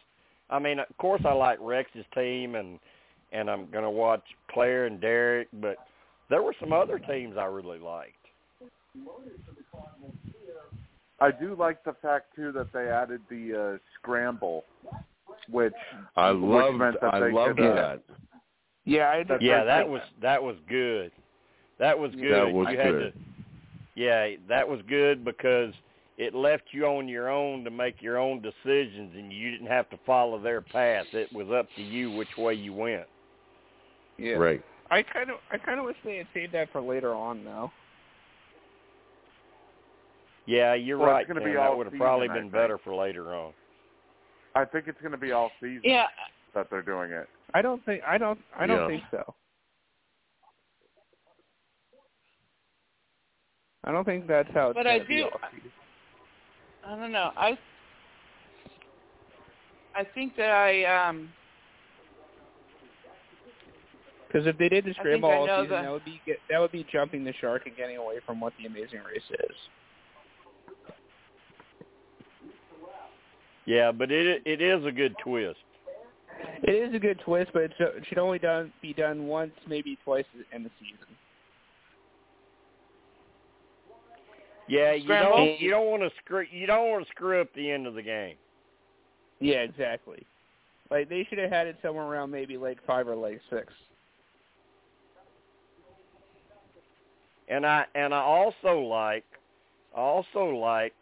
I 0.49 0.59
mean, 0.59 0.81
of 0.81 0.86
course, 0.99 1.23
I 1.25 1.33
like 1.33 1.59
Rex's 1.60 2.05
team, 2.15 2.55
and 2.55 2.78
and 3.33 3.51
I'm 3.51 3.70
gonna 3.70 3.91
watch 3.91 4.25
Claire 4.51 4.86
and 4.86 5.01
Derek, 5.01 5.49
but 5.60 5.76
there 6.28 6.43
were 6.43 6.55
some 6.59 6.73
other 6.73 6.99
teams 6.99 7.36
I 7.36 7.44
really 7.44 7.78
liked. 7.78 8.15
I 11.20 11.31
do 11.31 11.55
like 11.58 11.84
the 11.84 11.94
fact 12.00 12.34
too 12.34 12.52
that 12.52 12.73
they 12.73 12.89
added 12.89 13.20
the 13.28 13.74
uh, 13.74 13.78
scramble, 13.99 14.65
which 15.49 15.73
I 16.16 16.31
which 16.31 16.40
loved 16.40 16.78
meant 16.78 16.97
that 17.00 17.15
I 17.15 17.20
they 17.20 17.32
loved 17.32 17.58
could, 17.58 17.66
uh, 17.66 17.74
that. 17.74 18.02
Yeah, 18.84 19.10
I 19.10 19.16
did. 19.18 19.28
That's 19.28 19.42
yeah, 19.42 19.58
like 19.58 19.66
that 19.66 19.89
was 19.89 20.02
that 20.23 20.42
was 20.42 20.57
good. 20.68 21.12
That 21.78 21.99
was 21.99 22.12
good. 22.12 22.32
That 22.32 22.52
was 22.52 22.68
you 22.70 22.78
had 22.78 22.90
good. 22.90 23.12
to, 23.12 23.20
yeah, 23.94 24.28
that 24.49 24.68
was 24.68 24.81
good 24.89 25.24
because 25.24 25.73
it 26.16 26.34
left 26.34 26.65
you 26.73 26.86
on 26.86 27.08
your 27.08 27.31
own 27.31 27.65
to 27.65 27.70
make 27.70 28.02
your 28.02 28.18
own 28.18 28.42
decisions, 28.42 29.12
and 29.16 29.32
you 29.32 29.50
didn't 29.50 29.68
have 29.68 29.89
to 29.90 29.99
follow 30.05 30.39
their 30.39 30.60
path. 30.60 31.07
It 31.12 31.32
was 31.32 31.49
up 31.50 31.66
to 31.76 31.82
you 31.82 32.10
which 32.10 32.36
way 32.36 32.55
you 32.55 32.74
went. 32.74 33.07
Yeah. 34.18 34.34
Right. 34.34 34.62
I 34.90 35.02
kind 35.02 35.31
of, 35.31 35.36
I 35.50 35.57
kind 35.57 35.78
of 35.78 35.86
wish 35.86 35.97
they 36.05 36.18
had 36.18 36.26
saved 36.34 36.52
that 36.52 36.70
for 36.73 36.82
later 36.82 37.15
on, 37.15 37.42
though. 37.44 37.70
Yeah, 40.47 40.75
you're 40.75 40.99
Well, 40.99 41.09
it's 41.09 41.15
right. 41.15 41.27
gonna 41.28 41.41
Tim. 41.41 41.51
be 41.51 41.57
that 41.57 41.77
would 41.77 41.86
have 41.86 41.97
probably 41.97 42.28
been 42.28 42.51
better 42.51 42.78
for 42.78 42.94
later 42.94 43.35
on. 43.35 43.52
I 44.55 44.65
think 44.65 44.89
it's 44.89 45.01
going 45.01 45.12
to 45.12 45.17
be 45.19 45.31
all 45.31 45.52
season 45.60 45.83
Yeah, 45.85 46.07
that 46.55 46.69
they're 46.70 46.83
doing 46.83 47.12
it. 47.12 47.28
I 47.55 47.62
don't 47.62 47.85
think, 47.85 48.02
I 48.05 48.19
don't, 48.19 48.39
I 48.59 48.67
don't 48.67 48.81
Yeah. 48.81 48.86
think 48.89 49.05
so. 49.12 49.35
I 53.85 53.93
don't 53.93 54.05
think 54.05 54.27
that's 54.27 54.51
how 54.52 54.70
it's 54.70 54.77
But 54.77 54.89
I 54.89 54.99
gonna 54.99 55.09
do- 55.09 55.25
all. 55.25 55.41
I 56.85 56.97
don't 56.97 57.12
know. 57.12 57.33
I 57.36 57.57
I 59.94 60.05
think 60.05 60.35
that 60.36 60.51
I 60.51 60.85
um 60.85 61.33
Because 64.27 64.47
if 64.47 64.57
they 64.59 64.69
did 64.69 64.85
the 64.85 64.94
scramble 64.94 65.31
all 65.31 65.47
season, 65.47 65.69
the- 65.69 65.83
that 65.83 65.91
would 65.93 66.05
be 66.05 66.20
that 66.49 66.59
would 66.59 66.73
be 66.73 66.85
jumping 66.85 67.25
the 67.25 67.33
shark 67.35 67.67
and 67.67 67.77
getting 67.77 67.97
away 67.97 68.19
from 68.27 68.41
what 68.41 68.52
the 68.59 68.67
Amazing 68.67 69.01
Race 69.05 69.31
is. 69.31 69.57
Yeah, 73.70 73.92
but 73.92 74.10
it 74.10 74.42
it 74.47 74.60
is 74.60 74.84
a 74.84 74.90
good 74.90 75.15
twist. 75.23 75.60
It 76.65 76.73
is 76.73 76.92
a 76.92 76.99
good 76.99 77.20
twist, 77.24 77.52
but 77.52 77.62
it 77.62 77.73
should 78.08 78.18
only 78.18 78.40
done 78.40 78.73
be 78.82 78.92
done 78.92 79.28
once, 79.28 79.52
maybe 79.68 79.97
twice 80.02 80.24
in 80.52 80.65
the 80.65 80.70
season. 80.81 81.07
Yeah, 84.66 84.94
you 84.94 85.05
Scramble? 85.05 85.36
don't 85.36 85.60
you 85.60 85.70
don't 85.70 85.86
want 85.86 86.02
to 86.02 86.10
screw 86.18 86.47
you 86.50 86.66
don't 86.66 86.90
want 86.90 87.07
to 87.07 87.10
screw 87.12 87.40
up 87.40 87.47
the 87.55 87.70
end 87.70 87.86
of 87.86 87.94
the 87.94 88.02
game. 88.02 88.34
Yeah, 89.39 89.58
exactly. 89.58 90.26
Like 90.90 91.08
they 91.08 91.24
should 91.28 91.39
have 91.39 91.52
had 91.52 91.68
it 91.68 91.76
somewhere 91.81 92.07
around 92.07 92.32
maybe 92.32 92.57
leg 92.57 92.78
five 92.84 93.07
or 93.07 93.15
leg 93.15 93.39
six. 93.50 93.73
And 97.49 97.65
I 97.65 97.84
and 97.94 98.12
I 98.12 98.18
also 98.18 98.81
like 98.81 99.24
also 99.94 100.47
like 100.47 100.94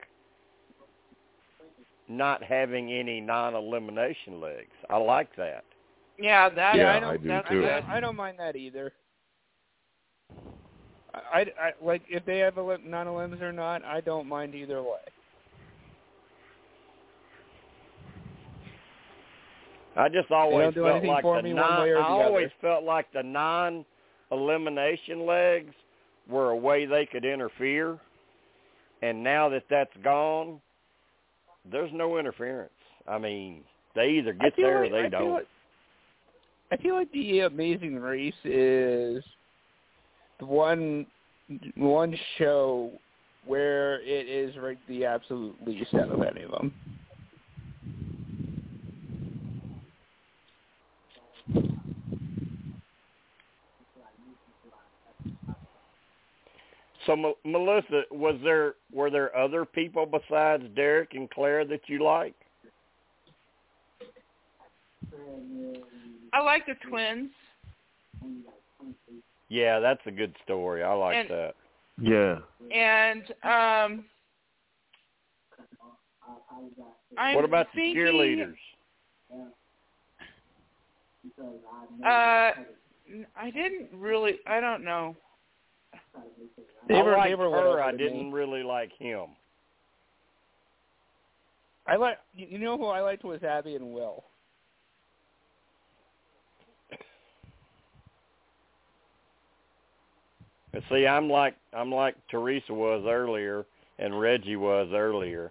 not 2.08 2.42
having 2.42 2.92
any 2.92 3.20
non-elimination 3.20 4.40
legs. 4.40 4.70
I 4.90 4.96
like 4.96 5.34
that. 5.36 5.64
yeah 6.18 6.48
that 6.48 6.76
Yeah, 6.76 6.96
I 6.96 7.00
don't. 7.00 7.14
I 7.14 7.16
do 7.18 7.28
that's 7.28 7.48
too. 7.48 7.60
good. 7.60 7.84
I 7.88 8.00
don't 8.00 8.16
mind 8.16 8.38
that 8.38 8.56
either. 8.56 8.92
I, 11.14 11.40
I, 11.40 11.40
I 11.40 11.72
like 11.82 12.02
if 12.08 12.24
they 12.24 12.38
have 12.38 12.58
a 12.58 12.78
non-elims 12.84 13.40
or 13.42 13.52
not. 13.52 13.84
I 13.84 14.00
don't 14.00 14.28
mind 14.28 14.54
either 14.54 14.82
way. 14.82 14.98
I 19.96 20.08
just 20.08 20.30
always 20.30 20.72
do 20.74 20.84
felt 20.84 21.04
like 21.04 21.22
for 21.22 21.42
the 21.42 21.52
non, 21.52 21.82
way 21.82 21.92
the 21.92 21.98
I 21.98 22.02
other. 22.02 22.24
always 22.24 22.50
felt 22.60 22.84
like 22.84 23.12
the 23.12 23.22
non-elimination 23.22 25.26
legs 25.26 25.74
were 26.28 26.50
a 26.50 26.56
way 26.56 26.86
they 26.86 27.04
could 27.04 27.24
interfere, 27.24 27.98
and 29.02 29.24
now 29.24 29.48
that 29.48 29.64
that's 29.68 29.90
gone, 30.04 30.60
there's 31.70 31.90
no 31.92 32.18
interference. 32.18 32.70
I 33.06 33.18
mean, 33.18 33.62
they 33.94 34.10
either 34.10 34.32
get 34.32 34.52
there 34.56 34.82
like, 34.82 34.92
or 34.92 34.96
they 34.96 35.06
I 35.06 35.08
don't. 35.08 35.32
Like, 35.32 35.46
I 36.70 36.76
feel 36.76 36.94
like 36.94 37.10
the 37.12 37.40
Amazing 37.40 37.96
Race 37.96 38.34
is 38.44 39.24
the 40.38 40.46
one 40.46 41.06
one 41.76 42.16
show 42.36 42.90
where 43.46 44.00
it 44.02 44.28
is 44.28 44.54
ranked 44.58 44.86
the 44.88 45.04
absolute 45.06 45.56
least 45.66 45.94
out 45.94 46.10
of 46.10 46.22
any 46.22 46.42
of 46.42 46.50
them. 46.50 46.74
So, 57.08 57.16
Melissa, 57.42 58.02
was 58.10 58.38
there 58.44 58.74
were 58.92 59.08
there 59.08 59.34
other 59.34 59.64
people 59.64 60.04
besides 60.04 60.62
Derek 60.76 61.14
and 61.14 61.30
Claire 61.30 61.64
that 61.64 61.80
you 61.86 62.04
like? 62.04 62.34
I 66.34 66.42
like 66.42 66.66
the 66.66 66.74
twins. 66.86 67.30
Yeah, 69.48 69.80
that's 69.80 70.02
a 70.04 70.10
good 70.10 70.36
story. 70.44 70.82
I 70.82 70.92
like 70.92 71.16
And- 71.16 71.30
that. 71.30 71.54
Yeah. 71.98 72.38
And 72.70 73.22
um 73.42 74.04
I'm 77.16 77.34
what 77.34 77.46
about 77.46 77.68
the 77.74 77.80
cheerleaders? 77.80 78.54
Uh, 82.04 82.52
I 83.34 83.50
didn't 83.52 83.88
really. 83.94 84.40
I 84.46 84.60
don't 84.60 84.84
know. 84.84 85.16
They 86.88 86.94
I 86.94 87.02
liked 87.02 87.28
they 87.28 87.34
were 87.34 87.50
her. 87.50 87.82
I 87.82 87.92
didn't 87.92 88.30
me. 88.30 88.32
really 88.32 88.62
like 88.62 88.90
him. 88.98 89.26
I 91.86 91.96
like. 91.96 92.18
You 92.34 92.46
you 92.50 92.58
know 92.58 92.78
who 92.78 92.86
I 92.86 93.00
liked 93.00 93.24
was 93.24 93.42
Abby 93.42 93.74
and 93.76 93.92
Will. 93.92 94.24
And 100.72 100.82
see, 100.90 101.06
I'm 101.06 101.28
like 101.28 101.56
I'm 101.72 101.92
like 101.92 102.14
Teresa 102.30 102.72
was 102.72 103.04
earlier 103.06 103.66
and 103.98 104.18
Reggie 104.18 104.56
was 104.56 104.88
earlier. 104.92 105.50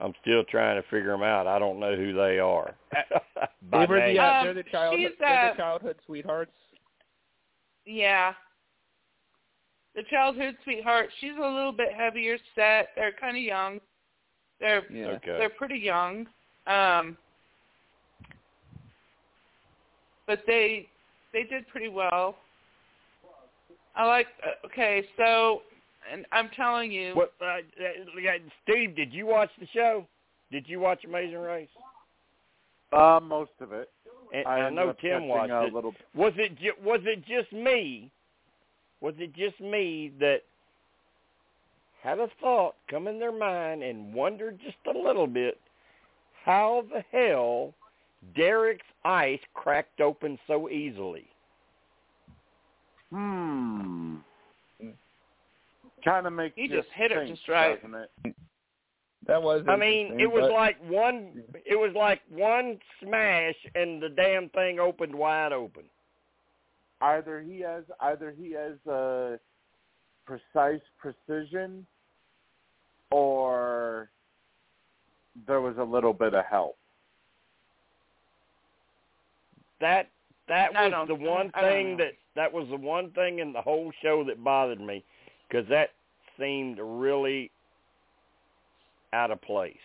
I'm 0.00 0.12
still 0.22 0.44
trying 0.44 0.80
to 0.80 0.88
figure 0.88 1.10
them 1.10 1.22
out. 1.22 1.46
I 1.46 1.58
don't 1.58 1.80
know 1.80 1.96
who 1.96 2.12
they 2.12 2.38
are. 2.38 2.74
They 3.70 3.84
were 3.86 4.00
the, 4.00 4.18
uh, 4.18 4.24
Um, 4.24 4.44
they're 4.44 4.54
the 4.54 4.62
childhood, 4.62 5.10
she's, 5.10 5.18
they're 5.18 5.50
the 5.50 5.56
childhood 5.56 5.96
sweethearts. 6.06 6.52
Yeah. 7.84 8.32
The 9.98 10.04
childhood 10.04 10.54
sweetheart. 10.62 11.08
She's 11.20 11.32
a 11.36 11.44
little 11.44 11.72
bit 11.72 11.88
heavier 11.92 12.38
set. 12.54 12.90
They're 12.94 13.10
kind 13.20 13.36
of 13.36 13.42
young. 13.42 13.80
They're 14.60 14.84
Yeah. 14.92 15.06
Okay. 15.16 15.36
they're 15.36 15.50
pretty 15.50 15.78
young. 15.78 16.28
Um 16.68 17.18
but 20.24 20.44
they 20.46 20.86
they 21.32 21.42
did 21.42 21.66
pretty 21.66 21.88
well. 21.88 22.36
I 23.96 24.04
like 24.06 24.28
uh, 24.46 24.66
okay, 24.68 25.04
so 25.16 25.62
and 26.12 26.24
I'm 26.30 26.48
telling 26.54 26.92
you 26.92 27.14
What, 27.14 27.32
uh, 27.42 27.56
Steve? 28.62 28.94
Did 28.94 29.12
you 29.12 29.26
watch 29.26 29.50
the 29.58 29.66
show? 29.74 30.06
Did 30.52 30.68
you 30.68 30.78
watch 30.78 31.04
Amazing 31.04 31.40
Race? 31.40 31.68
Uh, 32.92 33.18
most 33.20 33.50
of 33.60 33.72
it. 33.72 33.90
And, 34.32 34.46
I 34.46 34.60
I, 34.60 34.70
know 34.70 34.92
Tim 35.00 35.10
catching 35.22 35.28
watched 35.28 35.50
a 35.50 35.64
it. 35.64 35.74
little. 35.74 35.92
Was 36.14 36.34
it 36.36 36.56
ju- 36.60 36.80
was 36.84 37.00
it 37.04 37.24
just 37.26 37.52
me? 37.52 38.12
Was 39.00 39.14
it 39.18 39.34
just 39.34 39.60
me 39.60 40.12
that 40.20 40.42
had 42.02 42.18
a 42.18 42.28
thought 42.40 42.74
come 42.90 43.08
in 43.08 43.18
their 43.18 43.36
mind 43.36 43.82
and 43.82 44.12
wondered 44.14 44.58
just 44.64 44.76
a 44.94 44.98
little 44.98 45.26
bit 45.26 45.58
how 46.44 46.84
the 46.92 47.04
hell 47.12 47.74
Derek's 48.34 48.86
ice 49.04 49.40
cracked 49.54 50.00
open 50.00 50.38
so 50.46 50.68
easily? 50.68 51.26
Hmm. 53.10 54.16
Kind 56.04 56.26
of 56.26 56.32
makes 56.32 56.54
He 56.56 56.62
you 56.62 56.68
just 56.68 56.88
hit 56.94 57.10
her 57.10 57.24
think, 57.24 57.36
just 57.36 57.48
right. 57.48 57.82
doesn't 57.82 57.94
it? 58.24 58.34
That 59.26 59.42
was. 59.42 59.64
I 59.68 59.76
mean, 59.76 60.18
it 60.20 60.26
was 60.26 60.42
but- 60.42 60.52
like 60.52 60.76
one 60.90 61.42
it 61.66 61.76
was 61.76 61.92
like 61.94 62.20
one 62.30 62.78
smash 63.02 63.54
and 63.74 64.02
the 64.02 64.08
damn 64.08 64.48
thing 64.50 64.78
opened 64.80 65.14
wide 65.14 65.52
open. 65.52 65.84
Either 67.00 67.40
he 67.40 67.60
has 67.60 67.84
either 68.00 68.34
he 68.36 68.52
has 68.52 68.74
a 68.92 69.38
precise 70.26 70.80
precision, 70.98 71.86
or 73.10 74.10
there 75.46 75.60
was 75.60 75.76
a 75.78 75.82
little 75.84 76.12
bit 76.12 76.34
of 76.34 76.44
help. 76.44 76.76
that 79.80 80.08
that 80.48 80.72
was 80.72 81.06
the 81.08 81.14
one 81.14 81.50
thing 81.52 81.96
that 81.98 82.12
that 82.34 82.52
was 82.52 82.66
the 82.70 82.76
one 82.76 83.10
thing 83.12 83.38
in 83.38 83.52
the 83.52 83.60
whole 83.62 83.92
show 84.02 84.24
that 84.24 84.42
bothered 84.42 84.80
me 84.80 85.04
because 85.48 85.68
that 85.68 85.90
seemed 86.38 86.78
really 86.82 87.50
out 89.12 89.30
of 89.30 89.40
place. 89.42 89.76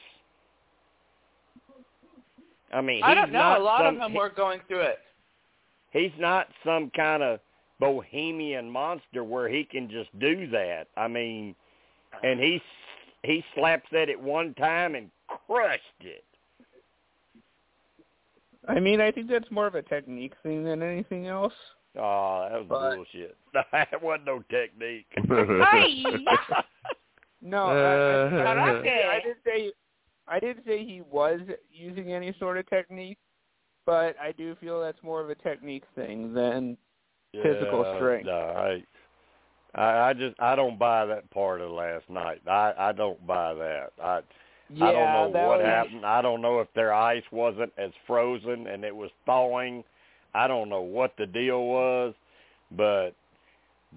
I 2.73 2.81
mean, 2.81 2.97
he's 2.97 3.03
I 3.05 3.13
don't 3.13 3.31
know. 3.31 3.39
not 3.39 3.59
A 3.59 3.63
lot 3.63 3.79
some, 3.79 3.95
of 3.95 3.99
them 4.01 4.11
he- 4.13 4.17
were 4.17 4.29
going 4.29 4.59
through 4.67 4.81
it. 4.81 4.99
He's 5.93 6.11
not 6.19 6.47
some 6.65 6.91
kind 6.95 7.23
of 7.23 7.39
bohemian 7.79 8.69
monster 8.69 9.23
where 9.23 9.47
he 9.47 9.63
can 9.63 9.89
just 9.89 10.09
do 10.19 10.47
that. 10.51 10.87
I 10.97 11.07
mean, 11.07 11.55
and 12.23 12.39
he 12.39 12.61
he 13.23 13.43
slaps 13.55 13.87
that 13.91 14.09
at 14.09 14.19
one 14.21 14.53
time 14.55 14.95
and 14.95 15.09
crushed 15.47 15.81
it. 16.01 16.23
I 18.67 18.79
mean, 18.79 19.01
I 19.01 19.11
think 19.11 19.29
that's 19.29 19.49
more 19.51 19.67
of 19.67 19.75
a 19.75 19.81
technique 19.81 20.33
thing 20.43 20.63
than 20.63 20.81
anything 20.81 21.27
else. 21.27 21.53
Oh, 21.97 22.47
that 22.49 22.59
was 22.59 22.67
But- 22.69 22.95
bullshit. 22.95 23.37
that 23.71 24.01
wasn't 24.01 24.25
no 24.25 24.43
technique. 24.49 25.07
No, 27.45 27.65
I, 27.65 27.73
I, 27.73 27.75
I, 27.75 28.69
Uh, 28.69 28.81
didn't 28.81 28.83
say, 28.85 29.03
I 29.05 29.19
didn't 29.19 29.37
say 29.45 29.71
I 30.29 30.39
didn't 30.39 30.65
say 30.65 30.85
he 30.85 31.01
was 31.01 31.41
using 31.69 32.13
any 32.13 32.33
sort 32.39 32.57
of 32.57 32.65
technique, 32.69 33.17
but 33.85 34.15
I 34.19 34.31
do 34.31 34.55
feel 34.55 34.81
that's 34.81 35.01
more 35.03 35.21
of 35.21 35.29
a 35.29 35.35
technique 35.35 35.83
thing 35.95 36.33
than 36.33 36.77
physical 37.31 37.85
strength. 37.95 38.25
No, 38.25 38.31
I, 38.33 38.83
I, 39.75 40.09
I 40.09 40.13
just 40.13 40.39
I 40.39 40.55
don't 40.55 40.77
buy 40.77 41.05
that 41.05 41.29
part 41.31 41.61
of 41.61 41.71
last 41.71 42.09
night. 42.09 42.41
I 42.47 42.73
I 42.77 42.91
don't 42.91 43.25
buy 43.25 43.53
that. 43.53 43.91
I 44.01 44.21
Yeah, 44.69 44.85
I 44.85 44.91
don't 44.91 45.13
know 45.13 45.47
what 45.47 45.59
was, 45.59 45.65
happened. 45.65 46.05
I 46.05 46.21
don't 46.21 46.41
know 46.41 46.59
if 46.59 46.67
their 46.73 46.93
ice 46.93 47.23
wasn't 47.31 47.73
as 47.77 47.91
frozen 48.07 48.67
and 48.67 48.83
it 48.83 48.95
was 48.95 49.11
thawing. 49.25 49.83
I 50.33 50.47
don't 50.47 50.69
know 50.69 50.81
what 50.81 51.15
the 51.17 51.25
deal 51.25 51.65
was, 51.65 52.13
but 52.71 53.11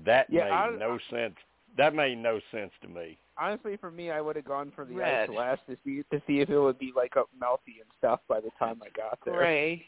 that 0.04 0.30
Yeah, 0.30 0.44
made 0.44 0.52
I- 0.52 0.76
no 0.78 0.98
sense. 1.10 1.34
That 1.76 1.94
made 1.94 2.18
no 2.18 2.40
sense 2.50 2.72
to 2.82 2.88
me. 2.88 3.18
Honestly, 3.38 3.76
for 3.76 3.90
me, 3.90 4.10
I 4.10 4.20
would 4.20 4.34
have 4.36 4.46
gone 4.46 4.72
for 4.74 4.84
the 4.84 4.94
Red. 4.94 5.28
ice 5.28 5.36
last 5.36 5.60
to 5.68 5.76
see 5.84 6.02
to 6.10 6.22
see 6.26 6.40
if 6.40 6.48
it 6.48 6.58
would 6.58 6.78
be 6.78 6.92
like 6.96 7.16
up 7.16 7.28
mouthy 7.38 7.76
and 7.80 7.88
stuff 7.98 8.20
by 8.28 8.40
the 8.40 8.50
time 8.58 8.80
I 8.82 8.88
got 8.96 9.18
there. 9.24 9.34
Gray. 9.34 9.86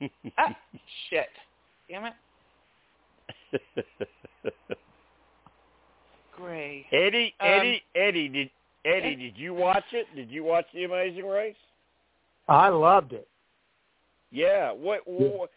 Ah, 0.38 0.56
shit. 1.10 1.26
Damn 1.88 2.04
it. 2.04 2.12
Gray. 6.36 6.86
Eddie, 6.92 7.34
Um, 7.40 7.48
Eddie, 7.48 7.82
Eddie, 7.96 8.28
did 8.28 8.50
Eddie? 8.84 9.16
Did 9.16 9.36
you 9.36 9.54
watch 9.54 9.84
it? 9.92 10.06
Did 10.14 10.30
you 10.30 10.44
watch 10.44 10.66
the 10.72 10.84
Amazing 10.84 11.26
Race? 11.26 11.56
I 12.48 12.68
loved 12.68 13.12
it. 13.12 13.26
Yeah. 14.30 14.70
What? 14.70 15.00
what 15.06 15.50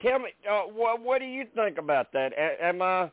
tell 0.00 0.20
me. 0.20 0.28
Uh, 0.48 0.62
what? 0.72 1.00
What 1.02 1.18
do 1.18 1.24
you 1.24 1.44
think 1.54 1.78
about 1.78 2.12
that? 2.12 2.32
A, 2.38 2.64
am 2.64 2.82
I? 2.82 3.10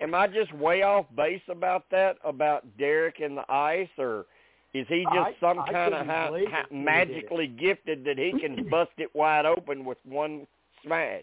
Am 0.00 0.14
I 0.14 0.26
just 0.28 0.52
way 0.54 0.82
off 0.82 1.06
base 1.16 1.42
about 1.48 1.84
that? 1.90 2.16
About 2.24 2.64
Derek 2.78 3.20
and 3.20 3.36
the 3.36 3.50
ice, 3.52 3.88
or 3.98 4.26
is 4.74 4.86
he 4.88 5.04
just 5.04 5.16
I- 5.16 5.36
some 5.40 5.58
I 5.60 5.72
kind 5.72 5.94
of 5.94 6.00
couldn't 6.00 6.08
ha- 6.08 6.30
ha- 6.30 6.34
it 6.36 6.40
when 6.40 6.40
he 6.40 6.44
did 6.44 6.64
it. 6.70 6.84
magically 6.84 7.46
gifted 7.48 8.04
that 8.04 8.18
he 8.18 8.32
can 8.38 8.68
bust 8.70 8.92
it 8.98 9.14
wide 9.14 9.44
open 9.46 9.84
with 9.84 9.98
one 10.04 10.46
smash? 10.84 11.22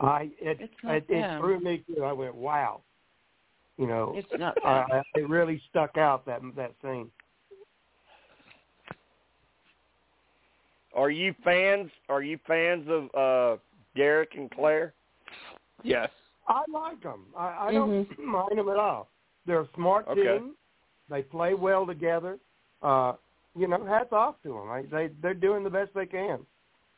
I 0.00 0.30
it 0.40 0.58
It's 0.60 0.72
it, 0.82 1.04
it 1.08 1.38
threw 1.40 1.60
me 1.60 1.84
through. 1.86 2.02
I 2.04 2.12
went, 2.12 2.34
wow. 2.34 2.80
You 3.76 3.86
know, 3.86 4.12
It's 4.16 4.28
not 4.38 4.56
uh, 4.64 4.86
them. 4.88 5.02
it 5.14 5.28
really 5.28 5.60
stuck 5.70 5.96
out 5.96 6.26
that 6.26 6.40
that 6.56 6.72
scene. 6.82 7.10
Are 10.94 11.10
you 11.10 11.34
fans? 11.44 11.90
Are 12.08 12.22
you 12.22 12.38
fans 12.46 12.86
of 12.88 13.14
uh 13.14 13.60
Derek 13.96 14.34
and 14.36 14.50
Claire? 14.50 14.94
Yes. 15.82 16.10
I 16.48 16.62
like 16.72 17.02
them. 17.02 17.24
I, 17.36 17.68
I 17.68 17.72
don't 17.72 18.06
mind 18.24 18.58
them 18.58 18.68
at 18.68 18.76
all. 18.76 19.10
They're 19.46 19.62
a 19.62 19.68
smart 19.74 20.06
Okay. 20.08 20.38
team. 20.38 20.54
They 21.10 21.22
play 21.22 21.54
well 21.54 21.86
together. 21.86 22.38
Uh, 22.82 23.14
you 23.56 23.68
know, 23.68 23.84
hats 23.84 24.12
off 24.12 24.36
to 24.42 24.48
them. 24.50 24.70
I, 24.70 24.82
they 24.90 25.10
they're 25.22 25.34
doing 25.34 25.62
the 25.64 25.70
best 25.70 25.90
they 25.94 26.06
can, 26.06 26.40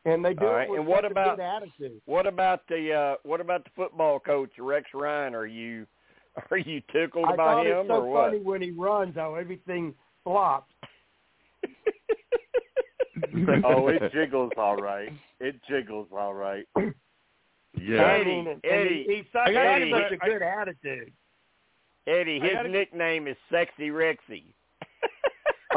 and 0.05 0.23
they 0.25 0.33
do 0.33 0.47
All 0.47 0.57
it 0.59 0.69
with 0.69 0.79
and 0.79 0.87
what 0.87 1.03
such 1.03 1.11
about- 1.11 1.37
good 1.37 1.43
attitude. 1.43 2.01
What 2.05 2.25
about 2.25 2.61
the 2.67 2.93
uh 2.93 3.15
what 3.23 3.41
about 3.41 3.63
the 3.63 3.69
football 3.75 4.19
coach 4.19 4.51
Rex 4.57 4.87
Ryan? 4.93 5.35
Are 5.35 5.45
you 5.45 5.85
are 6.51 6.57
you 6.57 6.81
tickled 6.91 7.25
I 7.29 7.33
about 7.33 7.65
him 7.65 7.77
it's 7.79 7.87
so 7.89 7.93
or 8.01 8.07
what? 8.07 8.29
funny 8.31 8.39
when 8.43 8.61
he 8.61 8.71
runs, 8.71 9.15
how 9.15 9.35
everything 9.35 9.93
flops. 10.23 10.73
oh, 13.65 13.87
it 13.87 14.01
jiggles 14.13 14.51
all 14.57 14.77
right. 14.77 15.09
It 15.39 15.55
jiggles 15.69 16.07
all 16.11 16.33
right. 16.33 16.65
Yeah. 17.79 18.01
Eddie, 18.03 18.31
and 18.39 18.47
Eddie, 18.63 19.05
he, 19.07 19.15
he's 19.17 19.25
such, 19.31 19.49
I 19.49 19.53
Eddie, 19.75 19.91
such 19.91 20.11
a 20.19 20.23
I- 20.23 20.27
good 20.27 20.41
attitude. 20.41 21.11
Eddie, 22.07 22.39
his 22.39 22.53
gotta- 22.53 22.69
nickname 22.69 23.27
is 23.27 23.37
Sexy 23.51 23.89
Rexy. 23.89 24.43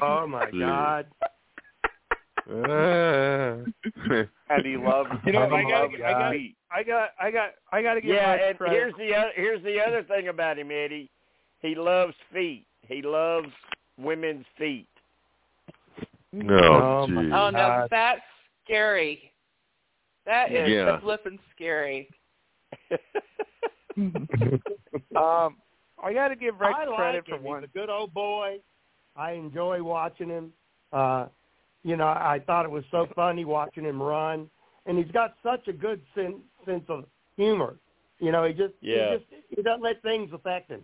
Oh 0.02 0.26
my 0.26 0.48
God! 0.52 1.06
And 2.48 3.74
he 4.64 4.76
loves. 4.76 5.10
You 5.26 5.32
know, 5.32 5.42
I 5.50 5.62
gotta, 5.62 6.06
I 6.06 6.12
got. 6.12 6.34
I 6.72 6.82
got, 6.84 7.10
I 7.20 7.30
got, 7.30 7.50
I 7.72 7.82
got 7.82 7.94
to 7.94 8.00
give 8.00 8.14
yeah, 8.14 8.30
Rex 8.32 8.44
and 8.48 8.58
credit. 8.58 8.74
here's 8.74 8.94
the 8.94 9.14
other, 9.14 9.30
here's 9.34 9.62
the 9.64 9.80
other 9.80 10.02
thing 10.04 10.28
about 10.28 10.58
him, 10.58 10.70
Eddie. 10.70 11.10
He 11.60 11.74
loves 11.74 12.14
feet. 12.32 12.64
He 12.86 13.02
loves 13.02 13.48
women's 13.98 14.46
feet. 14.56 14.86
No, 16.32 16.56
Oh. 16.56 17.06
Oh, 17.10 17.18
oh 17.18 17.50
no, 17.50 17.86
that's 17.90 18.20
scary. 18.64 19.30
That 20.31 20.52
is 20.52 20.68
Yeah. 20.68 21.00
flipping 21.00 21.41
scary. 21.57 22.09
um, 25.17 25.57
I 26.02 26.12
got 26.15 26.28
to 26.28 26.36
give 26.36 26.60
Rex 26.60 26.73
like 26.86 26.97
credit 26.97 27.26
him. 27.26 27.39
for 27.39 27.42
one. 27.42 27.62
He's 27.62 27.70
a 27.75 27.78
good 27.78 27.91
old 27.91 28.15
boy. 28.15 28.59
I 29.17 29.33
enjoy 29.33 29.83
watching 29.83 30.28
him. 30.28 30.52
Uh, 30.92 31.26
you 31.83 31.97
know, 31.97 32.07
I 32.07 32.41
thought 32.47 32.65
it 32.65 32.70
was 32.70 32.84
so 32.92 33.09
funny 33.17 33.44
watching 33.44 33.83
him 33.84 34.00
run, 34.00 34.49
and 34.86 34.97
he's 34.97 35.10
got 35.10 35.34
such 35.42 35.67
a 35.67 35.73
good 35.73 36.00
sen- 36.15 36.42
sense 36.65 36.84
of 36.89 37.07
humor. 37.36 37.75
You 38.20 38.31
know, 38.31 38.44
he 38.44 38.52
just 38.52 38.75
Yeah. 38.81 39.10
he 39.10 39.17
just 39.17 39.31
he 39.57 39.62
doesn't 39.62 39.83
let 39.83 40.00
things 40.02 40.31
affect 40.33 40.70
him. 40.70 40.83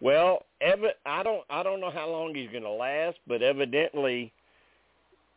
Well, 0.00 0.46
evi- 0.60 0.98
I 1.06 1.22
don't 1.22 1.44
I 1.48 1.62
don't 1.62 1.80
know 1.80 1.90
how 1.92 2.08
long 2.10 2.34
he's 2.34 2.50
going 2.50 2.64
to 2.64 2.70
last, 2.70 3.18
but 3.28 3.40
evidently 3.40 4.32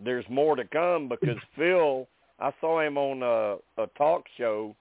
there's 0.03 0.25
more 0.29 0.55
to 0.55 0.65
come 0.65 1.09
because 1.09 1.37
Phil, 1.55 2.07
I 2.39 2.51
saw 2.61 2.81
him 2.81 2.97
on 2.97 3.23
a, 3.23 3.81
a 3.81 3.87
talk 3.97 4.23
show 4.37 4.75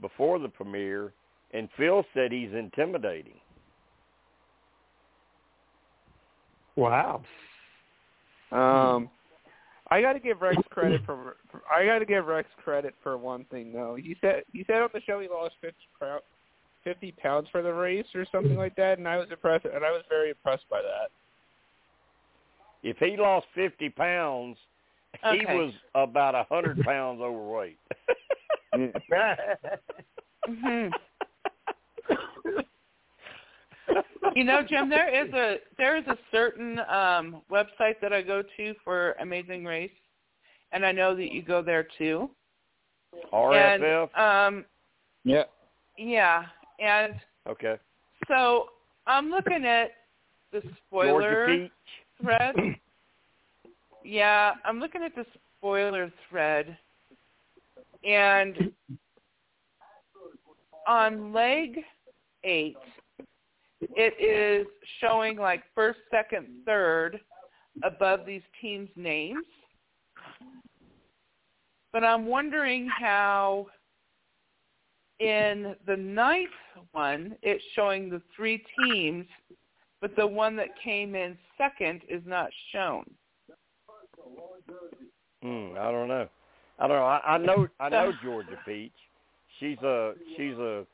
before 0.00 0.38
the 0.38 0.48
premiere, 0.48 1.12
and 1.52 1.68
Phil 1.76 2.04
said 2.14 2.32
he's 2.32 2.52
intimidating. 2.52 3.34
Wow. 6.76 7.22
Um, 8.50 9.10
I 9.90 10.00
got 10.00 10.14
to 10.14 10.20
give 10.20 10.40
Rex 10.40 10.56
credit 10.70 11.02
for, 11.04 11.36
for. 11.50 11.62
I 11.70 11.84
got 11.84 11.98
to 11.98 12.06
give 12.06 12.26
Rex 12.26 12.48
credit 12.64 12.94
for 13.02 13.18
one 13.18 13.44
thing 13.50 13.72
though. 13.72 13.94
He 13.94 14.16
said 14.20 14.42
he 14.52 14.64
said 14.66 14.76
on 14.76 14.88
the 14.92 15.00
show 15.02 15.20
he 15.20 15.28
lost 15.28 15.54
fifty 15.60 15.86
pounds, 16.00 16.22
fifty 16.82 17.12
pounds 17.12 17.48
for 17.52 17.62
the 17.62 17.72
race 17.72 18.06
or 18.14 18.26
something 18.32 18.56
like 18.56 18.74
that, 18.76 18.98
and 18.98 19.06
I 19.06 19.18
was 19.18 19.28
impressed. 19.30 19.66
And 19.66 19.84
I 19.84 19.90
was 19.90 20.02
very 20.08 20.30
impressed 20.30 20.64
by 20.70 20.80
that. 20.80 21.10
If 22.82 22.98
he 22.98 23.16
lost 23.16 23.46
50 23.54 23.90
pounds, 23.90 24.56
he 25.30 25.44
was 25.46 25.72
about 25.94 26.34
a 26.34 26.44
100 26.48 26.80
pounds 26.84 27.20
overweight. 27.20 27.78
hmm 30.46 30.88
you 34.34 34.44
know, 34.44 34.62
Jim, 34.68 34.88
there 34.88 35.24
is 35.24 35.32
a 35.32 35.56
there 35.78 35.96
is 35.96 36.06
a 36.06 36.16
certain 36.30 36.78
um 36.80 37.42
website 37.50 38.00
that 38.00 38.12
I 38.12 38.22
go 38.22 38.42
to 38.56 38.74
for 38.84 39.12
Amazing 39.20 39.64
Race, 39.64 39.90
and 40.72 40.84
I 40.84 40.92
know 40.92 41.14
that 41.14 41.32
you 41.32 41.42
go 41.42 41.62
there 41.62 41.86
too. 41.98 42.30
RFF? 43.32 44.08
And, 44.16 44.56
um, 44.56 44.64
Yeah. 45.24 45.44
yeah, 45.96 46.46
and 46.78 47.14
okay. 47.46 47.78
so 48.28 48.68
I'm 49.06 49.30
looking 49.30 49.64
at 49.64 49.92
the 50.52 50.62
spoiler 50.86 51.46
Georgia 51.46 51.46
Peach. 51.46 52.01
Thread. 52.22 52.54
Yeah, 54.04 54.54
I'm 54.64 54.80
looking 54.80 55.04
at 55.04 55.14
the 55.14 55.24
spoiler 55.56 56.12
thread, 56.28 56.76
and 58.04 58.72
on 60.88 61.32
leg 61.32 61.78
eight, 62.42 62.76
it 63.80 64.14
is 64.20 64.66
showing 65.00 65.36
like 65.36 65.62
first, 65.76 66.00
second, 66.10 66.48
third 66.66 67.20
above 67.84 68.26
these 68.26 68.42
teams' 68.60 68.90
names. 68.96 69.44
But 71.92 72.02
I'm 72.02 72.26
wondering 72.26 72.88
how 72.88 73.66
in 75.20 75.76
the 75.86 75.96
ninth 75.96 76.50
one 76.92 77.36
it's 77.42 77.62
showing 77.74 78.10
the 78.10 78.22
three 78.34 78.64
teams, 78.84 79.26
but 80.02 80.14
the 80.16 80.26
one 80.26 80.56
that 80.56 80.68
came 80.84 81.14
in 81.14 81.38
second 81.56 82.02
is 82.08 82.22
not 82.26 82.50
shown. 82.72 83.04
Hmm, 85.42 85.72
I 85.78 85.90
don't 85.90 86.08
know. 86.08 86.28
I 86.78 86.88
don't 86.88 86.96
know. 86.96 87.04
I, 87.04 87.20
I 87.24 87.38
know 87.38 87.68
I 87.80 87.88
know 87.88 88.12
Georgia 88.22 88.56
Peach. 88.66 88.92
She's 89.58 89.78
a 89.82 90.14
she's 90.36 90.54
a 90.58 90.84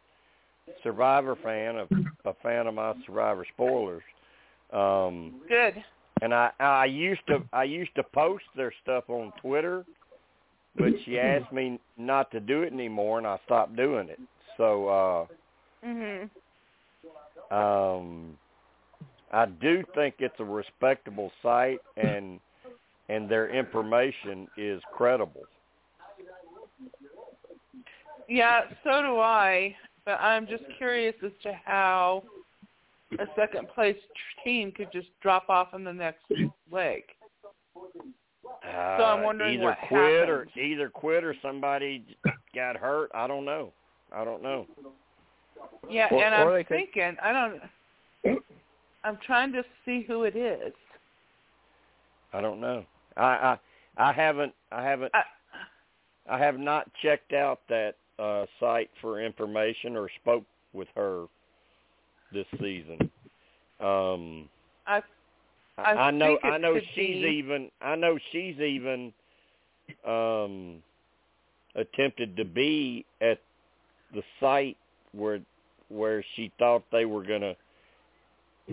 Survivor 0.83 1.37
fan, 1.43 1.77
a, 1.77 1.89
a 2.29 2.35
fan 2.43 2.67
of 2.67 2.75
my 2.75 2.95
Survivor 3.07 3.47
spoilers. 3.55 4.03
Um 4.73 5.33
Good. 5.49 5.83
and 6.21 6.35
I 6.35 6.51
I 6.61 6.85
used 6.85 7.27
to 7.29 7.41
I 7.53 7.65
used 7.65 7.95
to 7.97 8.03
post 8.03 8.45
their 8.57 8.73
stuff 8.83 9.05
on 9.09 9.33
Twitter, 9.41 9.87
but 10.77 10.93
she 11.05 11.19
asked 11.19 11.53
me 11.53 11.81
not 11.97 12.31
to 12.33 12.41
do 12.41 12.63
it 12.63 12.73
anymore 12.73 13.19
and 13.19 13.27
I 13.27 13.39
stopped 13.47 13.77
doing 13.77 14.09
it. 14.11 14.21
So 14.59 15.29
Mhm. 15.85 16.31
uh 17.51 17.55
um 17.55 18.37
I 19.33 19.47
do 19.47 19.85
think 19.95 20.17
it's 20.19 20.39
a 20.39 20.45
respectable 20.45 21.31
site 21.43 21.81
and 21.97 22.41
and 23.11 23.29
their 23.29 23.49
information 23.49 24.47
is 24.59 24.83
credible. 24.93 25.45
Yeah, 28.29 28.63
so 28.85 29.03
do 29.03 29.19
I. 29.19 29.75
But 30.05 30.21
I'm 30.21 30.47
just 30.47 30.65
curious 30.77 31.15
as 31.25 31.33
to 31.43 31.53
how 31.65 32.23
a 33.19 33.25
second 33.37 33.69
place 33.75 33.97
team 34.45 34.73
could 34.73 34.89
just 34.93 35.09
drop 35.23 35.49
off 35.49 35.75
in 35.75 35.85
the 35.85 35.93
next 35.93 36.25
leg. 36.71 37.03
Uh, 37.77 38.69
I'm 38.71 39.23
wondering 39.23 39.55
either 39.55 39.65
what 39.65 39.79
quit 39.89 40.01
happened. 40.01 40.31
or 40.31 40.49
either 40.61 40.89
quit 40.91 41.25
or 41.25 41.35
somebody 41.43 42.05
got 42.55 42.77
hurt. 42.77 43.11
I 43.15 43.27
don't 43.27 43.45
know. 43.45 43.73
I 44.13 44.25
don't 44.25 44.43
know. 44.43 44.67
Yeah, 45.89 46.09
Or- 46.11 46.23
and 46.23 46.35
or 46.35 46.49
I'm 46.51 46.55
they 46.55 46.65
could- 46.65 46.77
thinking, 46.77 47.17
I 47.23 47.33
don't. 47.33 48.43
I'm 49.05 49.19
trying 49.25 49.53
to 49.53 49.63
see 49.85 50.05
who 50.07 50.25
it 50.25 50.37
is. 50.37 50.73
I 52.33 52.41
don't 52.41 52.61
know. 52.61 52.85
I 53.17 53.23
I 53.23 53.59
I 53.97 54.13
haven't 54.13 54.53
I 54.71 54.83
haven't 54.83 55.13
I, 55.15 55.23
I 56.29 56.39
have 56.39 56.59
not 56.59 56.89
checked 57.03 57.33
out 57.33 57.61
that 57.69 57.95
uh 58.19 58.47
site 58.61 58.91
for 59.01 59.23
information 59.23 59.97
or 59.97 60.09
spoke 60.21 60.45
with 60.73 60.89
her 60.95 61.27
this 62.33 62.47
season. 62.61 62.99
Um 63.81 64.49
I 64.89 65.03
I, 65.79 65.93
I 65.93 66.11
know 66.11 66.39
I 66.43 66.59
know 66.59 66.79
she's 66.95 67.23
be- 67.23 67.39
even 67.39 67.71
I 67.81 67.97
know 67.97 68.19
she's 68.33 68.59
even 68.59 69.13
um 70.07 70.83
attempted 71.75 72.37
to 72.37 72.45
be 72.45 73.07
at 73.21 73.39
the 74.15 74.23
site 74.41 74.77
where 75.13 75.41
where 75.89 76.25
she 76.37 76.53
thought 76.59 76.83
they 76.93 77.05
were 77.07 77.23
going 77.25 77.41
to 77.41 77.57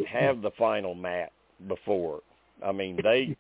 have 0.08 0.42
the 0.42 0.52
final 0.58 0.94
mat 0.96 1.32
before. 1.68 2.22
I 2.66 2.72
mean, 2.72 3.00
they 3.04 3.36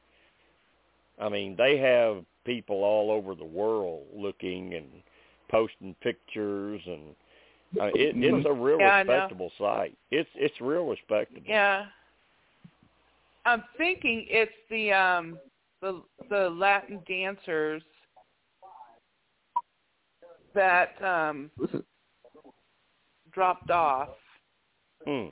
I 1.19 1.30
mean, 1.30 1.56
they 1.58 1.77
have 1.77 2.24
people 2.45 2.84
all 2.84 3.11
over 3.11 3.35
the 3.35 3.45
world 3.45 4.06
looking 4.14 4.74
and 4.74 4.88
posting 5.50 5.95
pictures 6.01 6.82
and 6.85 7.16
uh, 7.80 7.85
it, 7.85 8.16
it's 8.16 8.45
a 8.48 8.53
real 8.53 8.80
Yeah, 8.80 8.98
respectable 8.98 9.51
site. 9.58 9.98
It's 10.11 10.30
it's 10.35 10.59
real 10.61 10.88
respectable. 10.88 11.43
yeah. 11.48 11.85
I'm 13.45 13.64
thinking 13.77 14.25
it's 14.30 14.51
the 14.69 14.92
um 14.92 15.38
the 15.82 16.01
the 16.30 16.50
Latin 16.50 17.01
dancers 17.08 17.84
that 20.53 21.01
um 21.03 21.51
dropped 23.32 23.69
off. 23.69 24.09
Hmm. 25.06 25.27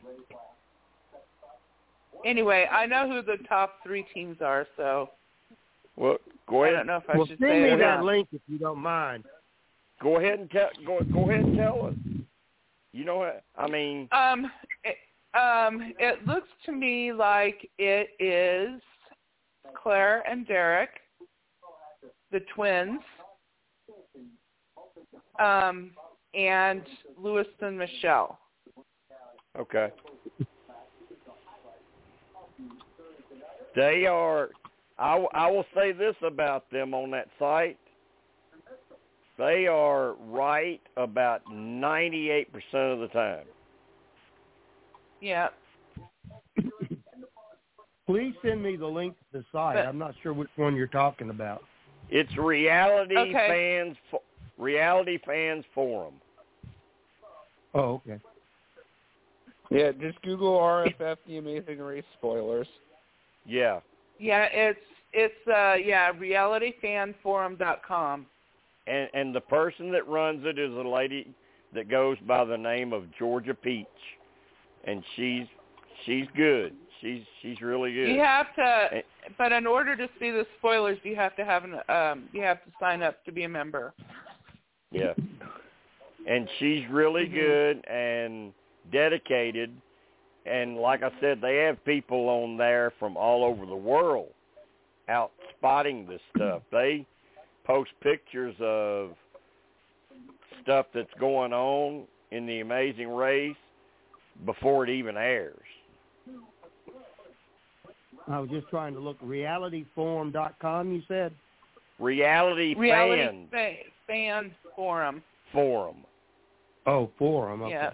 Anyway, 2.25 2.67
I 2.71 2.85
know 2.85 3.07
who 3.09 3.21
the 3.21 3.43
top 3.47 3.75
three 3.83 4.05
teams 4.13 4.37
are, 4.41 4.65
so 4.77 5.09
Well, 5.95 6.17
go 6.47 6.63
I 6.63 6.67
ahead. 6.67 6.77
don't 6.77 6.87
know 6.87 6.97
if 6.97 7.09
I 7.09 7.17
well, 7.17 7.27
should 7.27 7.39
send 7.39 7.51
say 7.51 7.63
me 7.63 7.69
that 7.71 7.77
not. 7.77 8.03
link 8.03 8.27
if 8.31 8.41
you 8.47 8.57
don't 8.57 8.79
mind. 8.79 9.25
Go 10.01 10.17
ahead 10.17 10.39
and 10.39 10.49
tell. 10.51 10.69
Go 10.85 11.01
go 11.13 11.29
ahead 11.29 11.45
and 11.45 11.57
tell 11.57 11.85
us. 11.87 11.93
You 12.93 13.05
know 13.05 13.17
what? 13.17 13.43
I 13.57 13.67
mean, 13.67 14.07
Um, 14.11 14.51
it, 14.83 14.97
um, 15.37 15.93
it 15.99 16.25
looks 16.27 16.47
to 16.65 16.71
me 16.71 17.11
like 17.11 17.69
it 17.77 18.09
is 18.19 18.81
Claire 19.81 20.23
and 20.29 20.45
Derek, 20.47 20.89
the 22.31 22.41
twins, 22.55 23.01
um, 25.39 25.91
and 26.35 26.83
Luis 27.17 27.47
and 27.61 27.77
Michelle. 27.77 28.39
okay. 29.59 29.89
They 33.75 34.05
are. 34.05 34.49
I, 34.99 35.25
I 35.33 35.49
will 35.49 35.65
say 35.75 35.91
this 35.91 36.15
about 36.25 36.69
them 36.71 36.93
on 36.93 37.11
that 37.11 37.27
site. 37.39 37.77
They 39.37 39.65
are 39.67 40.13
right 40.29 40.81
about 40.97 41.41
ninety-eight 41.51 42.51
percent 42.53 42.91
of 42.93 42.99
the 42.99 43.07
time. 43.07 43.45
Yeah. 45.21 45.47
Please 48.05 48.33
send 48.43 48.61
me 48.61 48.75
the 48.75 48.85
link 48.85 49.15
to 49.31 49.39
the 49.39 49.45
site. 49.51 49.75
But- 49.75 49.87
I'm 49.87 49.97
not 49.97 50.13
sure 50.21 50.33
which 50.33 50.49
one 50.55 50.75
you're 50.75 50.87
talking 50.87 51.29
about. 51.29 51.63
It's 52.09 52.35
reality 52.37 53.17
Okay. 53.17 53.33
fans. 53.83 53.97
Fo- 54.11 54.21
reality 54.57 55.17
fans 55.25 55.63
forum. 55.73 56.13
Oh, 57.73 58.01
okay. 58.05 58.19
Yeah, 59.71 59.91
just 59.99 60.21
Google 60.21 60.59
RFF 60.59 61.17
The 61.25 61.37
Amazing 61.37 61.79
Race 61.79 62.03
spoilers. 62.19 62.67
Yeah. 63.45 63.79
Yeah, 64.19 64.47
it's 64.51 64.79
it's 65.11 65.47
uh 65.47 65.73
yeah, 65.75 66.11
realityfanforum.com. 66.13 68.25
and 68.87 69.09
and 69.13 69.35
the 69.35 69.41
person 69.41 69.91
that 69.91 70.07
runs 70.07 70.45
it 70.45 70.57
is 70.59 70.71
a 70.73 70.87
lady 70.87 71.33
that 71.73 71.89
goes 71.89 72.17
by 72.27 72.45
the 72.45 72.57
name 72.57 72.93
of 72.93 73.03
Georgia 73.17 73.53
Peach, 73.53 73.87
and 74.85 75.03
she's 75.15 75.45
she's 76.05 76.25
good. 76.35 76.73
She's 77.01 77.23
she's 77.41 77.59
really 77.61 77.93
good. 77.93 78.09
You 78.09 78.19
have 78.21 78.53
to 78.55 78.89
And- 78.93 79.03
but 79.37 79.51
in 79.51 79.65
order 79.67 79.95
to 79.95 80.07
see 80.19 80.31
the 80.31 80.45
spoilers, 80.57 80.97
you 81.03 81.15
have 81.15 81.35
to 81.37 81.45
have 81.45 81.63
an 81.63 81.75
um 81.89 82.29
you 82.33 82.41
have 82.41 82.63
to 82.63 82.71
sign 82.79 83.03
up 83.03 83.23
to 83.25 83.31
be 83.31 83.43
a 83.43 83.49
member. 83.49 83.93
yeah. 84.91 85.13
and 86.27 86.47
she's 86.59 86.87
really 86.89 87.27
Mhm. 87.27 87.33
good 87.33 87.85
and 87.87 88.53
dedicated. 88.91 89.75
And 90.45 90.77
like 90.77 91.03
I 91.03 91.11
said, 91.21 91.39
they 91.41 91.57
have 91.57 91.83
people 91.85 92.27
on 92.29 92.57
there 92.57 92.91
from 92.99 93.15
all 93.15 93.43
over 93.43 93.65
the 93.65 93.75
world 93.75 94.29
out 95.09 95.31
spotting 95.57 96.05
this 96.07 96.21
stuff. 96.35 96.61
They 96.71 97.05
post 97.65 97.91
pictures 98.01 98.55
of 98.59 99.11
stuff 100.61 100.87
that's 100.93 101.13
going 101.19 101.53
on 101.53 102.03
in 102.31 102.45
the 102.45 102.59
Amazing 102.59 103.09
Race 103.09 103.55
before 104.45 104.83
it 104.83 104.89
even 104.89 105.15
airs. 105.15 105.55
I 108.27 108.39
was 108.39 108.49
just 108.49 108.67
trying 108.69 108.93
to 108.93 108.99
look. 108.99 109.19
Realityforum.com. 109.21 110.91
You 110.91 111.01
said. 111.07 111.33
Reality, 111.99 112.73
Reality 112.75 113.21
Fan 113.21 113.47
fa- 113.51 113.73
fan 114.07 114.51
forum. 114.75 115.21
Forum. 115.51 115.97
Oh, 116.85 117.09
forum. 117.17 117.61
Okay. 117.61 117.71
Yeah. 117.73 117.91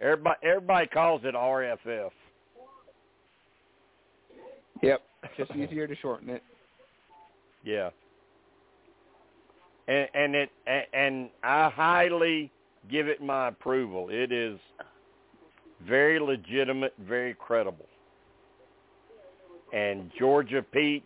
Everybody, 0.00 0.36
everybody 0.42 0.86
calls 0.88 1.22
it 1.24 1.34
RFF. 1.34 2.10
Yep. 4.82 5.02
Just 5.36 5.50
easier 5.52 5.86
to 5.86 5.96
shorten 5.96 6.30
it. 6.30 6.42
Yeah. 7.64 7.90
And 9.88 10.08
and 10.14 10.34
it 10.34 10.50
and 10.92 11.30
I 11.42 11.70
highly 11.70 12.50
give 12.90 13.08
it 13.08 13.22
my 13.22 13.48
approval. 13.48 14.08
It 14.10 14.32
is 14.32 14.58
very 15.86 16.18
legitimate, 16.18 16.94
very 16.98 17.34
credible. 17.34 17.86
And 19.72 20.10
Georgia 20.18 20.62
Peach, 20.62 21.04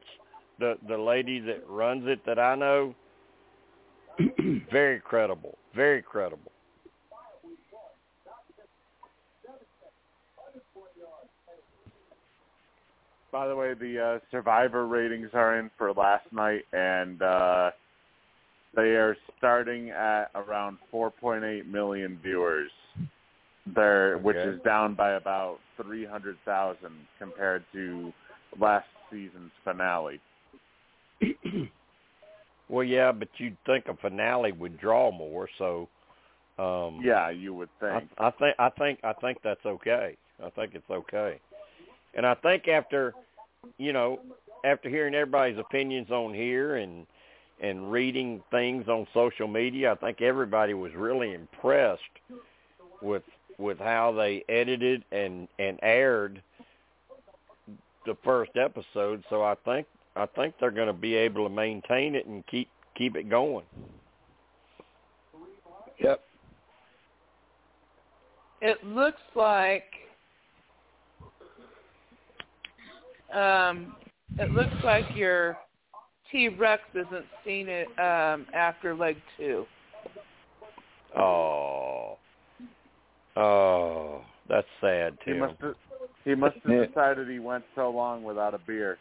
the 0.59 0.77
the 0.89 0.97
lady 0.97 1.41
that 1.41 1.63
runs 1.69 2.05
it 2.07 2.25
that 2.27 2.39
I 2.39 2.55
know, 2.55 2.95
very 4.71 5.01
credible, 5.01 5.57
very 5.75 6.03
credible. 6.03 6.50
By 13.33 13.47
the 13.47 13.55
way, 13.55 13.75
the 13.75 14.01
uh, 14.01 14.19
Survivor 14.31 14.87
ratings 14.87 15.31
are 15.35 15.59
in 15.59 15.71
for 15.79 15.93
last 15.93 16.27
night, 16.33 16.63
and 16.73 17.23
uh, 17.23 17.71
they 18.75 18.97
are 18.97 19.17
starting 19.39 19.91
at 19.91 20.27
around 20.35 20.79
4.8 20.93 21.67
million 21.67 22.19
viewers. 22.23 22.71
There, 23.75 24.19
which 24.19 24.37
is 24.39 24.61
down 24.63 24.95
by 24.95 25.13
about 25.13 25.59
300,000 25.81 26.79
compared 27.19 27.63
to 27.73 28.13
last 28.59 28.87
season's 29.11 29.53
finale. 29.65 30.21
Well, 32.71 32.85
yeah, 32.85 33.11
but 33.11 33.29
you'd 33.39 33.57
think 33.67 33.87
a 33.89 33.97
finale 33.97 34.53
would 34.53 34.79
draw 34.79 35.11
more, 35.11 35.49
so 35.59 35.89
um 36.57 37.01
Yeah, 37.03 37.31
you 37.31 37.53
would 37.53 37.69
think. 37.81 38.09
I. 38.17 38.29
I 38.29 38.31
think 38.31 38.55
I 38.59 38.69
think 38.71 39.01
I 39.03 39.13
think 39.15 39.39
that's 39.43 39.67
okay. 39.67 40.17
I 40.43 40.51
think 40.51 40.75
it's 40.75 40.89
okay. 40.89 41.41
And 42.15 42.27
I 42.27 42.35
think 42.35 42.69
after 42.69 43.15
you 43.79 43.93
know, 43.93 44.21
after 44.65 44.89
hearing 44.89 45.15
everybody's 45.15 45.59
opinions 45.59 46.11
on 46.11 46.35
here 46.35 46.77
and 46.77 47.07
and 47.63 47.93
reading 47.93 48.43
things 48.51 48.89
on 48.89 49.07
social 49.13 49.47
media, 49.47 49.93
I 49.93 49.95
think 49.97 50.23
everybody 50.23 50.75
was 50.75 50.93
really 50.95 51.35
impressed 51.35 52.01
with 53.03 53.23
with 53.59 53.79
how 53.79 54.13
they 54.13 54.45
edited 54.49 55.05
and 55.13 55.49
and 55.59 55.79
aired 55.83 56.43
the 58.07 58.17
first 58.25 58.53
episode. 58.57 59.23
So 59.29 59.43
I 59.43 59.55
think 59.65 59.87
I 60.17 60.27
think 60.27 60.55
they're 60.59 60.71
going 60.71 60.87
to 60.87 60.93
be 60.93 61.15
able 61.15 61.49
to 61.49 61.55
maintain 61.55 62.15
it 62.15 62.27
and 62.27 62.47
keep 62.47 62.69
keep 62.97 63.17
it 63.17 63.29
going. 63.29 63.65
Yep. 65.99 66.21
It 68.63 68.85
looks 68.85 69.21
like 69.35 69.85
um 73.35 73.95
it 74.39 74.51
looks 74.53 74.75
like 74.85 75.05
your 75.15 75.59
T 76.31 76.49
Rex 76.49 76.83
isn't 76.95 77.27
seen 77.45 77.69
it 77.69 77.89
um 77.99 78.47
after 78.55 78.95
leg 78.95 79.17
two. 79.37 79.67
Oh, 81.19 82.19
oh, 83.37 84.21
that's 84.49 84.67
sad, 84.81 85.17
He 85.25 85.33
must 85.33 85.61
have, 85.61 85.75
he 86.25 86.35
must 86.37 86.57
have 86.65 86.87
decided 86.89 87.29
he 87.29 87.41
went 87.41 87.65
so 87.75 87.91
long 87.91 88.23
without 88.23 88.55
a 88.55 88.59
beer 88.59 88.97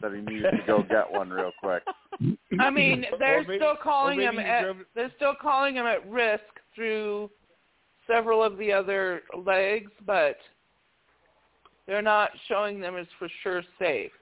that 0.00 0.12
he 0.12 0.20
needed 0.22 0.50
to 0.52 0.58
go 0.66 0.82
get 0.82 1.10
one 1.10 1.28
real 1.28 1.52
quick. 1.60 1.82
I 2.58 2.70
mean, 2.70 3.04
they're 3.18 3.42
maybe- 3.42 3.58
still 3.58 3.76
calling 3.82 4.20
him 4.20 4.38
at 4.38 4.62
drove- 4.62 4.76
they're 4.94 5.12
still 5.16 5.34
calling 5.40 5.74
him 5.74 5.86
at 5.86 6.08
risk 6.08 6.44
through 6.74 7.30
several 8.06 8.42
of 8.42 8.56
the 8.56 8.72
other 8.72 9.20
legs, 9.36 9.90
but 10.06 10.36
they're 11.88 12.02
not 12.02 12.30
showing 12.46 12.78
them 12.78 12.96
as 12.96 13.06
for 13.18 13.28
sure 13.42 13.62
safe. 13.78 14.12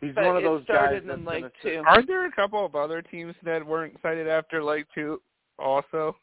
He's 0.00 0.14
But 0.14 0.26
one 0.26 0.36
of 0.36 0.42
those 0.42 0.64
guys 0.66 1.00
that's 1.04 1.18
in 1.18 1.24
leg 1.24 1.42
gonna 1.42 1.52
two. 1.62 1.82
Aren't 1.86 2.06
there 2.06 2.26
a 2.26 2.32
couple 2.32 2.64
of 2.64 2.76
other 2.76 3.00
teams 3.00 3.34
that 3.42 3.66
weren't 3.66 3.96
cited 4.02 4.28
after 4.28 4.62
leg 4.62 4.86
two 4.94 5.20
also? 5.58 6.14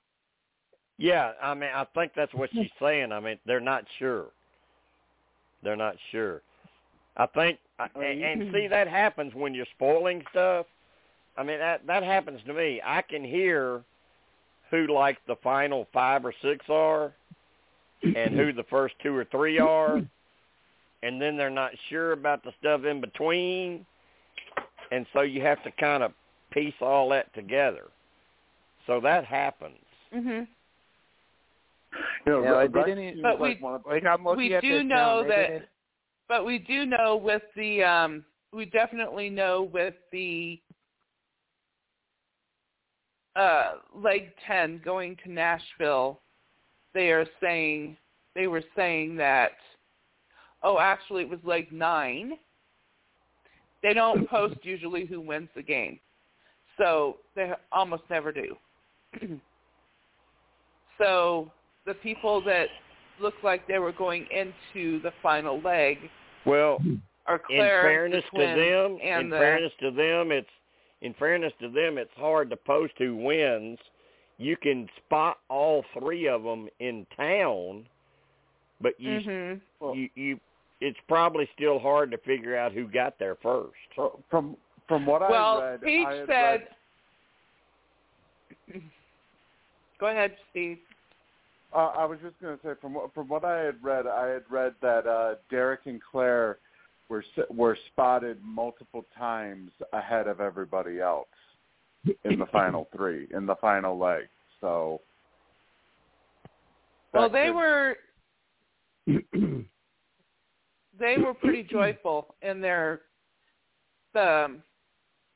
Yeah, 1.00 1.32
I 1.42 1.56
mean, 1.56 1.72
I 1.74 1.86
think 1.96 2.12
that's 2.16 2.34
what 2.36 2.52
she's 2.54 2.70
saying. 2.80 3.12
I 3.12 3.20
mean, 3.20 3.40
they're 3.48 3.60
not 3.60 3.84
sure. 3.98 4.28
They're 5.64 5.76
not 5.76 5.96
sure. 6.12 6.44
I 7.18 7.26
think, 7.26 7.58
I- 7.80 7.90
and, 7.96 8.24
and 8.24 8.54
see, 8.54 8.68
that 8.68 8.88
happens 8.88 9.34
when 9.34 9.56
you're 9.56 9.66
spoiling 9.76 10.24
stuff. 10.30 10.68
I 11.36 11.42
mean, 11.44 11.58
that 11.58 11.86
that 11.88 12.04
happens 12.04 12.42
to 12.46 12.54
me. 12.54 12.80
I 12.86 13.02
can 13.02 13.24
hear 13.24 13.82
who 14.70 14.86
like 14.94 15.18
the 15.26 15.36
final 15.38 15.88
five 15.92 16.26
or 16.26 16.34
six 16.44 16.64
are, 16.70 17.12
and 18.04 18.36
who 18.36 18.52
the 18.54 18.64
first 18.70 18.96
two 19.02 19.16
or 19.16 19.26
three 19.26 19.60
are, 19.60 19.98
and 21.04 21.22
then 21.22 21.38
they're 21.38 21.50
not 21.50 21.72
sure 21.90 22.12
about 22.12 22.44
the 22.44 22.52
stuff 22.60 22.84
in 22.84 23.02
between, 23.02 23.86
and 24.92 25.06
so 25.14 25.22
you 25.22 25.42
have 25.42 25.62
to 25.64 25.72
kind 25.72 26.04
of 26.04 26.14
piece 26.52 26.74
all 26.82 27.10
that 27.10 27.34
together. 27.34 27.86
So 28.88 29.00
that 29.02 29.26
happens. 29.26 29.78
Mhm. 30.14 30.48
You 32.26 32.32
know, 32.32 32.44
Yeah, 32.44 32.50
Rex 32.52 32.74
like, 32.74 32.86
they 32.86 32.92
didn't- 32.96 33.14
seems 33.14 33.22
But 33.22 33.40
we- 33.40 33.56
one 33.56 33.82
Like 33.86 34.06
I'm 34.06 34.24
we 34.24 34.50
do 34.50 34.62
this 34.62 34.84
know 34.84 35.22
now, 35.22 35.24
that 35.24 35.48
didn't- 35.50 35.70
but 36.28 36.46
we 36.46 36.58
do 36.60 36.86
know 36.86 37.16
with 37.16 37.44
the 37.54 37.84
um 37.84 38.26
we 38.52 38.66
definitely 38.66 39.30
know 39.30 39.64
with 39.64 39.96
the 40.12 40.60
uh 43.36 43.78
leg 43.94 44.36
10 44.46 44.80
going 44.80 45.16
to 45.18 45.32
Nashville 45.32 46.20
they 46.94 47.12
are 47.12 47.26
saying 47.42 47.98
they 48.36 48.48
were 48.48 48.64
saying 48.76 49.16
that 49.18 49.52
oh 50.64 50.80
actually 50.80 51.24
it 51.24 51.30
was 51.30 51.40
leg 51.44 51.72
9 51.72 52.34
they 53.82 53.94
don't 53.94 54.30
post 54.30 54.56
usually 54.64 55.06
who 55.06 55.20
wins 55.20 55.50
the 55.56 55.64
game 55.64 56.00
so 56.78 57.18
they 57.36 57.52
almost 57.72 58.04
never 58.10 58.32
do 58.32 58.56
so 60.98 61.52
the 61.86 61.94
people 61.96 62.42
that 62.46 62.68
looked 63.20 63.44
like 63.44 63.68
they 63.68 63.80
were 63.80 63.92
going 63.92 64.28
into 64.32 65.02
the 65.02 65.12
final 65.22 65.62
leg 65.62 65.98
Well, 66.46 66.80
are 67.26 67.42
in 67.50 67.58
fairness 67.58 68.24
the 68.34 68.40
to 68.40 68.46
them, 68.46 68.98
and 69.04 69.26
in 69.26 69.30
the, 69.30 69.38
fairness 69.38 69.72
to 69.82 69.92
them, 69.92 70.32
it's 70.32 70.48
in 71.02 71.14
fairness 71.16 71.54
to 71.62 71.70
them, 71.70 71.98
it's 71.98 72.12
hard 72.16 72.50
to 72.50 72.58
post 72.58 72.94
who 72.98 73.16
wins. 73.16 73.78
You 74.38 74.58
can 74.58 74.90
spot 75.06 75.38
all 75.50 75.86
three 75.98 76.28
of 76.28 76.44
them 76.44 76.68
in 76.80 77.06
town, 77.16 77.88
but 78.82 79.00
you 79.00 79.20
Mhm. 79.20 79.62
you 79.94 80.10
you 80.16 80.40
it's 80.82 81.00
probably 81.08 81.50
still 81.54 81.80
hard 81.80 82.12
to 82.12 82.18
figure 82.20 82.58
out 82.58 82.74
who 82.74 82.88
got 82.88 83.18
there 83.20 83.36
first. 83.36 83.78
From 84.30 84.58
from 84.88 85.06
what 85.06 85.22
well, 85.22 85.60
I 85.60 85.72
read, 85.72 85.82
Peach 85.82 86.06
I 86.06 86.14
had 86.14 86.28
said. 86.28 86.68
read, 88.70 88.82
Go 90.00 90.08
ahead, 90.08 90.36
Steve. 90.50 90.80
uh, 91.72 91.94
I 91.96 92.06
was 92.06 92.20
just 92.22 92.40
going 92.42 92.58
to 92.58 92.64
say 92.64 92.74
from 92.82 92.94
what 92.94 93.14
from 93.14 93.30
what 93.30 93.46
I 93.46 93.60
had 93.60 93.82
read, 93.82 94.08
I 94.08 94.28
had 94.28 94.44
read 94.50 94.76
that 94.82 95.08
uh, 95.08 95.36
Derek 95.50 95.86
and 95.86 96.02
Claire 96.02 96.58
were 97.08 97.24
were 97.50 97.78
spotted 97.88 98.44
multiple 98.44 99.06
times 99.18 99.72
ahead 99.94 100.28
of 100.28 100.42
everybody 100.42 101.00
else 101.00 101.28
in 102.24 102.40
the 102.40 102.46
final 102.48 102.88
three 102.96 103.28
in 103.34 103.46
the 103.46 103.56
final 103.58 103.98
leg. 103.98 104.24
So 104.62 105.02
Well, 107.14 107.30
they 107.30 107.48
could- 107.48 107.56
were 107.56 107.98
they 110.98 111.18
were 111.18 111.34
pretty 111.34 111.64
joyful 111.64 112.36
in 112.42 112.62
their 112.62 113.02
the 114.14 114.46
um, 114.46 114.64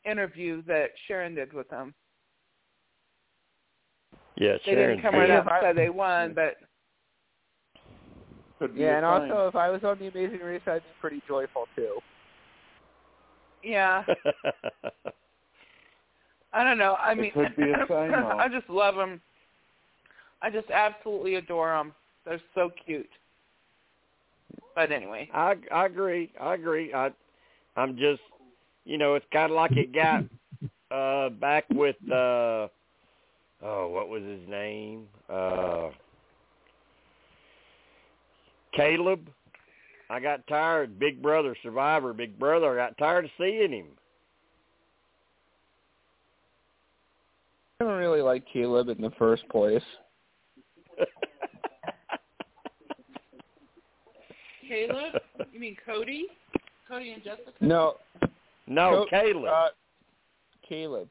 interview 0.05 0.61
that 0.63 0.91
Sharon 1.07 1.33
did 1.35 1.51
with 1.51 1.67
them. 1.69 1.93
Yeah, 4.35 4.57
They 4.65 4.75
didn't 4.75 5.01
come 5.01 5.15
right 5.15 5.29
out 5.31 5.51
and 5.51 5.61
say 5.61 5.73
they 5.73 5.89
won, 5.89 6.33
but 6.33 6.57
Yeah, 8.75 8.97
and 8.97 9.03
sign. 9.03 9.31
also 9.31 9.47
if 9.47 9.55
I 9.55 9.69
was 9.69 9.83
on 9.83 9.97
the 9.99 10.07
Amazing 10.07 10.39
Race, 10.39 10.61
I'd 10.67 10.83
be 10.83 10.89
pretty 11.01 11.21
joyful 11.27 11.67
too. 11.75 11.99
yeah. 13.63 14.03
I 16.53 16.63
don't 16.63 16.77
know. 16.77 16.93
I 16.93 17.11
It 17.11 17.17
mean, 17.17 17.31
could 17.31 17.55
be 17.55 17.63
a 17.71 17.85
sign. 17.87 18.13
I 18.13 18.47
just 18.47 18.69
love 18.69 18.95
them. 18.95 19.21
I 20.41 20.49
just 20.49 20.69
absolutely 20.69 21.35
adore 21.35 21.73
them. 21.75 21.93
They're 22.25 22.41
so 22.55 22.71
cute. 22.85 23.09
But 24.75 24.91
anyway, 24.91 25.29
I 25.33 25.55
I 25.71 25.85
agree. 25.85 26.31
I 26.39 26.53
agree. 26.53 26.93
I 26.93 27.11
I'm 27.75 27.97
just 27.97 28.21
you 28.85 28.97
know, 28.97 29.15
it's 29.15 29.25
kind 29.33 29.51
of 29.51 29.55
like 29.55 29.71
it 29.75 29.93
got 29.93 30.23
uh 30.91 31.29
back 31.29 31.65
with 31.71 31.95
uh 32.11 32.67
oh, 33.63 33.89
what 33.89 34.09
was 34.09 34.23
his 34.23 34.47
name? 34.47 35.07
Uh 35.29 35.89
Caleb. 38.73 39.29
I 40.09 40.19
got 40.19 40.45
tired. 40.47 40.99
Big 40.99 41.21
Brother 41.21 41.55
Survivor. 41.63 42.13
Big 42.13 42.37
Brother. 42.39 42.79
I 42.79 42.87
got 42.87 42.97
tired 42.97 43.25
of 43.25 43.31
seeing 43.37 43.71
him. 43.73 43.87
I 47.79 47.83
don't 47.83 47.97
really 47.97 48.21
like 48.21 48.43
Caleb 48.51 48.89
in 48.89 48.99
the 49.01 49.11
first 49.19 49.47
place. 49.49 49.83
Caleb, 54.67 55.21
you 55.53 55.59
mean 55.59 55.77
Cody? 55.85 56.25
Cody 56.87 57.11
and 57.11 57.23
Jessica? 57.23 57.51
No, 57.61 57.95
No, 58.67 59.05
Co- 59.05 59.05
Caleb. 59.09 59.45
Uh, 59.45 59.67
Caleb. 60.67 61.07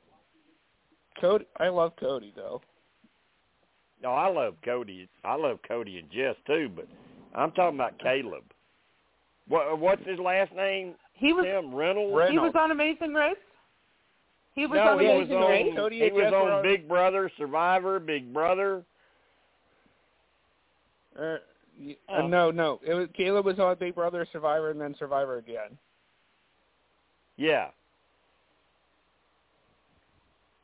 Cody, 1.20 1.46
I 1.58 1.68
love 1.68 1.92
Cody 1.98 2.32
though. 2.36 2.60
no, 4.02 4.10
I 4.10 4.28
love 4.28 4.54
Cody. 4.64 5.08
I 5.24 5.36
love 5.36 5.58
Cody 5.66 5.98
and 5.98 6.10
Jess 6.10 6.34
too, 6.46 6.70
but 6.74 6.86
I'm 7.34 7.52
talking 7.52 7.76
about 7.78 7.98
Caleb. 7.98 8.42
What 9.48 9.78
what's 9.78 10.04
his 10.06 10.18
last 10.18 10.52
name? 10.54 10.94
He 11.14 11.32
was 11.32 11.46
Tim 11.46 11.74
Reynolds. 11.74 12.30
he 12.30 12.38
was 12.38 12.52
on 12.54 12.72
Amazing 12.72 13.14
Race. 13.14 13.36
He 14.56 14.66
was 14.66 14.76
no, 14.76 14.92
on 14.92 14.98
he 15.00 15.06
was 15.06 15.30
on. 15.30 15.50
Race. 15.50 15.72
Cody 15.76 16.00
he 16.00 16.10
was 16.10 16.32
on 16.32 16.50
on- 16.50 16.62
Big 16.62 16.88
Brother, 16.88 17.30
Survivor, 17.36 18.00
Big 18.00 18.32
Brother. 18.32 18.84
Er, 21.18 21.40
y- 21.78 21.96
Oh. 22.08 22.24
uh, 22.24 22.26
no, 22.26 22.50
no. 22.50 22.80
It 22.84 22.94
was 22.94 23.08
Caleb 23.14 23.44
was 23.46 23.58
on 23.60 23.76
Big 23.76 23.94
Brother, 23.94 24.26
Survivor, 24.32 24.70
and 24.70 24.80
then 24.80 24.94
Survivor 24.98 25.36
again. 25.36 25.78
Yeah, 27.36 27.68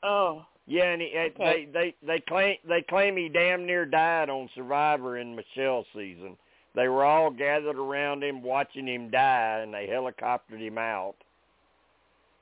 Oh, 0.03 0.45
yeah, 0.67 0.85
and 0.93 1.03
he, 1.03 1.17
Okay. 1.17 1.67
they 1.67 1.95
they 2.01 2.07
they 2.07 2.21
claim 2.21 2.57
they 2.65 2.83
claim 2.83 3.17
he 3.17 3.29
damn 3.29 3.65
near 3.67 3.85
died 3.87 4.31
on 4.31 4.49
Survivor 4.55 5.19
in 5.19 5.37
Michelle's 5.37 5.87
season. 5.95 6.37
They 6.75 6.89
were 6.89 7.05
all 7.05 7.31
gathered 7.31 7.77
around 7.79 8.25
him 8.25 8.43
watching 8.43 8.89
him 8.89 9.11
die, 9.11 9.61
and 9.62 9.73
they 9.73 9.87
helicoptered 9.87 10.59
him 10.59 10.79
out. 10.79 11.15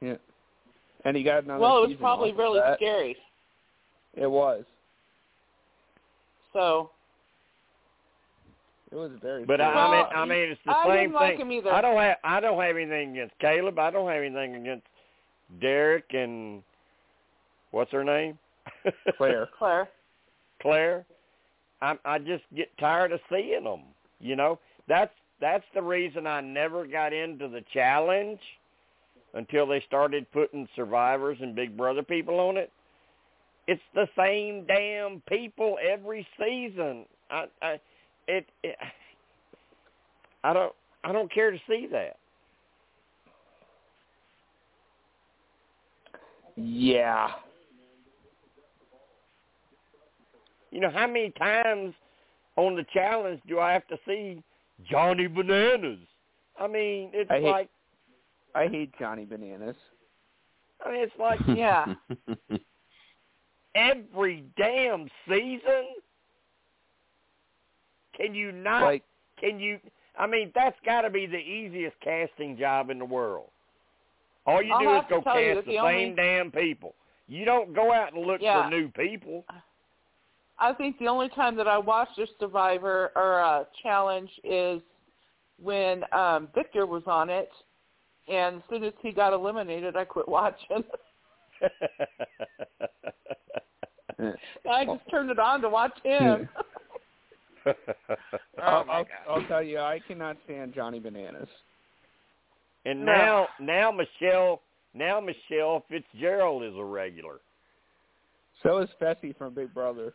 Yeah. 0.00 0.16
And 1.04 1.16
he 1.16 1.22
got 1.22 1.44
another 1.44 1.60
well, 1.60 1.82
it 1.84 1.88
was 1.88 1.96
probably 1.98 2.32
really 2.32 2.60
that. 2.60 2.76
scary. 2.78 3.16
It 4.14 4.30
was. 4.30 4.64
So, 6.52 6.90
It 8.90 8.96
was 8.96 9.12
very. 9.22 9.44
But 9.44 9.60
scary. 9.60 9.72
I, 9.74 9.84
I 9.84 9.90
mean, 9.90 10.06
I 10.16 10.24
mean, 10.26 10.50
it's 10.50 10.60
the 10.66 10.72
I 10.72 10.84
same 10.86 10.96
didn't 10.98 11.14
like 11.14 11.36
thing. 11.36 11.46
him 11.46 11.52
either. 11.52 11.72
I 11.72 11.80
don't 11.80 11.96
have 11.96 12.16
I 12.24 12.40
don't 12.40 12.60
have 12.60 12.76
anything 12.76 13.12
against 13.12 13.38
Caleb. 13.38 13.78
I 13.78 13.90
don't 13.90 14.08
have 14.08 14.22
anything 14.22 14.56
against 14.56 14.86
Derek 15.60 16.04
and 16.12 16.62
what's 17.70 17.92
her 17.92 18.04
name? 18.04 18.38
Claire. 19.16 19.48
Claire. 19.58 19.88
Claire. 20.60 21.06
I 21.80 21.94
I 22.04 22.18
just 22.18 22.44
get 22.54 22.76
tired 22.78 23.12
of 23.12 23.20
seeing 23.30 23.64
them. 23.64 23.82
You 24.18 24.36
know, 24.36 24.58
that's 24.88 25.12
that's 25.40 25.64
the 25.74 25.82
reason 25.82 26.26
I 26.26 26.40
never 26.42 26.86
got 26.86 27.12
into 27.12 27.48
the 27.48 27.62
challenge 27.72 28.40
until 29.34 29.66
they 29.66 29.80
started 29.86 30.30
putting 30.32 30.68
survivors 30.74 31.38
and 31.40 31.54
Big 31.54 31.76
Brother 31.76 32.02
people 32.02 32.40
on 32.40 32.56
it. 32.56 32.72
It's 33.66 33.80
the 33.94 34.08
same 34.18 34.66
damn 34.66 35.22
people 35.28 35.78
every 35.86 36.26
season. 36.38 37.04
I 37.30 37.44
I 37.62 37.80
it, 38.26 38.46
it 38.62 38.76
I 40.42 40.52
don't 40.52 40.72
I 41.04 41.12
don't 41.12 41.32
care 41.32 41.50
to 41.50 41.58
see 41.68 41.86
that. 41.92 42.16
Yeah. 46.56 47.28
You 50.70 50.80
know, 50.80 50.90
how 50.90 51.06
many 51.06 51.30
times 51.30 51.94
on 52.56 52.76
the 52.76 52.84
challenge 52.92 53.40
do 53.48 53.58
I 53.58 53.72
have 53.72 53.86
to 53.88 53.98
see 54.06 54.42
Johnny 54.88 55.26
Bananas? 55.26 55.98
I 56.60 56.66
mean, 56.66 57.10
it's 57.12 57.30
I 57.30 57.38
like 57.38 57.68
I 58.54 58.66
hate 58.68 58.92
Johnny 58.98 59.24
Bananas. 59.24 59.76
I 60.84 60.92
mean, 60.92 61.02
it's 61.02 61.12
like 61.18 61.40
Yeah. 61.56 61.94
every 63.74 64.44
damn 64.56 65.08
season. 65.28 65.86
Can 68.16 68.34
you 68.34 68.52
not? 68.52 68.82
Like 68.82 69.02
can 69.38 69.58
you? 69.58 69.78
I 70.18 70.26
mean, 70.26 70.52
that's 70.54 70.76
got 70.84 71.02
to 71.02 71.10
be 71.10 71.26
the 71.26 71.38
easiest 71.38 71.96
casting 72.00 72.56
job 72.58 72.90
in 72.90 72.98
the 72.98 73.04
world. 73.04 73.48
All 74.46 74.62
you 74.62 74.72
I'll 74.74 74.80
do 74.80 74.96
is 74.96 75.02
go 75.08 75.20
tell 75.22 75.40
you 75.40 75.54
cast 75.54 75.66
the 75.66 75.72
the 75.72 75.78
same 75.78 76.10
only- 76.10 76.14
damn 76.16 76.50
people. 76.50 76.94
You 77.28 77.44
don't 77.44 77.72
go 77.74 77.92
out 77.92 78.12
and 78.12 78.26
look 78.26 78.40
Yeah. 78.42 78.64
for 78.64 78.70
new 78.70 78.88
people. 78.88 79.44
I 80.58 80.72
think 80.74 80.98
the 80.98 81.06
only 81.06 81.28
time 81.30 81.56
that 81.56 81.68
I 81.68 81.78
watched 81.78 82.18
a 82.18 82.26
Survivor 82.38 83.12
or 83.14 83.38
a 83.38 83.66
challenge 83.82 84.30
is 84.44 84.82
when 85.62 86.02
um 86.12 86.48
Victor 86.54 86.86
was 86.86 87.02
on 87.06 87.30
it, 87.30 87.48
and 88.28 88.56
as 88.56 88.62
soon 88.70 88.84
as 88.84 88.92
he 89.02 89.12
got 89.12 89.32
eliminated, 89.32 89.96
I 89.96 90.04
quit 90.04 90.28
watching. 90.28 90.84
I 94.70 94.84
just 94.84 95.08
turned 95.10 95.30
it 95.30 95.38
on 95.38 95.60
to 95.62 95.68
watch 95.68 95.96
him. 96.02 96.22
I'll, 96.22 96.38
hmm. 96.38 97.70
oh, 97.70 97.74
oh, 98.58 98.84
my 98.84 98.92
I'll, 98.92 99.04
God. 99.04 99.10
I'll 99.28 99.44
tell 99.44 99.62
you, 99.62 99.78
I 99.78 100.00
cannot 100.06 100.36
stand 100.44 100.74
Johnny 100.74 100.98
Bananas. 100.98 101.48
and 102.84 103.04
now, 103.04 103.48
now 103.60 103.90
Michelle, 103.92 104.62
now 104.94 105.20
Michelle 105.20 105.84
Fitzgerald 105.88 106.64
is 106.64 106.74
a 106.76 106.84
regular. 106.84 107.40
So 108.62 108.78
is 108.78 108.88
Fessy 109.00 109.36
from 109.36 109.54
Big 109.54 109.72
Brother. 109.72 110.12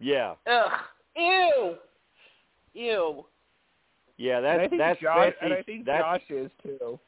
Yeah, 0.00 0.34
Ugh. 0.46 0.70
Ew. 1.16 1.74
Ew. 2.74 3.24
Yeah. 4.18 4.36
and 4.38 4.44
That's 4.44 4.60
I 4.60 4.68
think 4.68 4.80
that's 4.80 5.00
Josh, 5.00 5.32
and 5.40 5.52
I 5.54 5.62
think 5.62 5.86
that's 5.86 6.02
Josh 6.02 6.22
is 6.30 6.50
too. 6.62 6.98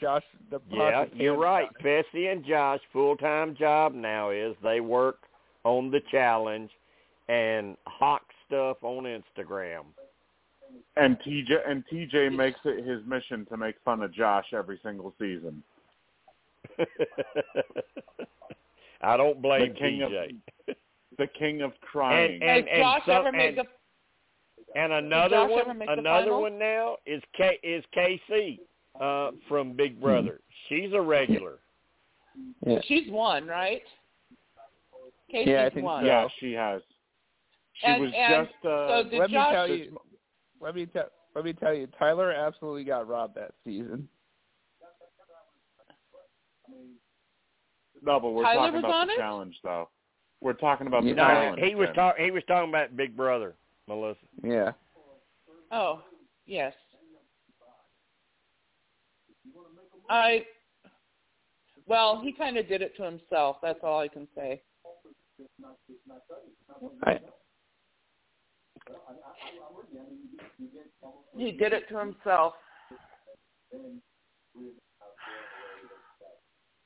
Josh, 0.00 0.22
the 0.50 0.60
Yeah, 0.70 1.04
you're 1.14 1.36
right. 1.36 1.68
guy. 1.82 2.02
Fessy 2.14 2.32
and 2.32 2.44
Josh 2.44 2.80
full 2.92 3.16
time 3.16 3.54
job 3.54 3.94
now 3.94 4.30
is 4.30 4.56
they 4.62 4.80
work 4.80 5.18
on 5.64 5.90
the 5.90 6.00
challenge 6.10 6.70
and 7.28 7.76
hawk 7.86 8.22
stuff 8.46 8.78
on 8.82 9.04
Instagram. 9.04 9.84
And 10.96 11.18
TJ 11.20 11.68
and 11.68 11.84
TJ 11.92 12.34
makes 12.34 12.58
it 12.64 12.84
his 12.84 13.04
mission 13.06 13.44
to 13.46 13.56
make 13.56 13.76
fun 13.84 14.02
of 14.02 14.12
Josh 14.12 14.46
every 14.54 14.80
single 14.82 15.12
season. 15.20 15.62
I 19.02 19.16
don't 19.16 19.40
blame 19.42 19.72
The 19.74 19.78
king 19.78 20.02
of- 20.02 20.10
TJ. 20.10 20.40
The 21.18 21.26
king 21.38 21.60
of 21.62 21.72
crying. 21.80 22.40
And 22.42 22.42
and 22.42 22.66
Has 22.68 22.72
and, 22.72 22.82
Josh 22.82 23.02
some, 23.06 23.14
ever 23.16 23.32
made 23.32 23.48
and, 23.48 23.58
the 23.58 23.64
and 24.74 24.92
another 24.92 25.36
Josh 25.48 25.66
one, 25.66 25.82
another 25.88 26.36
one 26.36 26.58
now 26.58 26.96
is 27.06 27.22
K 27.36 27.58
is 27.62 27.84
Kaycee 27.96 28.60
uh, 29.00 29.32
from 29.48 29.72
Big 29.74 30.00
Brother. 30.00 30.40
She's 30.68 30.92
a 30.92 31.00
regular. 31.00 31.58
Yeah. 32.66 32.78
She's 32.86 33.10
one, 33.10 33.46
right? 33.46 33.82
Kaycee's 35.32 35.48
Yeah, 35.48 35.64
I 35.66 35.70
think 35.70 35.84
one. 35.86 36.02
so. 36.02 36.06
yeah, 36.06 36.26
she 36.40 36.52
has. 36.52 36.82
She 37.74 37.86
And- 37.86 38.02
was 38.02 38.12
and 38.16 38.46
just 38.46 38.64
uh 38.66 38.88
so 39.02 39.08
did 39.10 39.18
Let 39.18 39.30
me 39.30 39.36
tell 39.36 39.68
you. 39.68 40.00
Let 40.60 40.74
me 40.74 40.86
tell. 40.86 41.08
Let 41.34 41.44
me 41.46 41.52
tell 41.54 41.72
you, 41.74 41.88
Tyler 41.98 42.30
absolutely 42.30 42.84
got 42.84 43.08
robbed 43.08 43.34
that 43.36 43.52
season. 43.64 44.06
no, 48.02 48.18
but 48.20 48.30
we're 48.30 48.42
Tyler 48.42 48.66
talking 48.70 48.78
about 48.80 49.06
the 49.06 49.12
it? 49.12 49.16
challenge 49.16 49.56
though. 49.62 49.88
We're 50.40 50.52
talking 50.54 50.86
about 50.88 51.02
the 51.04 51.10
Yeah. 51.10 51.14
No, 51.14 51.24
challenge. 51.24 51.62
he 51.62 51.74
was 51.74 51.86
Tim. 51.88 51.94
talking. 51.94 52.24
He 52.24 52.30
was 52.30 52.42
talking 52.48 52.68
about 52.68 52.96
Big 52.96 53.16
Brother, 53.16 53.54
Melissa. 53.88 54.20
Yeah. 54.42 54.72
Oh, 55.70 56.02
yes. 56.46 56.72
I 60.08 60.44
well, 61.86 62.20
he 62.22 62.32
kind 62.32 62.56
of 62.56 62.68
did 62.68 62.82
it 62.82 62.96
to 62.96 63.02
himself. 63.04 63.56
That's 63.62 63.80
all 63.82 63.98
I 64.00 64.08
can 64.08 64.28
say. 64.36 64.62
I, 67.04 67.18
He 71.36 71.52
did 71.52 71.72
it 71.72 71.88
to 71.88 71.98
himself. 71.98 72.54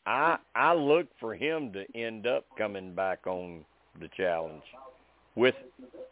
I 0.06 0.36
I 0.54 0.72
look 0.72 1.08
for 1.18 1.34
him 1.34 1.72
to 1.72 1.84
end 1.98 2.26
up 2.26 2.46
coming 2.56 2.94
back 2.94 3.26
on 3.26 3.64
the 4.00 4.08
challenge 4.16 4.62
with 5.36 5.54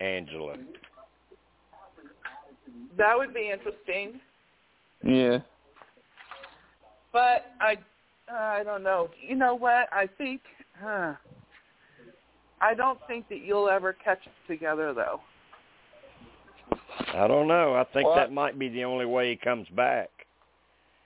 Angela. 0.01 0.55
That 2.97 3.17
would 3.17 3.35
be 3.35 3.51
interesting. 3.51 4.20
yeah. 5.03 5.39
But 7.12 7.47
I 7.61 7.77
I 8.33 8.62
don't 8.65 8.83
know. 8.83 9.09
You 9.20 9.36
know 9.36 9.55
what? 9.55 9.89
I 9.93 10.09
think. 10.19 10.41
Huh, 10.81 11.15
I 12.61 12.75
don't 12.75 12.99
think 13.07 13.28
that 13.28 13.43
you'll 13.44 13.69
ever 13.69 13.93
catch 13.93 14.27
up 14.27 14.33
together, 14.49 14.93
though. 14.94 15.20
I 17.12 17.27
don't 17.28 17.47
know. 17.47 17.75
I 17.75 17.85
think 17.93 18.07
Well, 18.07 18.17
that 18.17 18.33
might 18.33 18.59
be 18.59 18.69
the 18.69 18.85
only 18.85 19.07
way 19.07 19.31
he 19.31 19.36
comes 19.36 19.69
back. 19.77 20.09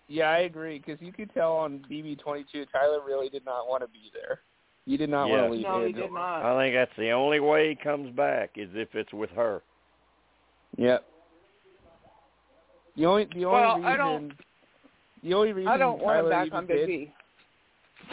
Yeah, 0.07 0.31
I 0.31 0.39
agree 0.39 0.79
because 0.79 1.03
you 1.03 1.13
could 1.13 1.33
tell 1.35 1.53
on 1.53 1.85
BB22 1.91 2.67
Tyler 2.73 3.01
really 3.07 3.29
did 3.29 3.45
not 3.45 3.69
want 3.69 3.83
to 3.83 3.89
be 3.89 4.11
there. 4.15 4.41
He 4.89 4.97
did 4.97 5.11
not 5.11 5.29
want 5.29 5.33
Yeah. 5.43 5.47
to 5.49 5.53
leave. 5.53 5.63
No, 5.65 5.81
he 5.81 5.87
Angela. 5.89 6.03
did 6.07 6.13
not. 6.15 6.43
I 6.43 6.65
think 6.65 6.75
that's 6.75 6.97
the 6.97 7.11
only 7.11 7.41
way 7.41 7.69
he 7.69 7.75
comes 7.75 8.11
back 8.17 8.53
is 8.57 8.71
if 8.75 8.95
it's 8.95 9.13
with 9.13 9.29
her. 9.33 9.61
Yep. 10.79 11.05
The 12.97 13.05
only 13.05 13.25
the 13.27 13.45
only 13.45 13.47
Well, 13.61 13.77
reason 13.77 13.85
I 13.93 13.97
don't- 13.99 14.33
the 15.23 15.35
only 15.35 15.53
reason 15.53 15.69
I 15.69 15.77
don't 15.77 16.01
want 16.01 16.17
him 16.17 16.25
Tyler 16.25 16.31
back 16.31 16.47
even 16.47 16.57
on 16.57 16.67
did, 16.67 16.89
BB. 16.89 17.13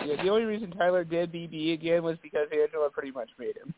Yeah, 0.05 0.21
the 0.23 0.29
only 0.29 0.43
reason 0.43 0.71
Tyler 0.71 1.05
did 1.05 1.31
BB 1.31 1.71
again 1.73 2.03
was 2.03 2.17
because 2.17 2.49
Angela 2.51 2.89
pretty 2.89 3.11
much 3.11 3.29
made 3.37 3.55
him. 3.55 3.73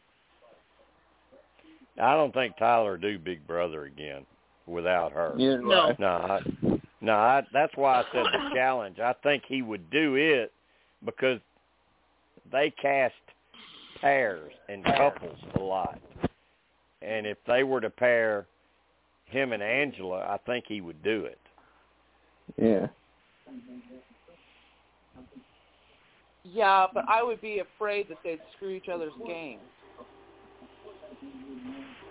I 2.02 2.16
don't 2.16 2.34
think 2.34 2.58
Tyler 2.58 2.94
would 2.94 3.02
do 3.02 3.20
Big 3.20 3.46
Brother 3.46 3.84
again 3.86 4.26
without 4.66 5.12
her. 5.12 5.34
Neither 5.36 5.60
do 5.60 5.66
No. 5.68 5.82
I. 5.82 5.96
No, 6.00 6.08
I, 6.08 6.42
no, 7.02 7.14
I, 7.16 7.44
that's 7.54 7.76
why 7.76 8.00
I 8.02 8.04
said 8.12 8.26
the 8.26 8.50
challenge. 8.56 9.00
I 9.00 9.14
think 9.14 9.44
he 9.46 9.62
would 9.62 9.90
do 9.92 10.16
it 10.16 10.52
because 11.06 11.40
they 12.52 12.74
cast 12.82 13.14
pairs 14.02 14.52
and 14.70 14.84
couples 14.84 15.38
a 15.56 15.60
lot, 15.60 16.00
and 17.02 17.26
if 17.26 17.38
they 17.48 17.64
were 17.64 17.82
to 17.82 17.90
pair 17.90 18.48
him 19.26 19.54
and 19.54 19.62
Angela, 19.62 20.20
I 20.20 20.38
think 20.46 20.66
he 20.68 20.82
would 20.82 21.02
do 21.04 21.26
it. 21.26 21.40
Yeah. 22.58 22.88
Yeah, 26.44 26.88
but 26.94 27.04
I 27.10 27.22
would 27.24 27.42
be 27.42 27.60
afraid 27.60 28.08
that 28.10 28.18
they'd 28.24 28.40
screw 28.56 28.70
each 28.70 28.88
other's 28.88 29.12
game. 29.26 29.60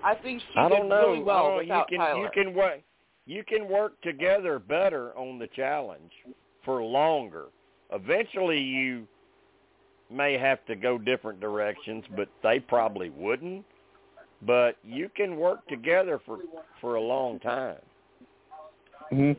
I 0.04 0.14
think 0.14 0.42
she 0.52 0.58
I 0.58 0.68
don't 0.68 0.88
know. 0.88 1.08
really 1.08 1.22
well 1.22 1.36
oh, 1.36 1.46
I 1.46 1.48
don't, 1.48 1.58
without 1.58 1.90
you 1.90 1.98
can 1.98 2.06
Tyler. 2.06 2.22
you 2.22 2.30
can 2.32 2.54
work 2.54 2.80
you 3.24 3.44
can 3.44 3.68
work 3.68 4.00
together 4.02 4.58
better 4.58 5.16
on 5.16 5.38
the 5.38 5.48
challenge 5.48 6.12
for 6.64 6.82
longer. 6.82 7.46
Eventually 7.90 8.60
you 8.60 9.06
may 10.10 10.38
have 10.38 10.64
to 10.66 10.76
go 10.76 10.98
different 10.98 11.40
directions, 11.40 12.04
but 12.14 12.28
they 12.42 12.60
probably 12.60 13.10
wouldn't. 13.10 13.64
But 14.42 14.76
you 14.84 15.08
can 15.16 15.36
work 15.36 15.66
together 15.68 16.20
for 16.24 16.38
for 16.80 16.96
a 16.96 17.00
long 17.00 17.38
time. 17.40 17.78
hmm 19.10 19.32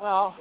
Well, 0.00 0.36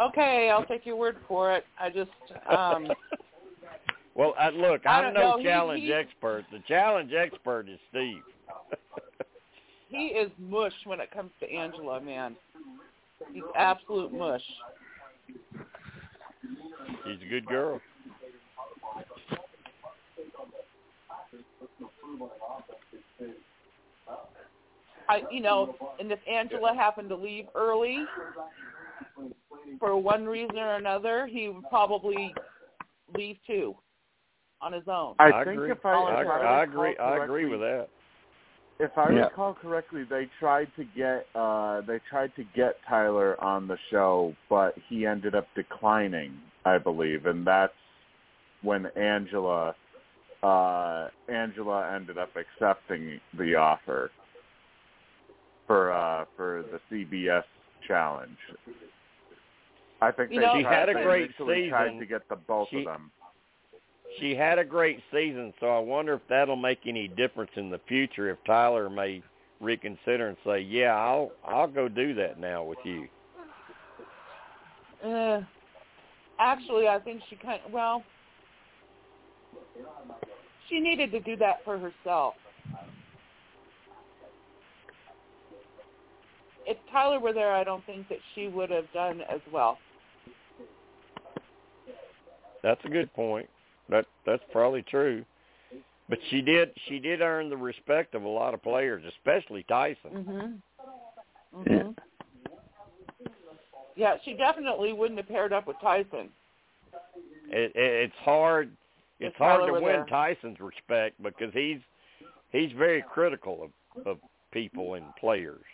okay, 0.00 0.50
I'll 0.50 0.64
take 0.66 0.84
your 0.84 0.96
word 0.96 1.16
for 1.26 1.52
it. 1.52 1.64
I 1.80 1.88
just, 1.88 2.10
um, 2.50 2.92
Well, 4.14 4.34
I, 4.38 4.50
look, 4.50 4.86
I 4.86 4.98
I'm 4.98 5.04
don't 5.04 5.14
no 5.14 5.20
know. 5.20 5.38
He- 5.38 5.44
challenge 5.44 5.82
he- 5.84 5.92
expert. 5.92 6.44
The 6.52 6.58
challenge 6.68 7.12
expert 7.12 7.68
is 7.68 7.78
Steve. 7.90 8.22
he 9.88 10.06
is 10.08 10.30
mush 10.38 10.72
when 10.84 11.00
it 11.00 11.10
comes 11.10 11.30
to 11.40 11.50
Angela, 11.50 12.00
man. 12.00 12.36
He's 13.32 13.42
absolute 13.56 14.12
mush. 14.12 14.42
She's 17.04 17.22
a 17.24 17.28
good 17.28 17.46
girl. 17.46 17.80
I, 25.08 25.22
you 25.30 25.40
know, 25.40 25.74
and 26.00 26.10
if 26.10 26.20
Angela 26.28 26.74
happened 26.74 27.08
to 27.10 27.16
leave 27.16 27.46
early 27.54 28.06
for 29.78 29.96
one 29.96 30.24
reason 30.26 30.58
or 30.58 30.76
another, 30.76 31.26
he 31.26 31.48
would 31.48 31.68
probably 31.68 32.34
leave 33.14 33.36
too 33.46 33.74
on 34.60 34.72
his 34.72 34.84
own. 34.86 35.14
I, 35.18 35.32
I 35.32 35.44
think 35.44 35.56
agree. 35.56 35.72
if 35.72 35.84
I, 35.84 35.90
I, 35.90 36.22
I, 36.22 36.38
I 36.38 36.64
agree. 36.64 36.96
I 36.96 37.24
agree 37.24 37.46
with 37.46 37.60
that. 37.60 37.88
If 38.82 38.98
I 38.98 39.10
Yeah. 39.10 39.26
recall 39.26 39.54
correctly, 39.54 40.02
they 40.02 40.26
tried 40.40 40.74
to 40.74 40.82
get 40.84 41.28
uh 41.36 41.82
they 41.82 42.00
tried 42.00 42.34
to 42.34 42.42
get 42.42 42.82
Tyler 42.88 43.40
on 43.40 43.68
the 43.68 43.78
show, 43.90 44.34
but 44.48 44.76
he 44.88 45.06
ended 45.06 45.36
up 45.36 45.46
declining, 45.54 46.40
I 46.64 46.78
believe, 46.78 47.26
and 47.26 47.46
that's 47.46 47.72
when 48.62 48.86
Angela 48.96 49.76
uh 50.42 51.08
Angela 51.28 51.92
ended 51.94 52.18
up 52.18 52.30
accepting 52.34 53.20
the 53.34 53.54
offer 53.54 54.10
for 55.68 55.92
uh 55.92 56.24
for 56.36 56.64
the 56.72 56.80
CBS 56.90 57.44
challenge. 57.86 58.38
I 60.00 60.10
think 60.10 60.32
You 60.32 60.40
they 60.40 60.46
know- 60.46 60.54
She 60.56 60.62
tried, 60.64 60.74
had 60.74 60.88
a 60.88 60.94
great 61.04 61.24
initially 61.26 61.68
tried 61.68 62.00
to 62.00 62.04
get 62.06 62.28
the 62.28 62.34
both 62.34 62.68
She- 62.70 62.78
of 62.80 62.86
them. 62.86 63.12
She 64.18 64.34
had 64.34 64.58
a 64.58 64.64
great 64.64 65.00
season, 65.12 65.52
so 65.58 65.66
I 65.66 65.78
wonder 65.78 66.14
if 66.14 66.20
that'll 66.28 66.56
make 66.56 66.80
any 66.86 67.08
difference 67.08 67.50
in 67.56 67.70
the 67.70 67.80
future. 67.88 68.30
If 68.30 68.38
Tyler 68.46 68.90
may 68.90 69.22
reconsider 69.60 70.28
and 70.28 70.36
say, 70.44 70.60
"Yeah, 70.60 70.94
I'll 70.94 71.32
I'll 71.44 71.68
go 71.68 71.88
do 71.88 72.14
that 72.14 72.38
now 72.38 72.62
with 72.64 72.78
you." 72.84 73.08
Uh, 75.04 75.42
actually, 76.38 76.88
I 76.88 76.98
think 76.98 77.22
she 77.28 77.36
kind 77.36 77.60
of, 77.64 77.72
well, 77.72 78.04
she 80.68 80.78
needed 80.78 81.10
to 81.12 81.20
do 81.20 81.36
that 81.36 81.64
for 81.64 81.78
herself. 81.78 82.34
If 86.64 86.76
Tyler 86.92 87.18
were 87.18 87.32
there, 87.32 87.52
I 87.52 87.64
don't 87.64 87.84
think 87.86 88.08
that 88.08 88.18
she 88.34 88.46
would 88.48 88.70
have 88.70 88.90
done 88.92 89.22
as 89.22 89.40
well. 89.52 89.78
That's 92.62 92.80
a 92.84 92.88
good 92.88 93.12
point. 93.14 93.48
That 93.92 94.06
that's 94.24 94.42
probably 94.50 94.82
true. 94.82 95.24
But 96.08 96.18
she 96.30 96.40
did 96.40 96.70
she 96.88 96.98
did 96.98 97.20
earn 97.20 97.50
the 97.50 97.56
respect 97.56 98.14
of 98.14 98.22
a 98.24 98.28
lot 98.28 98.54
of 98.54 98.62
players, 98.62 99.04
especially 99.18 99.64
Tyson. 99.64 100.62
Mhm. 101.54 101.66
Mhm. 101.66 101.96
Yeah, 103.94 104.16
she 104.24 104.32
definitely 104.32 104.94
wouldn't 104.94 105.18
have 105.18 105.28
paired 105.28 105.52
up 105.52 105.66
with 105.66 105.78
Tyson. 105.80 106.32
It, 107.50 107.72
it, 107.76 107.76
it's 107.76 108.16
hard 108.16 108.74
it's 109.20 109.34
If 109.34 109.36
hard 109.36 109.66
to 109.66 109.74
win 109.74 109.82
there. 109.82 110.06
Tyson's 110.06 110.58
respect 110.58 111.22
because 111.22 111.52
he's 111.52 111.80
he's 112.50 112.72
very 112.72 113.02
critical 113.02 113.62
of 113.62 114.06
of 114.06 114.18
people 114.52 114.94
and 114.94 115.04
players. 115.16 115.64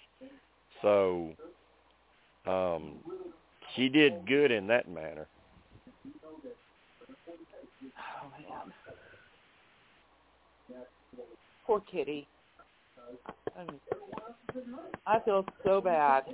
So 0.83 1.37
um 2.47 2.99
she 3.77 3.89
did 3.89 4.27
good 4.27 4.51
in 4.51 4.67
that 4.67 4.89
manner. 4.89 5.29
Oh 7.85 8.29
man. 8.31 8.73
Poor 11.67 11.81
kitty. 11.81 12.27
I, 15.07 15.21
feel 15.21 15.45
so 15.65 15.81
bad. 15.81 16.25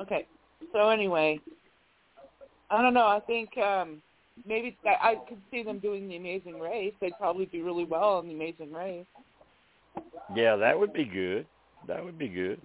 Okay. 0.00 0.26
So 0.72 0.88
anyway, 0.88 1.40
I 2.70 2.82
don't 2.82 2.94
know. 2.94 3.06
I 3.06 3.20
think 3.20 3.56
um 3.58 4.02
maybe 4.46 4.76
I, 4.84 5.10
I 5.10 5.14
could 5.28 5.40
see 5.50 5.62
them 5.62 5.78
doing 5.78 6.08
the 6.08 6.16
Amazing 6.16 6.60
Race. 6.60 6.94
They'd 7.00 7.12
probably 7.18 7.46
do 7.46 7.64
really 7.64 7.84
well 7.84 8.20
in 8.20 8.28
the 8.28 8.34
Amazing 8.34 8.72
Race. 8.72 9.06
Yeah, 10.34 10.56
that 10.56 10.78
would 10.78 10.92
be 10.92 11.04
good. 11.04 11.46
That 11.86 12.04
would 12.04 12.18
be 12.18 12.28
good. 12.28 12.60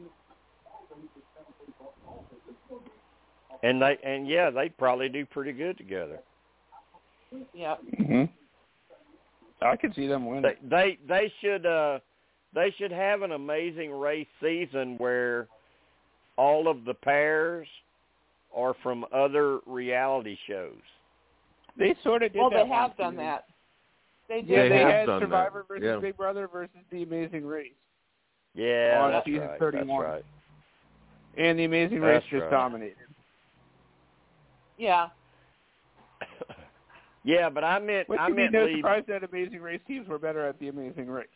And 3.63 3.81
they 3.81 3.97
and 4.03 4.27
yeah, 4.27 4.49
they 4.49 4.69
probably 4.69 5.09
do 5.09 5.25
pretty 5.25 5.51
good 5.51 5.77
together. 5.77 6.19
Yeah. 7.53 7.75
hmm 7.97 8.23
I 9.61 9.75
could 9.75 9.93
see 9.93 10.07
them 10.07 10.25
winning. 10.25 10.43
They 10.43 10.57
they 10.69 10.97
they 11.07 11.33
should 11.41 11.65
uh 11.65 11.99
they 12.53 12.73
should 12.77 12.91
have 12.91 13.21
an 13.21 13.33
amazing 13.33 13.91
race 13.91 14.27
season 14.41 14.95
where 14.97 15.47
all 16.37 16.67
of 16.69 16.85
the 16.85 16.93
pairs 16.93 17.67
are 18.55 18.73
from 18.81 19.05
other 19.13 19.59
reality 19.67 20.37
shows. 20.47 20.73
They 21.77 21.93
sort 22.03 22.23
of 22.23 22.31
did 22.33 22.39
Well, 22.39 22.49
that 22.49 22.63
they 22.63 22.69
have 22.69 22.97
done 22.97 23.13
season. 23.13 23.25
that. 23.25 23.45
They 24.29 24.41
did. 24.41 24.47
Yeah, 24.49 24.63
They 24.63 24.69
they, 24.69 24.77
have 24.79 24.89
had 24.91 25.05
done 25.05 25.19
that. 25.19 25.25
Survivor 25.25 25.65
versus 25.67 25.83
Yeah. 25.85 25.99
Big 25.99 26.17
Brother 26.17 26.47
versus 26.47 26.75
The 26.91 27.03
Amazing 27.03 27.45
Race, 27.45 27.73
Yeah, 28.55 29.01
On 29.03 29.11
that's 29.11 29.25
season 29.25 29.41
right. 29.41 29.59
31. 29.59 29.87
That's 29.87 30.13
right. 30.13 30.25
and 31.45 31.59
The 31.59 31.65
Amazing 31.65 31.99
Race 32.01 32.23
That's 32.31 32.41
just 32.41 32.51
dominated. 32.51 32.95
Yeah. 34.79 35.09
Yeah, 37.25 37.49
but 37.49 37.65
I 37.65 37.79
meant 37.79 38.07
Which 38.07 38.17
I 38.19 38.29
meant 38.29 38.53
no 38.53 38.63
leave 38.63 38.77
surprise 38.77 39.03
that 39.09 39.25
Amazing 39.25 39.59
Race 39.61 39.81
teams 39.85 40.07
were 40.07 40.17
better 40.17 40.47
at 40.47 40.57
The 40.57 40.69
Amazing 40.69 41.09
Race. 41.09 41.27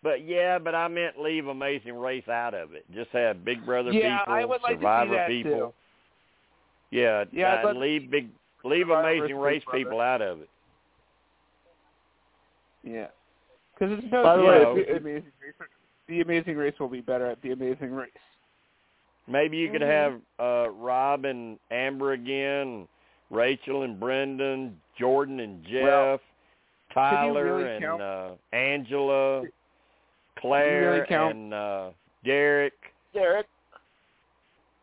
but 0.00 0.24
yeah, 0.24 0.56
but 0.58 0.72
I 0.74 0.86
meant 0.86 1.18
leave 1.20 1.48
Amazing 1.48 1.96
Race 1.96 2.26
out 2.28 2.54
of 2.54 2.74
it. 2.74 2.84
Just 2.94 3.10
have 3.10 3.44
Big 3.44 3.66
Brother 3.66 3.90
Yeah, 3.90 4.20
people, 4.20 4.34
I 4.34 4.44
would 4.44 4.62
like 4.62 4.74
to 4.74 4.78
see 4.78 4.82
Survivor 4.82 5.14
that, 5.16 5.28
people. 5.28 5.52
too. 5.52 5.72
Yeah, 6.96 7.24
Yeah, 7.32 7.54
I'd 7.56 7.64
uh, 7.64 7.68
love 7.68 7.76
leave 7.76 8.08
big 8.10 8.28
leave 8.64 8.84
Survivor 8.86 9.08
Amazing 9.18 9.36
Race 9.36 9.64
Brother. 9.64 9.78
people 9.84 10.00
out 10.00 10.22
of 10.22 10.40
it. 10.42 10.48
Yeah, 12.84 13.06
because 13.74 13.98
it's 13.98 14.12
no 14.12 14.22
By 14.22 14.36
the 14.36 14.42
way, 14.44 14.58
that 14.60 14.70
if- 14.78 14.86
the 14.86 14.96
Amazing 14.96 15.32
Race, 15.42 15.68
the 16.08 16.20
Amazing 16.20 16.56
Race 16.56 16.74
will 16.78 16.88
be 16.88 17.00
better 17.00 17.26
at 17.26 17.42
The 17.42 17.50
Amazing 17.50 17.92
Race. 17.92 18.10
Maybe 19.28 19.56
you 19.56 19.70
could 19.70 19.82
Mhm. 19.82 19.90
have 19.90 20.20
uh 20.38 20.70
Rob 20.70 21.24
and 21.24 21.58
Amber 21.70 22.12
again, 22.12 22.86
Rachel 23.32 23.82
and 23.82 23.98
Brendan, 23.98 24.78
Jordan 24.98 25.40
and 25.40 25.64
Jeff, 25.64 25.82
Well, 25.82 26.20
Tyler 26.94 27.56
really 27.56 27.70
and 27.72 27.82
count- 27.82 28.02
uh 28.02 28.30
Angela, 28.52 29.44
Claire 30.38 31.06
count- 31.06 31.34
and 31.34 31.54
uh 31.54 31.90
Derek. 32.24 32.74
Derek. 33.14 33.46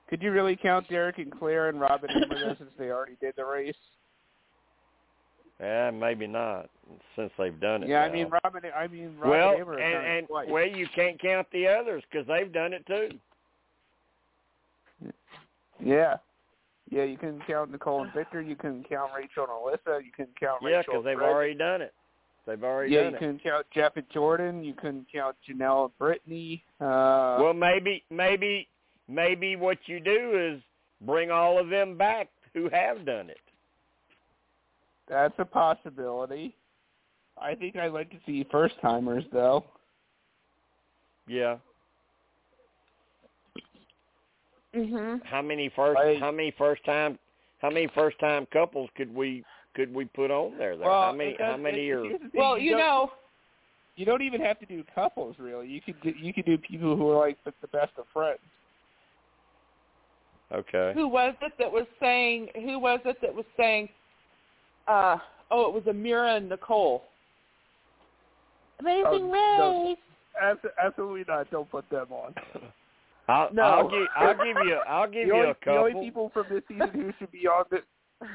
Could 0.10 0.24
you 0.24 0.32
really 0.32 0.56
count 0.56 0.90
Derek 0.90 1.20
and 1.20 1.32
Claire 1.32 1.70
and 1.70 1.80
Robin 1.80 2.10
and 2.10 2.24
Amber 2.24 2.56
since 2.58 2.72
they 2.80 2.90
already 2.90 3.16
did 3.22 3.36
the 3.38 3.46
race? 3.46 3.76
Yeah, 5.60 5.92
maybe 5.92 6.26
not 6.26 6.70
since 7.16 7.32
they've 7.38 7.60
done 7.60 7.84
it. 7.84 7.90
Yeah, 7.90 8.02
I 8.02 8.12
mean 8.12 8.32
Robin. 8.44 8.64
I 8.76 8.88
mean 8.88 9.16
Robin 9.20 9.30
well, 9.30 9.52
and 9.52 9.66
done 9.66 9.78
it 9.80 9.84
and, 9.84 10.06
and 10.18 10.28
well, 10.52 10.66
you 10.66 10.88
can't 10.96 11.22
count 11.22 11.48
the 11.52 11.68
others 11.68 12.02
because 12.10 12.26
they've 12.28 12.52
done 12.52 12.74
it 12.74 12.84
too. 12.88 13.10
Yeah. 15.80 16.18
Yeah, 16.90 17.04
you 17.04 17.18
can 17.18 17.40
count 17.48 17.72
Nicole 17.72 18.04
and 18.04 18.14
Victor. 18.14 18.42
You 18.42 18.56
can 18.56 18.84
count 18.90 19.12
Rachel 19.16 19.44
and 19.44 19.52
Alyssa. 19.52 20.04
You 20.04 20.12
can 20.16 20.28
count 20.40 20.62
Yeah, 20.64 20.78
Rachel. 20.78 20.94
because 20.94 21.06
they've 21.06 21.18
Brendan. 21.18 21.36
already 21.36 21.54
done 21.54 21.82
it. 21.82 21.94
They've 22.48 22.64
already 22.64 22.92
Yeah, 22.94 23.04
done 23.04 23.12
you 23.12 23.16
it. 23.18 23.20
can 23.20 23.40
count 23.40 23.66
Jeff 23.72 23.96
and 23.98 24.10
Jordan. 24.10 24.64
You 24.64 24.74
can 24.74 25.06
count 25.14 25.36
Janelle 25.48 25.86
and 25.86 25.98
Brittany. 26.00 26.64
Uh, 26.82 27.38
well, 27.40 27.54
maybe, 27.54 28.04
maybe, 28.10 28.68
maybe 29.08 29.56
what 29.56 29.78
you 29.86 30.00
do 30.00 30.54
is 30.56 30.62
bring 31.02 31.30
all 31.30 31.60
of 31.60 31.70
them 31.70 31.96
back 31.98 32.30
who 32.54 32.70
have 32.70 33.06
done 33.06 33.30
it. 33.30 33.38
that's 35.08 35.34
a 35.40 35.46
possibility. 35.46 36.56
I 37.42 37.56
think 37.56 37.76
I'd 37.78 37.92
like 37.94 38.10
to 38.12 38.18
see 38.26 38.44
first 38.52 38.76
timers 38.82 39.24
though. 39.32 39.64
Yeah. 41.28 41.58
Mhm. 44.76 45.24
How 45.26 45.42
many 45.42 45.70
first? 45.70 46.00
I- 46.00 46.16
how 46.16 46.32
many 46.32 46.52
first 46.52 46.84
time? 46.86 47.18
How 47.62 47.70
many 47.70 47.88
first 47.88 48.20
time 48.20 48.46
couples 48.48 48.90
could 48.96 49.14
we 49.14 49.44
could 49.74 49.94
we 49.94 50.06
put 50.06 50.32
on 50.32 50.58
there? 50.58 50.76
there? 50.78 50.88
Well, 50.88 51.02
how 51.04 51.12
many? 51.12 51.36
How 51.40 51.58
many 51.58 51.90
are? 51.90 52.04
here's 52.04 52.22
the 52.22 52.30
thing, 52.30 52.40
Well, 52.40 52.58
you 52.58 52.72
don't- 52.72 52.80
know, 52.80 53.12
you 53.96 54.06
don't 54.06 54.22
even 54.22 54.42
have 54.42 54.60
to 54.60 54.66
do 54.66 54.84
couples 54.96 55.36
really. 55.40 55.68
You 55.68 55.82
could 55.82 56.00
do, 56.02 56.12
you 56.12 56.34
could 56.34 56.46
do 56.46 56.58
people 56.58 56.96
who 56.96 57.10
are 57.12 57.18
like 57.20 57.44
the, 57.44 57.54
the 57.62 57.68
best 57.68 57.98
of 57.98 58.08
friends. 58.10 58.40
Okay. 60.52 60.94
who 60.96 61.08
was 61.08 61.36
it 61.42 61.54
that 61.60 61.72
was 61.72 61.86
saying? 62.00 62.50
Who 62.56 62.80
was 62.80 63.00
it 63.06 63.22
that 63.22 63.34
was 63.34 63.46
saying? 63.56 63.88
Uh, 64.88 65.18
oh, 65.52 65.68
it 65.68 65.74
was 65.74 65.84
Amira 65.84 66.38
and 66.38 66.50
Nicole. 66.50 67.04
Amazing 68.80 69.06
Oh, 69.06 69.92
race. 69.92 69.98
no. 70.42 70.66
Absolutely 70.82 71.26
not. 71.28 71.52
Don't 71.52 71.70
put 71.70 71.88
them 71.90 72.08
on. 72.12 72.34
I'll, 73.30 73.54
No. 73.54 73.62
I'll 73.62 73.90
give 73.90 74.08
I'll 74.16 74.34
give 74.34 74.58
you 74.66 74.80
I'll 74.88 75.08
give 75.12 75.28
you 75.28 75.34
only, 75.36 75.50
a 75.50 75.54
couple. 75.54 75.74
The 75.74 75.80
only 75.80 76.06
people 76.06 76.32
from 76.34 76.46
this 76.50 76.64
season 76.68 76.90
who 76.94 77.14
should 77.20 77.32
be 77.32 77.48
on 77.48 77.66
the 77.70 77.80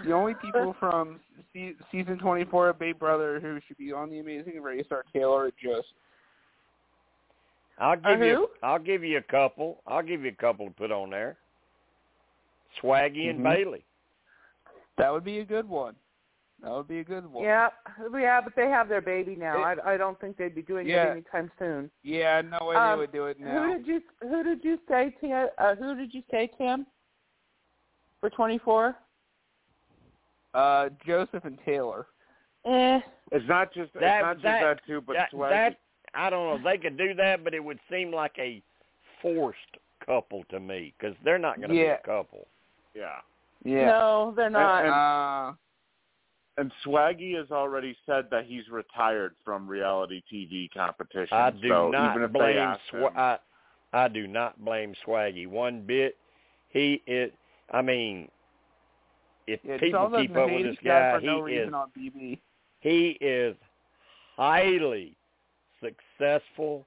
the 0.05 0.12
only 0.12 0.34
people 0.34 0.74
from 0.81 1.20
se- 1.52 1.74
season 1.90 2.18
24 2.18 2.70
of 2.70 2.78
Big 2.78 2.98
Brother 2.98 3.40
who 3.40 3.58
should 3.66 3.76
be 3.76 3.92
on 3.92 4.08
the 4.08 4.20
Amazing 4.20 4.62
Race 4.62 4.86
are 4.90 5.05
Taylor 5.12 5.44
and 5.47 5.52
Joseph. 5.62 5.84
I'll 7.78 7.97
give 7.97 8.20
you 8.20 8.34
who? 8.36 8.48
I'll 8.62 8.78
give 8.78 9.02
you 9.02 9.18
a 9.18 9.23
couple. 9.23 9.82
I'll 9.86 10.02
give 10.02 10.23
you 10.23 10.31
a 10.31 10.40
couple 10.40 10.66
to 10.68 10.73
put 10.73 10.92
on 10.92 11.10
there. 11.10 11.36
Swaggy 12.81 13.31
and 13.31 13.40
Mhm. 13.40 13.44
Bayleigh. 13.44 13.82
That 14.97 15.12
would 15.12 15.24
be 15.24 15.40
a 15.40 15.44
good 15.44 15.68
one. 15.68 15.97
That 16.65 16.70
would 16.73 16.89
be 16.89 17.01
a 17.01 17.05
good 17.05 17.31
one. 17.31 17.44
Yeah, 17.44 17.68
yeah, 18.15 18.41
but 18.41 18.57
they 18.57 18.68
have 18.70 18.89
their 18.89 19.02
baby 19.02 19.36
now. 19.36 19.62
I, 19.62 19.94
I 19.94 19.97
don't 19.99 20.18
think 20.18 20.39
they'd 20.39 20.55
be 20.55 20.62
doing 20.62 20.86
Yeah. 20.89 21.09
it 21.09 21.10
anytime 21.10 21.51
soon. 21.59 21.91
Yeah, 22.02 22.41
no 22.41 22.67
way 22.67 22.75
Um, 22.75 22.93
they 22.93 23.01
would 23.02 23.12
do 23.12 23.26
it 23.26 23.39
now. 23.39 23.65
Who 23.65 23.76
did 23.78 23.86
you 23.86 24.01
Who 24.23 24.43
did 24.43 24.65
you 24.65 24.78
say 24.89 25.15
Tim? 25.20 25.49
Uh, 25.59 25.75
who 25.75 25.94
did 25.94 26.15
you 26.15 26.23
say 26.31 26.51
Tim? 26.57 26.86
For 28.20 28.31
twenty 28.31 28.57
four. 28.59 28.97
Uh, 30.55 30.89
Joseph 31.07 31.44
and 31.44 31.59
Taylor. 31.67 32.07
Eh. 32.65 33.01
It's 33.33 33.47
not 33.49 33.73
just 33.75 33.91
it's 33.94 34.01
That- 34.01 34.23
not 34.23 34.34
just 34.36 34.44
that- 34.44 34.62
that 34.62 34.86
too, 34.86 35.01
but 35.02 35.15
that, 35.17 35.33
Swaggy. 35.33 35.51
that 35.51 35.81
I 36.15 36.31
don't 36.31 36.62
know. 36.62 36.70
They 36.70 36.78
could 36.78 36.97
do 36.97 37.12
that, 37.15 37.44
but 37.44 37.52
it 37.52 37.62
would 37.62 37.81
seem 37.91 38.10
like 38.12 38.39
a 38.39 38.62
forced 39.20 39.59
couple 40.07 40.44
to 40.44 40.60
me 40.60 40.94
because 40.99 41.15
they're 41.25 41.39
not 41.39 41.57
going 41.59 41.70
to 41.70 41.75
Yeah. 41.76 41.97
be 41.97 42.01
a 42.02 42.07
couple. 42.07 42.47
yeah. 42.94 43.20
Yeah. 43.65 43.86
No, 43.86 44.33
they're 44.36 44.49
not. 44.51 44.84
And- 44.84 44.93
Uh, 44.94 45.52
And 46.57 46.70
Swaggy 46.86 47.36
has 47.36 47.50
already 47.50 47.97
said 48.07 48.26
that 48.31 48.44
he's 48.47 48.68
retired 48.70 49.34
from 49.44 49.66
reality 49.66 50.23
TV 50.33 50.68
competition. 50.73 51.36
I 51.36 51.50
do 51.50 51.68
so 51.68 51.91
not 51.91 52.16
even 52.16 52.33
blame 52.33 52.58
asked 52.58 52.81
Swa- 52.92 53.10
him, 53.10 53.16
I 53.16 53.39
I 53.92 54.08
do 54.08 54.26
not 54.26 54.62
blame 54.65 54.94
Swaggy 55.07 55.49
one 55.49 55.83
bit. 55.83 56.16
He 56.68 57.02
is. 57.07 57.33
I 57.73 57.83
mean, 57.83 58.28
if 59.47 59.60
yeah, 59.65 59.78
people 59.78 60.10
keep 60.16 60.33
to 60.33 60.42
up 60.42 60.49
hate 60.49 60.57
with 60.57 60.66
this 60.66 60.76
this 60.76 60.84
guy 60.84 61.00
guy, 61.00 61.20
for 61.20 61.26
no 61.26 61.44
he 61.44 61.52
reason 61.52 61.68
is 61.68 61.74
on 61.74 61.91
BB. 61.99 62.39
he 62.81 63.18
is 63.20 63.57
highly 64.36 65.16
successful. 65.81 66.86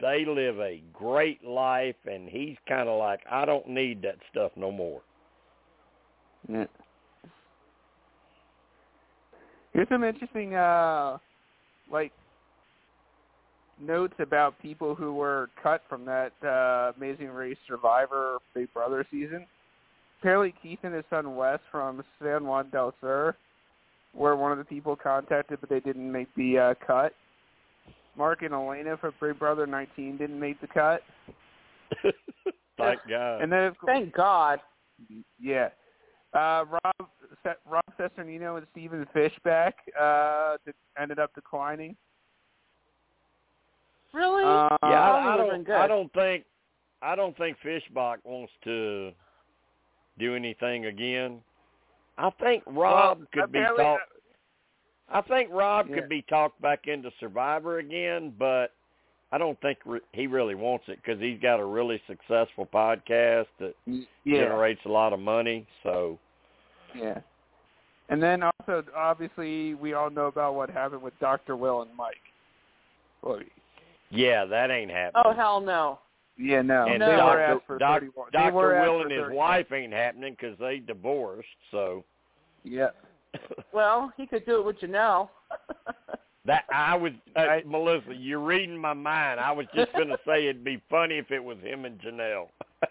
They 0.00 0.24
live 0.24 0.60
a 0.60 0.82
great 0.92 1.44
life, 1.44 1.96
and 2.06 2.28
he's 2.28 2.56
kind 2.68 2.88
of 2.88 2.98
like, 2.98 3.20
I 3.30 3.44
don't 3.44 3.68
need 3.68 4.02
that 4.02 4.16
stuff 4.30 4.52
no 4.56 4.70
more. 4.70 5.00
Yeah. 6.48 6.66
Here's 9.78 9.88
some 9.90 10.02
interesting, 10.02 10.56
uh, 10.56 11.18
like, 11.88 12.10
notes 13.80 14.14
about 14.18 14.60
people 14.60 14.96
who 14.96 15.14
were 15.14 15.50
cut 15.62 15.82
from 15.88 16.04
that 16.04 16.32
uh, 16.42 16.90
Amazing 16.96 17.28
Race 17.28 17.56
Survivor 17.68 18.38
Big 18.54 18.74
Brother 18.74 19.06
season. 19.08 19.46
Apparently, 20.18 20.52
Keith 20.60 20.80
and 20.82 20.92
his 20.92 21.04
son 21.08 21.36
Wes 21.36 21.60
from 21.70 22.02
San 22.20 22.44
Juan 22.44 22.70
del 22.70 22.92
Sur 23.00 23.36
were 24.14 24.34
one 24.34 24.50
of 24.50 24.58
the 24.58 24.64
people 24.64 24.96
contacted, 24.96 25.60
but 25.60 25.70
they 25.70 25.78
didn't 25.78 26.10
make 26.10 26.26
the 26.34 26.58
uh, 26.58 26.74
cut. 26.84 27.12
Mark 28.16 28.42
and 28.42 28.52
Elena 28.52 28.96
from 28.96 29.14
Big 29.20 29.38
Brother 29.38 29.64
19 29.64 30.16
didn't 30.16 30.40
make 30.40 30.60
the 30.60 30.66
cut. 30.66 31.02
Thank 32.76 32.98
God. 33.08 33.42
And 33.42 33.52
then, 33.52 33.62
of 33.66 33.78
course, 33.78 33.92
Thank 33.94 34.12
God. 34.12 34.58
yeah. 35.40 35.68
Uh, 36.34 36.64
Rob 36.68 37.08
Se- 37.17 37.17
Rob 37.66 37.84
Cesternino 37.98 38.56
and 38.58 38.66
Stephen 38.72 39.06
Fishbach 39.14 39.72
uh, 40.00 40.56
de- 40.66 40.72
ended 41.00 41.18
up 41.18 41.34
declining. 41.34 41.96
Really? 44.12 44.44
Uh, 44.44 44.76
yeah, 44.84 44.88
I, 45.12 45.34
I 45.34 45.36
don't. 45.36 45.70
I 45.70 45.86
don't 45.86 46.12
think. 46.12 46.44
I 47.02 47.14
don't 47.14 47.36
think 47.36 47.56
Fishbach 47.64 48.16
wants 48.24 48.52
to 48.64 49.12
do 50.18 50.34
anything 50.34 50.86
again. 50.86 51.40
I 52.16 52.30
think 52.42 52.64
Rob 52.66 53.18
well, 53.18 53.26
could 53.32 53.52
be 53.52 53.58
apparently- 53.58 53.84
talked. 53.84 54.02
I 55.10 55.20
think 55.22 55.48
Rob 55.50 55.86
Yeah. 55.88 55.94
could 56.00 56.08
be 56.08 56.22
talked 56.22 56.60
back 56.60 56.86
into 56.86 57.10
Survivor 57.18 57.78
again, 57.78 58.34
but 58.38 58.72
I 59.32 59.38
don't 59.38 59.58
think 59.60 59.78
re- 59.86 60.00
he 60.12 60.26
really 60.26 60.54
wants 60.54 60.84
it 60.88 60.96
because 61.02 61.18
he's 61.20 61.40
got 61.40 61.60
a 61.60 61.64
really 61.64 62.02
successful 62.06 62.66
podcast 62.66 63.46
that 63.58 63.74
Yeah, 63.86 64.04
generates 64.26 64.80
a 64.84 64.88
lot 64.90 65.12
of 65.14 65.20
money. 65.20 65.66
So 65.82 66.18
yeah. 66.94 67.18
And 68.10 68.22
then 68.22 68.42
also, 68.42 68.82
obviously, 68.96 69.74
we 69.74 69.92
all 69.92 70.08
know 70.10 70.26
about 70.26 70.54
what 70.54 70.70
happened 70.70 71.02
with 71.02 71.18
Dr. 71.20 71.56
Will 71.56 71.82
and 71.82 71.90
Mike. 71.96 72.16
Well, 73.22 73.40
yeah, 74.10 74.44
that 74.46 74.70
ain't 74.70 74.90
happening. 74.90 75.22
oh 75.26 75.34
hell 75.34 75.60
no. 75.60 75.98
yeah, 76.38 76.62
no, 76.62 76.84
and 76.86 76.94
they 77.02 77.06
no. 77.06 77.12
were 77.12 77.16
Dr. 77.16 77.40
asked 77.42 77.66
for 77.66 77.78
Doc- 77.78 78.00
31. 78.00 78.28
They 78.32 78.38
Dr. 78.38 78.52
were 78.54 78.80
Will 78.80 79.02
and 79.02 79.10
his 79.10 79.20
31. 79.20 79.36
wife 79.36 79.72
ain't 79.72 79.92
happening 79.92 80.36
because 80.40 80.58
they 80.58 80.78
divorced. 80.78 81.48
So 81.70 82.04
Yeah. 82.64 82.88
Well, 83.74 84.10
he 84.16 84.26
could 84.26 84.46
do 84.46 84.60
it 84.60 84.64
with 84.64 84.80
Janelle. 84.80 85.28
That 86.46 86.64
I 86.72 86.94
was 86.96 87.12
uh, 87.36 87.40
I- 87.40 87.62
Melissa. 87.66 88.14
You're 88.16 88.40
reading 88.40 88.78
my 88.78 88.94
mind. 88.94 89.38
I 89.38 89.52
was 89.52 89.66
just 89.74 89.92
going 89.92 90.08
to 90.08 90.16
say 90.26 90.46
it'd 90.46 90.64
be 90.64 90.80
funny 90.88 91.16
if 91.18 91.30
it 91.30 91.44
was 91.44 91.58
him 91.58 91.84
and 91.84 92.00
Janelle. 92.00 92.46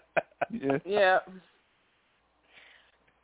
Yeah. 0.50 0.78
yeah. 0.86 1.18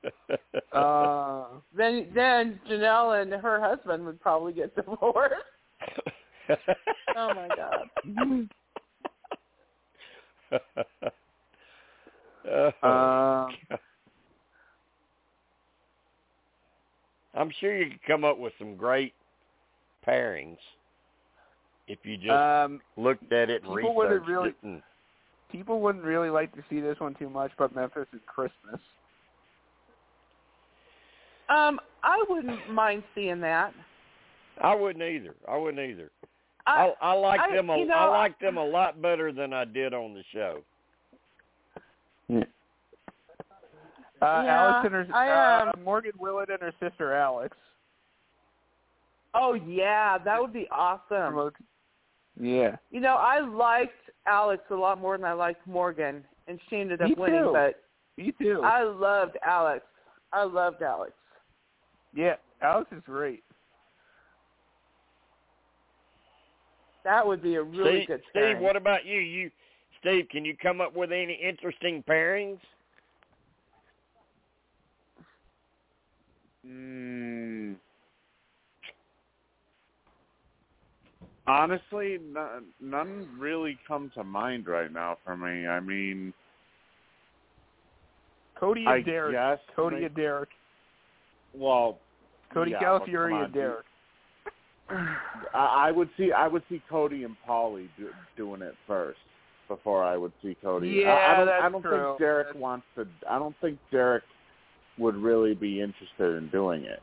Uh, 0.72 1.44
Then 1.76 2.08
then 2.14 2.58
Janelle 2.68 3.22
and 3.22 3.32
her 3.32 3.60
husband 3.60 4.04
would 4.04 4.20
probably 4.20 4.52
get 4.52 4.74
divorced. 4.76 5.34
Oh 7.16 7.32
my 7.34 7.48
God. 7.56 7.88
Oh, 12.50 12.66
um, 12.82 13.78
I'm 17.34 17.50
sure 17.60 17.76
you 17.76 17.90
could 17.90 18.02
come 18.06 18.24
up 18.24 18.38
with 18.38 18.52
some 18.58 18.76
great 18.76 19.14
pairings 20.06 20.58
if 21.88 21.98
you 22.02 22.16
just 22.16 22.30
um, 22.30 22.80
looked 22.96 23.32
at 23.32 23.48
it 23.50 23.62
and 23.62 23.74
people 23.74 23.94
wouldn't 23.94 24.20
researched 24.22 24.28
really- 24.30 24.48
it. 24.50 24.56
And, 24.62 24.82
people 25.50 25.80
wouldn't 25.80 26.04
really 26.04 26.30
like 26.30 26.52
to 26.56 26.62
see 26.68 26.80
this 26.80 26.98
one 26.98 27.14
too 27.14 27.30
much, 27.30 27.52
but 27.56 27.72
Memphis 27.74 28.08
and 28.10 28.24
Christmas. 28.26 28.80
Um, 31.48 31.80
I 32.02 32.24
wouldn't 32.28 32.70
mind 32.70 33.02
seeing 33.14 33.40
that. 33.40 33.72
I 34.62 34.74
wouldn't 34.74 35.04
either. 35.04 35.34
I 35.48 35.56
wouldn't 35.56 35.80
either. 35.90 36.10
I, 36.66 36.92
I, 37.02 37.10
I 37.10 37.12
like 37.14 37.40
I- 37.40 37.54
them. 37.56 37.70
A, 37.70 37.78
you 37.78 37.86
know, 37.86 37.94
I 37.94 38.06
like 38.06 38.38
them 38.38 38.56
a 38.56 38.64
lot 38.64 39.00
better 39.02 39.32
than 39.32 39.52
I 39.52 39.64
did 39.64 39.92
on 39.94 40.14
the 40.14 40.22
show. 40.32 40.60
Uh, 44.22 44.42
Yeah, 44.44 44.62
Alex 44.62 44.80
and 44.86 44.94
her 44.94 45.06
I, 45.14 45.28
uh, 45.66 45.72
um, 45.76 45.82
Morgan 45.84 46.12
Willett 46.18 46.48
and 46.48 46.60
her 46.62 46.72
sister 46.80 47.12
Alex. 47.12 47.56
Oh 49.34 49.52
yeah, 49.54 50.16
that 50.18 50.40
would 50.40 50.52
be 50.52 50.66
awesome. 50.70 51.50
Yeah. 52.40 52.76
You 52.90 53.00
know, 53.00 53.16
I 53.16 53.40
liked 53.40 53.92
Alex 54.26 54.62
a 54.70 54.74
lot 54.74 55.00
more 55.00 55.16
than 55.18 55.26
I 55.26 55.32
liked 55.32 55.66
Morgan, 55.66 56.24
and 56.48 56.58
she 56.70 56.76
ended 56.76 57.02
up 57.02 57.08
Me 57.08 57.14
winning. 57.18 57.40
too. 57.42 57.50
But 57.52 57.82
Me 58.16 58.32
too. 58.40 58.60
I 58.64 58.84
loved 58.84 59.36
Alex. 59.44 59.84
I 60.32 60.44
loved 60.44 60.82
Alex. 60.82 61.12
Yeah, 62.14 62.34
Alex 62.62 62.90
is 62.92 63.02
great. 63.04 63.42
That 67.04 67.26
would 67.26 67.42
be 67.42 67.56
a 67.56 67.62
really 67.62 68.04
Steve, 68.04 68.06
good 68.08 68.22
Steve, 68.30 68.58
what 68.60 68.76
about 68.76 69.04
you? 69.04 69.18
You, 69.20 69.50
Steve, 70.00 70.26
can 70.30 70.44
you 70.44 70.56
come 70.56 70.80
up 70.80 70.94
with 70.96 71.12
any 71.12 71.34
interesting 71.34 72.02
pairings? 72.08 72.58
Mm, 76.66 77.74
honestly, 81.46 82.18
none, 82.32 82.64
none 82.80 83.28
really 83.38 83.78
come 83.86 84.10
to 84.14 84.24
mind 84.24 84.66
right 84.66 84.90
now 84.90 85.18
for 85.24 85.36
me. 85.36 85.66
I 85.66 85.80
mean, 85.80 86.32
Cody 88.58 88.80
and 88.80 88.88
I 88.88 89.00
Derek. 89.02 89.34
guess 89.34 89.58
Cody 89.76 89.96
they- 90.00 90.04
and 90.06 90.14
Derek. 90.14 90.48
well, 91.52 91.98
Cody 92.54 92.70
yeah, 92.70 92.80
Calafiore 92.82 93.30
but 93.30 93.36
on, 93.36 93.44
and 93.44 93.54
Derek. 93.54 93.84
I, 95.54 95.88
I 95.88 95.90
would 95.90 96.08
see 96.16 96.32
I 96.32 96.46
would 96.48 96.62
see 96.68 96.80
Cody 96.88 97.24
and 97.24 97.36
Paulie 97.48 97.88
do, 97.98 98.08
doing 98.36 98.62
it 98.62 98.74
first 98.86 99.18
before 99.68 100.04
I 100.04 100.16
would 100.16 100.32
see 100.42 100.56
Cody. 100.62 101.04
I, 101.04 101.10
I 101.10 101.12
Yeah, 101.12 101.36
don't, 101.36 101.48
I 101.48 101.68
don't 101.68 101.82
true. 101.82 102.06
think 102.08 102.18
Derek 102.18 102.54
wants 102.56 102.86
to. 102.96 103.06
I 103.28 103.38
don't 103.38 103.56
think 103.60 103.78
Derek 103.90 104.24
would 104.98 105.16
really 105.16 105.54
be 105.54 105.80
interested 105.80 106.36
in 106.36 106.48
doing 106.50 106.84
it. 106.84 107.02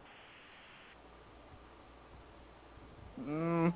Mm. 3.19 3.73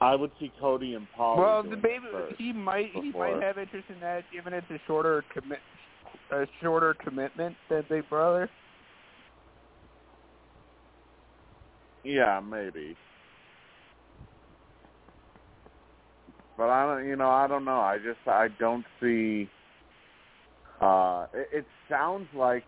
I 0.00 0.14
would 0.14 0.32
see 0.38 0.52
Cody 0.60 0.94
and 0.94 1.06
Paulie. 1.18 1.38
Well, 1.38 1.62
the 1.62 1.76
baby, 1.76 2.04
he 2.36 2.52
might 2.52 2.90
he 2.92 3.10
might 3.12 3.40
have 3.40 3.56
interest 3.56 3.86
in 3.88 4.00
that, 4.00 4.24
given 4.32 4.52
it's 4.52 4.66
a 4.70 4.78
shorter 4.86 5.24
commit 5.32 5.60
a 6.30 6.46
shorter 6.60 6.94
commitment 7.02 7.56
than 7.70 7.84
Big 7.88 8.08
Brother. 8.08 8.50
Yeah, 12.04 12.40
maybe. 12.40 12.96
But 16.56 16.70
I 16.70 16.86
don't, 16.96 17.08
you 17.08 17.16
know, 17.16 17.30
I 17.30 17.46
don't 17.46 17.64
know. 17.64 17.80
I 17.80 17.98
just, 17.98 18.26
I 18.26 18.48
don't 18.60 18.84
see. 19.00 19.48
Uh, 20.80 21.26
it, 21.34 21.48
it 21.60 21.66
sounds 21.90 22.28
like, 22.36 22.64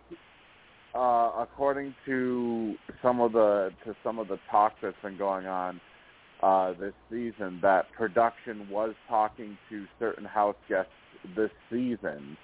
uh, 0.95 1.33
according 1.41 1.95
to 2.07 2.75
some 3.03 3.21
of 3.21 3.33
the 3.33 3.71
to 3.85 3.95
some 4.05 4.19
of 4.19 4.29
the 4.29 4.39
talk 4.51 4.75
that's 4.83 4.97
been 5.03 5.19
going 5.19 5.47
on 5.47 5.81
uh, 6.43 6.73
this 6.81 6.95
season, 7.11 7.61
that 7.63 7.87
production 7.97 8.69
was 8.71 8.95
talking 9.09 9.59
to 9.71 9.87
certain 9.99 10.25
house 10.25 10.57
guests 10.69 10.91
this 11.37 11.51
season 11.71 12.37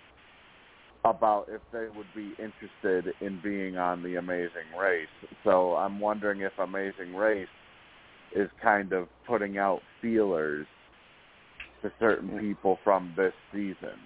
about 1.04 1.46
if 1.48 1.60
they 1.72 1.86
would 1.96 2.06
be 2.14 2.32
interested 2.38 3.14
in 3.20 3.40
being 3.42 3.76
on 3.76 4.02
the 4.02 4.16
Amazing 4.16 4.70
Race. 4.78 5.08
So 5.44 5.74
I'm 5.74 5.98
wondering 5.98 6.40
if 6.42 6.52
Amazing 6.58 7.14
Race 7.14 7.48
is 8.34 8.48
kind 8.62 8.92
of 8.92 9.08
putting 9.26 9.58
out 9.58 9.80
feelers 10.00 10.66
to 11.82 11.90
certain 11.98 12.38
people 12.38 12.78
from 12.84 13.12
this 13.16 13.32
season. 13.52 13.98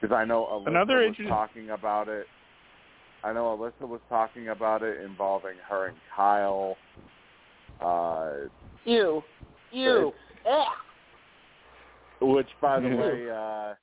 Because 0.00 0.14
I 0.14 0.24
know 0.24 0.46
Alyssa 0.50 0.68
Another 0.68 0.96
was 0.98 1.06
interesting- 1.08 1.28
talking 1.28 1.70
about 1.70 2.08
it. 2.08 2.26
I 3.24 3.32
know 3.32 3.56
Alyssa 3.58 3.88
was 3.88 4.00
talking 4.08 4.48
about 4.48 4.82
it 4.84 5.00
involving 5.00 5.56
her 5.68 5.88
and 5.88 5.96
Kyle. 6.14 6.76
Uh, 7.80 8.46
You, 8.84 9.22
you, 9.72 10.12
It's- 10.46 10.68
which, 12.20 12.48
by 12.60 12.78
the 12.80 12.88
way, 12.96 13.28
uh, 13.30 13.74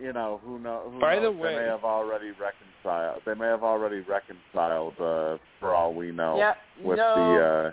you 0.00 0.12
know, 0.12 0.40
who 0.44 0.58
know? 0.58 0.90
Who 0.92 1.00
By 1.00 1.18
the 1.18 1.30
way- 1.30 1.54
they 1.54 1.60
may 1.60 1.66
have 1.66 1.84
already 1.84 2.30
reconciled. 2.32 3.22
They 3.24 3.34
may 3.34 3.46
have 3.46 3.62
already 3.62 4.00
reconciled, 4.00 4.94
uh, 5.00 5.38
for 5.60 5.74
all 5.74 5.94
we 5.94 6.10
know, 6.12 6.36
yeah, 6.36 6.54
with 6.82 6.98
no, 6.98 7.14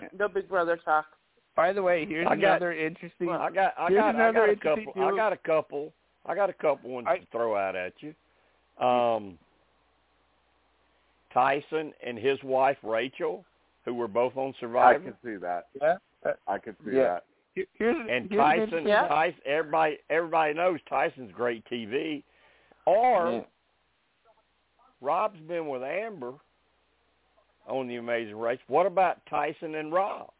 the. 0.00 0.06
Uh, 0.06 0.08
no 0.18 0.28
Big 0.28 0.48
Brother 0.48 0.76
talk. 0.84 1.06
By 1.56 1.72
the 1.72 1.82
way, 1.82 2.06
here's 2.06 2.26
I 2.26 2.36
got- 2.36 2.56
another 2.56 2.72
interesting. 2.72 3.26
Well, 3.26 3.40
I 3.40 3.50
got, 3.50 3.74
I 3.78 3.90
got, 3.92 4.14
I 4.16 4.32
got 4.32 4.48
a 4.48 4.52
interesting 4.52 4.86
couple. 4.86 5.02
I 5.04 5.16
got 5.16 5.32
a 5.32 5.36
couple. 5.36 5.92
I 6.26 6.34
got 6.34 6.50
a 6.50 6.52
couple 6.54 6.90
ones 6.90 7.06
I- 7.10 7.18
to 7.18 7.26
throw 7.32 7.56
out 7.56 7.74
at 7.76 7.92
you. 8.02 8.14
Um, 8.84 9.38
Tyson 11.32 11.92
and 12.04 12.18
his 12.18 12.42
wife 12.42 12.76
Rachel, 12.82 13.44
who 13.84 13.94
were 13.94 14.08
both 14.08 14.36
on 14.36 14.54
Survivor. 14.60 15.00
I 15.00 15.04
can 15.04 15.14
see 15.24 15.36
that. 15.36 15.66
yeah. 15.80 15.96
I 16.46 16.58
can 16.58 16.76
see 16.84 16.96
Yeah. 16.96 17.02
that. 17.14 17.24
Here- 17.78 17.92
here's 17.94 17.96
and 18.08 18.30
here's 18.30 18.38
Tyson. 18.40 18.62
interesting- 18.62 18.88
Yeah. 18.88 19.08
Tyson. 19.08 19.40
Everybody, 19.44 19.98
everybody 20.10 20.54
knows 20.54 20.80
Tyson's 20.88 21.32
great 21.32 21.64
TV. 21.66 22.22
Or 22.86 23.30
Yeah. 23.32 23.40
Rob's 25.00 25.40
been 25.40 25.68
with 25.68 25.82
Amber 25.82 26.34
on 27.66 27.86
the 27.88 27.96
Amazing 27.96 28.38
Race. 28.38 28.60
What 28.66 28.86
about 28.86 29.24
Tyson 29.26 29.74
and 29.76 29.92
Rob? 29.92 30.30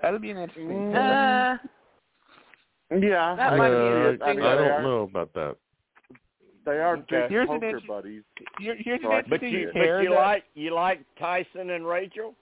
That'll 0.00 0.18
be 0.18 0.30
an 0.30 0.38
interesting. 0.38 0.94
Uh, 0.94 1.58
Yeah, 2.90 3.34
That 3.36 3.54
I 3.54 3.56
might 3.56 3.68
can 3.70 3.78
be 3.78 3.84
see 3.86 4.10
interesting. 4.12 4.42
I 4.44 4.52
I 4.52 4.68
don't 4.68 4.82
know 4.82 5.02
about 5.02 5.32
that. 5.32 5.56
They 6.64 6.78
are 6.78 6.96
Okay. 6.98 7.22
big 7.22 7.30
Here's 7.30 7.48
an 7.48 7.54
poker 7.54 7.66
interest- 7.66 7.86
buddies. 7.86 8.22
Here, 8.60 8.74
here's 8.78 9.00
an 9.00 9.06
I 9.12 9.22
can 9.22 9.30
But 9.30 9.42
you, 9.42 9.70
but 9.72 9.80
you 9.82 10.08
that- 10.10 10.14
like 10.14 10.44
you 10.54 10.70
like 10.74 11.00
Tyson 11.16 11.70
and 11.70 11.86
Rachel. 11.86 12.34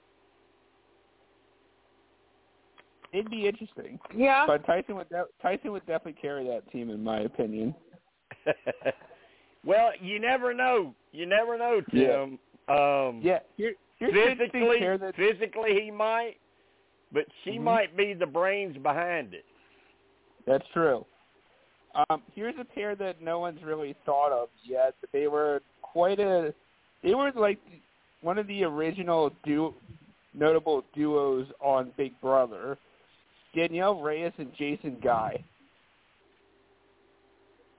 It'd 3.13 3.31
be 3.31 3.47
interesting, 3.47 3.99
yeah. 4.15 4.45
but 4.47 4.65
Tyson 4.67 4.95
would 4.97 5.09
de- 5.09 5.25
Tyson 5.43 5.73
would 5.73 5.85
definitely 5.87 6.21
carry 6.21 6.45
that 6.49 6.71
team, 6.71 6.91
in 6.91 7.03
my 7.03 7.21
opinion. 7.21 7.75
well, 9.65 9.91
you 10.01 10.19
never 10.19 10.55
know. 10.55 10.95
You 11.13 11.27
never 11.27 11.59
know, 11.59 11.81
Tim. 11.91 12.39
Um, 12.69 13.21
Yeah. 13.23 13.41
Here, 13.57 13.75
here's 13.99 14.13
an 14.13 14.31
interesting 14.33 14.69
physically, 14.69 14.97
that 14.99 15.17
physically 15.17 15.81
he 15.85 15.91
might, 15.91 16.37
but 17.13 17.25
she 17.45 17.53
Mhm. 17.59 17.63
might 17.63 17.97
be 17.97 18.15
the 18.15 18.27
brains 18.27 18.77
behind 18.79 19.35
it. 19.35 19.45
That's 20.47 20.67
true. 20.69 21.05
Um, 22.09 22.23
here's 22.35 22.55
a 22.59 22.65
pair 22.65 22.95
that 22.95 23.21
no 23.21 23.41
one's 23.41 23.63
really 23.65 23.95
thought 24.07 24.31
of 24.31 24.49
yet, 24.63 24.95
but 25.01 25.11
they 25.13 25.27
were 25.27 25.61
quite 25.83 26.21
a. 26.21 26.55
They 27.03 27.15
were 27.15 27.33
like 27.33 27.59
one 28.21 28.39
of 28.39 28.47
the 28.47 28.63
original 28.63 29.31
du- 29.45 29.75
notable 30.33 30.85
duos 30.95 31.49
on 31.61 31.91
Big 31.97 32.19
Brother. 32.21 32.79
Danielle 33.55 34.01
Reyes 34.01 34.33
and 34.39 34.53
Jason 34.57 34.97
Guy. 35.03 35.43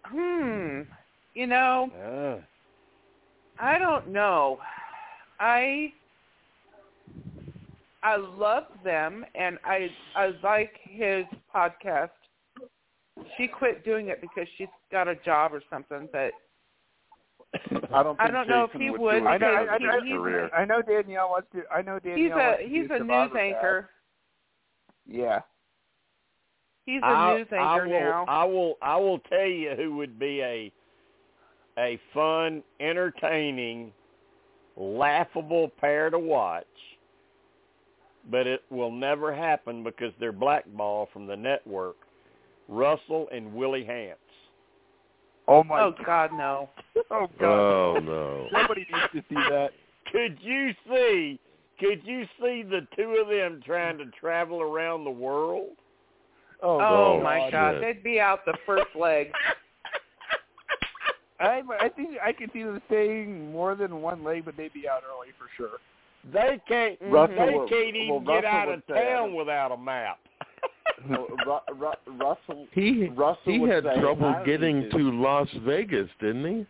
Hmm. 0.05 0.81
You 1.33 1.47
know, 1.47 1.89
Ah. 1.97 2.43
I 3.59 3.77
don't 3.77 4.07
know. 4.09 4.59
I 5.39 5.93
I 8.03 8.17
love 8.17 8.63
them, 8.83 9.25
and 9.35 9.57
I 9.63 9.87
I 10.15 10.31
like 10.43 10.73
his 10.83 11.25
podcast. 11.53 12.09
She 13.37 13.47
quit 13.47 13.85
doing 13.85 14.07
it 14.07 14.19
because 14.19 14.47
she's 14.57 14.67
got 14.91 15.07
a 15.07 15.15
job 15.17 15.53
or 15.53 15.61
something, 15.69 16.09
but 16.11 16.31
I 17.93 18.03
don't. 18.03 18.17
Think 18.17 18.29
I 18.29 18.31
don't 18.31 18.47
know 18.49 18.63
if 18.65 18.71
he 18.79 18.89
would. 18.89 18.99
would 18.99 19.23
I 19.27 19.37
know. 19.37 19.51
because 19.51 19.67
I, 19.69 19.77
for 19.77 19.91
I, 19.91 19.95
his 19.95 20.03
he- 20.49 20.55
I 20.55 20.65
know 20.65 20.81
Danielle 20.81 21.29
wants 21.29 21.47
to. 21.53 21.61
I 21.73 21.81
know 21.81 21.99
Danielle. 21.99 22.17
he's 22.17 22.31
a 22.31 22.35
wants 22.35 22.61
to 22.63 22.67
he's 22.67 22.89
a 22.89 23.03
news 23.03 23.31
anchor. 23.39 23.89
Yeah. 25.07 25.41
He's 26.85 27.01
a 27.01 27.05
I, 27.05 27.37
news 27.37 27.47
I 27.51 27.77
will, 27.77 27.89
now. 27.89 28.25
I 28.27 28.43
will. 28.45 28.75
I 28.81 28.97
will 28.97 29.19
tell 29.19 29.45
you 29.45 29.73
who 29.75 29.95
would 29.97 30.17
be 30.17 30.41
a 30.41 30.71
a 31.77 31.99
fun, 32.13 32.63
entertaining, 32.79 33.91
laughable 34.75 35.71
pair 35.79 36.09
to 36.09 36.19
watch. 36.19 36.65
But 38.29 38.45
it 38.45 38.61
will 38.69 38.91
never 38.91 39.33
happen 39.33 39.83
because 39.83 40.13
they're 40.19 40.31
blackballed 40.31 41.09
from 41.11 41.25
the 41.27 41.35
network. 41.35 41.95
Russell 42.67 43.27
and 43.31 43.53
Willie 43.53 43.83
Hantz. 43.83 44.15
Oh 45.47 45.63
my. 45.63 45.81
oh 45.81 45.93
God, 46.05 46.31
no. 46.33 46.69
Oh, 46.95 47.01
oh 47.11 47.27
God. 47.39 47.49
Oh 47.49 47.99
no. 47.99 48.47
Nobody 48.53 48.85
needs 48.91 49.11
to 49.13 49.21
see 49.27 49.49
that. 49.49 49.71
Could 50.11 50.37
you 50.41 50.71
see? 50.87 51.39
Could 51.79 52.01
you 52.05 52.25
see 52.39 52.63
the 52.63 52.87
two 52.95 53.17
of 53.21 53.27
them 53.27 53.61
trying 53.65 53.97
to 53.97 54.05
travel 54.19 54.61
around 54.61 55.03
the 55.03 55.11
world? 55.11 55.77
Oh, 56.61 56.79
Oh, 56.79 57.17
Oh, 57.19 57.23
my 57.23 57.49
God, 57.51 57.73
shit. 57.75 57.81
they'd 57.81 58.03
be 58.03 58.19
out 58.19 58.45
the 58.45 58.53
first 58.65 58.95
leg. 58.95 59.31
I 61.39 61.61
I 61.79 61.89
think 61.89 62.11
I 62.23 62.31
can 62.33 62.51
see 62.53 62.61
them 62.63 62.79
staying 62.85 63.51
more 63.51 63.73
than 63.75 64.01
one 64.01 64.23
leg, 64.23 64.45
but 64.45 64.55
they'd 64.57 64.73
be 64.73 64.87
out 64.87 65.01
early 65.09 65.29
for 65.39 65.47
sure. 65.57 65.79
They 66.31 66.61
can't. 66.67 66.99
Mhm. 67.01 67.11
Russell 67.11 67.45
They 67.47 67.57
would- 67.57 67.69
can't 67.69 67.95
even 67.95 68.09
well, 68.09 68.19
get 68.19 68.43
Russell 68.43 68.59
out 68.59 68.67
would 68.67 68.75
of 68.77 68.83
say, 68.87 68.93
town 69.09 69.33
without 69.33 69.71
a 69.71 69.77
map. 69.77 70.19
Ru- 71.09 71.27
Ru- 71.47 72.13
Russell 72.19 72.67
He 72.73 73.07
Russell 73.09 73.41
he 73.53 73.61
had 73.63 73.83
say, 73.85 73.99
trouble 73.99 74.35
getting 74.45 74.81
need 74.81 74.91
to 74.91 75.11
Las 75.19 75.49
Vegas, 75.65 76.09
didn't 76.19 76.45
he? 76.45 76.65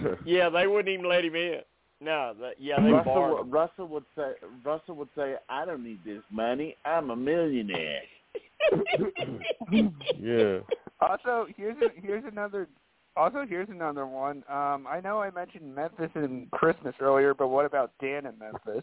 Yeah, 0.24 0.48
they 0.48 0.66
wouldn't 0.66 0.88
even 0.88 1.06
let 1.06 1.22
him 1.24 1.34
in. 1.36 1.60
No, 2.00 2.34
that, 2.40 2.54
yeah, 2.58 2.80
they 2.80 2.90
Russell, 2.92 3.40
him. 3.42 3.50
Russell 3.50 3.88
would 3.88 4.04
say 4.16 4.32
Russell 4.64 4.94
would 4.96 5.08
say, 5.14 5.36
"I 5.50 5.64
don't 5.66 5.84
need 5.84 6.00
this 6.04 6.22
money. 6.30 6.76
I'm 6.86 7.10
a 7.10 7.16
millionaire." 7.16 8.00
Yeah. 10.20 10.58
Also, 11.00 11.46
here's 11.56 11.76
a, 11.82 11.88
here's 12.00 12.24
another. 12.30 12.68
Also, 13.16 13.44
here's 13.48 13.68
another 13.68 14.06
one. 14.06 14.42
Um, 14.48 14.86
I 14.88 15.00
know 15.02 15.20
I 15.20 15.30
mentioned 15.30 15.72
Memphis 15.74 16.10
and 16.14 16.50
Christmas 16.50 16.94
earlier, 17.00 17.32
but 17.34 17.48
what 17.48 17.64
about 17.64 17.92
Dan 18.00 18.26
in 18.26 18.36
Memphis? 18.38 18.82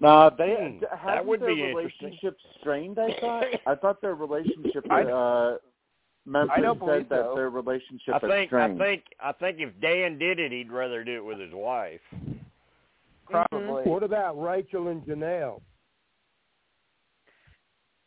No, 0.00 0.30
they 0.36 0.78
Hmm, 0.80 1.06
that 1.06 1.24
would 1.24 1.40
their 1.40 1.54
be 1.54 1.62
relationship 1.62 2.36
strained. 2.60 2.98
I 2.98 3.14
thought. 3.20 3.44
I 3.66 3.74
thought 3.76 4.00
their 4.00 4.14
relationship. 4.14 4.84
I- 4.90 5.04
uh, 5.04 5.58
Memphis 6.24 6.54
I 6.56 6.60
don't 6.60 6.78
said 6.78 6.86
believe 6.86 7.08
that 7.08 7.24
so. 7.24 7.34
their 7.34 7.50
relationship 7.50 8.14
I 8.14 8.16
is 8.18 8.30
think 8.30 8.52
I 8.52 8.78
think 8.78 9.02
I 9.20 9.32
think 9.32 9.56
if 9.58 9.70
Dan 9.80 10.18
did 10.18 10.38
it, 10.38 10.52
he'd 10.52 10.70
rather 10.70 11.02
do 11.02 11.16
it 11.16 11.24
with 11.24 11.40
his 11.40 11.52
wife. 11.52 12.00
Probably. 13.28 13.82
What 13.90 14.04
about 14.04 14.40
Rachel 14.40 14.88
and 14.88 15.02
Janelle? 15.02 15.60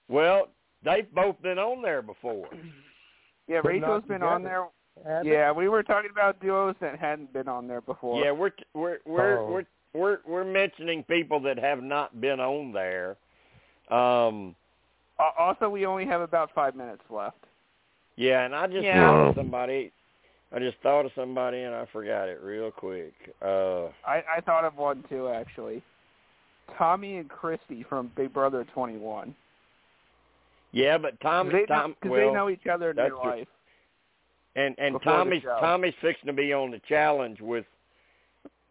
Well, 0.07 0.49
they've 0.83 1.11
both 1.13 1.41
been 1.41 1.57
on 1.59 1.81
there 1.81 2.01
before. 2.01 2.47
Yeah, 3.47 3.59
But 3.61 3.69
Rachel's 3.73 4.01
not 4.01 4.07
been 4.07 4.23
on 4.23 4.41
there. 4.41 4.65
Have 5.05 5.23
they? 5.23 5.33
Yeah, 5.33 5.51
we 5.51 5.69
were 5.69 5.83
talking 5.83 6.09
about 6.09 6.39
duos 6.41 6.73
that 6.81 6.97
hadn't 6.97 7.31
been 7.31 7.47
on 7.47 7.67
there 7.67 7.81
before. 7.81 8.19
Yeah, 8.25 8.31
we're 8.31 8.49
we're 8.73 8.97
we're 9.05 9.37
Oh. 9.39 9.51
we're 9.51 9.65
we're 9.93 10.17
we're 10.25 10.43
mentioning 10.43 11.03
people 11.03 11.39
that 11.41 11.59
have 11.59 11.83
not 11.83 12.19
been 12.19 12.39
on 12.39 12.71
there. 12.71 13.17
Um, 13.91 14.55
Also, 15.37 15.69
we 15.69 15.85
only 15.85 16.07
have 16.07 16.21
about 16.21 16.49
five 16.55 16.75
minutes 16.75 17.03
left. 17.11 17.37
yeah, 18.15 18.45
and 18.45 18.55
I 18.55 18.65
just 18.65 18.83
Yeah. 18.83 18.99
thought 19.07 19.27
of 19.29 19.35
somebody. 19.35 19.91
I 20.51 20.57
just 20.57 20.77
thought 20.81 21.05
of 21.05 21.11
somebody 21.13 21.61
and 21.61 21.75
I 21.75 21.85
forgot 21.93 22.27
it 22.29 22.39
real 22.41 22.71
quick. 22.71 23.13
Uh, 23.43 23.89
I, 24.07 24.23
I 24.37 24.41
thought 24.43 24.65
of 24.65 24.75
one 24.75 25.03
too, 25.07 25.29
actually. 25.29 25.83
Tommy 26.79 27.17
and 27.17 27.29
Christie 27.29 27.83
from 27.87 28.11
Big 28.15 28.33
Brother 28.33 28.65
21. 28.73 29.35
Yeah, 30.75 30.97
but 30.97 31.17
Tom, 31.21 31.49
they, 31.49 31.65
Tom, 31.65 31.91
know, 31.91 31.95
'cause 32.01 32.11
well, 32.11 32.27
they 32.27 32.33
know 32.33 32.49
each 32.49 32.67
other 32.69 32.89
in 32.89 32.97
that's 32.97 33.09
real 33.09 33.21
true. 33.21 33.31
life. 33.31 33.47
and 34.57 34.75
and 34.77 35.01
Tommy's. 35.01 35.41
Tommy's 35.43 35.93
fixing 36.01 36.27
to 36.27 36.33
be 36.33 36.51
on 36.51 36.69
the 36.71 36.81
challenge 36.89 37.39
with 37.39 37.65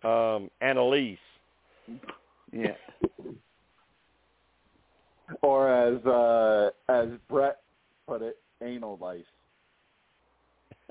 um 0.04 0.50
Analyse. 0.60 1.16
Yeah. 2.52 2.74
or 5.40 5.72
as 5.72 6.04
uh, 6.04 6.70
as 6.92 7.08
Brett 7.30 7.60
put 8.06 8.20
it, 8.20 8.36
anal 8.62 8.98
lice. 9.00 9.24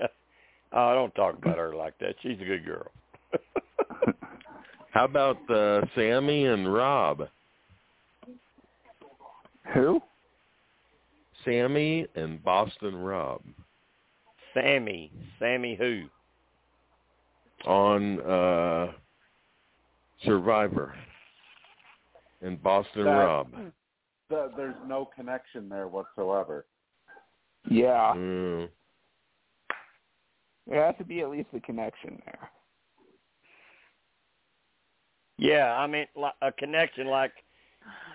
oh, 0.00 0.94
don't 0.94 1.14
talk 1.14 1.36
about 1.38 1.58
her 1.58 1.76
like 1.76 1.96
that. 2.00 2.16
She's 2.22 2.40
a 2.40 2.44
good 2.44 2.64
girl. 2.64 2.90
How 4.90 5.04
about 5.04 5.48
uh, 5.48 5.82
Sammy 5.94 6.46
and 6.46 6.72
Rob? 6.74 7.28
Who? 9.74 10.00
Sammy 11.44 12.06
and 12.14 12.42
Boston 12.42 12.96
Rob 12.96 13.42
Sammy, 14.52 15.10
Sammy 15.38 15.74
who? 15.74 16.04
on 17.66 18.20
uh 18.20 18.92
Survivor. 20.24 20.94
And 22.42 22.62
Boston 22.62 23.04
That- 23.04 23.10
Rob. 23.10 23.48
The, 24.30 24.50
there's 24.56 24.74
no 24.86 25.04
connection 25.14 25.68
there 25.68 25.86
whatsoever. 25.86 26.64
Yeah. 27.68 28.14
Mm. 28.16 28.68
There 30.66 30.84
has 30.84 30.94
to 30.98 31.04
be 31.04 31.20
at 31.20 31.28
least 31.30 31.48
a 31.54 31.60
connection 31.60 32.22
there. 32.24 32.50
Yeah, 35.36 35.74
I 35.76 35.86
mean 35.86 36.06
li- 36.16 36.30
a 36.42 36.52
connection 36.52 37.06
like 37.08 37.32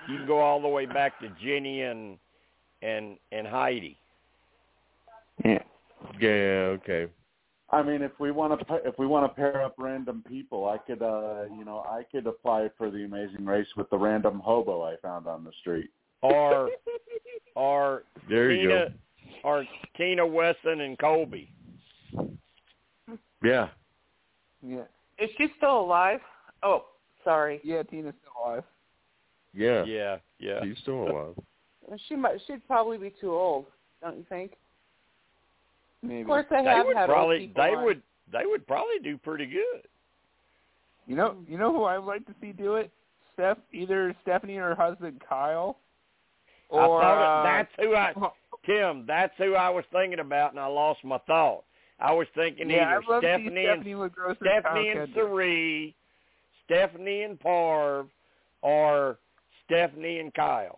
you 0.07 0.17
can 0.17 0.27
go 0.27 0.39
all 0.39 0.61
the 0.61 0.67
way 0.67 0.85
back 0.85 1.19
to 1.19 1.29
Jenny 1.43 1.81
and 1.81 2.17
and 2.81 3.17
and 3.31 3.47
Heidi. 3.47 3.97
Yeah. 5.43 5.63
Yeah, 6.19 6.77
okay. 6.77 7.07
I 7.71 7.83
mean, 7.83 8.01
if 8.01 8.11
we 8.19 8.31
want 8.31 8.59
to 8.67 8.75
if 8.85 8.97
we 8.97 9.05
want 9.05 9.29
to 9.29 9.35
pair 9.35 9.61
up 9.61 9.75
random 9.77 10.23
people, 10.27 10.67
I 10.67 10.77
could 10.77 11.01
uh, 11.01 11.43
you 11.55 11.65
know 11.65 11.85
I 11.87 12.03
could 12.11 12.25
apply 12.25 12.69
for 12.77 12.89
the 12.89 13.03
Amazing 13.03 13.45
Race 13.45 13.67
with 13.77 13.89
the 13.89 13.97
random 13.97 14.39
hobo 14.39 14.81
I 14.83 14.95
found 15.01 15.27
on 15.27 15.43
the 15.43 15.51
street. 15.61 15.89
Or 16.21 16.69
or 17.55 18.03
There 18.27 18.51
you 18.51 18.67
Tina 18.69 18.87
go. 18.87 18.93
or 19.43 19.65
Tina 19.97 20.25
Wesson 20.25 20.81
and 20.81 20.97
Colby. 20.97 21.49
Yeah. 23.43 23.69
Yeah. 24.65 24.83
Is 25.17 25.29
she 25.37 25.47
still 25.57 25.81
alive? 25.81 26.19
Oh, 26.63 26.85
sorry. 27.23 27.61
Yeah, 27.63 27.83
Tina's 27.83 28.13
still 28.21 28.51
alive. 28.51 28.63
Yeah. 29.53 29.83
Yeah, 29.85 30.17
yeah. 30.39 30.63
She's 30.63 30.77
still 30.81 31.03
alive. 31.07 31.35
She 32.07 32.15
might. 32.15 32.39
She'd 32.47 32.65
probably 32.67 32.97
be 32.97 33.13
too 33.21 33.31
old, 33.31 33.65
don't 34.01 34.17
you 34.17 34.25
think? 34.29 34.53
Maybe. 36.01 36.21
Of 36.21 36.27
course, 36.27 36.45
they, 36.49 36.63
They 36.63 36.69
have 36.69 36.85
would 36.85 36.97
had 36.97 37.07
probably 37.07 37.35
old 37.37 37.47
people 37.47 37.63
they 37.63 37.75
on. 37.75 37.85
would 37.85 38.01
they 38.31 38.45
would 38.45 38.67
probably 38.67 38.99
do 39.03 39.17
pretty 39.17 39.45
good. 39.45 39.87
You 41.07 41.15
know, 41.15 41.35
you 41.47 41.57
know 41.57 41.73
who 41.73 41.83
I 41.83 41.97
would 41.97 42.07
like 42.07 42.25
to 42.27 42.35
see 42.39 42.51
do 42.51 42.75
it? 42.75 42.91
Steph, 43.33 43.57
either 43.73 44.15
Stephanie 44.21 44.57
or 44.57 44.69
her 44.69 44.75
husband 44.75 45.21
Kyle. 45.27 45.77
Or 46.69 47.01
I 47.01 47.03
thought 47.03 47.17
uh, 47.17 47.41
it, 47.41 47.51
that's 47.51 47.87
who 47.87 47.95
I 47.95 48.13
Tim, 48.65 49.05
that's 49.07 49.33
who 49.37 49.55
I 49.55 49.69
was 49.69 49.85
thinking 49.91 50.19
about 50.19 50.51
and 50.51 50.59
I 50.59 50.67
lost 50.67 51.03
my 51.03 51.17
thought. 51.19 51.63
I 51.99 52.13
was 52.13 52.27
thinking 52.35 52.69
yeah, 52.69 52.97
either 52.97 53.13
I'd 53.13 53.21
Stephanie 53.21 53.65
and 53.65 53.81
Stephanie 53.81 54.91
Kyle 54.91 54.99
and 54.99 55.13
Kendrick. 55.13 55.95
Stephanie 56.65 57.23
and 57.23 57.39
Parv, 57.39 58.07
or 58.61 59.17
Stephanie 59.65 60.19
and 60.19 60.33
Kyle. 60.33 60.77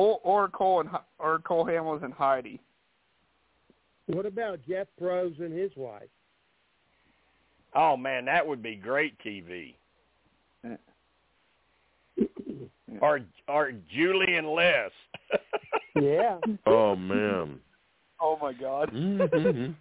Or 0.00 0.18
or 0.22 0.48
Cole 0.48 0.80
and 0.80 0.88
Hi- 0.88 1.00
or 1.18 1.38
Cole 1.40 1.66
Hamels 1.66 2.02
and 2.02 2.12
Heidi. 2.12 2.60
What 4.06 4.26
about 4.26 4.58
Jeff 4.66 4.88
Rose 4.98 5.34
and 5.38 5.52
his 5.52 5.70
wife? 5.76 6.08
Oh 7.74 7.96
man, 7.96 8.24
that 8.24 8.46
would 8.46 8.62
be 8.62 8.74
great 8.74 9.14
TV. 9.24 9.74
Or 13.00 13.20
or 13.48 13.72
Julie 13.92 14.36
and 14.36 14.48
Les. 14.48 14.90
Yeah. 15.96 16.38
Oh 16.66 16.94
man. 16.94 17.58
Oh 18.20 18.38
my 18.40 18.52
God! 18.52 18.92
Mhm. 18.92 19.74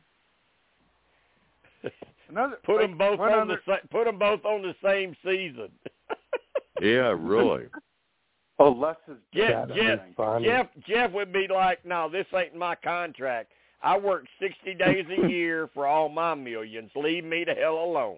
Another 2.30 2.57
Put 2.65 2.77
like, 2.77 2.89
them 2.89 2.98
both 2.98 3.19
on 3.19 3.31
other, 3.31 3.61
the 3.65 3.73
sa- 3.73 3.88
put 3.91 4.06
them 4.06 4.17
both 4.17 4.43
on 4.43 4.64
the 4.64 4.73
same 4.83 5.15
season. 5.23 5.69
yeah, 6.81 7.15
really. 7.17 7.65
Oh, 8.60 8.72
Les 8.72 8.96
is 9.08 9.18
Jeff, 9.34 9.70
Jeff, 9.70 10.00
Jeff, 10.44 10.68
Jeff 10.86 11.12
would 11.14 11.32
be 11.32 11.48
like, 11.48 11.86
"No, 11.86 12.10
this 12.10 12.26
ain't 12.36 12.56
my 12.56 12.76
contract. 12.76 13.52
I 13.82 13.98
work 13.98 14.26
sixty 14.40 14.74
days 14.74 15.06
a 15.10 15.28
year 15.30 15.70
for 15.74 15.88
all 15.88 16.10
my 16.10 16.36
millions. 16.36 16.92
Leave 16.96 17.24
me 17.24 17.46
the 17.46 17.54
hell 17.54 17.80
alone." 17.80 18.18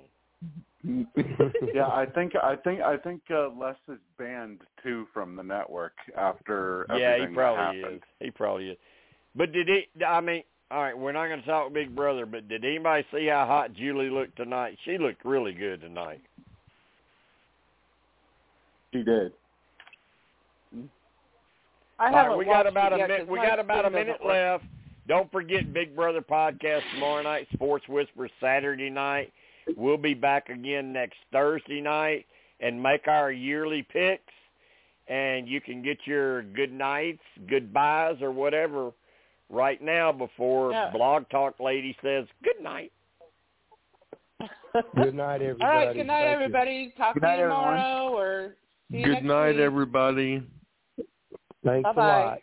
yeah, 0.84 1.86
I 1.86 2.08
think 2.08 2.34
I 2.36 2.56
think 2.56 2.82
I 2.82 2.98
think 2.98 3.22
uh, 3.30 3.50
Les 3.50 3.76
is 3.88 4.00
banned 4.18 4.62
too 4.82 5.06
from 5.14 5.36
the 5.36 5.44
network 5.44 5.94
after 6.18 6.88
yeah, 6.98 7.20
he 7.20 7.34
probably 7.34 7.82
happened. 7.82 7.98
is. 7.98 8.02
He 8.20 8.32
probably 8.32 8.70
is. 8.70 8.78
But 9.36 9.52
did 9.52 9.68
he? 9.68 10.04
I 10.04 10.22
mean, 10.22 10.42
all 10.72 10.82
right, 10.82 10.98
we're 10.98 11.12
not 11.12 11.28
going 11.28 11.42
to 11.42 11.46
talk 11.46 11.72
Big 11.72 11.96
Brother, 11.96 12.26
but 12.26 12.48
did 12.48 12.66
anybody 12.66 13.06
see 13.14 13.28
how 13.28 13.46
hot 13.46 13.74
Julie 13.74 14.10
looked 14.10 14.38
tonight? 14.38 14.80
She 14.86 14.98
looked 14.98 15.24
really 15.24 15.54
good 15.54 15.82
tonight. 15.82 16.22
She 18.92 19.04
did. 19.04 19.34
I 22.02 22.08
All 22.08 22.14
haven't 22.14 22.30
right, 22.32 22.38
we 22.40 22.46
got 22.46 22.66
about 22.68 22.94
a 22.94 22.98
yet 22.98 23.08
minute. 23.10 23.20
'cause 23.28 23.30
We 23.30 23.38
got 23.38 23.60
about 23.60 23.86
a 23.86 23.90
screen 23.90 24.08
doesn't 24.08 24.08
minute 24.08 24.26
work. 24.26 24.62
left. 24.62 24.64
Don't 25.08 25.32
forget 25.32 25.72
Big 25.74 25.96
Brother 25.96 26.22
podcast 26.22 26.82
tomorrow 26.94 27.22
night, 27.22 27.48
Sports 27.54 27.88
Whisper 27.88 28.28
Saturday 28.40 28.90
night. 28.90 29.32
We'll 29.78 29.98
be 29.98 30.14
back 30.16 30.50
again 30.50 30.92
next 30.94 31.18
Thursday 31.32 31.80
night 31.82 32.26
and 32.60 32.82
make 32.82 33.08
our 33.08 33.32
yearly 33.32 33.84
picks. 33.84 34.24
And 35.08 35.48
you 35.48 35.60
can 35.62 35.82
get 35.84 35.98
your 36.06 36.42
good 36.44 36.72
nights, 36.72 37.22
goodbyes, 37.48 38.22
or 38.22 38.32
whatever 38.32 38.92
right 39.50 39.82
now 39.82 40.12
before 40.12 40.72
Yeah. 40.72 40.90
Blog 40.92 41.28
Talk 41.30 41.60
Lady 41.60 41.96
says 42.02 42.26
good 42.44 42.62
night. 42.62 42.92
Good 44.96 45.14
night, 45.16 45.42
everybody. 45.42 45.64
All 45.64 45.86
right. 45.86 45.94
Good 45.96 46.08
night, 46.08 46.24
Thank 46.24 46.40
you. 46.40 46.44
everybody. 46.46 46.94
Talk 46.98 47.14
Good 47.16 47.20
to 47.22 47.26
night, 47.28 47.36
you 47.38 47.44
everyone. 47.44 47.64
tomorrow, 47.64 48.18
or 48.18 48.56
see 48.90 48.98
you 48.98 49.04
Good 49.06 49.12
next 49.14 49.26
night, 49.26 49.56
week. 49.56 49.60
everybody. 49.60 50.44
Thanks 51.64 51.84
Bye-bye. 51.84 52.22
a 52.22 52.26
lot. 52.26 52.40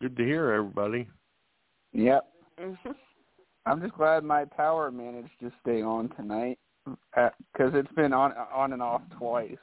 Good 0.00 0.16
to 0.16 0.24
hear 0.24 0.52
everybody. 0.52 1.08
Yep. 1.92 2.32
Mhm. 2.58 2.96
I'm 3.64 3.80
just 3.80 3.94
glad 3.94 4.24
my 4.24 4.44
power 4.44 4.90
managed 4.90 5.38
to 5.40 5.50
stay 5.60 5.82
on 5.82 6.08
tonight 6.10 6.58
because 6.84 7.74
it's 7.74 7.90
been 7.92 8.12
on 8.12 8.32
on 8.32 8.72
and 8.72 8.82
off 8.82 9.02
twice. 9.18 9.56